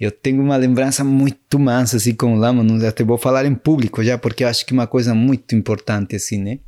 eu 0.00 0.10
tenho 0.10 0.42
uma 0.42 0.56
lembrança 0.56 1.04
muito 1.04 1.58
massa 1.58 1.98
assim 1.98 2.14
com 2.14 2.34
o 2.34 2.38
lama, 2.38 2.64
até 2.88 3.04
vou 3.04 3.18
falar 3.18 3.44
em 3.44 3.54
público 3.54 4.02
já 4.02 4.16
porque 4.16 4.42
eu 4.42 4.48
acho 4.48 4.64
que 4.64 4.72
é 4.72 4.76
uma 4.76 4.86
coisa 4.86 5.14
muito 5.14 5.54
importante 5.54 6.16
assim, 6.16 6.38
né? 6.38 6.60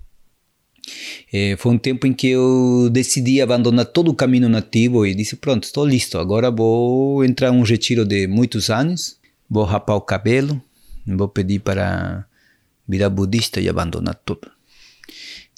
É, 1.33 1.57
foi 1.57 1.73
um 1.73 1.79
tempo 1.79 2.07
em 2.07 2.13
que 2.13 2.29
eu 2.29 2.89
decidi 2.91 3.41
abandonar 3.41 3.87
todo 3.87 4.11
o 4.11 4.15
caminho 4.15 4.49
nativo 4.49 5.07
e 5.07 5.15
disse: 5.15 5.37
Pronto, 5.37 5.65
estou 5.65 5.87
listo. 5.87 6.19
Agora 6.19 6.51
vou 6.51 7.25
entrar 7.25 7.49
em 7.49 7.57
um 7.57 7.63
retiro 7.63 8.05
de 8.05 8.27
muitos 8.27 8.69
anos, 8.69 9.19
vou 9.49 9.65
rapar 9.65 9.97
o 9.97 10.01
cabelo, 10.01 10.61
vou 11.07 11.29
pedir 11.29 11.61
para 11.61 12.27
virar 12.87 13.11
budista 13.11 13.61
e 13.61 13.69
abandonar 13.69 14.15
tudo. 14.25 14.51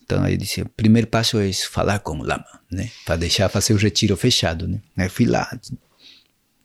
Então 0.04 0.26
eu 0.28 0.36
disse: 0.36 0.62
o 0.62 0.68
primeiro 0.68 1.08
passo 1.08 1.38
é 1.38 1.52
falar 1.52 2.00
com 2.00 2.18
o 2.18 2.22
Lama, 2.22 2.60
né? 2.70 2.90
Para 3.04 3.16
deixar 3.16 3.48
fazer 3.48 3.72
o 3.72 3.78
retiro 3.78 4.16
fechado, 4.16 4.68
né? 4.68 4.80
Aí 4.96 5.08
fui 5.08 5.24
lá, 5.24 5.48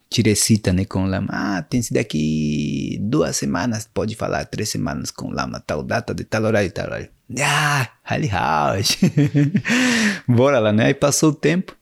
tirei 0.09 0.35
cita 0.35 0.73
né, 0.73 0.85
com 0.85 1.03
o 1.03 1.07
Lama. 1.07 1.29
Ah, 1.31 1.61
tem 1.61 1.81
se 1.81 1.93
daqui 1.93 2.97
duas 3.01 3.37
semanas, 3.37 3.89
pode 3.91 4.15
falar, 4.15 4.45
três 4.45 4.69
semanas 4.69 5.11
com 5.11 5.27
o 5.27 5.31
Lama, 5.31 5.59
tal 5.59 5.81
data, 5.83 6.13
de 6.13 6.25
tal 6.25 6.43
horário, 6.43 6.71
tal 6.71 6.85
horário. 6.85 7.09
Ah, 7.37 7.87
House. 8.31 8.97
Bora 10.27 10.59
lá, 10.59 10.71
né? 10.71 10.85
Aí 10.87 10.93
passou 10.93 11.29
o 11.29 11.35
tempo, 11.35 11.75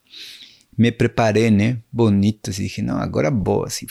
me 0.78 0.92
preparei, 0.92 1.50
né? 1.50 1.78
Bonito, 1.92 2.50
assim, 2.50 2.64
dije, 2.64 2.82
não, 2.82 2.98
agora 2.98 3.32
boa, 3.32 3.68
assim. 3.68 3.86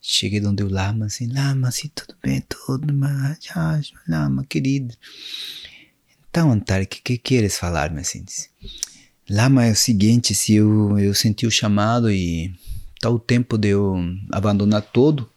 Cheguei 0.00 0.44
onde 0.44 0.64
o 0.64 0.68
Lama, 0.68 1.06
assim, 1.06 1.32
Lama, 1.32 1.68
assim, 1.68 1.88
tudo 1.94 2.16
bem, 2.22 2.42
tudo, 2.48 2.92
mas, 2.92 3.38
Lama, 4.08 4.44
querido. 4.48 4.94
Então, 6.28 6.50
Antares, 6.50 6.86
o 6.86 6.88
que, 6.88 7.00
que 7.00 7.18
queres 7.18 7.56
falar-me, 7.56 8.00
assim? 8.00 8.24
Disse. 8.24 8.50
Lama 9.28 9.64
é 9.66 9.70
o 9.70 9.76
seguinte, 9.76 10.34
se 10.34 10.54
eu, 10.54 10.98
eu 10.98 11.14
senti 11.14 11.46
o 11.46 11.50
chamado 11.50 12.10
e 12.10 12.52
tá 13.00 13.08
o 13.08 13.18
tempo 13.18 13.56
de 13.56 13.68
eu 13.68 13.96
abandonar 14.32 14.82
todo, 14.82 15.30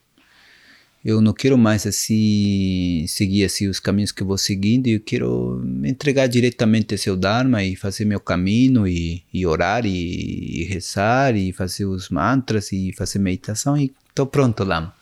eu 1.04 1.20
não 1.20 1.34
quero 1.34 1.58
mais 1.58 1.86
assim 1.86 3.06
seguir 3.08 3.44
assim 3.44 3.68
os 3.68 3.80
caminhos 3.80 4.12
que 4.12 4.24
eu 4.24 4.28
vou 4.28 4.38
seguindo 4.38 4.88
eu 4.88 5.02
quero 5.02 5.60
me 5.62 5.90
entregar 5.90 6.28
diretamente 6.28 6.94
ao 6.94 6.98
seu 6.98 7.18
Dharma 7.18 7.62
e 7.62 7.76
fazer 7.76 8.06
meu 8.06 8.22
caminho 8.22 8.88
e, 8.88 9.26
e 9.34 9.46
orar 9.46 9.86
e, 9.86 10.62
e, 10.62 10.64
rezar 10.64 11.36
e 11.36 11.52
fazer 11.52 11.86
os 11.86 12.10
mantras 12.10 12.72
e 12.72 12.94
fazer 12.94 13.20
meditação 13.20 13.78
e 13.78 13.94
tô 14.16 14.26
pronto 14.26 14.64
lá. 14.64 14.96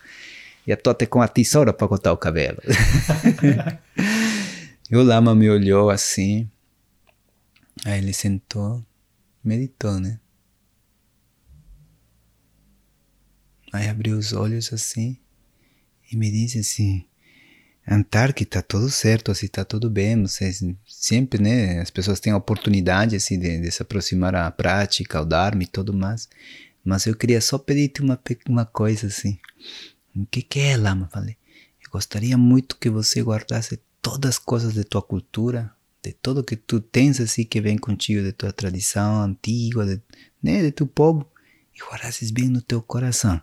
Já 0.67 0.75
tô 0.77 0.89
até 0.89 1.05
com 1.05 1.21
a 1.21 1.27
tesoura 1.27 1.73
para 1.73 1.87
cortar 1.87 2.13
o 2.13 2.17
cabelo. 2.17 2.59
E 4.89 4.95
o 4.95 5.03
Lama 5.03 5.35
me 5.35 5.49
olhou 5.49 5.89
assim 5.89 6.49
aí 7.85 7.99
ele 7.99 8.13
sentou 8.13 8.83
meditou 9.43 9.99
né? 9.99 10.19
Aí 13.73 13.87
abriu 13.87 14.17
os 14.17 14.33
olhos 14.33 14.73
assim 14.73 15.17
e 16.11 16.17
me 16.17 16.29
disse 16.29 16.59
assim, 16.59 17.05
tá 18.49 18.61
tudo 18.61 18.89
certo, 18.89 19.31
assim, 19.31 19.47
tá 19.47 19.63
tudo 19.63 19.89
bem, 19.89 20.21
vocês 20.21 20.63
sempre, 20.85 21.41
né, 21.41 21.79
as 21.79 21.89
pessoas 21.89 22.19
têm 22.19 22.33
a 22.33 22.37
oportunidade, 22.37 23.15
assim, 23.15 23.39
de, 23.39 23.59
de 23.59 23.71
se 23.71 23.81
aproximar 23.81 24.35
à 24.35 24.51
prática, 24.51 25.17
ao 25.17 25.25
Dharma 25.25 25.63
e 25.63 25.67
tudo 25.67 25.93
mais, 25.93 26.29
mas 26.83 27.05
eu 27.05 27.15
queria 27.15 27.39
só 27.41 27.57
pedir-te 27.57 28.01
uma, 28.01 28.19
uma 28.47 28.65
coisa, 28.65 29.07
assim, 29.07 29.39
o 30.15 30.25
que 30.25 30.41
que 30.41 30.59
é, 30.59 30.75
Lama? 30.75 31.09
Falei, 31.11 31.37
eu 31.83 31.89
gostaria 31.89 32.37
muito 32.37 32.77
que 32.77 32.89
você 32.89 33.21
guardasse 33.21 33.79
todas 34.01 34.31
as 34.31 34.39
coisas 34.39 34.73
de 34.73 34.83
tua 34.83 35.01
cultura, 35.01 35.71
de 36.03 36.11
tudo 36.11 36.43
que 36.43 36.55
tu 36.55 36.79
tens, 36.81 37.19
assim, 37.21 37.43
que 37.43 37.61
vem 37.61 37.77
contigo, 37.77 38.21
de 38.21 38.33
tua 38.33 38.51
tradição 38.51 39.21
antiga, 39.21 39.85
de, 39.85 40.01
né, 40.41 40.61
de 40.61 40.71
teu 40.71 40.87
povo, 40.87 41.29
e 41.73 41.79
guardasses 41.79 42.31
bem 42.31 42.49
no 42.49 42.61
teu 42.61 42.81
coração. 42.81 43.41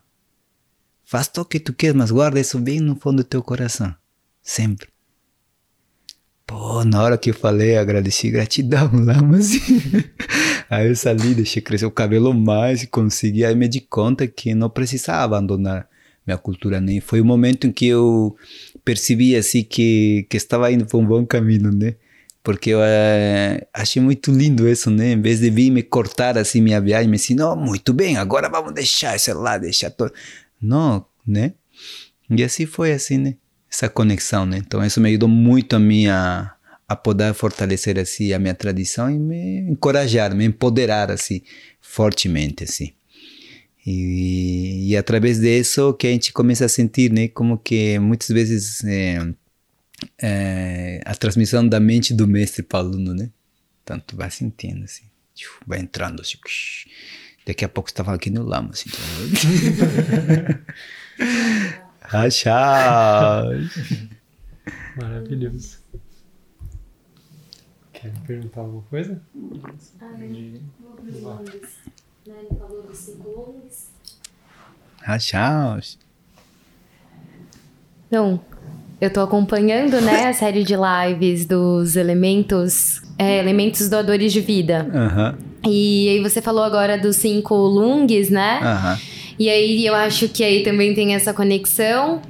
Faz 1.09 1.31
o 1.39 1.45
que 1.47 1.59
tu 1.59 1.73
queres, 1.73 1.97
mas 1.97 2.11
guarda 2.11 2.39
isso 2.39 2.59
bem 2.59 2.81
no 2.81 2.95
fundo 2.95 3.23
do 3.23 3.25
teu 3.25 3.43
coração. 3.43 3.95
Sempre. 4.43 4.89
Pô, 6.47 6.85
na 6.85 7.03
hora 7.03 7.17
que 7.17 7.31
eu 7.31 7.35
falei, 7.35 7.79
agradeci 7.79 8.31
gratidão 8.31 8.91
lá, 8.93 9.15
mas. 9.23 9.53
aí 10.69 10.87
eu 10.87 10.95
saí, 10.95 11.35
deixei 11.35 11.63
crescer 11.63 11.87
o 11.87 11.91
cabelo 11.91 12.35
mais 12.35 12.85
consegui. 12.85 13.43
Aí 13.43 13.55
me 13.55 13.67
di 13.69 13.81
conta 13.81 14.27
que 14.27 14.55
não 14.55 14.69
precisava 14.69 15.25
abandonar 15.25 15.89
minha 16.27 16.37
cultura, 16.37 16.79
né? 16.79 17.01
Foi 17.01 17.23
o 17.23 17.25
momento 17.25 17.67
em 17.67 17.73
que 17.73 17.87
eu 17.87 18.37
percebi 18.85 19.35
assim 19.35 19.65
que 19.65 20.27
que 20.29 20.37
estava 20.37 20.71
indo 20.71 20.85
para 20.85 20.99
um 20.99 21.07
bom 21.07 21.25
caminho, 21.25 21.73
né? 21.73 21.95
Porque 22.43 22.69
eu 22.69 22.81
é, 22.83 23.67
achei 23.73 24.01
muito 24.03 24.31
lindo 24.31 24.69
isso, 24.69 24.91
né? 24.91 25.13
Em 25.13 25.23
vez 25.23 25.41
de 25.41 25.49
vir 25.49 25.71
me 25.71 25.83
cortar 25.83 26.37
assim 26.37 26.61
minha 26.61 26.83
viagem, 26.83 27.09
me 27.09 27.17
ensinou 27.17 27.57
muito 27.57 27.95
bem, 27.95 28.19
agora 28.19 28.51
vamos 28.51 28.75
deixar 28.75 29.17
isso 29.17 29.33
lá, 29.33 29.57
deixar 29.57 29.91
todo. 29.91 30.13
Não, 30.61 31.07
né? 31.27 31.55
E 32.31 32.43
assim 32.43 32.67
foi 32.67 32.93
assim, 32.93 33.19
né? 33.19 33.37
Essa 33.71 33.89
conexão, 33.89 34.45
né? 34.47 34.59
Então 34.59 34.85
isso 34.85 35.01
me 35.01 35.09
ajudou 35.09 35.29
muito 35.29 35.77
a 35.77 35.79
minha 35.79 36.55
a 36.89 36.97
poder 36.97 37.35
fortalecer 37.35 37.99
assim 37.99 38.33
a 38.33 38.39
minha 38.39 38.55
tradição 38.55 39.11
e 39.11 39.19
me 39.19 39.61
encorajar, 39.71 40.35
me 40.35 40.47
empoderar 40.47 41.11
assim 41.11 41.43
fortemente 41.81 42.65
assim. 42.65 42.93
E, 43.87 44.91
e 44.91 44.97
através 44.97 45.39
disso 45.39 45.95
que 45.95 46.07
a 46.07 46.11
gente 46.11 46.33
começa 46.33 46.65
a 46.65 46.69
sentir, 46.69 47.11
né, 47.13 47.29
como 47.29 47.59
que 47.59 47.99
muitas 47.99 48.29
vezes 48.29 48.85
é, 48.85 49.19
é, 50.21 51.01
a 51.05 51.15
transmissão 51.15 51.67
da 51.67 51.81
mente 51.81 52.13
do 52.15 52.27
mestre 52.27 52.63
para 52.63 52.85
o 52.85 52.89
aluno, 52.89 53.15
né? 53.15 53.31
Tanto 53.85 54.17
vai 54.17 54.31
sentindo 54.31 54.85
assim, 54.85 55.05
vai 55.67 55.81
entrando 55.81 56.21
assim, 56.21 56.37
daqui 57.49 57.65
a 57.65 57.69
pouco 57.69 57.89
estava 57.89 58.15
aqui 58.15 58.29
no 58.31 58.43
lama 58.43 58.71
assim. 58.73 58.91
Achar. 62.03 63.45
Maravilhoso. 65.01 65.79
Quer 67.93 68.13
perguntar 68.27 68.61
alguma 68.61 68.83
coisa? 68.83 69.21
Ah, 70.01 70.15
Ele 70.21 70.63
falou 72.59 72.83
dos 72.83 72.99
cinco 72.99 73.29
longs. 73.31 73.89
Achar. 75.03 75.81
Então, 78.07 78.41
eu 79.01 79.11
tô 79.13 79.21
acompanhando, 79.21 80.01
né, 80.01 80.27
a 80.29 80.35
série 80.35 80.65
de 80.65 80.75
lives 80.77 81.47
dos 81.47 81.97
elementos, 81.97 83.03
é, 83.19 83.39
elementos 83.39 83.89
doadores 83.89 84.33
de 84.33 84.41
vida. 84.41 84.87
Aham, 84.95 85.39
E 85.67 86.09
aí 86.09 86.23
você 86.23 86.41
falou 86.41 86.63
agora 86.63 86.97
dos 86.97 87.17
cinco 87.17 87.55
lungs, 87.55 88.31
né? 88.31 88.61
aham. 88.63 88.99
E 89.39 89.49
aí 89.51 89.85
eu 89.87 89.95
acho 89.95 90.29
que 90.29 90.43
aí 90.43 90.63
também 90.63 90.95
tem 90.95 91.15
essa 91.15 91.33
conexão. 91.35 92.23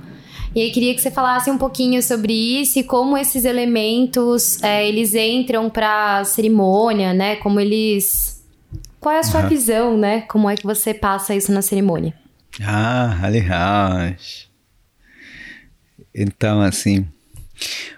E 0.55 0.61
aí 0.63 0.71
queria 0.71 0.95
que 0.95 1.01
você 1.01 1.11
falasse 1.11 1.51
um 1.51 1.59
pouquinho 1.59 2.03
sobre 2.03 2.33
isso 2.33 2.79
e 2.79 2.83
como 2.83 3.17
esses 3.17 3.45
elementos 3.45 4.63
é, 4.63 4.87
eles 4.89 5.15
entram 5.15 5.69
para 5.71 6.25
cerimônia, 6.25 7.13
né? 7.13 7.37
Como 7.37 7.61
eles, 7.61 8.43
qual 8.99 9.15
é 9.15 9.19
a 9.21 9.23
sua 9.23 9.41
Aham. 9.41 9.49
visão, 9.49 9.97
né? 9.99 10.23
Como 10.23 10.49
é 10.49 10.57
que 10.57 10.65
você 10.65 10.93
passa 10.95 11.35
isso 11.35 11.53
na 11.53 11.63
cerimônia? 11.63 12.15
Ah, 12.63 13.29
legal. 13.31 13.91
Então, 16.15 16.61
assim, 16.61 17.07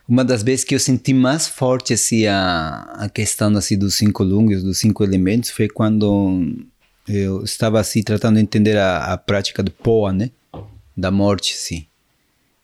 uma 0.08 0.24
das 0.24 0.42
vezes 0.42 0.64
que 0.64 0.74
eu 0.74 0.80
senti 0.80 1.12
mais 1.12 1.46
forte 1.46 1.92
assim, 1.92 2.26
a, 2.26 2.88
a 2.98 3.08
questão 3.08 3.56
assim, 3.56 3.76
dos 3.78 3.94
cinco 3.94 4.22
lungs, 4.22 4.62
dos 4.62 4.78
cinco 4.78 5.04
elementos, 5.04 5.50
foi 5.50 5.68
quando 5.68 6.42
eu 7.08 7.42
estava 7.42 7.80
assim, 7.80 8.02
tratando 8.02 8.36
de 8.36 8.42
entender 8.42 8.76
a, 8.76 9.12
a 9.12 9.16
prática 9.16 9.62
do 9.62 9.70
Poa, 9.70 10.12
né? 10.12 10.30
Da 10.96 11.10
morte, 11.10 11.54
assim. 11.54 11.86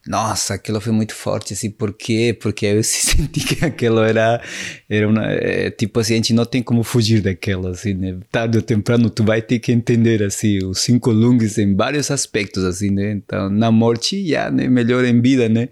Nossa, 0.07 0.53
aquilo 0.53 0.79
foi 0.79 0.93
muito 0.93 1.13
forte, 1.13 1.53
assim, 1.53 1.69
por 1.69 1.91
quê? 1.91 2.35
Porque 2.39 2.65
eu 2.65 2.81
senti 2.83 3.41
que 3.41 3.65
aquilo 3.65 3.99
era, 3.99 4.41
era 4.89 5.07
uma, 5.07 5.25
é, 5.25 5.69
tipo 5.69 5.99
assim, 5.99 6.13
a 6.13 6.15
gente 6.17 6.33
não 6.33 6.45
tem 6.45 6.63
como 6.63 6.81
fugir 6.81 7.21
daquela, 7.21 7.71
assim, 7.71 7.93
né? 7.93 8.17
Tarde 8.31 8.57
ou 8.57 8.63
temprano 8.63 9.09
tu 9.09 9.23
vai 9.23 9.41
ter 9.41 9.59
que 9.59 9.71
entender, 9.71 10.23
assim, 10.23 10.63
os 10.63 10.79
cinco 10.79 11.11
lungs 11.11 11.57
em 11.57 11.75
vários 11.75 12.09
aspectos, 12.09 12.63
assim, 12.63 12.89
né? 12.89 13.11
Então, 13.11 13.49
na 13.49 13.69
morte, 13.69 14.25
já, 14.25 14.49
né? 14.49 14.69
Melhor 14.69 15.03
em 15.03 15.19
vida, 15.19 15.49
né? 15.49 15.67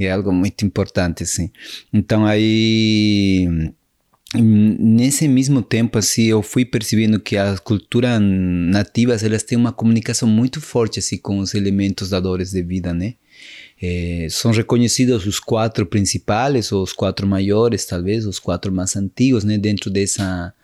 É 0.00 0.10
algo 0.10 0.32
muito 0.32 0.64
importante, 0.64 1.22
assim. 1.22 1.50
Então, 1.92 2.24
aí, 2.24 3.46
nesse 4.34 5.28
mesmo 5.28 5.60
tempo, 5.60 5.98
assim, 5.98 6.24
eu 6.24 6.42
fui 6.42 6.64
percebendo 6.64 7.20
que 7.20 7.36
as 7.36 7.60
culturas 7.60 8.18
nativas, 8.20 9.22
elas 9.22 9.42
têm 9.42 9.58
uma 9.58 9.72
comunicação 9.72 10.26
muito 10.28 10.60
forte, 10.60 10.98
assim, 10.98 11.18
com 11.18 11.38
os 11.38 11.54
elementos 11.54 12.10
dadores 12.10 12.50
de 12.52 12.62
vida, 12.62 12.94
né? 12.94 13.14
Eh, 13.82 14.26
são 14.30 14.52
reconhecidos 14.52 15.26
os 15.26 15.40
quatro 15.40 15.84
principais, 15.86 16.72
ou 16.72 16.82
os 16.82 16.92
quatro 16.92 17.26
maiores, 17.26 17.84
talvez, 17.84 18.26
os 18.26 18.38
quatro 18.38 18.72
mais 18.72 18.96
antigos, 18.96 19.44
né? 19.44 19.58
Dentro 19.58 19.90
dessa 19.90 20.54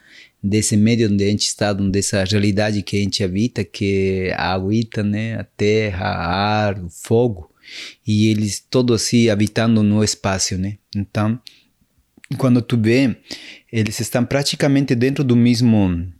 desse 0.42 0.76
meio 0.76 1.10
onde 1.10 1.24
a 1.24 1.28
gente 1.28 1.46
está, 1.46 1.72
dessa 1.72 2.22
realidade 2.24 2.82
que 2.82 2.96
a 2.96 3.00
gente 3.00 3.24
habita, 3.24 3.64
que 3.64 4.28
é 4.28 4.34
a 4.34 4.52
aguita, 4.52 5.02
né? 5.02 5.34
A 5.34 5.44
terra, 5.44 6.06
a 6.06 6.66
ar, 6.66 6.78
o 6.84 6.88
fogo, 6.88 7.50
e 8.06 8.28
eles 8.28 8.60
todos 8.60 9.02
assim 9.02 9.28
habitando 9.28 9.82
no 9.82 10.02
espaço, 10.02 10.56
né? 10.56 10.78
Então, 10.94 11.40
quando 12.38 12.60
tu 12.60 12.76
vê, 12.76 13.16
eles 13.70 14.01
estão 14.01 14.24
praticamente 14.24 14.94
dentro 14.94 15.22
do 15.22 15.36
mesmo 15.36 16.12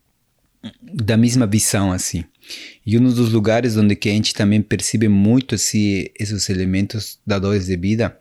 da 0.82 1.16
mesma 1.16 1.47
visão 1.47 1.93
assim. 1.93 2.24
E 2.85 2.97
um 2.98 3.02
dos 3.02 3.32
lugares 3.32 3.77
onde 3.77 3.97
que 3.97 4.09
a 4.09 4.12
gente 4.12 4.35
também 4.35 4.62
percebe 4.62 5.09
muito 5.09 5.55
assim, 5.55 6.06
esses 6.18 6.48
elementos 6.48 7.18
dadores 7.27 7.66
de 7.66 7.77
vida 7.77 8.18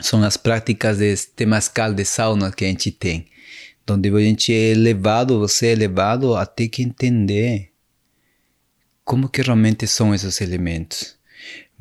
são 0.00 0.22
as 0.22 0.36
práticas 0.36 0.98
de 0.98 1.14
temascal 1.36 1.92
de 1.92 2.04
sauna 2.04 2.50
que 2.52 2.64
a 2.64 2.68
gente 2.68 2.90
tem, 2.90 3.26
onde 3.88 4.08
a 4.08 4.20
gente 4.20 4.54
é 4.54 4.72
levado, 4.74 5.38
você 5.38 5.68
é 5.68 5.74
levado 5.74 6.36
a 6.36 6.46
ter 6.46 6.68
que 6.68 6.82
entender 6.82 7.70
como 9.04 9.28
que 9.28 9.42
realmente 9.42 9.86
são 9.86 10.14
esses 10.14 10.40
elementos. 10.40 11.18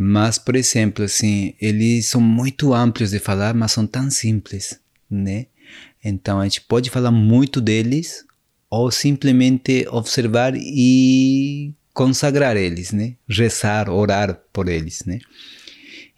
Mas, 0.01 0.37
por 0.37 0.55
exemplo, 0.55 1.03
assim, 1.03 1.53
eles 1.59 2.05
são 2.05 2.21
muito 2.21 2.73
amplos 2.73 3.11
de 3.11 3.19
falar, 3.19 3.53
mas 3.53 3.73
são 3.73 3.85
tão 3.85 4.09
simples, 4.09 4.79
né? 5.11 5.47
Então 6.01 6.39
a 6.39 6.45
gente 6.45 6.61
pode 6.61 6.89
falar 6.89 7.11
muito 7.11 7.59
deles 7.59 8.23
ou 8.69 8.89
simplesmente 8.91 9.85
observar 9.91 10.53
e 10.55 11.73
consagrar 11.93 12.55
eles, 12.55 12.93
né? 12.93 13.15
Rezar, 13.27 13.89
orar 13.89 14.41
por 14.53 14.69
eles, 14.69 15.03
né? 15.05 15.19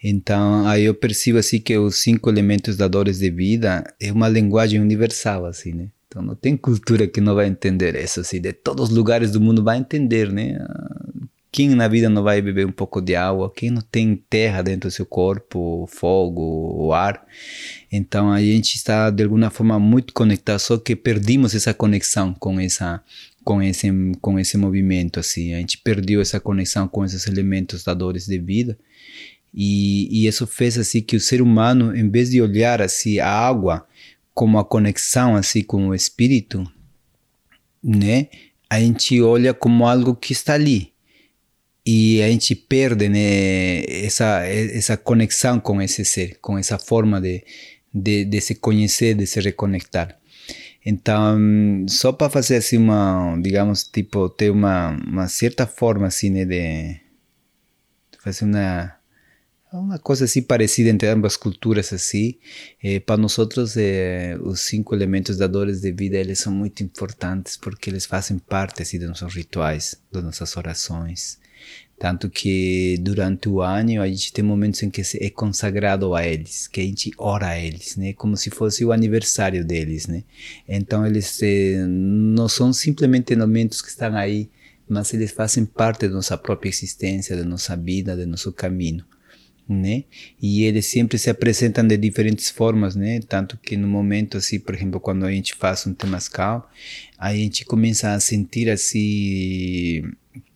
Então, 0.04 0.68
aí 0.68 0.84
eu 0.84 0.94
percebo 0.94 1.40
assim 1.40 1.60
que 1.60 1.76
os 1.76 2.04
cinco 2.04 2.30
elementos 2.30 2.78
dadores 2.78 3.18
de 3.18 3.32
vida 3.32 3.84
é 4.00 4.12
uma 4.12 4.30
linguagem 4.30 4.80
universal, 4.80 5.44
assim, 5.44 5.74
né? 5.74 5.88
Então, 6.08 6.22
não 6.22 6.36
tem 6.36 6.56
cultura 6.56 7.08
que 7.08 7.20
não 7.20 7.34
vai 7.34 7.48
entender 7.48 7.96
isso, 7.96 8.20
assim, 8.20 8.40
de 8.40 8.54
todos 8.54 8.90
os 8.90 8.96
lugares 8.96 9.32
do 9.32 9.42
mundo 9.42 9.64
vai 9.64 9.78
entender, 9.80 10.32
né? 10.32 10.60
Quem 11.52 11.70
na 11.76 11.86
vida 11.90 12.10
não 12.10 12.24
vai 12.24 12.42
beber 12.42 12.66
um 12.66 12.72
pouco 12.72 13.02
de 13.02 13.14
água? 13.14 13.52
Quem 13.54 13.70
não 13.70 13.82
tem 13.82 14.16
terra 14.16 14.62
dentro 14.62 14.90
do 14.90 14.92
seu 14.92 15.06
corpo, 15.06 15.86
fogo, 15.92 16.94
ar? 16.94 17.28
Então, 17.92 18.32
a 18.32 18.42
gente 18.42 18.76
está 18.76 19.10
de 19.10 19.24
alguma 19.24 19.50
forma 19.50 19.78
muito 19.78 20.14
conectado, 20.14 20.60
só 20.60 20.78
que 20.78 20.96
perdimos 20.96 21.54
essa 21.54 21.74
conexão 21.74 22.34
com 22.34 22.58
essa 22.58 23.04
com 23.44 23.62
esse 23.62 23.90
com 24.22 24.40
esse 24.40 24.56
movimento 24.56 25.20
assim. 25.20 25.54
A 25.54 25.58
gente 25.58 25.78
perdeu 25.80 26.22
essa 26.22 26.40
conexão 26.40 26.88
com 26.88 27.04
esses 27.04 27.28
elementos 27.28 27.84
dadores 27.84 28.28
de 28.28 28.38
vida. 28.38 28.78
E, 29.54 30.08
e 30.10 30.28
isso 30.28 30.48
fez 30.48 30.78
assim 30.78 31.02
que 31.02 31.18
o 31.18 31.20
ser 31.20 31.42
humano, 31.42 31.94
em 31.94 32.10
vez 32.10 32.30
de 32.30 32.42
olhar 32.42 32.82
assim 32.82 33.20
a 33.20 33.28
água 33.28 33.86
como 34.34 34.58
a 34.58 34.64
conexão 34.64 35.36
assim 35.36 35.62
com 35.62 35.90
o 35.90 35.96
espírito, 35.96 36.64
né? 37.84 38.30
A 38.70 38.80
gente 38.80 39.22
olha 39.22 39.54
como 39.54 39.86
algo 39.86 40.16
que 40.16 40.32
está 40.32 40.54
ali 40.54 40.91
e 41.86 42.22
a 42.22 42.28
gente 42.30 42.56
perde 42.56 43.10
né, 43.10 43.84
essa 43.86 44.46
essa 44.46 44.98
conexão 44.98 45.60
com 45.60 45.82
esse 45.82 46.06
ser, 46.06 46.38
com 46.40 46.58
essa 46.58 46.78
forma 46.78 47.20
de 47.20 47.44
de, 47.94 48.26
de 48.26 48.42
se 48.42 48.56
conhecer, 48.56 49.16
de 49.16 49.26
se 49.28 49.40
reconectar. 49.42 50.18
Então, 50.86 51.86
só 51.88 52.12
para 52.12 52.30
fazer 52.30 52.56
assim 52.56 52.78
uma, 52.78 53.38
digamos, 53.42 53.84
tipo, 53.84 54.30
ter 54.30 54.50
uma, 54.50 54.90
uma 55.08 55.28
certa 55.28 55.68
forma 55.68 56.08
assim, 56.08 56.30
né, 56.30 56.46
de 56.46 57.00
fazer 58.20 58.46
uma 58.46 58.98
uma 59.74 59.98
coisa 59.98 60.26
assim 60.26 60.42
parecida 60.42 60.90
entre 60.90 61.08
ambas 61.08 61.38
culturas 61.38 61.94
assim 61.94 62.38
eh, 62.84 63.00
para 63.00 63.16
nós 63.16 63.40
outros 63.40 63.78
eh, 63.78 64.38
os 64.42 64.60
cinco 64.62 64.94
elementos 64.94 65.38
dadores 65.38 65.80
de 65.80 65.94
vida 65.94 66.18
eles 66.18 66.40
são 66.40 66.52
muito 66.52 66.84
importantes 66.84 67.56
porque 67.56 67.90
eles 67.90 68.06
fazem 68.06 68.38
parte 68.38 68.82
assim, 68.82 69.00
dos 69.00 69.08
nossos 69.08 69.34
rituais 69.34 69.96
das 70.12 70.24
nossas 70.24 70.58
orações 70.58 71.40
tanto 72.02 72.32
que 72.32 72.98
durante 73.00 73.48
o 73.48 73.62
ano 73.62 74.02
a 74.02 74.08
gente 74.08 74.34
tem 74.34 74.44
momentos 74.44 74.82
em 74.82 74.90
que 74.90 75.04
é 75.20 75.30
consagrado 75.30 76.16
a 76.16 76.26
eles, 76.26 76.68
que 76.68 76.82
a 76.82 76.84
gente 76.84 77.12
ora 77.16 77.50
a 77.50 77.60
eles, 77.60 77.96
né? 77.96 78.12
Como 78.14 78.36
se 78.36 78.50
fosse 78.50 78.84
o 78.84 78.92
aniversário 78.92 79.64
deles, 79.64 80.08
né? 80.08 80.24
Então 80.68 81.06
eles 81.06 81.40
eh, 81.44 81.86
não 81.88 82.50
são 82.50 82.74
simplesmente 82.74 83.32
elementos 83.32 83.84
que 83.84 83.90
estão 83.90 84.16
aí, 84.16 84.50
mas 84.90 85.14
eles 85.14 85.30
fazem 85.30 85.64
parte 85.64 86.08
da 86.08 86.16
nossa 86.16 86.36
própria 86.36 86.70
existência, 86.70 87.38
da 87.38 87.44
nossa 87.44 87.78
vida, 87.78 88.18
do 88.18 88.26
nosso 88.26 88.52
caminho, 88.52 89.06
né? 89.70 90.06
E 90.42 90.64
eles 90.64 90.88
sempre 90.88 91.20
se 91.20 91.30
apresentam 91.30 91.86
de 91.86 91.98
diferentes 91.98 92.50
formas, 92.50 92.96
né? 92.96 93.20
Tanto 93.30 93.60
que 93.60 93.78
no 93.78 93.88
momento 93.88 94.38
assim, 94.38 94.60
por 94.60 94.74
exemplo, 94.74 95.00
quando 95.00 95.24
a 95.24 95.32
gente 95.32 95.54
faz 95.54 95.86
um 95.86 95.94
temascal, 95.94 96.68
a 97.16 97.32
gente 97.36 97.64
começa 97.64 98.12
a 98.12 98.20
sentir 98.20 98.72
assim 98.72 100.02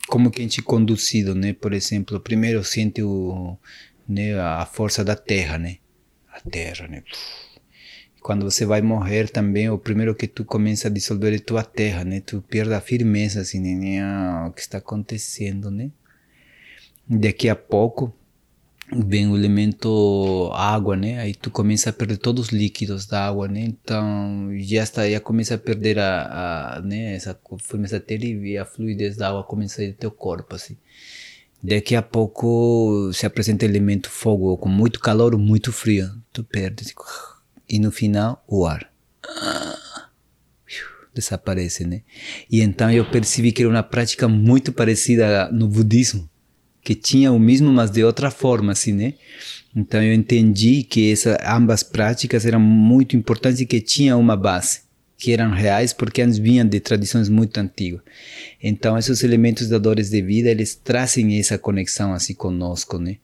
como 0.07 0.30
que 0.30 0.40
a 0.40 0.44
gente 0.44 0.60
é 0.60 0.64
conduzido, 0.64 1.34
né? 1.36 1.53
Por 1.53 1.73
exemplo, 1.73 2.19
primeiro 2.19 2.64
sente 2.64 3.02
o, 3.02 3.57
né, 4.07 4.40
a 4.40 4.65
força 4.65 5.03
da 5.03 5.15
terra, 5.15 5.57
né? 5.57 5.77
A 6.32 6.40
terra, 6.41 6.88
né? 6.88 7.03
Quando 8.22 8.44
você 8.44 8.65
vai 8.65 8.82
morrer 8.82 9.30
também, 9.30 9.69
o 9.69 9.77
primeiro 9.77 10.15
que 10.15 10.27
tu 10.27 10.44
começa 10.44 10.88
a 10.88 10.91
dissolver 10.91 11.34
é 11.34 11.40
tua 11.40 11.64
terra, 11.64 12.03
né? 12.03 12.22
Tu 12.22 12.41
perde 12.41 12.73
a 12.73 12.82
firmeza, 12.82 13.41
assim, 13.41 13.60
né? 13.60 14.02
Ah, 14.02 14.48
o 14.49 14.53
que 14.53 14.61
está 14.61 14.80
acontecendo, 14.80 15.69
né? 15.69 15.91
Daqui 17.07 17.49
a 17.49 17.56
pouco 17.56 18.14
vem 18.91 19.28
o 19.28 19.36
elemento 19.36 20.52
água, 20.53 20.95
né? 20.95 21.20
Aí 21.20 21.34
tu 21.34 21.49
começa 21.49 21.90
a 21.90 21.94
perder 21.94 22.18
todos 22.18 22.48
os 22.48 22.52
líquidos 22.52 23.06
da 23.06 23.28
água, 23.28 23.48
né? 23.48 23.62
Então 23.62 24.49
já 24.60 24.84
está, 24.84 25.10
já 25.10 25.20
começa 25.20 25.56
a 25.56 25.57
perder 25.57 25.98
a, 25.99 26.76
a 26.78 26.82
né? 26.82 27.16
Essa 27.16 27.38
firmeza 27.62 27.99
terra 27.99 28.26
e 28.26 28.57
a 28.57 28.66
fluidez 28.66 29.18
da 29.18 29.30
água 29.30 29.44
começa 29.44 29.82
a 29.82 29.86
ir 29.86 29.91
do 29.91 29.98
teu 29.98 30.12
corpo, 30.12 30.56
assim. 30.56 30.78
Daqui 31.64 31.95
a 31.95 32.02
pouco 32.02 33.12
se 33.12 33.26
apresenta 33.26 33.66
elemento 33.66 34.10
fogo, 34.10 34.56
com 34.57 34.70
muito 34.70 34.99
calor 34.99 35.34
ou 35.34 35.40
muito 35.40 35.72
frio. 35.72 36.12
Tu 36.32 36.44
perdes. 36.44 36.94
E 37.68 37.80
no 37.80 37.91
final, 37.91 38.44
o 38.48 38.68
ar. 38.68 38.91
Desaparece, 41.12 41.86
né? 41.86 42.02
E 42.52 42.62
então 42.62 42.91
eu 42.91 43.10
percebi 43.10 43.52
que 43.52 43.64
era 43.64 43.70
uma 43.70 43.82
prática 43.82 44.28
muito 44.28 44.72
parecida 44.72 45.49
no 45.52 45.68
budismo 45.68 46.30
que 46.86 46.94
tinha 46.94 47.32
o 47.32 47.40
mesmo, 47.40 47.74
mas 47.74 47.90
de 47.90 48.03
outra 48.03 48.30
forma, 48.30 48.72
assim, 48.72 48.94
né? 48.94 49.16
Então 49.76 50.02
eu 50.03 50.14
entendi 50.14 50.84
que 50.84 51.12
essa, 51.12 51.36
ambas 51.44 51.82
práticas 51.82 52.45
eram 52.45 52.60
muito 52.60 53.18
importantes 53.18 53.60
e 53.60 53.66
que 53.66 53.82
tinham 53.82 54.20
uma 54.20 54.38
base, 54.38 54.82
que 55.18 55.34
eram 55.34 55.49
reais 55.49 55.91
porque 55.91 56.22
elas 56.22 56.38
vinham 56.38 56.66
de 56.66 56.80
tradições 56.80 57.28
muito 57.28 57.57
antigas. 57.57 58.02
Então 58.62 58.95
esses 58.99 59.24
elementos 59.24 59.68
dadores 59.68 60.12
de 60.12 60.22
vida, 60.22 60.52
eles 60.52 60.76
trazem 60.76 61.40
essa 61.40 61.57
conexão 61.57 62.14
assim 62.14 62.36
conosco, 62.36 62.99
né? 62.99 63.18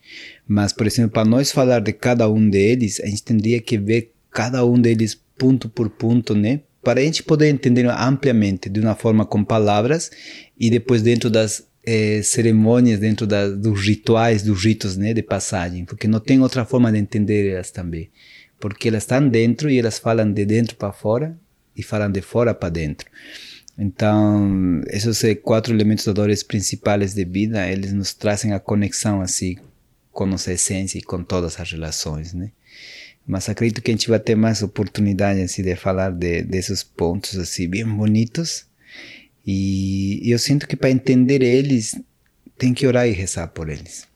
Mas, 0.47 0.73
por 0.73 0.87
exemplo, 0.87 1.11
para 1.11 1.23
nós 1.23 1.51
falar 1.51 1.81
de 1.81 1.93
cada 1.93 2.27
um 2.27 2.49
deles, 2.49 2.99
a 2.99 3.05
gente 3.05 3.21
teria 3.21 3.61
que 3.61 3.77
ver 3.77 4.11
cada 4.31 4.65
um 4.65 4.81
deles 4.81 5.21
ponto 5.37 5.69
por 5.69 5.87
ponto, 5.87 6.33
né? 6.33 6.61
Para 6.81 6.99
a 6.99 7.03
gente 7.03 7.21
poder 7.21 7.47
entender 7.47 7.85
ampliamente, 7.85 8.67
de 8.67 8.79
uma 8.79 8.95
forma 8.95 9.23
com 9.23 9.43
palavras 9.43 10.09
e 10.59 10.67
depois 10.67 11.03
dentro 11.03 11.29
das 11.29 11.70
é, 11.83 12.21
cerimônias 12.21 12.99
dentro 12.99 13.25
da, 13.25 13.47
dos 13.49 13.85
rituais, 13.85 14.43
dos 14.43 14.63
ritos 14.63 14.97
né, 14.97 15.13
de 15.13 15.23
passagem, 15.23 15.85
porque 15.85 16.07
não 16.07 16.19
tem 16.19 16.41
outra 16.41 16.65
forma 16.65 16.91
de 16.91 16.99
entender 16.99 17.51
elas 17.51 17.71
também, 17.71 18.09
porque 18.59 18.87
elas 18.87 19.03
estão 19.03 19.27
dentro 19.27 19.69
e 19.69 19.79
elas 19.79 19.97
falam 19.99 20.31
de 20.31 20.45
dentro 20.45 20.75
para 20.75 20.91
fora 20.93 21.37
e 21.75 21.81
falam 21.81 22.11
de 22.11 22.21
fora 22.21 22.53
para 22.53 22.69
dentro. 22.69 23.09
Então, 23.77 24.81
esses 24.87 25.23
quatro 25.41 25.73
elementos 25.73 26.05
dadores 26.05 26.43
principais 26.43 27.13
de 27.13 27.25
vida, 27.25 27.67
eles 27.67 27.93
nos 27.93 28.13
trazem 28.13 28.53
a 28.53 28.59
conexão 28.59 29.21
assim 29.21 29.55
com 30.11 30.25
nossa 30.25 30.51
essência 30.51 30.99
e 30.99 31.01
com 31.01 31.23
todas 31.23 31.59
as 31.59 31.71
relações, 31.71 32.33
né? 32.33 32.51
Mas 33.25 33.47
acredito 33.47 33.81
que 33.81 33.91
a 33.91 33.93
gente 33.93 34.09
vai 34.09 34.19
ter 34.19 34.35
mais 34.35 34.61
oportunidade 34.61 35.41
assim 35.41 35.63
de 35.63 35.75
falar 35.75 36.11
de, 36.11 36.43
desses 36.43 36.83
pontos 36.83 37.37
assim 37.37 37.67
bem 37.67 37.85
bonitos 37.85 38.65
e 39.45 40.21
eu 40.31 40.37
sinto 40.37 40.67
que 40.67 40.75
para 40.75 40.91
entender 40.91 41.41
eles, 41.41 41.95
tem 42.57 42.73
que 42.73 42.85
orar 42.85 43.07
e 43.07 43.11
rezar 43.11 43.47
por 43.47 43.69
eles. 43.69 44.07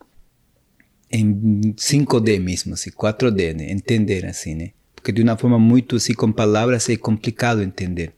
Em 1.11 1.73
5D 1.73 2.39
mesmo, 2.39 2.73
assim, 2.73 2.91
4D, 2.91 3.55
né? 3.55 3.71
Entender 3.71 4.25
assim, 4.25 4.53
né? 4.53 4.71
Porque 4.95 5.11
de 5.11 5.21
uma 5.21 5.37
forma 5.37 5.57
muito 5.57 5.95
assim, 5.95 6.13
com 6.13 6.31
palavras 6.31 6.89
é 6.89 6.97
complicado 6.97 7.61
entender. 7.61 8.13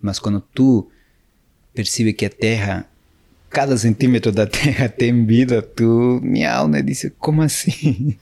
Mas 0.00 0.18
quando 0.18 0.40
tu 0.40 0.88
percebe 1.74 2.12
que 2.12 2.26
a 2.26 2.30
Terra, 2.30 2.88
cada 3.48 3.76
centímetro 3.76 4.30
da 4.30 4.46
Terra 4.46 4.88
tem 4.90 5.24
vida, 5.24 5.62
tu, 5.62 6.20
minha 6.22 6.52
alma 6.52 6.82
diz, 6.82 7.10
como 7.18 7.42
assim? 7.42 8.16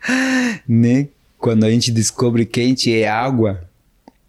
né? 0.66 1.08
Quando 1.38 1.64
a 1.64 1.70
gente 1.70 1.90
descobre 1.92 2.46
que 2.46 2.60
a 2.60 2.64
gente 2.64 2.92
é 2.92 3.08
água 3.08 3.68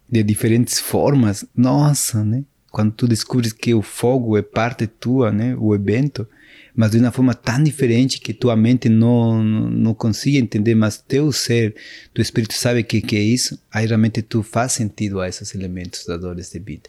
de 0.08 0.22
diferentes 0.22 0.78
formas, 0.78 1.44
nossa, 1.56 2.24
né? 2.24 2.44
Quando 2.78 2.92
tu 2.92 3.08
descobres 3.08 3.52
que 3.52 3.74
o 3.74 3.82
fogo 3.82 4.38
é 4.38 4.42
parte 4.42 4.86
tua, 4.86 5.32
né, 5.32 5.56
o 5.58 5.74
evento, 5.74 6.28
mas 6.76 6.92
de 6.92 6.98
uma 6.98 7.10
forma 7.10 7.34
tão 7.34 7.60
diferente 7.60 8.20
que 8.20 8.32
tua 8.32 8.54
mente 8.54 8.88
não, 8.88 9.42
não, 9.42 9.92
consiga 9.92 10.38
entender, 10.38 10.76
mas 10.76 10.96
teu 10.96 11.32
ser, 11.32 11.74
teu 12.14 12.22
espírito 12.22 12.54
sabe 12.54 12.84
que 12.84 13.00
que 13.00 13.16
é 13.16 13.20
isso, 13.20 13.60
aí 13.68 13.84
realmente 13.84 14.22
tu 14.22 14.44
faz 14.44 14.74
sentido 14.74 15.20
a 15.20 15.28
esses 15.28 15.56
elementos 15.56 16.06
da 16.06 16.16
dores 16.16 16.52
de 16.52 16.60
vida. 16.60 16.88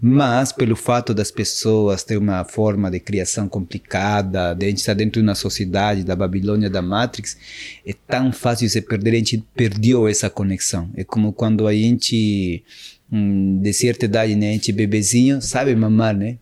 Mas 0.00 0.50
pelo 0.50 0.74
fato 0.74 1.12
das 1.12 1.30
pessoas 1.30 2.02
ter 2.02 2.16
uma 2.16 2.42
forma 2.42 2.90
de 2.90 2.98
criação 2.98 3.50
complicada, 3.50 4.54
de 4.54 4.64
a 4.64 4.68
gente 4.70 4.78
estar 4.78 4.94
dentro 4.94 5.20
de 5.20 5.28
uma 5.28 5.34
sociedade 5.34 6.04
da 6.04 6.16
Babilônia, 6.16 6.70
da 6.70 6.80
Matrix, 6.80 7.36
é 7.84 7.92
tão 7.92 8.32
fácil 8.32 8.66
se 8.70 8.80
perder, 8.80 9.10
a 9.10 9.16
gente 9.16 9.44
perdeu 9.54 10.08
essa 10.08 10.30
conexão. 10.30 10.88
É 10.94 11.04
como 11.04 11.34
quando 11.34 11.66
a 11.66 11.74
gente 11.74 12.64
de 13.10 13.72
certa 13.72 14.04
idade, 14.04 14.34
né? 14.34 14.50
A 14.50 14.52
gente 14.52 14.72
bebezinho 14.72 15.40
sabe 15.40 15.74
mamar, 15.74 16.16
né? 16.16 16.38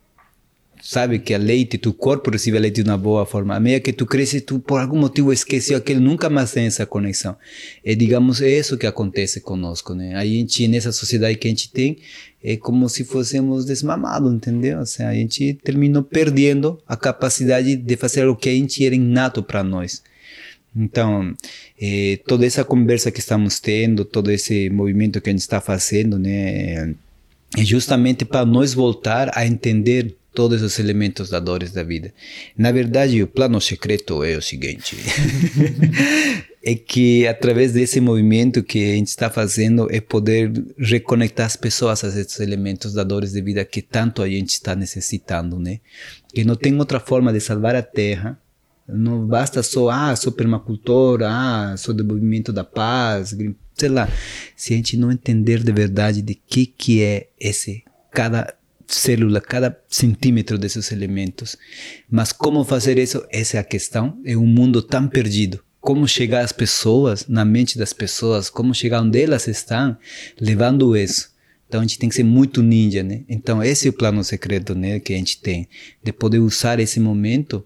Sabe 0.81 1.19
que 1.19 1.33
a 1.33 1.37
leite, 1.37 1.77
tu 1.77 1.91
corpo 1.91 2.29
recebe 2.29 2.57
leite 2.59 2.83
de 2.83 2.89
uma 2.89 2.97
boa 2.97 3.25
forma. 3.25 3.55
A 3.55 3.59
meia 3.59 3.79
que 3.79 3.91
tu 3.91 4.05
cresce, 4.05 4.39
tu 4.41 4.59
por 4.59 4.79
algum 4.79 4.97
motivo 4.99 5.33
esqueceu 5.33 5.77
aquele, 5.77 5.99
nunca 5.99 6.29
mais 6.29 6.51
tem 6.51 6.65
essa 6.65 6.85
conexão. 6.85 7.35
E 7.83 7.95
digamos, 7.95 8.41
é 8.41 8.49
isso 8.49 8.77
que 8.77 8.85
acontece 8.85 9.41
conosco, 9.41 9.93
né? 9.95 10.15
A 10.15 10.23
gente, 10.23 10.67
nessa 10.67 10.91
sociedade 10.91 11.35
que 11.35 11.47
a 11.47 11.49
gente 11.49 11.71
tem, 11.71 11.97
é 12.43 12.55
como 12.55 12.87
se 12.87 13.03
fôssemos 13.03 13.65
desmamados, 13.65 14.31
entendeu? 14.31 14.79
Assim, 14.79 15.03
a 15.03 15.13
gente 15.13 15.55
terminou 15.63 16.03
perdendo 16.03 16.79
a 16.87 16.95
capacidade 16.95 17.75
de 17.75 17.97
fazer 17.97 18.27
o 18.27 18.35
que 18.35 18.47
a 18.47 18.53
gente 18.53 18.85
era 18.85 18.95
inato 18.95 19.41
para 19.41 19.63
nós. 19.63 20.03
Então, 20.77 21.33
eh, 21.81 22.19
toda 22.27 22.45
essa 22.45 22.63
conversa 22.63 23.11
que 23.11 23.19
estamos 23.19 23.59
tendo, 23.59 24.05
todo 24.05 24.31
esse 24.31 24.69
movimento 24.69 25.19
que 25.19 25.29
a 25.29 25.33
gente 25.33 25.41
está 25.41 25.59
fazendo, 25.59 26.19
né, 26.19 26.93
é 27.57 27.65
justamente 27.65 28.23
para 28.23 28.45
nós 28.45 28.73
voltar 28.73 29.31
a 29.35 29.45
entender 29.45 30.15
todos 30.33 30.61
os 30.61 30.77
elementos 30.77 31.31
da 31.31 31.39
dores 31.39 31.71
da 31.71 31.81
vida. 31.81 32.13
Na 32.55 32.71
verdade, 32.71 33.23
o 33.23 33.27
plano 33.27 33.59
secreto 33.59 34.23
é 34.23 34.37
o 34.37 34.41
seguinte: 34.41 34.95
é 36.63 36.75
que 36.75 37.25
através 37.25 37.71
desse 37.71 37.99
movimento 37.99 38.61
que 38.61 38.91
a 38.91 38.95
gente 38.95 39.07
está 39.07 39.31
fazendo 39.31 39.87
é 39.89 39.99
poder 39.99 40.51
reconectar 40.77 41.47
as 41.47 41.55
pessoas 41.55 42.03
a 42.03 42.07
esses 42.09 42.39
elementos 42.39 42.93
da 42.93 43.03
dores 43.03 43.31
de 43.31 43.41
vida 43.41 43.65
que 43.65 43.81
tanto 43.81 44.21
a 44.21 44.29
gente 44.29 44.51
está 44.51 44.75
necessitando, 44.75 45.57
né? 45.57 45.79
Que 46.31 46.43
não 46.43 46.55
tem 46.55 46.77
outra 46.77 46.99
forma 46.99 47.33
de 47.33 47.39
salvar 47.39 47.75
a 47.75 47.81
Terra 47.81 48.39
não 48.87 49.25
basta 49.27 49.61
só, 49.61 49.89
ah, 49.89 50.15
sou 50.15 50.31
permacultor, 50.31 51.21
ah, 51.23 51.75
sou 51.77 51.93
do 51.93 52.05
movimento 52.05 52.53
da 52.53 52.63
paz, 52.63 53.35
sei 53.75 53.89
lá. 53.89 54.09
Se 54.55 54.73
a 54.73 54.77
gente 54.77 54.95
não 54.95 55.11
entender 55.11 55.61
de 55.61 55.71
verdade 55.71 56.21
de 56.21 56.35
que 56.35 56.65
que 56.65 57.03
é 57.03 57.27
esse, 57.39 57.83
cada 58.11 58.55
célula, 58.87 59.41
cada 59.41 59.77
centímetro 59.89 60.57
desses 60.57 60.91
elementos. 60.91 61.57
Mas 62.09 62.31
como 62.31 62.63
fazer 62.63 62.97
isso? 62.97 63.25
Essa 63.29 63.57
é 63.57 63.59
a 63.59 63.63
questão. 63.63 64.17
É 64.23 64.37
um 64.37 64.47
mundo 64.47 64.81
tão 64.81 65.07
perdido. 65.07 65.59
Como 65.81 66.07
chegar 66.07 66.43
às 66.43 66.51
pessoas, 66.51 67.27
na 67.27 67.45
mente 67.45 67.77
das 67.77 67.93
pessoas, 67.93 68.49
como 68.49 68.73
chegar 68.73 69.01
onde 69.01 69.21
elas 69.21 69.47
estão, 69.47 69.97
levando 70.39 70.95
isso. 70.95 71.31
Então 71.67 71.81
a 71.81 71.83
gente 71.83 71.99
tem 71.99 72.07
que 72.07 72.15
ser 72.15 72.23
muito 72.23 72.63
ninja, 72.63 73.03
né? 73.03 73.23
Então 73.27 73.61
esse 73.61 73.87
é 73.87 73.89
o 73.89 73.93
plano 73.93 74.23
secreto, 74.23 74.73
né, 74.73 75.01
que 75.01 75.13
a 75.13 75.17
gente 75.17 75.41
tem, 75.41 75.67
de 76.01 76.13
poder 76.13 76.39
usar 76.39 76.79
esse 76.79 76.97
momento 76.99 77.65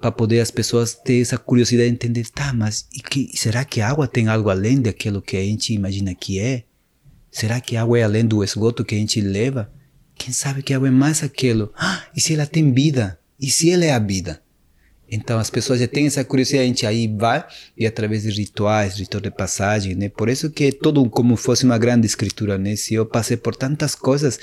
para 0.00 0.12
poder 0.12 0.40
as 0.40 0.50
pessoas 0.50 0.94
ter 0.94 1.20
essa 1.20 1.38
curiosidade 1.38 1.88
de 1.88 1.94
entender, 1.94 2.28
tá, 2.30 2.52
mas 2.52 2.86
que, 3.10 3.30
será 3.34 3.64
que 3.64 3.80
a 3.80 3.88
água 3.88 4.06
tem 4.06 4.28
algo 4.28 4.50
além 4.50 4.80
daquilo 4.80 5.22
que 5.22 5.36
a 5.36 5.42
gente 5.42 5.72
imagina 5.72 6.14
que 6.14 6.38
é? 6.38 6.64
Será 7.30 7.60
que 7.60 7.76
a 7.76 7.82
água 7.82 7.98
é 7.98 8.02
além 8.02 8.24
do 8.24 8.44
esgoto 8.44 8.84
que 8.84 8.94
a 8.94 8.98
gente 8.98 9.20
leva? 9.20 9.72
Quem 10.14 10.32
sabe 10.32 10.62
que 10.62 10.72
a 10.72 10.76
água 10.76 10.88
é 10.88 10.90
mais 10.90 11.22
aquilo? 11.22 11.72
Ah, 11.76 12.04
e 12.14 12.20
se 12.20 12.34
ela 12.34 12.46
tem 12.46 12.72
vida? 12.72 13.18
E 13.40 13.50
se 13.50 13.70
ela 13.70 13.84
é 13.84 13.90
a 13.90 13.98
vida? 13.98 14.40
Então 15.10 15.38
as 15.38 15.50
pessoas 15.50 15.80
já 15.80 15.86
têm 15.86 16.06
essa 16.06 16.24
curiosidade, 16.24 16.64
a 16.64 16.66
gente 16.66 16.86
aí 16.86 17.06
vai 17.06 17.44
e 17.76 17.86
através 17.86 18.22
de 18.22 18.30
rituais, 18.30 18.98
ritual 18.98 19.20
de 19.20 19.30
passagem, 19.30 19.94
né? 19.94 20.08
Por 20.08 20.28
isso 20.28 20.50
que 20.50 20.64
é 20.64 20.72
todo 20.72 21.08
como 21.10 21.36
fosse 21.36 21.64
uma 21.64 21.76
grande 21.76 22.06
escritura, 22.06 22.56
né? 22.56 22.74
Se 22.74 22.94
eu 22.94 23.04
passei 23.04 23.36
por 23.36 23.54
tantas 23.54 23.94
coisas, 23.94 24.40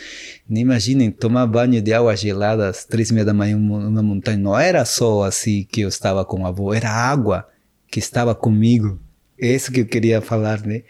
nem 0.48 0.62
imaginem 0.62 1.10
tomar 1.12 1.48
banho 1.48 1.82
de 1.82 1.94
água 1.94 2.16
gelada 2.16 2.70
às 2.70 2.86
três 2.86 3.10
e 3.10 3.14
meia 3.14 3.26
da 3.26 3.34
manhã 3.34 3.58
numa 3.58 4.04
montanha. 4.04 4.38
Não 4.38 4.58
era 4.58 4.86
só 4.86 5.24
assim 5.24 5.66
que 5.70 5.82
eu 5.82 5.90
estava 5.90 6.24
com 6.24 6.42
o 6.42 6.46
avô, 6.46 6.74
era 6.74 6.90
água 6.90 7.48
que 7.90 8.00
estava 8.00 8.36
comigo. 8.36 9.00
É 9.40 9.48
isso 9.48 9.72
que 9.72 9.82
eu 9.82 9.86
queria 9.86 10.22
falar, 10.22 10.62
né? 10.62 10.84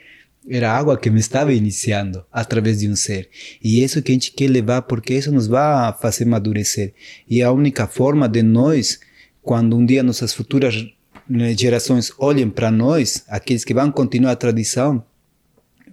Era 0.50 0.72
água 0.72 0.98
que 0.98 1.10
me 1.10 1.20
estava 1.20 1.54
iniciando 1.54 2.26
através 2.32 2.80
de 2.80 2.90
um 2.90 2.96
ser. 2.96 3.30
E 3.64 3.82
é 3.82 3.86
isso 3.86 4.02
que 4.02 4.12
a 4.12 4.16
gente 4.16 4.32
quer 4.32 4.50
levar, 4.50 4.82
porque 4.82 5.14
isso 5.14 5.32
nos 5.32 5.48
vai 5.48 5.94
fazer 6.02 6.26
amadurecer. 6.26 6.94
E 7.30 7.42
a 7.42 7.52
única 7.52 7.88
forma 7.88 8.28
de 8.28 8.42
nós 8.42 9.00
quando 9.42 9.76
um 9.76 9.86
dia 9.86 10.04
nossas 10.04 10.34
futuras 10.34 10.86
né, 11.28 11.56
gerações 11.58 12.12
olhem 12.18 12.50
para 12.50 12.72
nós, 12.72 13.24
aqueles 13.28 13.64
que 13.64 13.74
vão 13.74 13.92
continuar 13.92 14.32
a 14.32 14.36
tradição, 14.36 15.04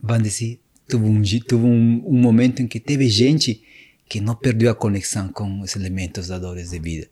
vão 0.03 0.21
dizer: 0.21 0.61
teve 0.87 1.05
um, 1.05 1.23
um, 1.65 2.03
um 2.07 2.21
momento 2.21 2.63
em 2.63 2.67
que 2.67 2.81
teve 2.81 3.09
gente 3.09 3.63
que 4.09 4.21
não 4.21 4.35
perdeu 4.35 4.71
a 4.71 4.75
conexão 4.75 5.29
com 5.29 5.61
os 5.61 5.77
elementos 5.77 6.29
dadores 6.29 6.71
de 6.71 6.79
vida. 6.79 7.07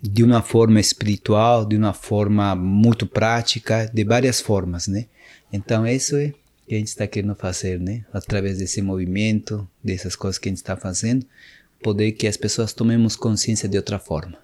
De 0.00 0.22
uma 0.22 0.42
forma 0.42 0.78
espiritual, 0.78 1.64
de 1.64 1.74
uma 1.74 1.94
forma 1.94 2.54
muito 2.54 3.06
prática, 3.06 3.90
de 3.92 4.04
várias 4.04 4.40
formas, 4.40 4.86
né? 4.86 5.06
Então, 5.50 5.86
isso 5.86 6.16
é 6.16 6.34
que 6.68 6.74
a 6.74 6.78
gente 6.78 6.88
está 6.88 7.06
querendo 7.06 7.34
fazer, 7.34 7.80
né? 7.80 8.04
Através 8.12 8.58
desse 8.58 8.82
movimento, 8.82 9.66
dessas 9.82 10.14
coisas 10.14 10.38
que 10.38 10.48
a 10.48 10.52
gente 10.52 10.58
está 10.58 10.76
fazendo, 10.76 11.24
poder 11.82 12.12
que 12.12 12.26
as 12.26 12.36
pessoas 12.36 12.74
tomemos 12.74 13.16
consciência 13.16 13.68
de 13.68 13.78
outra 13.78 13.98
forma. 13.98 14.43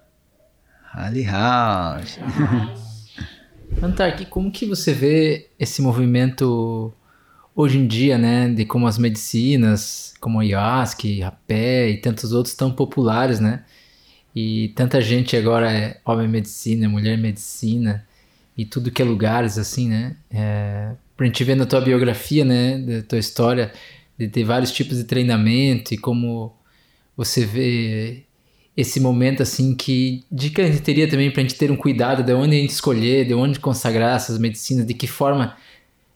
Ali 0.93 1.23
House. 1.23 2.19
Antark, 3.81 4.25
como 4.25 4.51
que 4.51 4.65
você 4.65 4.93
vê 4.93 5.49
esse 5.57 5.81
movimento 5.81 6.93
hoje 7.55 7.77
em 7.77 7.87
dia, 7.87 8.17
né, 8.17 8.49
de 8.49 8.65
como 8.65 8.87
as 8.87 8.97
medicinas, 8.97 10.13
como 10.19 10.39
a 10.39 10.43
ayahuasca, 10.43 11.07
rapé 11.23 11.89
e 11.89 11.97
tantos 11.97 12.33
outros 12.33 12.55
tão 12.55 12.71
populares, 12.71 13.39
né? 13.39 13.63
E 14.35 14.69
tanta 14.75 15.01
gente 15.01 15.35
agora 15.35 15.71
é 15.71 15.99
homem 16.05 16.27
medicina, 16.27 16.87
mulher 16.87 17.17
medicina 17.17 18.05
e 18.57 18.65
tudo 18.65 18.91
que 18.91 19.01
é 19.01 19.05
lugares 19.05 19.57
assim, 19.57 19.89
né? 19.89 20.15
É, 20.29 20.91
pra 21.17 21.25
gente 21.25 21.43
ver 21.43 21.55
na 21.55 21.65
tua 21.65 21.81
biografia, 21.81 22.45
né, 22.45 22.77
da 22.77 23.01
tua 23.03 23.19
história, 23.19 23.71
de 24.17 24.27
ter 24.27 24.43
vários 24.43 24.71
tipos 24.71 24.97
de 24.97 25.03
treinamento 25.03 25.93
e 25.93 25.97
como 25.97 26.53
você 27.15 27.45
vê 27.45 28.23
esse 28.75 28.99
momento 28.99 29.43
assim 29.43 29.75
que 29.75 30.23
dica 30.31 30.63
a 30.63 30.65
gente 30.65 30.81
teria 30.81 31.09
também 31.09 31.29
para 31.29 31.41
a 31.41 31.43
gente 31.43 31.55
ter 31.55 31.69
um 31.71 31.75
cuidado 31.75 32.23
de 32.23 32.33
onde 32.33 32.55
a 32.55 32.59
gente 32.59 32.69
escolher, 32.69 33.25
de 33.25 33.33
onde 33.33 33.59
consagrar 33.59 34.15
essas 34.15 34.37
medicinas, 34.37 34.85
de 34.85 34.93
que 34.93 35.07
forma, 35.07 35.57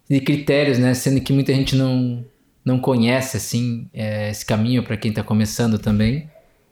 de 0.10 0.22
critérios, 0.22 0.80
né? 0.80 0.94
Sendo 0.94 1.20
que 1.22 1.34
muita 1.34 1.54
gente 1.54 1.76
não 1.76 2.26
não 2.64 2.80
conhece 2.80 3.38
assim 3.38 3.88
é, 3.94 4.32
esse 4.32 4.44
caminho 4.44 4.82
para 4.82 4.98
quem 4.98 5.10
está 5.10 5.22
começando 5.22 5.78
também 5.78 6.28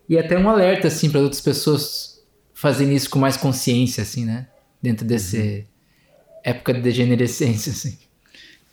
e 0.10 0.18
até 0.18 0.38
um 0.38 0.50
alerta 0.50 0.88
assim 0.88 1.10
para 1.10 1.20
outras 1.22 1.40
pessoas 1.40 2.20
fazerem 2.54 2.96
isso 2.96 3.10
com 3.10 3.20
mais 3.20 3.38
consciência 3.38 4.02
assim, 4.02 4.26
né? 4.26 4.48
Dentro 4.82 5.06
desse 5.06 5.38
uhum. 5.38 5.64
época 6.44 6.74
de 6.74 6.82
degenerescência 6.82 7.72
assim. 7.72 7.98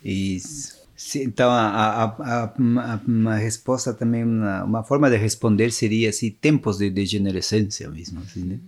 Isso. 0.03 0.80
Sim, 1.03 1.23
então, 1.23 1.49
a, 1.49 2.03
a, 2.03 2.43
a, 2.43 3.01
uma 3.07 3.35
resposta 3.35 3.91
também, 3.91 4.23
uma, 4.23 4.63
uma, 4.63 4.83
forma 4.83 5.09
de 5.09 5.17
responder 5.17 5.71
seria 5.71 6.09
assim, 6.09 6.29
tempos 6.29 6.77
de 6.77 6.91
degenerescência 6.91 7.89
mesmo, 7.89 8.21
assim, 8.21 8.43
né? 8.43 8.59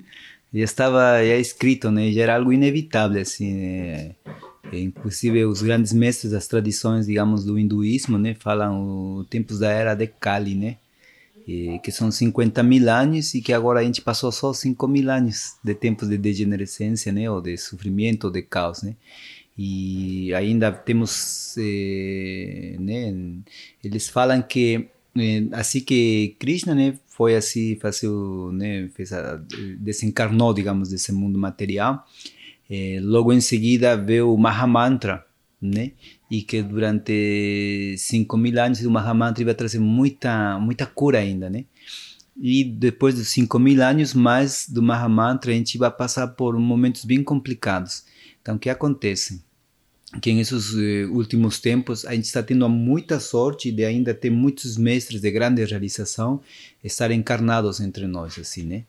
Já 0.51 0.63
estava 0.63 1.23
já 1.23 1.37
escrito, 1.37 1.91
né? 1.91 2.11
Já 2.11 2.23
era 2.23 2.35
algo 2.35 2.51
inevitável, 2.51 3.21
assim, 3.21 3.53
né? 3.53 4.15
Inclusive, 4.73 5.45
os 5.45 5.61
grandes 5.61 5.93
mestres 5.93 6.31
das 6.31 6.47
tradições, 6.47 7.05
digamos, 7.05 7.45
do 7.45 7.57
hinduísmo, 7.57 8.17
né? 8.17 8.33
Falam 8.33 9.17
os 9.17 9.27
tempos 9.27 9.59
da 9.59 9.69
era 9.69 9.93
de 9.93 10.07
Kali, 10.07 10.55
né? 10.55 10.77
E, 11.47 11.79
que 11.83 11.91
são 11.91 12.09
50 12.09 12.63
mil 12.63 12.89
anos 12.89 13.35
e 13.35 13.41
que 13.41 13.53
agora 13.53 13.81
a 13.81 13.83
gente 13.83 14.01
passou 14.01 14.31
só 14.31 14.51
5 14.53 14.87
mil 14.87 15.09
anos 15.11 15.53
de 15.63 15.75
tempos 15.75 16.09
de 16.09 16.17
degenerescência, 16.17 17.11
né? 17.11 17.29
Ou 17.29 17.39
de 17.39 17.55
sofrimento, 17.57 18.25
ou 18.25 18.31
de 18.31 18.41
caos, 18.41 18.81
né? 18.81 18.95
E 19.57 20.33
ainda 20.33 20.71
temos 20.71 21.55
eh, 21.57 22.75
né, 22.79 23.13
eles 23.83 24.09
falam 24.09 24.41
que 24.41 24.87
eh, 25.15 25.43
assim 25.51 25.81
que 25.81 26.35
Krishna 26.39 26.73
né 26.73 26.97
foi 27.07 27.35
assim 27.35 27.77
né 28.53 28.89
fez 28.95 29.13
a, 29.13 29.39
desencarnou 29.77 30.53
digamos 30.53 30.89
desse 30.89 31.11
mundo 31.11 31.37
material 31.37 32.03
eh, 32.69 32.97
logo 33.01 33.31
em 33.31 33.41
seguida 33.41 33.95
veio 33.95 34.33
o 34.33 34.37
Mahamantra 34.37 35.23
né 35.61 35.91
e 36.31 36.41
que 36.41 36.63
durante 36.63 37.95
5 37.95 38.35
mil 38.37 38.59
anos 38.59 38.83
o 38.83 38.89
Mahamantra 38.89 39.45
vai 39.45 39.53
trazer 39.53 39.79
muita 39.79 40.59
muita 40.59 40.85
cura 40.85 41.19
ainda 41.19 41.49
né. 41.49 41.65
E 42.35 42.63
depois 42.63 43.13
dos 43.13 43.27
5 43.27 43.59
mil 43.59 43.83
anos 43.83 44.15
mais 44.15 44.67
do 44.67 44.81
Mahamantra 44.81 45.51
a 45.51 45.53
gente 45.53 45.77
vai 45.77 45.91
passar 45.91 46.29
por 46.29 46.57
momentos 46.57 47.05
bem 47.05 47.23
complicados 47.23 48.03
então, 48.43 48.55
o 48.57 48.59
que 48.59 48.69
acontece? 48.69 49.41
Que 50.21 50.31
nesses 50.33 50.75
eh, 50.75 51.05
últimos 51.05 51.59
tempos 51.59 52.05
a 52.05 52.13
gente 52.13 52.25
está 52.25 52.43
tendo 52.43 52.69
muita 52.69 53.19
sorte 53.19 53.71
de 53.71 53.83
ainda 53.83 54.13
ter 54.13 54.29
muitos 54.29 54.77
mestres 54.77 55.21
de 55.21 55.31
grande 55.31 55.65
realização 55.65 56.39
estar 56.83 57.09
encarnados 57.09 57.79
entre 57.79 58.05
nós, 58.05 58.37
assim, 58.37 58.63
né? 58.63 58.83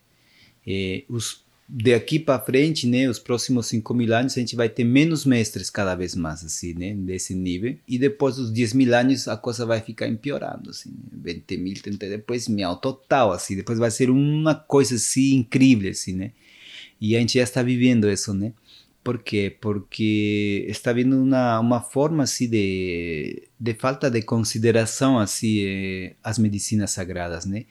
E 0.67 1.03
os 1.09 1.43
de 1.67 1.95
aqui 1.95 2.19
para 2.19 2.39
frente, 2.39 2.85
né, 2.85 3.09
os 3.09 3.17
próximos 3.17 3.65
5 3.67 3.91
mil 3.95 4.13
anos, 4.13 4.37
a 4.37 4.39
gente 4.39 4.55
vai 4.55 4.69
ter 4.69 4.83
menos 4.83 5.25
mestres 5.25 5.71
cada 5.71 5.95
vez 5.95 6.13
mais, 6.13 6.43
assim, 6.43 6.75
né, 6.75 6.93
desse 6.93 7.33
nível. 7.33 7.75
E 7.87 7.97
depois 7.97 8.35
dos 8.35 8.51
10 8.51 8.73
mil 8.73 8.93
anos, 8.93 9.27
a 9.27 9.35
coisa 9.35 9.65
vai 9.65 9.81
ficar 9.81 10.07
empeorando, 10.07 10.69
assim, 10.69 10.93
20 11.11 11.57
mil, 11.57 11.73
30, 11.81 12.07
depois 12.07 12.47
mil, 12.47 12.75
total, 12.75 13.31
assim. 13.31 13.55
Depois 13.55 13.79
vai 13.79 13.89
ser 13.89 14.11
uma 14.11 14.53
coisa, 14.53 14.95
assim, 14.95 15.37
incrível, 15.37 15.89
assim, 15.89 16.13
né. 16.13 16.31
E 17.01 17.15
a 17.15 17.19
gente 17.19 17.33
já 17.33 17.43
está 17.43 17.63
vivendo 17.63 18.09
isso, 18.09 18.31
né. 18.31 18.53
Por 19.05 19.19
quê? 19.19 19.55
Porque 19.61 20.65
está 20.67 20.91
vindo 20.91 21.21
uma, 21.21 21.59
uma 21.59 21.79
forma 21.79 22.23
assim 22.23 22.49
de, 22.49 23.43
de 23.59 23.73
falta 23.75 24.09
de 24.09 24.23
consideração 24.23 25.19
assim 25.19 25.59
eh, 25.59 26.15
as 26.23 26.39
medicinas 26.39 26.89
sagradas, 26.89 27.45
né? 27.45 27.65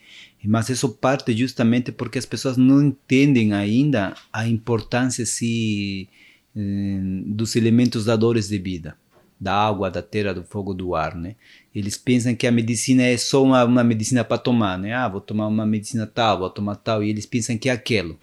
Mas 0.45 0.69
isso 0.69 0.91
parte 0.91 1.37
justamente 1.37 1.91
porque 1.91 2.21
as 2.21 2.25
pessoas 2.25 2.57
não 2.57 2.81
entendem 2.81 3.53
ainda 3.53 4.15
a 4.33 4.47
importância 4.47 5.25
assim, 5.25 6.07
eh, 6.55 7.01
dos 7.27 7.57
elementos 7.57 8.05
dadores 8.05 8.47
de 8.47 8.59
vida, 8.59 8.97
da 9.41 9.55
água, 9.55 9.91
da 9.91 10.03
terra, 10.03 10.33
do 10.35 10.45
fogo, 10.45 10.73
do 10.73 10.95
ar, 10.95 11.17
né? 11.17 11.35
Eles 11.75 11.97
pensam 11.97 12.37
que 12.37 12.47
a 12.47 12.53
medicina 12.53 13.03
é 13.03 13.17
só 13.17 13.43
uma, 13.43 13.65
uma 13.65 13.83
medicina 13.83 14.23
para 14.23 14.39
tomar, 14.39 14.79
né? 14.79 14.95
Ah, 14.95 15.09
vou 15.09 15.21
tomar 15.21 15.49
uma 15.49 15.67
medicina 15.67 16.07
tal, 16.07 16.39
vou 16.39 16.51
tomar 16.51 16.77
tal, 16.77 17.03
e 17.03 17.11
eles 17.11 17.27
pensam 17.27 17.59
que 17.59 17.69
é 17.69 17.73
aquilo 17.73 18.17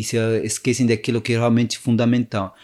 e 0.00 0.04
se 0.04 0.16
esquecem 0.42 0.86
daquilo 0.86 1.20
que 1.20 1.34
é 1.34 1.36
realmente 1.36 1.78
fundamental. 1.78 2.56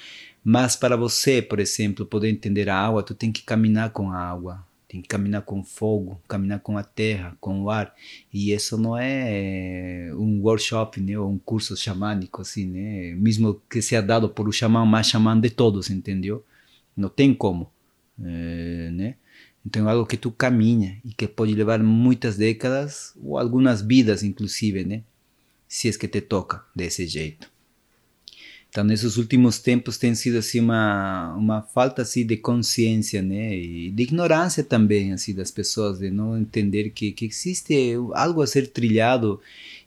Mas 0.42 0.74
para 0.74 0.96
você, 0.96 1.42
por 1.42 1.60
exemplo, 1.60 2.06
poder 2.06 2.30
entender 2.30 2.68
a 2.70 2.78
água, 2.78 3.02
tu 3.02 3.14
tem 3.14 3.30
que 3.30 3.42
caminhar 3.42 3.90
com 3.90 4.10
a 4.10 4.16
água, 4.16 4.64
tem 4.88 5.02
que 5.02 5.08
caminhar 5.08 5.42
com 5.42 5.62
fogo, 5.62 6.18
caminhar 6.26 6.60
com 6.60 6.78
a 6.78 6.82
terra, 6.82 7.36
com 7.38 7.62
o 7.62 7.68
ar. 7.70 7.94
E 8.32 8.52
isso 8.52 8.78
não 8.78 8.96
é 8.96 10.10
um 10.14 10.40
workshop, 10.40 10.98
né, 11.00 11.18
ou 11.18 11.30
um 11.30 11.38
curso 11.38 11.76
xamânico 11.76 12.40
assim, 12.40 12.66
né, 12.66 13.14
mesmo 13.16 13.60
que 13.68 13.82
seja 13.82 14.00
dado 14.00 14.30
por 14.30 14.48
o 14.48 14.52
xamã 14.52 14.86
mais 14.86 15.08
xamã 15.08 15.38
de 15.38 15.50
todos, 15.50 15.90
entendeu? 15.90 16.42
Não 16.96 17.10
tem 17.10 17.34
como, 17.34 17.70
é, 18.22 18.90
né? 18.92 19.14
Então 19.66 19.86
é 19.88 19.92
algo 19.92 20.06
que 20.06 20.16
tu 20.16 20.30
caminha 20.30 20.98
e 21.04 21.12
que 21.12 21.26
pode 21.26 21.52
levar 21.52 21.82
muitas 21.82 22.36
décadas 22.38 23.12
ou 23.20 23.36
algumas 23.36 23.82
vidas, 23.82 24.22
inclusive, 24.22 24.84
né? 24.84 25.02
Se 25.68 25.88
é 25.88 25.92
que 25.92 26.08
te 26.08 26.20
toca 26.20 26.64
desse 26.74 27.06
jeito. 27.06 27.50
Então, 28.68 28.84
nesses 28.84 29.16
últimos 29.16 29.58
tempos 29.58 29.96
tem 29.96 30.14
sido 30.14 30.36
assim 30.36 30.60
uma 30.60 31.34
uma 31.34 31.62
falta 31.62 32.02
assim 32.02 32.26
de 32.26 32.36
consciência, 32.36 33.22
né, 33.22 33.56
e 33.56 33.90
de 33.90 34.02
ignorância 34.02 34.62
também 34.62 35.12
assim 35.12 35.34
das 35.34 35.50
pessoas 35.50 35.98
de 35.98 36.10
não 36.10 36.36
entender 36.36 36.90
que 36.90 37.10
que 37.12 37.24
existe 37.26 37.94
algo 38.12 38.42
a 38.42 38.46
ser 38.46 38.66
trilhado 38.68 39.40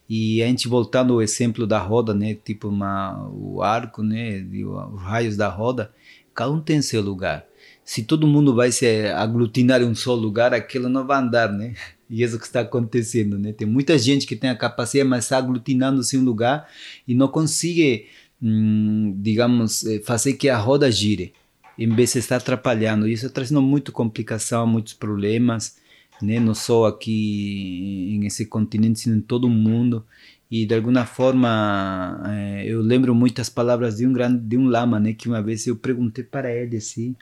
e 0.09 0.41
a 0.41 0.47
gente 0.47 0.67
voltando 0.67 1.13
ao 1.13 1.21
exemplo 1.21 1.67
da 1.67 1.77
roda, 1.77 2.15
né, 2.15 2.33
tipo 2.33 2.67
uma 2.67 3.29
o 3.29 3.61
arco, 3.61 4.01
né, 4.01 4.41
os 4.41 5.01
raios 5.01 5.37
da 5.37 5.49
roda, 5.49 5.93
cada 6.33 6.51
um 6.51 6.59
tem 6.59 6.81
seu 6.81 7.01
lugar. 7.01 7.45
Se 7.89 8.03
todo 8.03 8.27
mundo 8.27 8.53
vai 8.53 8.71
se 8.71 9.07
aglutinar 9.07 9.81
em 9.81 9.85
um 9.85 9.95
só 9.95 10.13
lugar, 10.13 10.53
aquilo 10.53 10.87
não 10.87 11.07
vai 11.07 11.17
andar, 11.17 11.51
né? 11.51 11.73
E 12.07 12.21
é 12.21 12.25
isso 12.27 12.37
que 12.37 12.45
está 12.45 12.59
acontecendo, 12.59 13.39
né? 13.39 13.51
Tem 13.51 13.65
muita 13.65 13.97
gente 13.97 14.27
que 14.27 14.35
tem 14.35 14.47
a 14.47 14.55
capacidade, 14.55 15.09
mas 15.09 15.23
está 15.23 15.39
aglutinando-se 15.39 16.15
em 16.15 16.19
um 16.19 16.23
lugar 16.23 16.69
e 17.07 17.15
não 17.15 17.27
consegue, 17.27 18.05
hum, 18.39 19.15
digamos, 19.17 19.83
eh, 19.87 20.01
fazer 20.05 20.33
que 20.33 20.49
a 20.49 20.55
roda 20.55 20.91
gire, 20.91 21.33
em 21.79 21.89
vez 21.95 22.13
de 22.13 22.19
estar 22.19 22.35
atrapalhando. 22.35 23.07
Isso 23.07 23.25
está 23.25 23.33
trazendo 23.33 23.59
muita 23.59 23.91
complicação, 23.91 24.67
muitos 24.67 24.93
problemas, 24.93 25.77
né? 26.21 26.39
Não 26.39 26.53
só 26.53 26.85
aqui 26.85 28.19
nesse 28.21 28.45
continente, 28.45 28.99
sino 28.99 29.15
em 29.15 29.21
todo 29.21 29.45
o 29.45 29.49
mundo. 29.49 30.05
E 30.51 30.63
de 30.63 30.75
alguma 30.75 31.07
forma, 31.07 32.21
eh, 32.27 32.65
eu 32.67 32.81
lembro 32.83 33.15
muitas 33.15 33.49
palavras 33.49 33.97
de 33.97 34.05
um 34.05 34.13
grande, 34.13 34.43
de 34.43 34.57
um 34.57 34.67
lama, 34.67 34.99
né? 34.99 35.11
Que 35.13 35.27
uma 35.27 35.41
vez 35.41 35.65
eu 35.65 35.75
perguntei 35.75 36.23
para 36.23 36.55
ele 36.55 36.77
assim, 36.77 37.15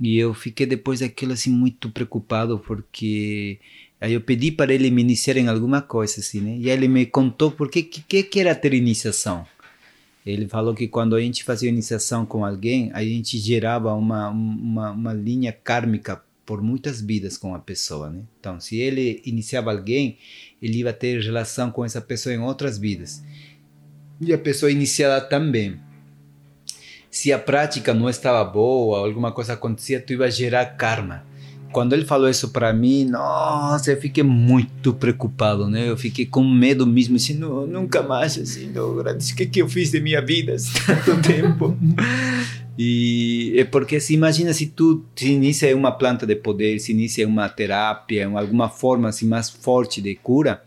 e 0.00 0.18
eu 0.18 0.34
fiquei 0.34 0.66
depois 0.66 1.00
daquilo 1.00 1.32
assim 1.32 1.50
muito 1.50 1.90
preocupado 1.90 2.58
porque 2.58 3.58
Aí 4.04 4.12
eu 4.12 4.20
pedi 4.20 4.52
para 4.52 4.74
ele 4.74 4.90
me 4.90 5.00
iniciar 5.00 5.38
em 5.38 5.48
alguma 5.48 5.80
coisa, 5.80 6.20
assim, 6.20 6.38
né? 6.38 6.58
E 6.58 6.68
ele 6.68 6.86
me 6.86 7.06
contou 7.06 7.50
por 7.50 7.70
que, 7.70 7.82
que, 7.82 8.22
que 8.22 8.38
era 8.38 8.54
ter 8.54 8.74
iniciação. 8.74 9.46
Ele 10.26 10.46
falou 10.46 10.74
que 10.74 10.86
quando 10.86 11.16
a 11.16 11.20
gente 11.22 11.42
fazia 11.42 11.70
iniciação 11.70 12.26
com 12.26 12.44
alguém, 12.44 12.90
a 12.92 13.02
gente 13.02 13.38
gerava 13.38 13.94
uma, 13.94 14.28
uma, 14.28 14.90
uma 14.90 15.12
linha 15.14 15.52
kármica 15.52 16.22
por 16.44 16.60
muitas 16.60 17.00
vidas 17.00 17.38
com 17.38 17.54
a 17.54 17.58
pessoa, 17.58 18.10
né? 18.10 18.20
Então, 18.38 18.60
se 18.60 18.76
ele 18.76 19.22
iniciava 19.24 19.70
alguém, 19.70 20.18
ele 20.60 20.80
ia 20.80 20.92
ter 20.92 21.22
relação 21.22 21.70
com 21.70 21.82
essa 21.82 22.02
pessoa 22.02 22.34
em 22.34 22.40
outras 22.40 22.76
vidas. 22.76 23.24
E 24.20 24.34
a 24.34 24.38
pessoa 24.38 24.70
iniciada 24.70 25.18
também. 25.26 25.80
Se 27.14 27.32
a 27.32 27.38
prática 27.38 27.94
não 27.94 28.10
estava 28.10 28.42
boa, 28.44 29.06
alguma 29.06 29.30
coisa 29.30 29.52
acontecia, 29.52 30.00
tu 30.00 30.14
ia 30.14 30.28
gerar 30.28 30.66
karma 30.66 31.22
quando 31.70 31.92
ele 31.92 32.04
falou 32.04 32.28
isso 32.28 32.50
para 32.50 32.72
mim, 32.72 33.04
nossa, 33.04 33.92
eu 33.92 34.00
fiquei 34.00 34.22
muito 34.22 34.94
preocupado, 34.94 35.68
né? 35.68 35.88
Eu 35.88 35.96
fiquei 35.96 36.24
com 36.24 36.44
medo 36.44 36.86
mesmo, 36.86 37.16
assim, 37.16 37.34
não, 37.34 37.66
nunca 37.66 38.00
mais, 38.00 38.38
assim, 38.38 38.70
não, 38.70 38.96
o 38.98 39.18
que, 39.36 39.44
que 39.44 39.60
eu 39.60 39.68
fiz 39.68 39.90
de 39.90 40.00
minha 40.00 40.20
vida 40.20 40.54
tanto 40.86 41.20
tempo? 41.20 41.76
E 42.78 43.54
é 43.56 43.64
porque 43.64 43.98
se 43.98 44.14
imagina 44.14 44.52
se 44.52 44.66
tu 44.66 45.04
se 45.16 45.32
inicia 45.32 45.76
uma 45.76 45.90
planta 45.90 46.24
de 46.24 46.36
poder, 46.36 46.78
se 46.78 46.92
inicia 46.92 47.26
uma 47.26 47.48
terapia, 47.48 48.28
alguma 48.28 48.68
forma 48.68 49.08
assim 49.08 49.26
mais 49.26 49.50
forte 49.50 50.00
de 50.00 50.14
cura, 50.16 50.62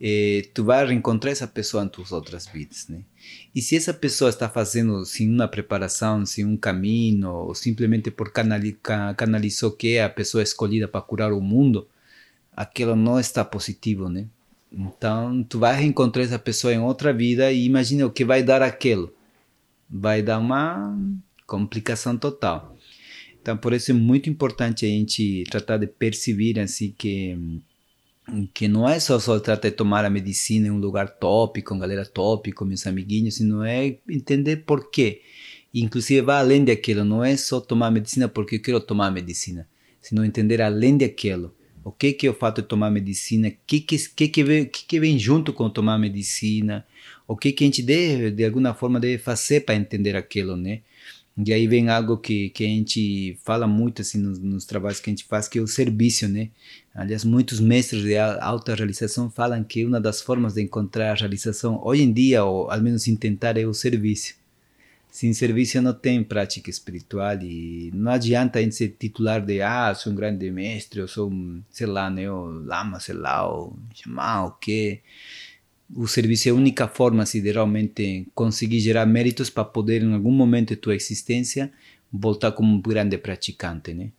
eh, 0.00 0.48
tu 0.54 0.64
vai 0.64 0.86
reencontrar 0.86 1.32
essa 1.32 1.46
pessoa 1.46 1.84
em 1.84 1.88
tuas 1.88 2.12
outras 2.12 2.46
vidas, 2.46 2.88
né? 2.88 3.00
E 3.54 3.62
se 3.62 3.76
essa 3.76 3.94
pessoa 3.94 4.30
está 4.30 4.48
fazendo 4.48 5.04
sem 5.04 5.28
uma 5.30 5.48
preparação, 5.48 6.24
sem 6.26 6.44
um 6.44 6.56
caminho, 6.56 7.30
ou 7.30 7.54
simplesmente 7.54 8.10
por 8.10 8.32
canalizou 8.32 9.72
que 9.72 9.96
é 9.96 10.04
a 10.04 10.10
pessoa 10.10 10.42
escolhida 10.42 10.86
para 10.86 11.00
curar 11.00 11.32
o 11.32 11.40
mundo, 11.40 11.88
aquilo 12.54 12.94
não 12.96 13.18
está 13.18 13.44
positivo, 13.44 14.08
né? 14.08 14.26
Então, 14.70 15.42
tu 15.44 15.58
vai 15.58 15.74
reencontrar 15.76 16.24
essa 16.24 16.38
pessoa 16.38 16.72
em 16.74 16.78
outra 16.78 17.12
vida 17.12 17.50
e 17.52 17.64
imagina 17.64 18.06
o 18.06 18.10
que 18.10 18.24
vai 18.24 18.42
dar 18.42 18.62
aquilo. 18.62 19.12
Vai 19.88 20.22
dar 20.22 20.38
uma 20.38 20.98
complicação 21.46 22.16
total. 22.18 22.76
Então, 23.40 23.56
por 23.56 23.72
isso 23.72 23.92
é 23.92 23.94
muito 23.94 24.28
importante 24.28 24.84
a 24.84 24.88
gente 24.88 25.44
tratar 25.50 25.78
de 25.78 25.86
perceber 25.86 26.58
assim 26.58 26.92
que 26.96 27.62
que 28.52 28.66
não 28.66 28.88
é 28.88 28.98
só 28.98 29.18
só 29.18 29.38
tratar 29.38 29.68
de 29.68 29.76
tomar 29.76 30.04
a 30.04 30.10
medicina 30.10 30.66
em 30.66 30.70
um 30.70 30.78
lugar 30.78 31.08
top, 31.08 31.62
com 31.62 31.78
galera 31.78 32.04
top, 32.04 32.52
com 32.52 32.64
meus 32.64 32.86
amiguinhos, 32.86 33.36
sino 33.36 33.62
é 33.62 33.98
entender 34.08 34.64
por 34.64 34.90
quê. 34.90 35.22
Inclusive 35.72 36.22
vai 36.22 36.38
além 36.38 36.64
daquilo, 36.64 37.04
não 37.04 37.22
é 37.22 37.36
só 37.36 37.60
tomar 37.60 37.90
medicina 37.90 38.28
porque 38.28 38.56
eu 38.56 38.62
quero 38.62 38.80
tomar 38.80 39.10
medicina, 39.10 39.68
sino 40.00 40.24
entender 40.24 40.60
além 40.60 40.96
daquilo. 40.96 41.54
O 41.84 41.92
que 41.92 42.12
que 42.12 42.26
é 42.26 42.30
o 42.30 42.34
fato 42.34 42.62
de 42.62 42.68
tomar 42.68 42.90
medicina, 42.90 43.48
o 43.48 43.52
que 43.64 43.78
que, 43.78 43.96
que, 43.96 44.28
que, 44.28 44.42
vem, 44.42 44.64
que 44.64 44.84
que 44.84 44.98
vem 44.98 45.16
junto 45.16 45.52
com 45.52 45.70
tomar 45.70 45.98
medicina, 45.98 46.84
o 47.28 47.36
que 47.36 47.52
que 47.52 47.62
a 47.62 47.66
gente 47.66 47.80
deve, 47.80 48.32
de 48.32 48.44
alguma 48.44 48.74
forma, 48.74 48.98
deve 48.98 49.18
fazer 49.18 49.60
para 49.60 49.76
entender 49.76 50.16
aquilo, 50.16 50.56
né? 50.56 50.80
E 51.44 51.52
aí 51.52 51.66
vem 51.66 51.90
algo 51.90 52.16
que, 52.16 52.48
que 52.48 52.64
a 52.64 52.66
gente 52.66 53.38
fala 53.44 53.66
muito 53.66 54.00
assim 54.00 54.18
nos, 54.18 54.38
nos, 54.38 54.64
trabalhos 54.64 55.00
que 55.00 55.10
a 55.10 55.12
gente 55.12 55.24
faz, 55.24 55.46
que 55.46 55.58
é 55.58 55.62
o 55.62 55.66
serviço, 55.66 56.26
né? 56.26 56.48
Aliás, 56.94 57.24
muitos 57.24 57.60
mestres 57.60 58.04
de 58.04 58.16
alta 58.16 58.74
realização 58.74 59.30
falam 59.30 59.62
que 59.62 59.84
uma 59.84 60.00
das 60.00 60.22
formas 60.22 60.54
de 60.54 60.62
encontrar 60.62 61.10
a 61.10 61.14
realização 61.14 61.78
hoje 61.84 62.02
em 62.04 62.12
dia, 62.12 62.42
ou 62.42 62.70
ao 62.70 62.80
menos 62.80 63.04
tentar, 63.20 63.58
é 63.58 63.66
o 63.66 63.74
serviço. 63.74 64.34
Sem 65.10 65.34
serviço 65.34 65.80
não 65.82 65.92
tem 65.92 66.24
prática 66.24 66.70
espiritual 66.70 67.38
e 67.42 67.90
não 67.94 68.12
adianta 68.12 68.58
a 68.58 68.62
gente 68.62 68.74
ser 68.74 68.96
titular 68.98 69.44
de 69.44 69.60
ah, 69.60 69.94
sou 69.94 70.12
um 70.12 70.16
grande 70.16 70.50
mestre, 70.50 71.00
eu 71.00 71.08
sou, 71.08 71.30
sei 71.70 71.86
lá, 71.86 72.10
né, 72.10 72.30
o 72.30 72.46
lama, 72.46 72.98
sei 72.98 73.14
lá, 73.14 73.50
o 73.50 73.74
chamar 73.94 74.46
o 74.46 74.52
quê 74.52 75.00
o 75.94 76.06
serviço 76.06 76.48
é 76.48 76.52
a 76.52 76.54
única 76.54 76.88
forma 76.88 77.22
assim, 77.22 77.40
de 77.40 77.50
realmente 77.50 78.26
conseguir 78.34 78.80
gerar 78.80 79.06
méritos 79.06 79.50
para 79.50 79.64
poder, 79.64 80.02
em 80.02 80.14
algum 80.14 80.32
momento 80.32 80.70
de 80.70 80.76
tua 80.76 80.94
existência, 80.94 81.72
voltar 82.12 82.52
como 82.52 82.74
um 82.74 82.80
grande 82.80 83.16
praticante, 83.18 83.94
né? 83.94 84.10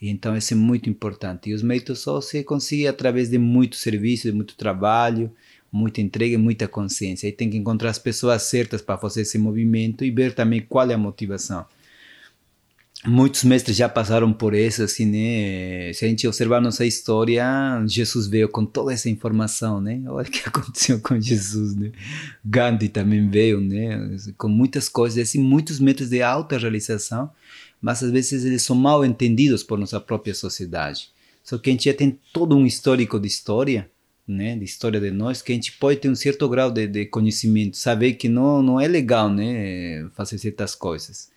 E 0.00 0.10
então 0.10 0.36
isso 0.36 0.52
é 0.52 0.56
muito 0.56 0.90
importante. 0.90 1.48
E 1.48 1.54
os 1.54 1.62
méritos 1.62 2.00
só 2.00 2.20
se 2.20 2.42
conseguem 2.44 2.88
através 2.88 3.30
de 3.30 3.38
muito 3.38 3.76
serviço, 3.76 4.28
de 4.28 4.32
muito 4.32 4.54
trabalho, 4.56 5.32
muita 5.72 6.00
entrega 6.00 6.34
e 6.34 6.38
muita 6.38 6.68
consciência. 6.68 7.26
Aí 7.26 7.32
tem 7.32 7.48
que 7.48 7.56
encontrar 7.56 7.90
as 7.90 7.98
pessoas 7.98 8.42
certas 8.42 8.82
para 8.82 8.98
fazer 8.98 9.22
esse 9.22 9.38
movimento 9.38 10.04
e 10.04 10.10
ver 10.10 10.34
também 10.34 10.60
qual 10.60 10.90
é 10.90 10.94
a 10.94 10.98
motivação 10.98 11.64
muitos 13.06 13.44
mestres 13.44 13.76
já 13.76 13.88
passaram 13.88 14.32
por 14.32 14.54
isso, 14.54 14.82
assim, 14.82 15.04
né? 15.06 15.92
Se 15.92 16.04
a 16.04 16.08
gente 16.08 16.26
observar 16.26 16.60
nossa 16.60 16.86
história, 16.86 17.44
Jesus 17.86 18.26
veio 18.26 18.48
com 18.48 18.64
toda 18.64 18.92
essa 18.92 19.10
informação, 19.10 19.80
né? 19.80 20.02
Olha 20.06 20.26
o 20.26 20.30
que 20.30 20.40
aconteceu 20.48 21.00
com 21.00 21.20
Jesus, 21.20 21.74
né? 21.74 21.92
Gandhi 22.44 22.88
também 22.88 23.28
veio, 23.28 23.60
né? 23.60 24.16
Com 24.38 24.48
muitas 24.48 24.88
coisas, 24.88 25.28
assim, 25.28 25.38
muitos 25.38 25.78
métodos 25.78 26.10
de 26.10 26.22
alta 26.22 26.58
realização, 26.58 27.30
mas 27.80 28.02
às 28.02 28.10
vezes 28.10 28.44
eles 28.44 28.62
são 28.62 28.76
mal 28.76 29.04
entendidos 29.04 29.62
por 29.62 29.78
nossa 29.78 30.00
própria 30.00 30.34
sociedade. 30.34 31.10
Só 31.42 31.58
que 31.58 31.68
a 31.68 31.72
gente 31.72 31.84
já 31.84 31.94
tem 31.94 32.18
todo 32.32 32.56
um 32.56 32.64
histórico 32.64 33.20
de 33.20 33.28
história, 33.28 33.90
né? 34.26 34.56
De 34.56 34.64
história 34.64 34.98
de 34.98 35.10
nós, 35.10 35.42
que 35.42 35.52
a 35.52 35.54
gente 35.54 35.72
pode 35.72 36.00
ter 36.00 36.08
um 36.08 36.14
certo 36.14 36.48
grau 36.48 36.70
de, 36.70 36.86
de 36.86 37.04
conhecimento, 37.04 37.76
saber 37.76 38.14
que 38.14 38.28
não, 38.30 38.62
não 38.62 38.80
é 38.80 38.88
legal, 38.88 39.28
né? 39.28 40.08
Fazer 40.14 40.38
certas 40.38 40.74
coisas. 40.74 41.33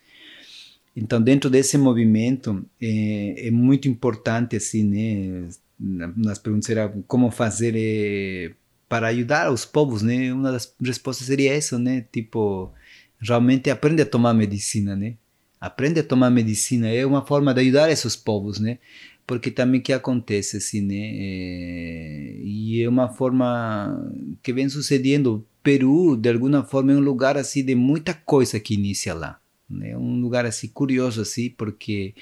Então, 1.00 1.22
dentro 1.22 1.48
desse 1.48 1.78
movimento, 1.78 2.64
é, 2.80 3.48
é 3.48 3.50
muito 3.52 3.88
importante, 3.88 4.56
assim, 4.56 4.82
né? 4.82 5.48
Nas 5.78 6.38
perguntas 6.40 6.68
era 6.68 6.88
como 7.06 7.30
fazer 7.30 7.74
é, 7.76 8.52
para 8.88 9.08
ajudar 9.08 9.52
os 9.52 9.64
povos, 9.64 10.02
né? 10.02 10.32
Uma 10.32 10.50
das 10.50 10.74
respostas 10.82 11.28
seria 11.28 11.52
essa, 11.54 11.78
né? 11.78 12.04
Tipo, 12.12 12.72
realmente 13.20 13.70
aprende 13.70 14.02
a 14.02 14.06
tomar 14.06 14.34
medicina, 14.34 14.96
né? 14.96 15.14
Aprende 15.60 16.00
a 16.00 16.04
tomar 16.04 16.30
medicina 16.30 16.88
é 16.88 17.06
uma 17.06 17.24
forma 17.24 17.54
de 17.54 17.60
ajudar 17.60 17.90
esses 17.90 18.16
povos, 18.16 18.58
né? 18.58 18.78
Porque 19.26 19.50
também 19.52 19.80
que 19.80 19.92
acontece 19.92 20.56
assim, 20.56 20.80
né? 20.80 20.96
É, 20.96 22.40
e 22.42 22.82
é 22.82 22.88
uma 22.88 23.08
forma 23.08 24.12
que 24.42 24.52
vem 24.52 24.68
sucedendo. 24.68 25.46
Peru, 25.62 26.16
de 26.16 26.28
alguma 26.30 26.64
forma, 26.64 26.92
é 26.92 26.96
um 26.96 27.00
lugar 27.00 27.36
assim 27.36 27.64
de 27.64 27.74
muita 27.74 28.14
coisa 28.14 28.58
que 28.58 28.74
inicia 28.74 29.14
lá 29.14 29.38
é 29.82 29.96
um 29.96 30.20
lugar 30.20 30.46
assim 30.46 30.68
curioso 30.68 31.20
assim, 31.20 31.50
porque 31.50 32.14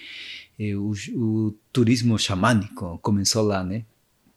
eh, 0.58 0.74
o, 0.74 0.92
o, 1.14 1.54
turismo 1.72 2.18
xamânico 2.18 2.98
começou 3.02 3.42
lá, 3.42 3.62
né? 3.62 3.84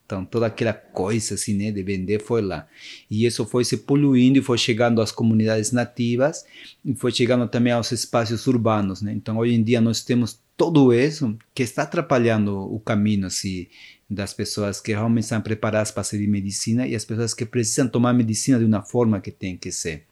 Então 0.05 0.25
toda 0.25 0.47
aquela 0.47 0.73
coisa 0.73 1.35
assim, 1.35 1.53
né, 1.53 1.71
de 1.71 1.83
vender 1.83 2.21
foi 2.21 2.41
lá. 2.41 2.67
E 3.09 3.25
isso 3.25 3.45
foi 3.45 3.63
se 3.63 3.77
poluindo 3.77 4.39
e 4.39 4.41
foi 4.41 4.57
chegando 4.57 5.01
às 5.01 5.11
comunidades 5.11 5.71
nativas 5.71 6.45
e 6.83 6.95
foi 6.95 7.11
chegando 7.11 7.47
também 7.47 7.73
aos 7.73 7.91
espaços 7.91 8.47
urbanos, 8.47 9.01
né? 9.01 9.13
Então 9.13 9.37
hoje 9.37 9.53
em 9.53 9.63
dia 9.63 9.81
nós 9.81 10.03
temos 10.03 10.39
tudo 10.57 10.93
isso 10.93 11.37
que 11.53 11.63
está 11.63 11.83
atrapalhando 11.83 12.57
o 12.57 12.79
caminho 12.79 13.27
assim 13.27 13.67
das 14.09 14.33
pessoas 14.33 14.81
que 14.81 14.91
realmente 14.91 15.25
estão 15.25 15.41
preparadas 15.41 15.91
para 15.91 16.03
servir 16.03 16.27
medicina 16.27 16.87
e 16.87 16.95
as 16.95 17.05
pessoas 17.05 17.33
que 17.33 17.45
precisam 17.45 17.87
tomar 17.87 18.13
medicina 18.13 18.57
de 18.57 18.65
uma 18.65 18.81
forma 18.81 19.21
que 19.21 19.31
tem 19.31 19.55
que 19.55 19.71
ser. 19.71 20.08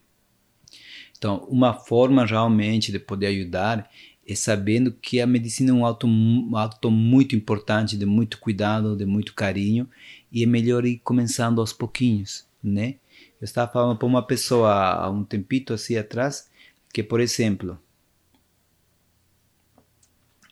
Então, 1.17 1.45
uma 1.49 1.73
forma 1.73 2.25
realmente 2.25 2.91
de 2.91 2.99
poder 2.99 3.27
ajudar 3.27 3.89
é 4.27 4.35
sabendo 4.35 4.91
que 4.91 5.21
a 5.21 5.25
medicina 5.27 5.71
é 5.71 5.73
um 5.73 5.85
ato, 5.85 6.05
um 6.05 6.55
ato 6.55 6.91
muito 6.91 7.35
importante, 7.35 7.97
de 7.97 8.05
muito 8.05 8.39
cuidado, 8.39 8.95
de 8.95 9.05
muito 9.05 9.33
carinho, 9.33 9.89
e 10.31 10.43
é 10.43 10.45
melhor 10.45 10.85
ir 10.85 10.99
começando 10.99 11.59
aos 11.59 11.71
pouquinhos, 11.71 12.45
né? 12.61 12.95
Eu 13.39 13.45
estava 13.45 13.71
falando 13.71 13.97
para 13.97 14.07
uma 14.07 14.21
pessoa 14.21 14.73
há 14.73 15.09
um 15.09 15.23
tempito 15.23 15.73
assim 15.73 15.95
atrás, 15.95 16.49
que, 16.93 17.01
por 17.01 17.21
exemplo, 17.21 17.79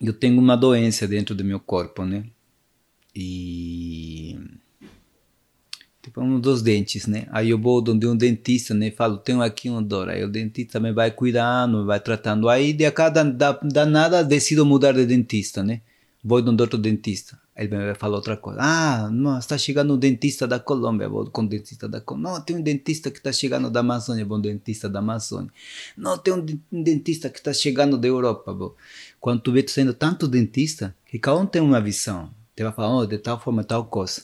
eu 0.00 0.12
tenho 0.12 0.38
uma 0.38 0.56
doença 0.56 1.06
dentro 1.06 1.34
do 1.34 1.44
meu 1.44 1.60
corpo, 1.60 2.04
né? 2.04 2.24
E 3.14 4.38
tipo 6.06 6.20
um 6.20 6.38
dos 6.38 6.62
dentes, 6.62 7.06
né? 7.06 7.26
Aí 7.32 7.50
eu 7.50 7.58
vou 7.58 7.82
onde 7.86 8.06
um 8.06 8.16
dentista, 8.16 8.72
né? 8.72 8.92
Falo, 8.92 9.18
tenho 9.18 9.42
aqui 9.42 9.68
uma 9.68 9.82
dor. 9.82 10.08
Aí 10.08 10.22
o 10.24 10.28
dentista 10.28 10.74
também 10.74 10.92
vai 10.92 11.10
cuidando, 11.10 11.84
vai 11.84 11.98
tratando. 11.98 12.48
Aí 12.48 12.72
de 12.72 12.88
cada 12.92 13.24
da, 13.24 13.52
da 13.52 13.84
nada 13.84 14.22
decido 14.22 14.64
mudar 14.64 14.92
de 14.92 15.04
dentista, 15.04 15.64
né? 15.64 15.80
Vou 16.22 16.40
de 16.40 16.48
um 16.48 16.56
outro 16.58 16.78
dentista. 16.78 17.38
Aí 17.56 17.66
ele 17.66 17.76
vai 17.76 17.94
falar 17.94 18.16
outra 18.16 18.36
coisa. 18.36 18.60
Ah, 18.62 19.10
não, 19.10 19.38
está 19.38 19.58
chegando 19.58 19.94
um 19.94 19.98
dentista 19.98 20.46
da 20.46 20.60
Colômbia, 20.60 21.08
vou 21.08 21.26
com 21.28 21.42
o 21.42 21.48
dentista 21.48 21.88
da 21.88 22.00
Colômbia. 22.00 22.32
Não, 22.32 22.40
tem 22.40 22.56
um 22.56 22.62
dentista 22.62 23.10
que 23.10 23.18
está 23.18 23.32
chegando 23.32 23.68
da 23.68 23.80
Amazônia, 23.80 24.24
vou 24.24 24.38
um 24.38 24.40
dentista 24.40 24.88
da 24.88 25.00
Amazônia. 25.00 25.50
Não, 25.96 26.16
tem 26.18 26.34
um 26.34 26.44
dentista 26.82 27.28
que 27.28 27.38
está 27.38 27.52
chegando 27.52 27.98
da 27.98 28.06
Europa, 28.06 28.52
vou. 28.52 28.76
Quando 29.20 29.40
tu 29.40 29.52
vê 29.52 29.62
tu 29.62 29.72
sendo 29.72 29.92
tanto 29.92 30.28
dentista, 30.28 30.94
que 31.06 31.18
cada 31.18 31.38
um 31.38 31.46
tem 31.46 31.62
uma 31.62 31.80
visão. 31.80 32.30
Te 32.54 32.62
vai 32.62 32.72
falar, 32.72 32.96
oh, 32.96 33.06
de 33.06 33.18
tal 33.18 33.40
forma, 33.40 33.64
tal 33.64 33.84
coisa. 33.86 34.22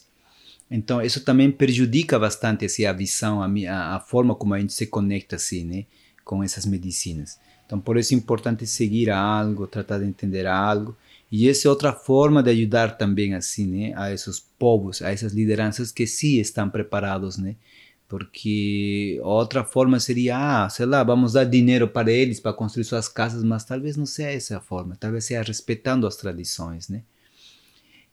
Então, 0.75 1.03
isso 1.03 1.21
também 1.23 1.51
prejudica 1.51 2.19
bastante 2.19 2.65
assim, 2.65 2.87
a 2.87 2.95
visão, 2.95 3.43
a, 3.43 3.97
a 3.97 4.01
forma 4.01 4.35
como 4.35 4.55
a 4.55 4.59
gente 4.59 4.73
se 4.73 4.87
conecta 4.87 5.37
assim, 5.37 5.65
né, 5.65 5.85
com 6.25 6.43
essas 6.43 6.65
medicinas. 6.65 7.39
Então, 7.67 7.79
por 7.79 7.99
isso 7.99 8.15
é 8.15 8.17
importante 8.17 8.67
seguir 8.67 9.11
algo, 9.11 9.67
tratar 9.67 9.99
de 9.99 10.07
entender 10.07 10.47
algo. 10.47 10.97
E 11.31 11.47
essa 11.49 11.69
é 11.69 11.71
outra 11.71 11.93
forma 11.93 12.43
de 12.43 12.51
ajudar 12.51 12.97
também 12.97 13.35
assim, 13.35 13.67
né, 13.67 13.93
a 13.97 14.11
esses 14.13 14.41
povos, 14.59 15.03
a 15.03 15.11
essas 15.11 15.35
lideranças 15.35 15.93
que 15.93 16.07
sim 16.07 16.39
estão 16.39 16.71
preparados, 16.71 17.37
né? 17.37 17.57
Porque 18.09 19.19
outra 19.23 19.65
forma 19.65 20.01
seria, 20.01 20.65
ah, 20.65 20.69
sei 20.71 20.87
lá, 20.87 21.03
vamos 21.03 21.35
dar 21.35 21.45
dinheiro 21.45 21.89
para 21.89 22.11
eles 22.11 22.41
para 22.41 22.53
construir 22.53 22.85
suas 22.85 23.09
casas, 23.09 23.43
mas 23.43 23.65
talvez 23.65 23.97
não 23.97 24.07
seja 24.07 24.31
essa 24.31 24.59
a 24.59 24.61
forma, 24.61 24.97
talvez 24.97 25.25
seja 25.25 25.43
respeitando 25.43 26.07
as 26.07 26.17
tradições, 26.17 26.89
né? 26.89 27.03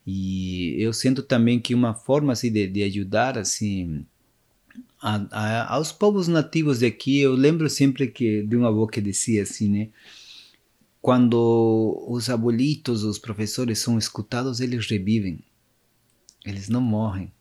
E 0.06 0.76
eu 0.82 0.92
sinto 0.94 1.22
também 1.22 1.60
que 1.60 1.76
uma 1.76 1.94
forma 1.94 2.34
assim, 2.34 2.52
de, 2.52 2.68
de 2.68 2.84
ajudar 2.84 3.38
assim, 3.38 4.06
a, 5.02 5.26
a, 5.32 5.74
aos 5.76 5.92
povos 5.92 6.28
nativos 6.28 6.80
daqui, 6.80 7.20
eu 7.20 7.34
lembro 7.34 7.70
sempre 7.70 8.08
que 8.08 8.44
de 8.44 8.56
uma 8.56 8.70
avó 8.70 8.88
que 8.88 9.02
dizia 9.02 9.44
assim, 9.44 9.70
né? 9.70 9.90
quando 11.02 12.06
os 12.08 12.30
abuelitos, 12.30 13.04
os 13.04 13.18
professores 13.18 13.80
são 13.80 13.98
escutados, 13.98 14.60
eles 14.60 14.86
revivem. 14.88 15.40
Eles 16.46 16.70
não 16.70 16.82
morrem. 16.82 17.32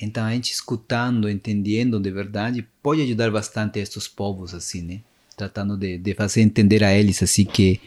Então 0.00 0.24
a 0.24 0.32
gente 0.32 0.52
escutando, 0.52 1.28
entendendo 1.28 2.00
de 2.00 2.10
verdade, 2.10 2.66
pode 2.82 3.02
ajudar 3.02 3.30
bastante 3.30 3.78
estes 3.78 4.08
povos 4.08 4.54
assim, 4.54 4.82
né? 4.82 5.00
Tratando 5.36 5.76
de, 5.76 5.98
de 5.98 6.14
fazer 6.14 6.42
entender 6.42 6.82
a 6.84 6.96
eles 6.96 7.22
assim 7.22 7.44
que 7.44 7.80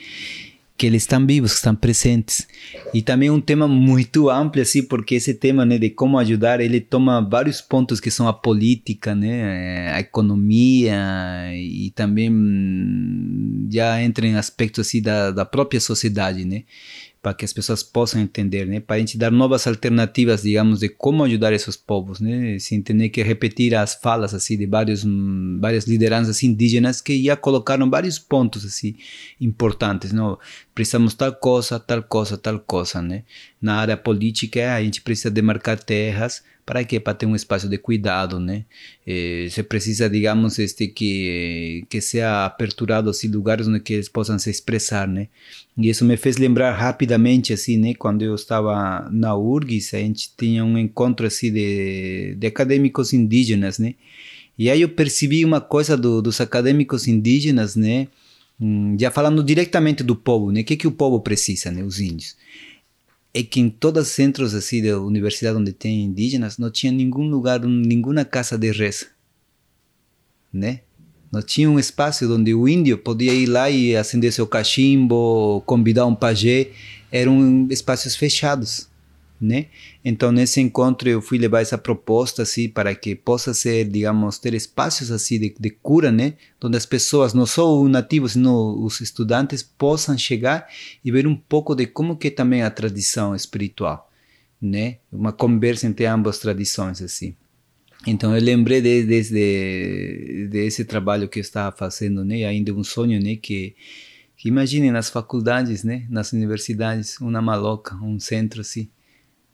que 0.78 0.86
eles 0.86 1.04
estão 1.04 1.26
vivos, 1.26 1.52
que 1.52 1.58
estão 1.58 1.76
presentes. 1.76 2.48
E 2.94 3.02
também 3.02 3.32
um 3.32 3.42
tema 3.42 3.68
muito 3.68 4.30
amplo, 4.30 4.62
assim, 4.62 4.84
porque 4.84 5.16
esse 5.16 5.34
tema 5.34 5.66
né, 5.66 5.78
de 5.78 5.90
como 5.90 6.20
ajudar, 6.20 6.62
ele 6.62 6.80
toma 6.80 7.20
vários 7.20 7.60
pontos 7.60 8.00
que 8.00 8.12
são 8.12 8.28
a 8.28 8.34
política, 8.34 9.16
né, 9.16 9.92
a 9.92 10.00
economia 10.00 10.96
e 11.54 11.92
também 11.96 12.32
hum, 12.32 13.68
já 13.72 14.02
entra 14.02 14.28
em 14.28 14.36
aspectos 14.36 14.88
assim, 14.88 15.02
da, 15.02 15.32
da 15.32 15.46
própria 15.46 15.82
sociedade, 15.82 16.46
né 16.46 16.64
para 17.28 17.34
que 17.34 17.44
as 17.44 17.52
pessoas 17.52 17.84
possam 17.84 18.22
entender, 18.22 18.66
né? 18.66 18.80
Para 18.80 18.96
a 18.96 19.00
gente 19.00 19.18
dar 19.18 19.30
novas 19.30 19.68
alternativas, 19.68 20.44
digamos, 20.44 20.80
de 20.80 20.88
como 20.88 21.26
ajudar 21.26 21.52
esses 21.52 21.76
povos, 21.76 22.22
né? 22.22 22.58
Sem 22.58 22.82
ter 22.82 23.10
que 23.10 23.22
repetir 23.22 23.76
as 23.76 23.96
falas 23.96 24.34
assim 24.34 24.58
de 24.58 24.66
vários 24.66 25.04
várias 25.60 25.86
lideranças 25.86 26.42
indígenas 26.42 27.02
que 27.02 27.22
já 27.22 27.36
colocaram 27.36 27.90
vários 27.90 28.18
pontos 28.18 28.64
assim 28.64 28.96
importantes, 29.42 30.14
não? 30.14 30.40
Precisamos 30.74 31.16
tal 31.16 31.36
coisa, 31.36 31.78
tal 31.78 32.02
coisa, 32.02 32.38
tal 32.38 32.60
coisa, 32.60 33.02
né? 33.02 33.26
Na 33.62 33.76
área 33.76 33.98
política 33.98 34.74
a 34.74 34.82
gente 34.82 35.02
precisa 35.02 35.30
demarcar 35.30 35.78
terras 35.84 36.46
para 36.68 36.84
quê? 36.84 37.00
Para 37.00 37.14
ter 37.14 37.26
um 37.26 37.34
espaço 37.34 37.70
de 37.70 37.78
cuidado, 37.78 38.42
né? 38.42 38.66
Eh, 39.08 39.48
você 39.50 39.64
precisa, 39.64 40.10
digamos, 40.10 40.60
este 40.60 40.86
que 40.90 41.86
que 41.90 42.02
seja 42.02 42.46
aperturado 42.46 43.10
assim 43.10 43.30
lugares 43.30 43.70
onde 43.70 43.82
eles 43.94 44.10
possam 44.10 44.38
se 44.38 44.50
expressar, 44.50 45.08
né? 45.08 45.30
E 45.78 45.88
isso 45.90 46.04
me 46.04 46.18
fez 46.18 46.36
lembrar 46.36 46.74
rapidamente 46.74 47.54
assim, 47.54 47.78
né? 47.78 47.94
Quando 47.94 48.22
eu 48.22 48.36
estava 48.36 49.10
na 49.10 49.34
URGS, 49.34 49.94
a 49.96 50.00
gente 50.00 50.30
tinha 50.38 50.66
um 50.66 50.78
encontro 50.78 51.26
assim 51.26 51.54
de, 51.54 52.36
de 52.38 52.48
acadêmicos 52.48 53.14
indígenas, 53.14 53.80
né? 53.80 53.96
E 54.60 54.70
aí 54.70 54.82
eu 54.82 54.90
percebi 54.90 55.46
uma 55.46 55.62
coisa 55.62 55.96
do, 55.96 56.22
dos 56.22 56.42
acadêmicos 56.42 57.08
indígenas, 57.08 57.78
né? 57.78 58.10
Hum, 58.60 58.98
já 59.00 59.10
falando 59.10 59.42
diretamente 59.42 60.04
do 60.04 60.18
povo, 60.18 60.52
né? 60.52 60.62
O 60.62 60.66
que 60.66 60.76
que 60.76 60.88
o 60.88 60.92
povo 60.92 61.22
precisa, 61.22 61.72
né? 61.72 61.82
Os 61.82 62.02
índios 62.02 62.36
é 63.38 63.44
que 63.44 63.60
em 63.60 63.70
todos 63.70 64.08
os 64.08 64.14
centros 64.14 64.56
assim 64.56 64.82
da 64.82 65.00
universidade 65.00 65.58
onde 65.58 65.72
tem 65.72 66.04
indígenas 66.04 66.58
não 66.58 66.72
tinha 66.72 66.92
nenhum 66.92 67.30
lugar, 67.30 67.60
nenhuma 67.60 68.26
casa 68.26 68.58
de 68.58 68.72
reza, 68.72 69.08
né? 70.52 70.82
Não 71.32 71.42
tinha 71.42 71.70
um 71.70 71.78
espaço 71.78 72.34
onde 72.34 72.54
o 72.56 72.68
índio 72.68 72.98
podia 72.98 73.34
ir 73.34 73.46
lá 73.46 73.70
e 73.70 73.96
acender 73.96 74.32
seu 74.32 74.48
cachimbo, 74.48 75.62
convidar 75.66 76.06
um 76.06 76.16
pajé, 76.16 76.72
eram 77.12 77.68
espaços 77.70 78.16
fechados 78.16 78.88
né? 79.40 79.68
Então 80.04 80.32
nesse 80.32 80.60
encontro 80.60 81.08
eu 81.08 81.22
fui 81.22 81.38
levar 81.38 81.62
essa 81.62 81.78
proposta 81.78 82.42
assim 82.42 82.68
para 82.68 82.94
que 82.96 83.16
possa 83.16 83.54
ser, 83.54 83.86
digamos, 83.86 84.40
ter 84.40 84.54
espaços 84.54 85.12
assim 85.12 85.40
de, 85.40 85.56
de 85.60 85.70
cura, 85.70 86.12
né? 86.12 86.34
Onde 86.64 86.76
as 86.76 86.86
pessoas, 86.86 87.34
não 87.34 87.46
só 87.46 87.80
os 87.80 87.90
nativos, 87.90 88.34
sino 88.34 88.84
os 88.84 89.00
estudantes 89.00 89.62
possam 89.62 90.18
chegar 90.18 90.68
e 91.06 91.12
ver 91.12 91.28
um 91.28 91.36
pouco 91.36 91.76
de 91.76 91.86
como 91.86 92.18
que 92.18 92.28
é 92.28 92.32
também 92.32 92.64
a 92.64 92.72
tradição 92.72 93.36
espiritual, 93.36 94.12
né? 94.62 94.98
Uma 95.12 95.32
conversa 95.32 95.86
entre 95.88 96.06
ambas 96.06 96.40
tradições 96.40 97.02
assim. 97.02 97.36
Então 98.06 98.36
eu 98.36 98.42
lembrei 98.42 98.82
de, 98.82 99.04
de, 99.04 99.22
de, 99.30 100.48
desse 100.50 100.86
trabalho 100.86 101.28
que 101.30 101.40
eu 101.40 101.42
estava 101.42 101.76
fazendo, 101.76 102.26
né? 102.26 102.46
Ainda 102.46 102.74
um 102.74 102.84
sonho, 102.84 103.22
né? 103.22 103.36
Que 103.36 103.76
que 104.40 104.50
imagine 104.50 104.92
nas 104.92 105.10
faculdades, 105.10 105.84
né? 105.84 106.06
Nas 106.12 106.32
universidades, 106.32 107.20
uma 107.20 107.42
maloca, 107.42 107.96
um 107.96 108.20
centro 108.20 108.62
assim 108.62 108.88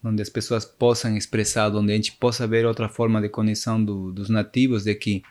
onde 0.04 0.22
as 0.22 0.30
pessoas 0.30 0.66
possam 0.66 1.16
expressar, 1.16 1.74
onde 1.74 1.94
a 1.94 1.96
gente 1.96 2.12
possa 2.14 2.46
ver 2.46 2.66
outra 2.66 2.90
forma 2.90 3.22
de 3.22 3.30
conexão 3.30 3.84
do, 3.84 4.12
dos 4.12 4.30
nativos 4.30 4.84
daqui. 4.84 5.24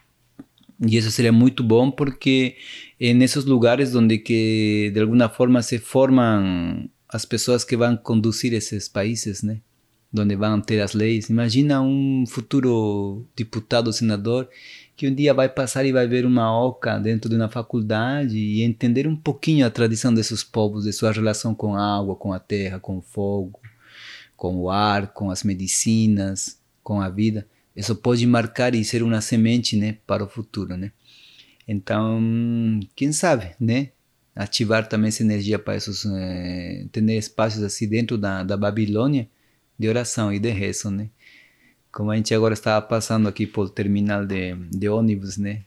E 0.81 0.97
isso 0.97 1.11
seria 1.11 1.33
muito 1.33 1.63
bom 1.63 1.91
porque 1.91 2.57
é 2.99 3.13
nesses 3.13 3.45
lugares 3.45 3.95
onde 3.95 4.19
que 4.19 4.91
de 4.93 5.01
alguma 5.01 5.29
forma 5.29 5.63
se 5.63 5.79
formam 5.79 6.89
as 7.09 7.25
pessoas 7.25 7.63
que 7.63 7.77
vão 7.77 7.97
conduzir 7.97 8.53
esses 8.55 8.89
países, 8.89 9.43
né? 9.43 9.61
Onde 10.19 10.35
vão 10.35 10.61
ter 10.61 10.81
as 10.81 10.93
leis. 10.93 11.31
Imagina 11.31 11.81
um 11.81 12.25
futuro 12.27 13.27
deputado, 13.37 13.93
senador, 13.93 14.49
que 14.97 15.09
um 15.09 15.15
dia 15.15 15.33
vai 15.33 15.49
passar 15.49 15.85
e 15.85 15.93
vai 15.93 16.07
ver 16.07 16.27
uma 16.27 16.55
oca 16.55 16.99
dentro 16.99 17.31
de 17.31 17.37
uma 17.37 17.49
faculdade 17.49 18.37
e 18.37 18.63
entender 18.63 19.07
um 19.07 19.17
pouquinho 19.17 19.67
a 19.67 19.71
tradição 19.71 20.13
desses 20.13 20.43
povos, 20.43 20.85
de 20.85 20.93
sua 20.93 21.13
relação 21.13 21.55
com 21.55 21.75
a 21.75 21.99
água, 21.99 22.17
com 22.17 22.33
a 22.33 22.39
terra, 22.39 22.79
com 22.79 22.99
o 22.99 23.03
fogo, 23.03 23.62
com 24.43 24.57
o 24.57 24.71
ar, 24.71 25.13
com 25.13 25.31
as 25.31 25.45
medicinas, 25.45 26.61
com 26.83 27.01
a 27.01 27.09
vida. 27.09 27.47
Isso 27.77 27.95
pode 27.95 28.27
marcar 28.27 28.75
e 28.75 28.85
ser 28.85 29.01
uma 29.01 29.21
semente, 29.21 29.77
né, 29.77 29.99
para 30.05 30.25
o 30.25 30.29
futuro, 30.29 30.77
né? 30.77 30.91
Então, 31.69 32.21
quem 32.97 33.13
sabe, 33.13 33.55
né? 33.61 33.91
Ativar 34.35 34.89
também 34.89 35.11
essa 35.11 35.23
energia 35.23 35.61
para 35.61 35.77
esses, 35.77 36.05
é, 36.07 36.85
ter 36.91 37.09
espaços 37.13 37.63
assim 37.63 37.87
dentro 37.87 38.19
da, 38.19 38.43
da 38.43 38.57
Babilônia 38.57 39.29
de 39.79 39.89
oração 39.89 40.33
e 40.33 40.41
de 40.41 40.51
rezo, 40.51 40.91
né? 40.91 41.09
Como 41.93 42.11
a 42.11 42.17
gente 42.17 42.35
agora 42.35 42.55
estava 42.55 42.85
passando 42.85 43.29
aqui 43.29 43.47
pelo 43.47 43.69
terminal 43.69 44.27
de, 44.27 44.57
de 44.57 44.89
ônibus, 44.89 45.37
né? 45.37 45.63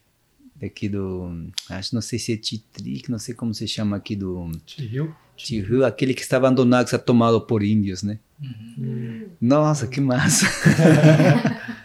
Daqui 0.54 0.90
do, 0.90 1.50
acho 1.70 1.96
não 1.96 2.02
sei 2.02 2.20
se 2.20 2.34
é 2.34 2.36
Titric, 2.36 3.10
não 3.10 3.20
sei 3.20 3.34
como 3.34 3.54
se 3.54 3.70
chama 3.70 3.96
aqui 3.96 4.18
do... 4.18 4.52
Tiril? 4.66 5.16
Tiril, 5.38 5.86
aquele 5.86 6.14
que 6.14 6.22
estava 6.22 6.48
abandonado, 6.48 6.84
que 6.84 6.94
está 6.94 7.00
tomado 7.00 7.40
por 7.40 7.64
índios, 7.64 8.04
né? 8.04 8.20
Uhum. 8.42 9.28
Nossa, 9.40 9.88
que 9.88 10.02
massa! 10.02 10.46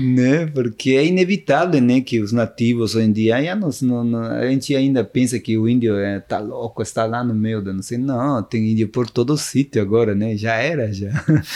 né? 0.00 0.46
Porque 0.46 0.92
é 0.92 1.04
inevitável, 1.04 1.80
né, 1.80 2.00
que 2.00 2.20
os 2.20 2.32
nativos 2.32 2.94
hoje 2.94 3.06
em 3.06 3.12
dia, 3.12 3.42
já 3.42 3.56
não, 3.56 3.70
não, 4.04 4.22
a 4.22 4.46
gente 4.48 4.74
ainda 4.74 5.04
pensa 5.04 5.38
que 5.38 5.58
o 5.58 5.68
índio 5.68 5.96
é, 5.96 6.20
tá 6.20 6.38
louco, 6.38 6.82
está 6.82 7.04
lá 7.04 7.24
no 7.24 7.34
meio 7.34 7.62
da 7.62 7.72
não 7.72 7.82
sei, 7.82 7.98
não, 7.98 8.42
tem 8.42 8.70
índio 8.70 8.88
por 8.88 9.10
todo 9.10 9.36
sítio 9.36 9.82
agora, 9.82 10.14
né? 10.14 10.36
Já 10.36 10.54
era, 10.54 10.92
já, 10.92 11.10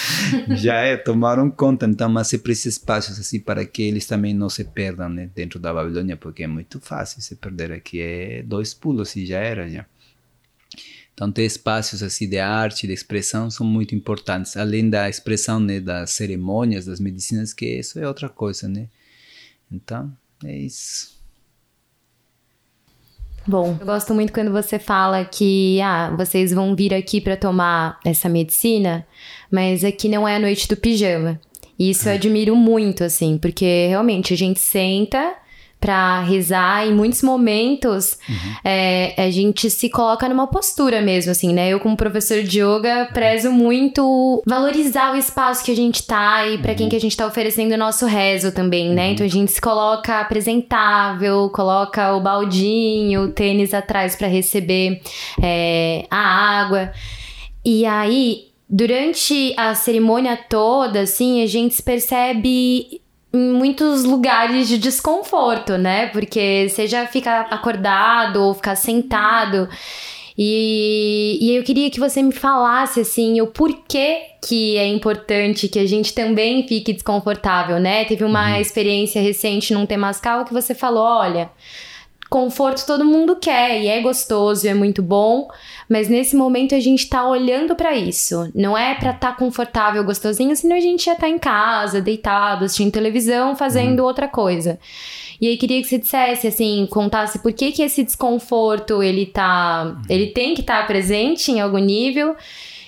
já 0.57 0.75
é, 0.81 0.97
tomaram 0.97 1.51
conta, 1.51 1.87
então, 1.87 2.09
mas 2.09 2.29
se 2.29 2.39
precisa 2.39 2.71
espaços 2.71 3.19
assim 3.19 3.39
para 3.39 3.65
que 3.65 3.83
eles 3.83 4.07
também 4.07 4.35
não 4.35 4.49
se 4.49 4.65
perdam, 4.65 5.09
né, 5.09 5.31
dentro 5.35 5.59
da 5.59 5.73
Babilônia, 5.73 6.17
porque 6.17 6.43
é 6.43 6.47
muito 6.47 6.81
fácil 6.81 7.21
se 7.23 7.37
perder 7.37 7.73
aqui, 7.73 8.01
é 8.01 8.43
dois 8.43 8.75
pulos 8.75 9.15
e 9.17 9.27
já 9.27 9.39
era, 9.39 9.69
já. 9.69 9.87
Então, 11.15 11.31
ter 11.31 11.45
espaços 11.45 12.03
assim 12.03 12.29
de 12.29 12.39
arte, 12.39 12.87
de 12.87 12.93
expressão 12.93 13.51
são 13.51 13.67
muito 13.67 13.95
importantes, 13.95 14.57
além 14.57 14.89
da 14.89 15.09
expressão 15.09 15.61
né, 15.61 15.79
das 15.79 16.13
cerimônias, 16.13 16.87
das 16.87 16.99
medicinas, 16.99 17.53
que 17.53 17.67
isso 17.67 17.99
é 17.99 18.09
outra 18.09 18.29
coisa, 18.29 18.67
né? 18.67 18.89
Então, 19.71 20.11
é 20.45 20.57
isso. 20.57 21.13
Bom, 23.47 23.77
eu 23.81 23.87
gosto 23.87 24.15
muito 24.15 24.33
quando 24.33 24.53
você 24.53 24.79
fala 24.79 25.25
que 25.25 25.81
ah, 25.81 26.15
vocês 26.17 26.53
vão 26.53 26.77
vir 26.77 26.95
aqui 26.95 27.21
para 27.21 27.37
tomar 27.37 27.99
essa 28.05 28.29
medicina, 28.29 29.07
mas 29.51 29.85
aqui 29.85 30.09
não 30.09 30.27
é 30.27 30.37
a 30.37 30.39
noite 30.39 30.69
do 30.69 30.77
pijama. 30.77 31.41
Isso 31.79 32.09
eu 32.09 32.15
admiro 32.15 32.55
muito, 32.55 33.03
assim, 33.03 33.39
porque 33.39 33.89
realmente 33.89 34.33
a 34.33 34.37
gente 34.37 34.61
senta 34.61 35.35
para 35.83 36.21
rezar. 36.21 36.87
Em 36.87 36.95
muitos 36.95 37.23
momentos, 37.23 38.17
uhum. 38.29 38.55
é, 38.65 39.15
a 39.19 39.31
gente 39.31 39.69
se 39.69 39.91
coloca 39.91 40.29
numa 40.29 40.47
postura 40.47 41.03
mesmo, 41.03 41.33
assim, 41.33 41.53
né? 41.53 41.71
Eu, 41.71 41.81
como 41.81 41.97
professor 41.97 42.41
de 42.45 42.61
yoga, 42.61 43.09
prezo 43.13 43.51
muito 43.51 44.41
valorizar 44.47 45.13
o 45.13 45.17
espaço 45.17 45.65
que 45.65 45.73
a 45.73 45.77
gente 45.77 46.07
tá 46.07 46.47
e 46.47 46.59
para 46.59 46.71
uhum. 46.71 46.77
quem 46.77 46.89
que 46.89 46.95
a 46.95 47.01
gente 47.01 47.17
tá 47.17 47.27
oferecendo 47.27 47.75
o 47.75 47.77
nosso 47.77 48.07
rezo 48.07 48.53
também, 48.53 48.91
né? 48.91 49.09
Uhum. 49.09 49.13
Então 49.13 49.27
a 49.27 49.29
gente 49.29 49.51
se 49.51 49.61
coloca 49.61 50.21
apresentável, 50.21 51.51
coloca 51.51 52.15
o 52.15 52.21
baldinho, 52.21 53.25
o 53.25 53.29
tênis 53.33 53.75
atrás 53.75 54.15
para 54.15 54.29
receber 54.29 55.03
é, 55.43 56.07
a 56.09 56.61
água. 56.61 56.93
E 57.65 57.85
aí, 57.85 58.53
durante 58.71 59.53
a 59.57 59.75
cerimônia 59.75 60.39
toda, 60.49 61.01
assim, 61.01 61.43
a 61.43 61.47
gente 61.47 61.83
percebe 61.83 63.02
muitos 63.33 64.05
lugares 64.05 64.69
de 64.69 64.79
desconforto, 64.79 65.79
né? 65.79 66.07
Porque 66.09 66.69
seja 66.69 67.07
ficar 67.07 67.49
acordado 67.51 68.43
ou 68.43 68.55
ficar 68.55 68.77
sentado. 68.77 69.69
E, 70.37 71.39
e 71.41 71.57
eu 71.57 71.63
queria 71.63 71.91
que 71.91 72.01
você 72.01 72.23
me 72.23 72.33
falasse 72.33 73.01
assim 73.01 73.41
o 73.41 73.47
porquê 73.47 74.23
que 74.43 74.77
é 74.77 74.87
importante 74.87 75.69
que 75.69 75.79
a 75.79 75.87
gente 75.87 76.15
também 76.15 76.67
fique 76.67 76.93
desconfortável, 76.93 77.79
né? 77.79 78.05
Teve 78.05 78.25
uma 78.25 78.55
uhum. 78.55 78.61
experiência 78.61 79.21
recente 79.21 79.75
num 79.75 79.87
Temascal 79.87 80.45
que 80.45 80.53
você 80.53 80.75
falou: 80.75 81.05
olha, 81.05 81.51
conforto 82.33 82.87
todo 82.87 83.05
mundo 83.05 83.37
quer 83.37 83.79
e 83.83 83.89
é 83.89 84.01
gostoso, 84.01 84.67
é 84.67 84.73
muito 84.73 85.03
bom, 85.03 85.49
mas 85.87 86.09
nesse 86.09 86.35
momento 86.35 86.75
a 86.75 86.81
gente 86.81 87.07
tá 87.07 87.29
olhando 87.29 87.77
para 87.77 87.95
isso. 87.95 88.51
Não 88.55 88.77
é 88.77 88.95
para 88.95 89.11
estar 89.11 89.33
tá 89.33 89.37
confortável, 89.37 90.03
gostosinho, 90.03 90.57
senão 90.57 90.75
a 90.75 90.81
gente 90.81 91.05
já 91.05 91.15
tá 91.15 91.29
em 91.29 91.39
casa, 91.39 92.01
deitado, 92.01 92.65
assistindo 92.65 92.91
televisão, 92.91 93.55
fazendo 93.55 94.01
uhum. 94.01 94.07
outra 94.07 94.27
coisa. 94.27 94.79
E 95.39 95.47
aí 95.47 95.59
queria 95.59 95.83
que 95.83 95.89
você 95.89 95.99
dissesse, 95.99 96.47
assim, 96.47 96.89
contasse 96.91 97.39
por 97.41 97.53
que 97.53 97.71
que 97.71 97.83
esse 97.83 98.03
desconforto, 98.03 99.03
ele 99.03 99.27
tá, 99.27 100.01
ele 100.09 100.29
tem 100.29 100.55
que 100.55 100.63
estar 100.63 100.81
tá 100.81 100.87
presente 100.87 101.53
em 101.53 101.61
algum 101.61 101.79
nível 101.79 102.35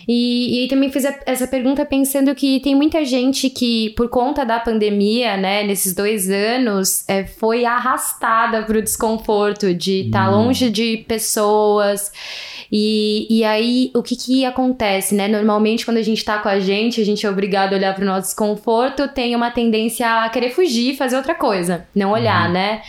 e, 0.06 0.58
e 0.58 0.62
aí 0.62 0.68
também 0.68 0.90
fiz 0.90 1.04
a, 1.04 1.14
essa 1.26 1.46
pergunta 1.46 1.84
pensando 1.84 2.34
que 2.34 2.60
tem 2.60 2.74
muita 2.74 3.04
gente 3.04 3.48
que, 3.50 3.90
por 3.90 4.08
conta 4.08 4.44
da 4.44 4.60
pandemia, 4.60 5.36
né, 5.36 5.62
nesses 5.62 5.94
dois 5.94 6.30
anos, 6.30 7.08
é, 7.08 7.24
foi 7.24 7.64
arrastada 7.64 8.62
para 8.62 8.78
o 8.78 8.82
desconforto 8.82 9.74
de 9.74 10.06
estar 10.06 10.26
tá 10.26 10.30
hum. 10.30 10.44
longe 10.46 10.70
de 10.70 11.04
pessoas. 11.08 12.12
E, 12.70 13.26
e 13.30 13.44
aí, 13.44 13.90
o 13.94 14.02
que 14.02 14.16
que 14.16 14.44
acontece, 14.44 15.14
né? 15.14 15.28
Normalmente, 15.28 15.84
quando 15.84 15.98
a 15.98 16.02
gente 16.02 16.24
tá 16.24 16.38
com 16.38 16.48
a 16.48 16.58
gente, 16.58 17.00
a 17.00 17.04
gente 17.04 17.24
é 17.24 17.30
obrigado 17.30 17.72
a 17.72 17.76
olhar 17.76 17.94
para 17.94 18.02
o 18.02 18.06
nosso 18.06 18.28
desconforto, 18.28 19.06
tem 19.08 19.36
uma 19.36 19.50
tendência 19.50 20.24
a 20.24 20.28
querer 20.28 20.50
fugir, 20.50 20.96
fazer 20.96 21.16
outra 21.16 21.34
coisa, 21.34 21.86
não 21.94 22.10
olhar, 22.10 22.48
uhum. 22.48 22.52
né? 22.52 22.82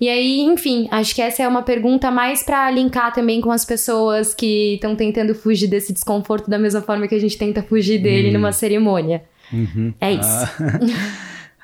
E 0.00 0.08
aí, 0.08 0.40
enfim, 0.40 0.88
acho 0.90 1.14
que 1.14 1.22
essa 1.22 1.42
é 1.42 1.48
uma 1.48 1.62
pergunta 1.62 2.10
mais 2.10 2.42
para 2.42 2.70
linkar 2.70 3.12
também 3.12 3.40
com 3.40 3.50
as 3.50 3.64
pessoas 3.64 4.34
que 4.34 4.74
estão 4.74 4.94
tentando 4.94 5.34
fugir 5.34 5.68
desse 5.68 5.92
desconforto 5.92 6.50
da 6.50 6.58
mesma 6.58 6.82
forma 6.82 7.08
que 7.08 7.14
a 7.14 7.20
gente 7.20 7.38
tenta 7.38 7.62
fugir 7.62 7.98
dele 7.98 8.28
uhum. 8.28 8.34
numa 8.34 8.52
cerimônia. 8.52 9.24
Uhum. 9.52 9.94
É 10.00 10.12
isso. 10.12 10.46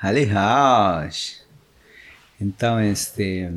Ah, 0.01 0.09
legal. 0.11 1.07
Então, 2.41 2.79
este 2.81 3.49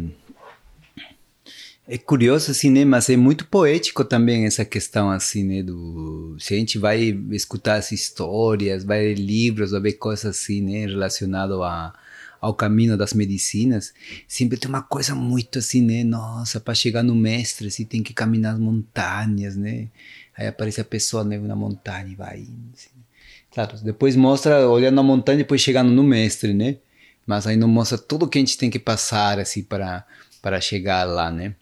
é 1.89 1.97
curioso 1.97 2.51
assim, 2.51 2.69
né? 2.71 2.85
Mas 2.85 3.09
é 3.09 3.17
muito 3.17 3.47
poético 3.47 4.05
também 4.05 4.45
essa 4.45 4.65
questão 4.65 5.11
assim, 5.11 5.45
né? 5.45 5.63
Do 5.63 6.37
se 6.39 6.55
a 6.55 6.57
gente 6.57 6.79
vai 6.79 7.19
escutar 7.31 7.77
as 7.77 7.93
histórias, 7.93 8.85
vai 8.85 9.01
ler 9.01 9.15
livros, 9.15 9.71
vai 9.71 9.81
ver 9.81 9.93
coisas 9.95 10.27
assim, 10.27 10.61
né? 10.61 10.87
Relacionado 10.87 11.63
a 11.63 11.95
ao 12.47 12.55
caminho 12.55 12.97
das 12.97 13.13
medicinas, 13.13 13.93
sempre 14.29 14.57
tem 14.57 14.69
uma 14.69 14.83
coisa 14.83 15.15
muito 15.15 15.59
assim, 15.59 15.83
né? 15.83 16.05
Nossa, 16.05 16.61
para 16.61 16.75
chegar 16.75 17.03
no 17.03 17.15
mestre, 17.15 17.67
assim, 17.67 17.85
tem 17.85 18.03
que 18.03 18.15
caminhar 18.15 18.55
as 18.55 18.61
montanhas, 18.61 19.57
né? 19.57 19.89
Aí 20.37 20.47
aparece 20.47 20.81
a 20.81 20.85
pessoa 20.85 21.25
né, 21.25 21.39
na 21.39 21.57
montanha 21.57 22.07
e 22.07 22.15
vai 22.15 22.39
indo, 22.39 22.71
assim. 22.73 22.91
Claro, 23.53 23.77
depois 23.83 24.15
mostra 24.15 24.69
olhando 24.69 25.01
a 25.01 25.03
montanha 25.03 25.37
e 25.37 25.39
depois 25.39 25.61
chegando 25.61 25.91
no 25.91 26.05
mestre, 26.05 26.55
né? 26.55 26.77
Mas 27.27 27.47
aí 27.49 27.57
não 27.57 27.67
mostra 27.67 27.99
tudo 27.99 28.29
que 28.29 28.39
a 28.39 28.41
gente 28.41 28.57
tem 28.57 28.71
que 28.71 28.79
passar, 28.79 29.41
assim, 29.41 29.65
para 29.65 30.05
chegar 30.61 31.05
lá, 31.05 31.31
né? 31.31 31.55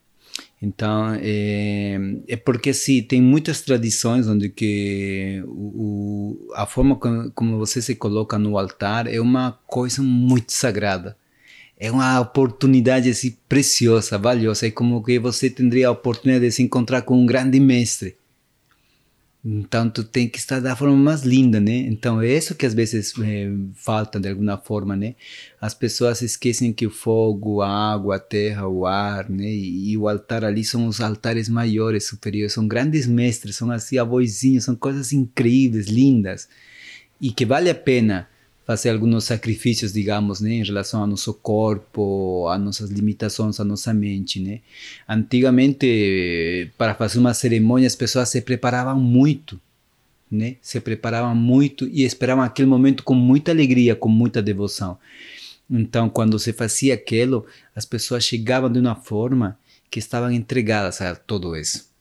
Então, 0.64 1.14
é, 1.20 1.98
é 2.26 2.36
porque 2.36 2.72
sim, 2.72 3.02
tem 3.02 3.20
muitas 3.20 3.60
tradições 3.60 4.26
onde 4.26 4.48
que 4.48 5.42
o, 5.46 6.38
a 6.54 6.64
forma 6.64 6.96
como, 6.96 7.30
como 7.32 7.58
você 7.58 7.82
se 7.82 7.94
coloca 7.94 8.38
no 8.38 8.56
altar 8.56 9.06
é 9.06 9.20
uma 9.20 9.58
coisa 9.66 10.00
muito 10.02 10.52
sagrada. 10.52 11.18
É 11.78 11.90
uma 11.90 12.18
oportunidade 12.18 13.10
assim, 13.10 13.36
preciosa, 13.46 14.16
valiosa. 14.16 14.66
É 14.66 14.70
como 14.70 15.02
que 15.02 15.18
você 15.18 15.50
teria 15.50 15.88
a 15.88 15.90
oportunidade 15.90 16.46
de 16.46 16.52
se 16.52 16.62
encontrar 16.62 17.02
com 17.02 17.14
um 17.18 17.26
grande 17.26 17.60
mestre 17.60 18.16
então 19.44 19.90
tu 19.90 20.02
tem 20.02 20.26
que 20.28 20.38
estar 20.38 20.60
da 20.60 20.74
forma 20.74 20.96
mais 20.96 21.22
linda, 21.22 21.60
né? 21.60 21.72
Então 21.72 22.20
é 22.22 22.32
isso 22.32 22.54
que 22.54 22.64
às 22.64 22.72
vezes 22.72 23.12
é, 23.20 23.50
falta 23.74 24.18
de 24.18 24.28
alguma 24.28 24.56
forma, 24.56 24.96
né? 24.96 25.14
As 25.60 25.74
pessoas 25.74 26.22
esquecem 26.22 26.72
que 26.72 26.86
o 26.86 26.90
fogo, 26.90 27.60
a 27.60 27.68
água, 27.68 28.16
a 28.16 28.18
terra, 28.18 28.66
o 28.66 28.86
ar, 28.86 29.28
né? 29.28 29.44
E, 29.44 29.90
e 29.90 29.98
o 29.98 30.08
altar 30.08 30.44
ali 30.44 30.64
são 30.64 30.86
os 30.86 31.00
altares 31.00 31.48
maiores, 31.48 32.06
superiores, 32.06 32.54
são 32.54 32.66
grandes 32.66 33.06
mestres, 33.06 33.56
são 33.56 33.70
assim 33.70 33.98
avózinhos, 33.98 34.64
são 34.64 34.74
coisas 34.74 35.12
incríveis, 35.12 35.88
lindas 35.88 36.48
e 37.20 37.30
que 37.30 37.46
vale 37.46 37.70
a 37.70 37.74
pena 37.74 38.28
fazer 38.66 38.90
alguns 38.90 39.24
sacrifícios, 39.24 39.92
digamos, 39.92 40.40
né, 40.40 40.54
em 40.54 40.64
relação 40.64 41.00
ao 41.00 41.06
nosso 41.06 41.34
corpo, 41.34 42.48
às 42.48 42.60
nossas 42.60 42.90
limitações, 42.90 43.60
à 43.60 43.64
nossa 43.64 43.92
mente, 43.92 44.40
né? 44.40 44.60
Antigamente, 45.08 46.70
para 46.78 46.94
fazer 46.94 47.18
uma 47.18 47.34
cerimônia, 47.34 47.86
as 47.86 47.94
pessoas 47.94 48.30
se 48.30 48.40
preparavam 48.40 48.98
muito, 48.98 49.60
né? 50.30 50.56
Se 50.62 50.80
preparavam 50.80 51.34
muito 51.34 51.86
e 51.88 52.04
esperavam 52.04 52.42
aquele 52.42 52.68
momento 52.68 53.02
com 53.04 53.14
muita 53.14 53.52
alegria, 53.52 53.94
com 53.94 54.08
muita 54.08 54.42
devoção. 54.42 54.98
Então, 55.70 56.08
quando 56.08 56.38
se 56.38 56.52
fazia 56.52 56.94
aquilo, 56.94 57.46
as 57.74 57.84
pessoas 57.84 58.24
chegavam 58.24 58.70
de 58.70 58.78
uma 58.78 58.94
forma 58.94 59.58
que 59.90 59.98
estavam 59.98 60.30
entregadas 60.30 61.00
a 61.00 61.14
todo 61.14 61.56
isso. 61.56 61.93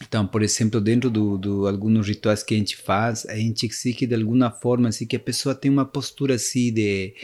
Então, 0.00 0.26
por 0.26 0.42
exemplo, 0.42 0.80
dentro 0.80 1.10
do, 1.10 1.36
do 1.36 1.66
alguns 1.66 2.08
rituais 2.08 2.42
que 2.42 2.54
a 2.54 2.58
gente 2.58 2.76
faz, 2.76 3.26
a 3.26 3.36
gente 3.36 3.66
exige 3.66 4.06
de 4.06 4.14
alguma 4.14 4.50
forma 4.50 4.88
assim 4.88 5.06
que 5.06 5.16
a 5.16 5.20
pessoa 5.20 5.54
tenha 5.54 5.72
uma 5.72 5.84
postura 5.84 6.34
assim 6.34 6.72
de 6.72 7.14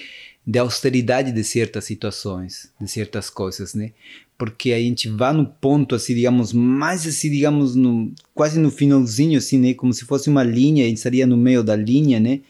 de 0.49 0.59
austeridade 0.59 1.31
de 1.31 1.45
certas 1.45 1.85
situações, 1.85 2.73
de 2.81 2.89
certas 2.89 3.29
coisas, 3.29 3.75
né? 3.75 3.93
Porque 4.39 4.73
a 4.73 4.79
gente 4.79 5.07
vai 5.07 5.35
no 5.35 5.45
ponto 5.45 5.95
assim, 5.95 6.15
digamos, 6.15 6.55
mais 6.55 7.07
assim, 7.07 7.31
digamos, 7.31 7.77
no, 7.77 8.11
quase 8.35 8.59
no 8.59 8.71
finalzinho 8.71 9.37
assim, 9.37 9.59
né? 9.59 9.75
Como 9.75 9.93
se 9.93 10.07
fosse 10.07 10.31
uma 10.31 10.43
linha, 10.43 10.87
a 10.87 10.89
gente 10.89 10.97
estaria 10.97 11.27
no 11.27 11.37
meio 11.37 11.63
da 11.63 11.77
linha, 11.77 12.19
né? 12.19 12.41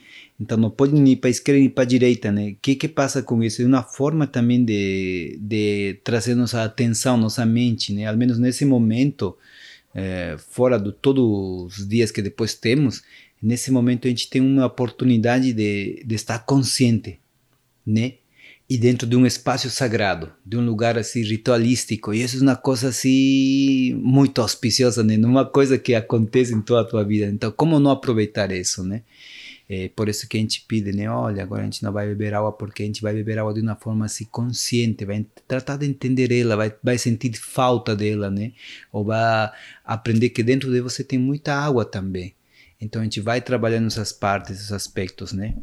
Então 0.41 0.57
não 0.57 0.71
pode 0.71 0.95
ir 0.95 1.17
para 1.17 1.29
a 1.29 1.31
esquerda 1.33 1.59
nem 1.59 1.69
para 1.69 1.83
a 1.83 1.87
direita, 1.87 2.31
né? 2.31 2.51
O 2.51 2.57
que 2.63 2.77
que 2.77 2.87
passa 2.87 3.21
com 3.21 3.43
isso? 3.43 3.63
É 3.63 3.67
uma 3.67 3.83
forma 3.83 4.29
também 4.29 4.65
de, 4.65 5.37
de 5.43 5.99
trazer 6.05 6.37
nossa 6.37 6.63
atenção, 6.63 7.17
nossa 7.17 7.45
mente, 7.45 7.93
né? 7.93 8.07
Ao 8.07 8.17
menos 8.17 8.39
nesse 8.39 8.65
momento, 8.65 9.37
é, 9.95 10.37
fora 10.39 10.79
de 10.79 10.93
todos 10.93 11.79
os 11.79 11.89
dias 11.89 12.11
que 12.11 12.23
depois 12.23 12.55
temos, 12.55 13.03
nesse 13.43 13.71
momento 13.71 14.07
a 14.07 14.11
gente 14.11 14.29
tem 14.29 14.41
uma 14.41 14.67
oportunidade 14.67 15.53
de, 15.53 16.03
de 16.05 16.15
estar 16.15 16.39
consciente, 16.41 17.19
né? 17.87 18.15
E 18.71 18.77
dentro 18.77 19.07
de 19.07 19.17
um 19.17 19.25
espaço 19.25 19.71
sagrado, 19.71 20.31
de 20.45 20.59
um 20.59 20.65
lugar 20.65 20.99
assim 20.99 21.23
ritualístico, 21.23 22.13
e 22.13 22.23
isso 22.23 22.37
é 22.37 22.43
uma 22.43 22.55
coisa 22.55 22.89
assim 22.89 23.95
muito 23.95 24.43
auspiciosa, 24.43 25.03
né? 25.03 25.17
Uma 25.17 25.47
coisa 25.47 25.79
que 25.79 25.95
acontece 25.95 26.53
em 26.53 26.61
toda 26.61 26.83
a 26.83 26.85
tua 26.85 27.03
vida. 27.03 27.27
Então, 27.27 27.51
como 27.51 27.81
não 27.81 27.91
aproveitar 27.91 28.53
isso, 28.53 28.85
né? 28.85 29.03
É 29.71 29.91
por 29.91 30.09
isso 30.09 30.27
que 30.27 30.39
a 30.39 30.41
gente 30.41 30.65
pede, 30.67 30.93
né? 30.93 31.11
Olha, 31.11 31.43
agora 31.43 31.61
a 31.61 31.65
gente 31.65 31.83
não 31.83 31.93
vai 31.93 32.07
beber 32.07 32.33
água 32.33 32.53
porque 32.53 32.83
a 32.83 32.87
gente 32.87 33.03
vai 33.03 33.13
beber 33.13 33.39
água 33.39 33.53
de 33.53 33.61
uma 33.61 33.77
forma 33.77 34.07
assim 34.07 34.25
consciente, 34.25 35.05
vai 35.05 35.27
tratar 35.47 35.77
de 35.77 35.87
entender 35.87 36.33
ela, 36.33 36.57
vai, 36.57 36.75
vai 36.83 36.97
sentir 36.97 37.35
falta 37.37 37.95
dela, 37.95 38.31
né? 38.31 38.53
Ou 38.91 39.05
vai 39.05 39.51
aprender 39.85 40.31
que 40.31 40.43
dentro 40.43 40.73
de 40.73 40.81
você 40.81 41.05
tem 41.05 41.19
muita 41.19 41.55
água 41.55 41.85
também. 41.85 42.35
Então 42.81 43.03
a 43.03 43.05
gente 43.05 43.21
vai 43.21 43.43
trabalhando 43.43 43.89
essas 43.89 44.11
partes, 44.11 44.57
esses 44.57 44.73
aspectos, 44.73 45.33
né? 45.33 45.55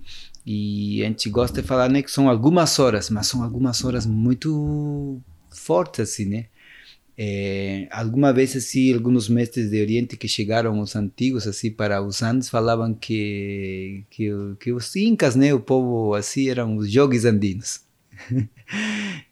E 0.45 1.01
a 1.03 1.07
gente 1.07 1.27
gosta 1.29 1.61
de 1.61 1.67
falar, 1.67 1.89
né, 1.89 2.03
que 2.03 2.11
são 2.11 2.29
algumas 2.29 2.77
horas, 2.77 3.09
mas 3.09 3.25
são 3.25 3.41
algumas 3.41 3.83
horas 3.83 4.05
muito 4.05 5.19
fortes, 5.49 6.01
assim, 6.01 6.25
né? 6.25 6.45
É, 7.17 7.87
alguma 7.91 8.33
vez 8.33 8.57
assim 8.57 8.93
alguns 8.93 9.29
mestres 9.29 9.69
de 9.69 9.81
Oriente 9.81 10.17
que 10.17 10.27
chegaram 10.27 10.81
os 10.81 10.97
antigos 10.97 11.47
assim 11.47 11.71
para 11.71 12.01
os 12.01 12.21
Andes 12.21 12.49
falavam 12.49 12.93
que 12.93 14.03
que, 14.09 14.29
que 14.59 14.73
os 14.73 14.93
incas 14.97 15.33
né 15.33 15.53
o 15.53 15.59
povo 15.61 16.13
assim 16.13 16.49
eram 16.49 16.75
os 16.75 16.91
jogos 16.91 17.23
andinos. 17.25 17.81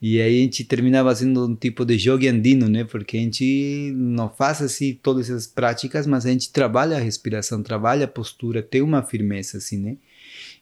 E 0.02 0.22
aí 0.22 0.40
a 0.40 0.42
gente 0.44 0.64
terminava 0.66 1.16
sendo 1.16 1.48
um 1.48 1.56
tipo 1.56 1.86
de 1.86 1.98
jogo 1.98 2.28
andino 2.28 2.70
né 2.70 2.84
porque 2.84 3.18
a 3.18 3.20
gente 3.22 3.92
não 3.96 4.30
faz 4.30 4.62
assim 4.62 4.94
todas 5.02 5.30
essas 5.30 5.48
práticas 5.48 6.06
mas 6.06 6.26
a 6.26 6.30
gente 6.30 6.52
trabalha 6.52 6.98
a 6.98 7.00
respiração 7.00 7.64
trabalha 7.64 8.06
a 8.06 8.08
postura 8.08 8.62
tem 8.62 8.82
uma 8.82 9.02
firmeza 9.02 9.58
assim 9.58 9.78
né. 9.80 9.98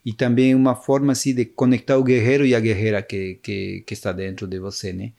E 0.06 0.14
também 0.14 0.56
uma 0.56 0.76
forma 0.76 1.12
assim 1.12 1.34
de 1.36 1.46
conectar 1.46 1.98
o 1.98 2.04
guerreiro 2.04 2.46
e 2.46 2.56
a 2.56 2.60
guerreira 2.60 3.02
que 3.02 3.40
que, 3.44 3.84
que 3.86 3.94
está 3.94 4.12
dentro 4.12 4.48
de 4.48 4.60
você 4.60 4.94
né 4.94 5.12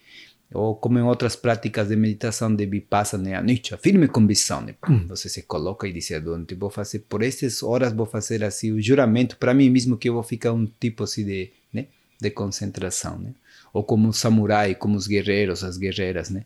ou 0.54 0.76
como 0.76 0.98
em 0.98 1.02
outras 1.02 1.36
práticas 1.36 1.88
de 1.88 1.96
meditação 1.96 2.54
de 2.54 2.66
vipassana, 2.66 3.42
né? 3.42 3.60
a 3.72 3.76
firme 3.76 4.08
convicção, 4.08 4.60
né? 4.60 4.74
Pum, 4.80 5.06
você 5.08 5.28
se 5.28 5.42
coloca 5.42 5.86
e 5.86 5.92
diz, 5.92 6.08
durante 6.22 6.54
vou 6.54 6.70
fazer 6.70 7.00
por 7.00 7.22
estas 7.22 7.62
horas 7.62 7.92
vou 7.92 8.06
fazer 8.06 8.44
assim 8.44 8.72
o 8.72 8.80
juramento 8.80 9.36
para 9.36 9.54
mim 9.54 9.70
mesmo 9.70 9.96
que 9.96 10.08
eu 10.08 10.14
vou 10.14 10.22
ficar 10.22 10.52
um 10.52 10.66
tipo 10.80 11.04
assim 11.04 11.24
de, 11.24 11.50
né? 11.72 11.86
de 12.20 12.30
concentração, 12.30 13.18
né? 13.18 13.34
Ou 13.72 13.82
como 13.82 14.06
um 14.06 14.12
samurai, 14.12 14.74
como 14.74 14.96
os 14.96 15.06
guerreiros, 15.06 15.64
as 15.64 15.78
guerreiras, 15.78 16.28
né? 16.30 16.44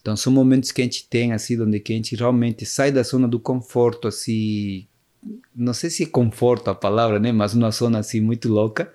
Então 0.00 0.16
são 0.16 0.32
momentos 0.32 0.70
que 0.70 0.80
a 0.80 0.84
gente 0.84 1.06
tem 1.08 1.32
assim, 1.32 1.60
onde 1.60 1.80
que 1.80 1.92
a 1.92 1.96
gente 1.96 2.14
realmente 2.14 2.64
sai 2.64 2.92
da 2.92 3.02
zona 3.02 3.26
do 3.26 3.40
conforto, 3.40 4.08
assim, 4.08 4.86
não 5.54 5.74
sei 5.74 5.90
se 5.90 6.04
é 6.04 6.06
conforto 6.06 6.70
a 6.70 6.74
palavra, 6.74 7.18
né? 7.18 7.32
Mas 7.32 7.54
uma 7.54 7.70
zona 7.70 7.98
assim 7.98 8.20
muito 8.20 8.48
louca, 8.48 8.92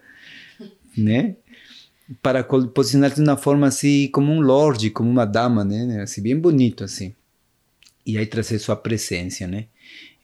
né? 0.97 1.35
Para 2.21 2.43
posicionar-se 2.43 3.17
de 3.17 3.21
uma 3.21 3.37
forma 3.37 3.67
assim 3.67 4.07
como 4.11 4.31
um 4.31 4.41
lord, 4.41 4.89
como 4.91 5.09
uma 5.09 5.25
dama, 5.25 5.63
né? 5.63 6.01
Assim 6.01 6.21
bem 6.21 6.37
bonito 6.37 6.83
assim. 6.83 7.15
E 8.05 8.17
aí 8.17 8.25
trazer 8.25 8.59
sua 8.59 8.75
presença, 8.75 9.47
né? 9.47 9.67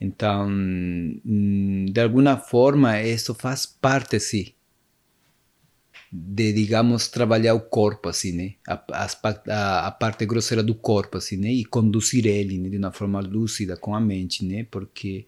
Então, 0.02 0.48
hum, 0.48 1.86
de 1.92 2.00
alguma 2.02 2.38
forma, 2.38 3.02
isso 3.02 3.34
faz 3.34 3.66
parte 3.66 4.16
assim 4.16 4.54
de, 6.12 6.52
digamos, 6.54 7.08
trabalhar 7.08 7.54
o 7.54 7.62
corpo, 7.62 8.10
assim, 8.10 8.32
né? 8.32 8.54
A, 8.68 8.82
a, 8.92 9.88
a, 9.88 9.92
parte 9.92 10.26
grosseira 10.26 10.64
do 10.64 10.74
corpo, 10.74 11.18
assim, 11.18 11.38
né? 11.38 11.52
E 11.52 11.64
conduzir 11.64 12.26
ele 12.26 12.58
né? 12.58 12.70
de 12.70 12.78
uma 12.78 12.92
forma 12.92 13.20
lúcida 13.20 13.78
com 13.78 13.94
a 13.94 14.02
mente, 14.02 14.44
né? 14.44 14.66
Porque 14.72 15.28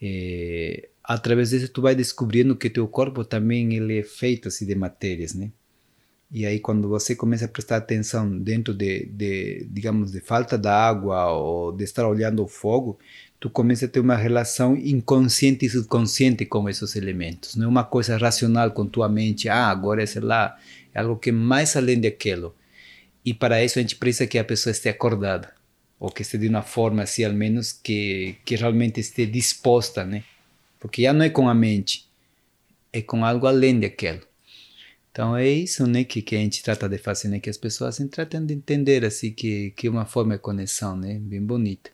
é, 0.00 0.88
através 1.04 1.50
disso 1.50 1.68
tu 1.68 1.82
vai 1.82 1.94
descobrindo 1.94 2.56
que 2.56 2.70
teu 2.70 2.88
corpo 2.88 3.24
também 3.24 3.74
ele 3.74 3.98
é 3.98 4.02
feito 4.02 4.48
assim, 4.48 4.66
de 4.66 4.74
matérias, 4.74 5.34
né? 5.34 5.52
E 6.30 6.44
aí 6.44 6.60
quando 6.60 6.88
você 6.88 7.16
começa 7.16 7.46
a 7.46 7.48
prestar 7.48 7.76
atenção 7.76 8.38
dentro 8.38 8.74
de, 8.74 9.06
de 9.06 9.66
digamos, 9.70 10.12
de 10.12 10.20
falta 10.20 10.58
de 10.58 10.68
água 10.68 11.32
ou 11.32 11.72
de 11.72 11.84
estar 11.84 12.06
olhando 12.06 12.44
o 12.44 12.48
fogo, 12.48 12.98
tu 13.40 13.48
começa 13.48 13.86
a 13.86 13.88
ter 13.88 14.00
uma 14.00 14.16
relação 14.16 14.76
inconsciente 14.76 15.64
e 15.64 15.70
subconsciente 15.70 16.44
com 16.44 16.68
esses 16.68 16.96
elementos. 16.96 17.56
Não 17.56 17.66
é 17.66 17.68
uma 17.68 17.84
coisa 17.84 18.18
racional 18.18 18.72
com 18.72 18.86
tua 18.86 19.08
mente, 19.08 19.48
ah, 19.48 19.68
agora 19.68 20.02
é 20.02 20.06
sei 20.06 20.22
lá, 20.22 20.58
é 20.94 21.00
algo 21.00 21.16
que 21.16 21.30
é 21.30 21.32
mais 21.32 21.74
além 21.76 22.00
daquilo. 22.00 22.54
E 23.24 23.32
para 23.32 23.64
isso 23.64 23.78
a 23.78 23.82
gente 23.82 23.96
precisa 23.96 24.26
que 24.26 24.38
a 24.38 24.44
pessoa 24.44 24.70
esteja 24.70 24.94
acordada, 24.94 25.54
ou 25.98 26.10
que 26.10 26.22
esteja 26.22 26.42
de 26.42 26.48
uma 26.48 26.62
forma 26.62 27.02
assim, 27.02 27.24
ao 27.24 27.32
menos 27.32 27.72
que, 27.72 28.36
que 28.44 28.54
realmente 28.56 29.00
esteja 29.00 29.30
disposta, 29.30 30.04
né? 30.04 30.24
Porque 30.78 31.02
já 31.02 31.12
não 31.12 31.24
é 31.24 31.30
com 31.30 31.48
a 31.48 31.54
mente, 31.54 32.06
é 32.92 33.00
com 33.02 33.24
algo 33.24 33.46
além 33.46 33.80
daquilo. 33.80 34.27
Então 35.18 35.36
é 35.36 35.48
isso, 35.48 35.84
né, 35.84 36.04
que, 36.04 36.22
que 36.22 36.36
a 36.36 36.38
gente 36.38 36.62
trata 36.62 36.88
de 36.88 36.96
fazer, 36.96 37.26
né, 37.26 37.40
que 37.40 37.50
as 37.50 37.56
pessoas 37.56 37.96
assim, 37.96 38.06
tratam 38.06 38.46
de 38.46 38.54
entender 38.54 39.04
assim 39.04 39.32
que 39.32 39.72
que 39.72 39.88
é 39.88 39.90
uma 39.90 40.06
forma 40.06 40.36
de 40.36 40.40
conexão, 40.40 40.96
né, 40.96 41.18
bem 41.18 41.42
bonita. 41.42 41.90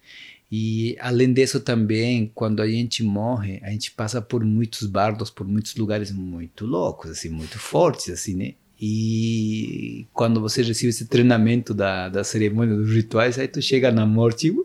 E 0.53 0.95
além 1.01 1.33
disso 1.33 1.59
também, 1.61 2.31
quando 2.35 2.61
a 2.61 2.69
gente 2.69 3.03
morre, 3.03 3.61
a 3.63 3.71
gente 3.71 3.93
passa 3.93 4.21
por 4.21 4.45
muitos 4.45 4.87
bardos, 4.87 5.31
por 5.31 5.49
muitos 5.49 5.75
lugares 5.75 6.13
muito 6.13 6.67
loucos, 6.67 7.13
assim, 7.13 7.31
muito 7.31 7.59
fortes, 7.59 8.11
assim, 8.11 8.35
né? 8.35 8.55
E 8.79 10.07
quando 10.13 10.39
você 10.39 10.63
recebe 10.63 10.91
esse 10.91 11.07
treinamento 11.07 11.73
da, 11.73 12.11
da 12.11 12.25
cerimônia 12.25 12.77
dos 12.77 12.95
rituais, 12.95 13.39
aí 13.39 13.49
tu 13.49 13.63
chega 13.63 13.91
na 13.91 14.05
morte, 14.05 14.51
uh, 14.51 14.65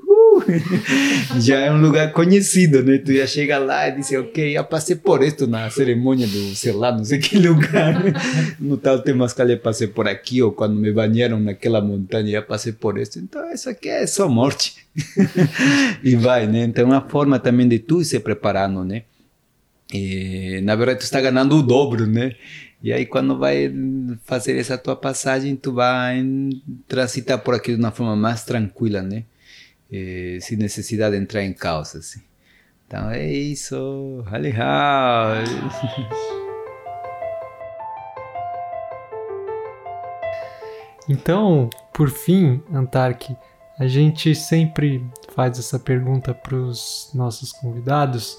já 1.39 1.59
é 1.59 1.71
um 1.71 1.81
lugar 1.81 2.11
conhecido, 2.11 2.83
né? 2.83 2.97
Tu 2.97 3.13
já 3.13 3.27
chega 3.27 3.57
lá 3.57 3.87
e 3.87 3.97
diz, 3.97 4.11
ok, 4.11 4.53
já 4.53 4.63
passei 4.63 4.95
por 4.95 5.23
isso 5.23 5.47
na 5.47 5.69
cerimônia 5.69 6.27
do, 6.27 6.55
sei 6.55 6.71
lá, 6.71 6.91
não 6.91 7.03
sei 7.03 7.19
que 7.19 7.37
lugar. 7.37 7.95
No 8.59 8.77
tal 8.77 8.99
Temascal 8.99 9.49
eu 9.49 9.57
passei 9.57 9.87
por 9.87 10.07
aqui, 10.07 10.41
ou 10.41 10.51
quando 10.51 10.75
me 10.75 10.91
banharam 10.91 11.39
naquela 11.39 11.81
montanha, 11.81 12.31
já 12.31 12.41
passei 12.41 12.73
por 12.73 12.97
isso. 12.97 13.19
Então, 13.19 13.51
isso 13.51 13.69
aqui 13.69 13.89
é 13.89 14.05
só 14.05 14.27
morte. 14.27 14.75
e 16.03 16.15
vai, 16.17 16.47
né? 16.47 16.63
Então, 16.63 16.83
é 16.83 16.87
uma 16.87 17.01
forma 17.01 17.39
também 17.39 17.67
de 17.67 17.79
tu 17.79 18.03
se 18.03 18.19
preparando, 18.19 18.83
né? 18.83 19.03
E, 19.93 20.61
na 20.63 20.75
verdade, 20.75 20.99
tu 20.99 21.03
está 21.03 21.19
ganhando 21.19 21.57
o 21.57 21.63
dobro, 21.63 22.05
né? 22.05 22.35
E 22.81 22.93
aí, 22.93 23.05
quando 23.05 23.37
vai 23.37 23.73
fazer 24.25 24.57
essa 24.57 24.77
tua 24.77 24.95
passagem, 24.95 25.55
tu 25.55 25.73
vai 25.73 26.23
transitar 26.87 27.39
por 27.39 27.53
aqui 27.53 27.73
de 27.73 27.79
uma 27.79 27.91
forma 27.91 28.15
mais 28.15 28.43
tranquila, 28.43 29.01
né? 29.01 29.23
E, 29.91 30.39
sem 30.41 30.57
necessidade 30.57 31.15
de 31.15 31.21
entrar 31.21 31.43
em 31.43 31.53
causa. 31.53 31.99
Então, 32.85 33.09
é 33.09 33.25
isso. 33.25 34.23
Legal! 34.31 35.35
Então, 41.09 41.71
por 41.91 42.11
fim, 42.11 42.61
Antarque, 42.71 43.35
a 43.79 43.87
gente 43.87 44.35
sempre 44.35 45.03
faz 45.33 45.57
essa 45.57 45.79
pergunta 45.79 46.35
para 46.35 46.55
os 46.55 47.09
nossos 47.15 47.51
convidados. 47.51 48.37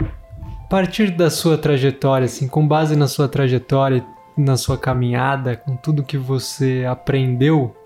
A 0.00 0.68
partir 0.70 1.10
da 1.10 1.28
sua 1.28 1.58
trajetória, 1.58 2.24
assim, 2.24 2.48
com 2.48 2.66
base 2.66 2.96
na 2.96 3.06
sua 3.06 3.28
trajetória, 3.28 4.02
na 4.34 4.56
sua 4.56 4.78
caminhada, 4.78 5.54
com 5.54 5.76
tudo 5.76 6.02
que 6.02 6.16
você 6.16 6.86
aprendeu, 6.88 7.76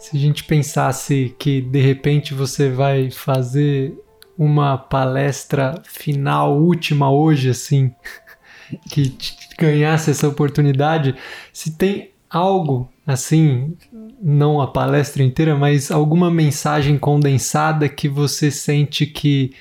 se 0.00 0.16
a 0.16 0.18
gente 0.18 0.42
pensasse 0.44 1.34
que 1.38 1.60
de 1.60 1.80
repente 1.80 2.32
você 2.32 2.70
vai 2.70 3.10
fazer 3.10 3.94
uma 4.36 4.78
palestra 4.78 5.80
final, 5.84 6.58
última 6.58 7.12
hoje, 7.12 7.50
assim, 7.50 7.92
que 8.90 9.14
ganhasse 9.58 10.10
essa 10.10 10.26
oportunidade, 10.26 11.14
se 11.52 11.76
tem 11.76 12.10
algo 12.30 12.88
assim 13.06 13.76
não 14.22 14.60
a 14.60 14.66
palestra 14.66 15.22
inteira, 15.22 15.54
mas 15.54 15.90
alguma 15.90 16.30
mensagem 16.30 16.96
condensada 16.96 17.88
que 17.88 18.08
você 18.08 18.50
sente 18.50 19.04
que 19.04 19.52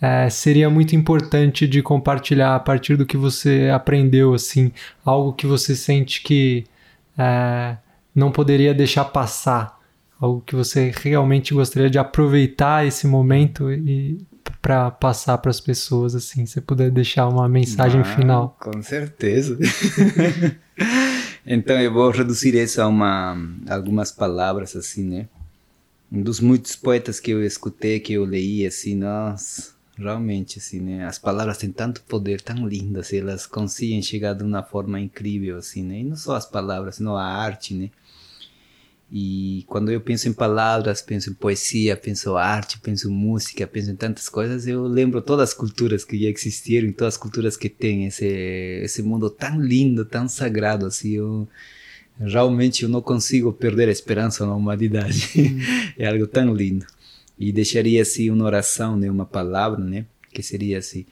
é, 0.00 0.28
seria 0.28 0.68
muito 0.68 0.94
importante 0.94 1.66
de 1.66 1.82
compartilhar 1.82 2.54
a 2.54 2.60
partir 2.60 2.96
do 2.96 3.06
que 3.06 3.16
você 3.16 3.70
aprendeu, 3.72 4.34
assim, 4.34 4.72
algo 5.04 5.32
que 5.32 5.46
você 5.46 5.74
sente 5.74 6.22
que 6.22 6.64
é, 7.16 7.76
não 8.14 8.30
poderia 8.30 8.74
deixar 8.74 9.06
passar, 9.06 9.75
algo 10.20 10.40
que 10.40 10.54
você 10.54 10.92
realmente 10.94 11.54
gostaria 11.54 11.90
de 11.90 11.98
aproveitar 11.98 12.86
esse 12.86 13.06
momento 13.06 13.70
e 13.70 14.24
para 14.62 14.90
passar 14.90 15.38
para 15.38 15.50
as 15.50 15.60
pessoas, 15.60 16.14
assim, 16.14 16.46
se 16.46 16.60
puder 16.60 16.90
deixar 16.90 17.28
uma 17.28 17.48
mensagem 17.48 18.00
ah, 18.00 18.04
final. 18.04 18.56
Com 18.60 18.82
certeza. 18.82 19.58
Então 21.48 21.80
eu 21.80 21.92
vou 21.92 22.10
reduzir 22.10 22.56
isso 22.56 22.82
a 22.82 22.88
uma, 22.88 23.36
algumas 23.68 24.10
palavras 24.10 24.74
assim, 24.74 25.04
né? 25.04 25.28
Um 26.10 26.20
dos 26.20 26.40
muitos 26.40 26.74
poetas 26.74 27.20
que 27.20 27.30
eu 27.30 27.44
escutei, 27.44 28.00
que 28.00 28.14
eu 28.14 28.24
li, 28.24 28.66
assim, 28.66 28.96
nossa, 28.96 29.72
realmente, 29.96 30.58
assim, 30.58 30.80
né? 30.80 31.04
As 31.04 31.20
palavras 31.20 31.58
têm 31.58 31.70
tanto 31.70 32.02
poder, 32.02 32.40
tão 32.40 32.66
lindas, 32.66 33.12
elas 33.12 33.46
conseguem 33.46 34.02
chegar 34.02 34.34
de 34.34 34.42
uma 34.42 34.62
forma 34.64 34.98
incrível, 34.98 35.56
assim, 35.56 35.84
né? 35.84 36.00
E 36.00 36.04
não 36.04 36.16
só 36.16 36.34
as 36.34 36.46
palavras, 36.46 36.98
não 36.98 37.16
a 37.16 37.24
arte, 37.24 37.74
né? 37.74 37.90
E 39.10 39.64
quando 39.68 39.92
eu 39.92 40.00
penso 40.00 40.28
em 40.28 40.32
palavras, 40.32 41.00
penso 41.00 41.30
em 41.30 41.34
poesia, 41.34 41.96
penso 41.96 42.30
em 42.30 42.38
arte, 42.38 42.80
penso 42.80 43.08
em 43.08 43.12
música, 43.12 43.66
penso 43.66 43.90
em 43.90 43.96
tantas 43.96 44.28
coisas, 44.28 44.66
eu 44.66 44.82
lembro 44.84 45.22
todas 45.22 45.50
as 45.50 45.54
culturas 45.54 46.04
que 46.04 46.20
já 46.20 46.28
existiram, 46.28 46.90
todas 46.92 47.14
as 47.14 47.20
culturas 47.20 47.56
que 47.56 47.68
têm 47.68 48.06
esse 48.06 48.26
esse 48.26 49.02
mundo 49.02 49.30
tão 49.30 49.60
lindo, 49.60 50.04
tão 50.04 50.28
sagrado 50.28 50.86
assim. 50.86 51.12
Eu 51.12 51.48
realmente 52.18 52.82
eu 52.82 52.88
não 52.88 53.00
consigo 53.00 53.52
perder 53.52 53.88
a 53.88 53.92
esperança 53.92 54.44
na 54.44 54.54
humanidade. 54.54 55.30
é 55.96 56.08
algo 56.08 56.26
tão 56.26 56.52
lindo. 56.54 56.86
E 57.38 57.52
deixaria 57.52 58.02
assim 58.02 58.30
uma 58.30 58.44
oração, 58.44 58.96
né, 58.96 59.10
uma 59.10 59.26
palavra, 59.26 59.84
né, 59.84 60.06
que 60.32 60.42
seria 60.42 60.78
assim: 60.78 61.06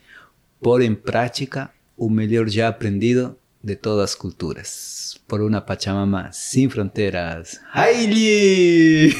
pôr 0.59 0.81
em 0.81 0.95
prática 0.95 1.71
o 1.95 2.09
melhor 2.09 2.49
já 2.49 2.67
aprendido 2.67 3.37
de 3.65 3.75
todas 3.75 4.11
as 4.11 4.15
culturas. 4.15 5.19
Por 5.27 5.41
uma 5.41 5.59
Pachamama 5.59 6.29
sem 6.31 6.69
fronteiras. 6.69 7.59
Haile! 7.73 9.11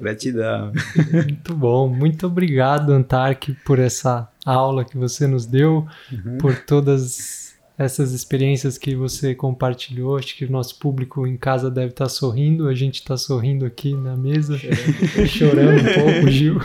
Gratidão. 0.00 0.72
Muito 1.12 1.56
bom. 1.56 1.88
Muito 1.88 2.28
obrigado, 2.28 2.92
Antark, 2.92 3.52
por 3.64 3.80
essa 3.80 4.28
aula 4.46 4.84
que 4.84 4.96
você 4.96 5.26
nos 5.26 5.44
deu, 5.44 5.84
uhum. 6.12 6.38
por 6.38 6.56
todas 6.56 7.58
essas 7.76 8.12
experiências 8.12 8.78
que 8.78 8.94
você 8.94 9.34
compartilhou. 9.34 10.16
Acho 10.16 10.36
que 10.36 10.44
o 10.44 10.52
nosso 10.52 10.78
público 10.78 11.26
em 11.26 11.36
casa 11.36 11.68
deve 11.68 11.88
estar 11.88 12.08
sorrindo. 12.08 12.68
A 12.68 12.74
gente 12.76 13.00
está 13.00 13.16
sorrindo 13.16 13.66
aqui 13.66 13.92
na 13.92 14.16
mesa, 14.16 14.56
chorando, 14.56 15.26
chorando 15.26 15.80
um 15.80 15.94
pouco, 15.94 16.30
Gil. 16.30 16.60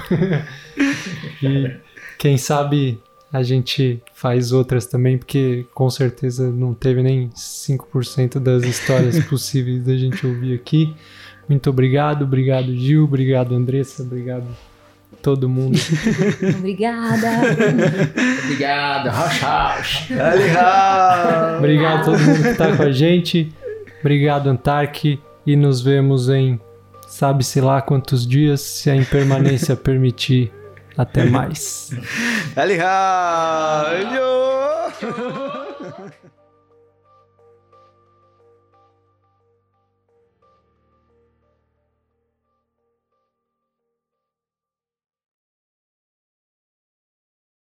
e 1.41 1.75
quem 2.19 2.37
sabe 2.37 3.01
a 3.33 3.41
gente 3.41 3.99
faz 4.13 4.51
outras 4.51 4.85
também, 4.85 5.17
porque 5.17 5.65
com 5.73 5.89
certeza 5.89 6.51
não 6.51 6.75
teve 6.75 7.01
nem 7.01 7.29
5% 7.29 8.37
das 8.37 8.63
histórias 8.63 9.17
possíveis 9.25 9.83
da 9.83 9.97
gente 9.97 10.25
ouvir 10.27 10.53
aqui. 10.53 10.93
Muito 11.49 11.67
obrigado, 11.67 12.25
obrigado 12.25 12.71
Gil, 12.75 13.05
obrigado 13.05 13.55
Andressa, 13.55 14.03
obrigado 14.03 14.45
todo 15.19 15.49
mundo. 15.49 15.79
Obrigada. 16.59 17.27
obrigado, 18.43 19.09
Rocha. 19.09 20.07
obrigado 21.57 22.01
a 22.01 22.03
todo 22.03 22.19
mundo 22.19 22.41
que 22.41 22.49
está 22.49 22.75
com 22.75 22.83
a 22.83 22.91
gente. 22.91 23.51
Obrigado, 24.01 24.49
Antark. 24.49 25.17
E 25.45 25.55
nos 25.55 25.81
vemos 25.81 26.27
em 26.29 26.59
sabe-se 27.07 27.61
lá 27.61 27.81
quantos 27.81 28.27
dias, 28.27 28.59
se 28.59 28.89
a 28.89 28.95
impermanência 28.95 29.77
permitir. 29.77 30.51
Até 30.97 31.25
mais. 31.25 31.91
Aliás! 32.55 33.93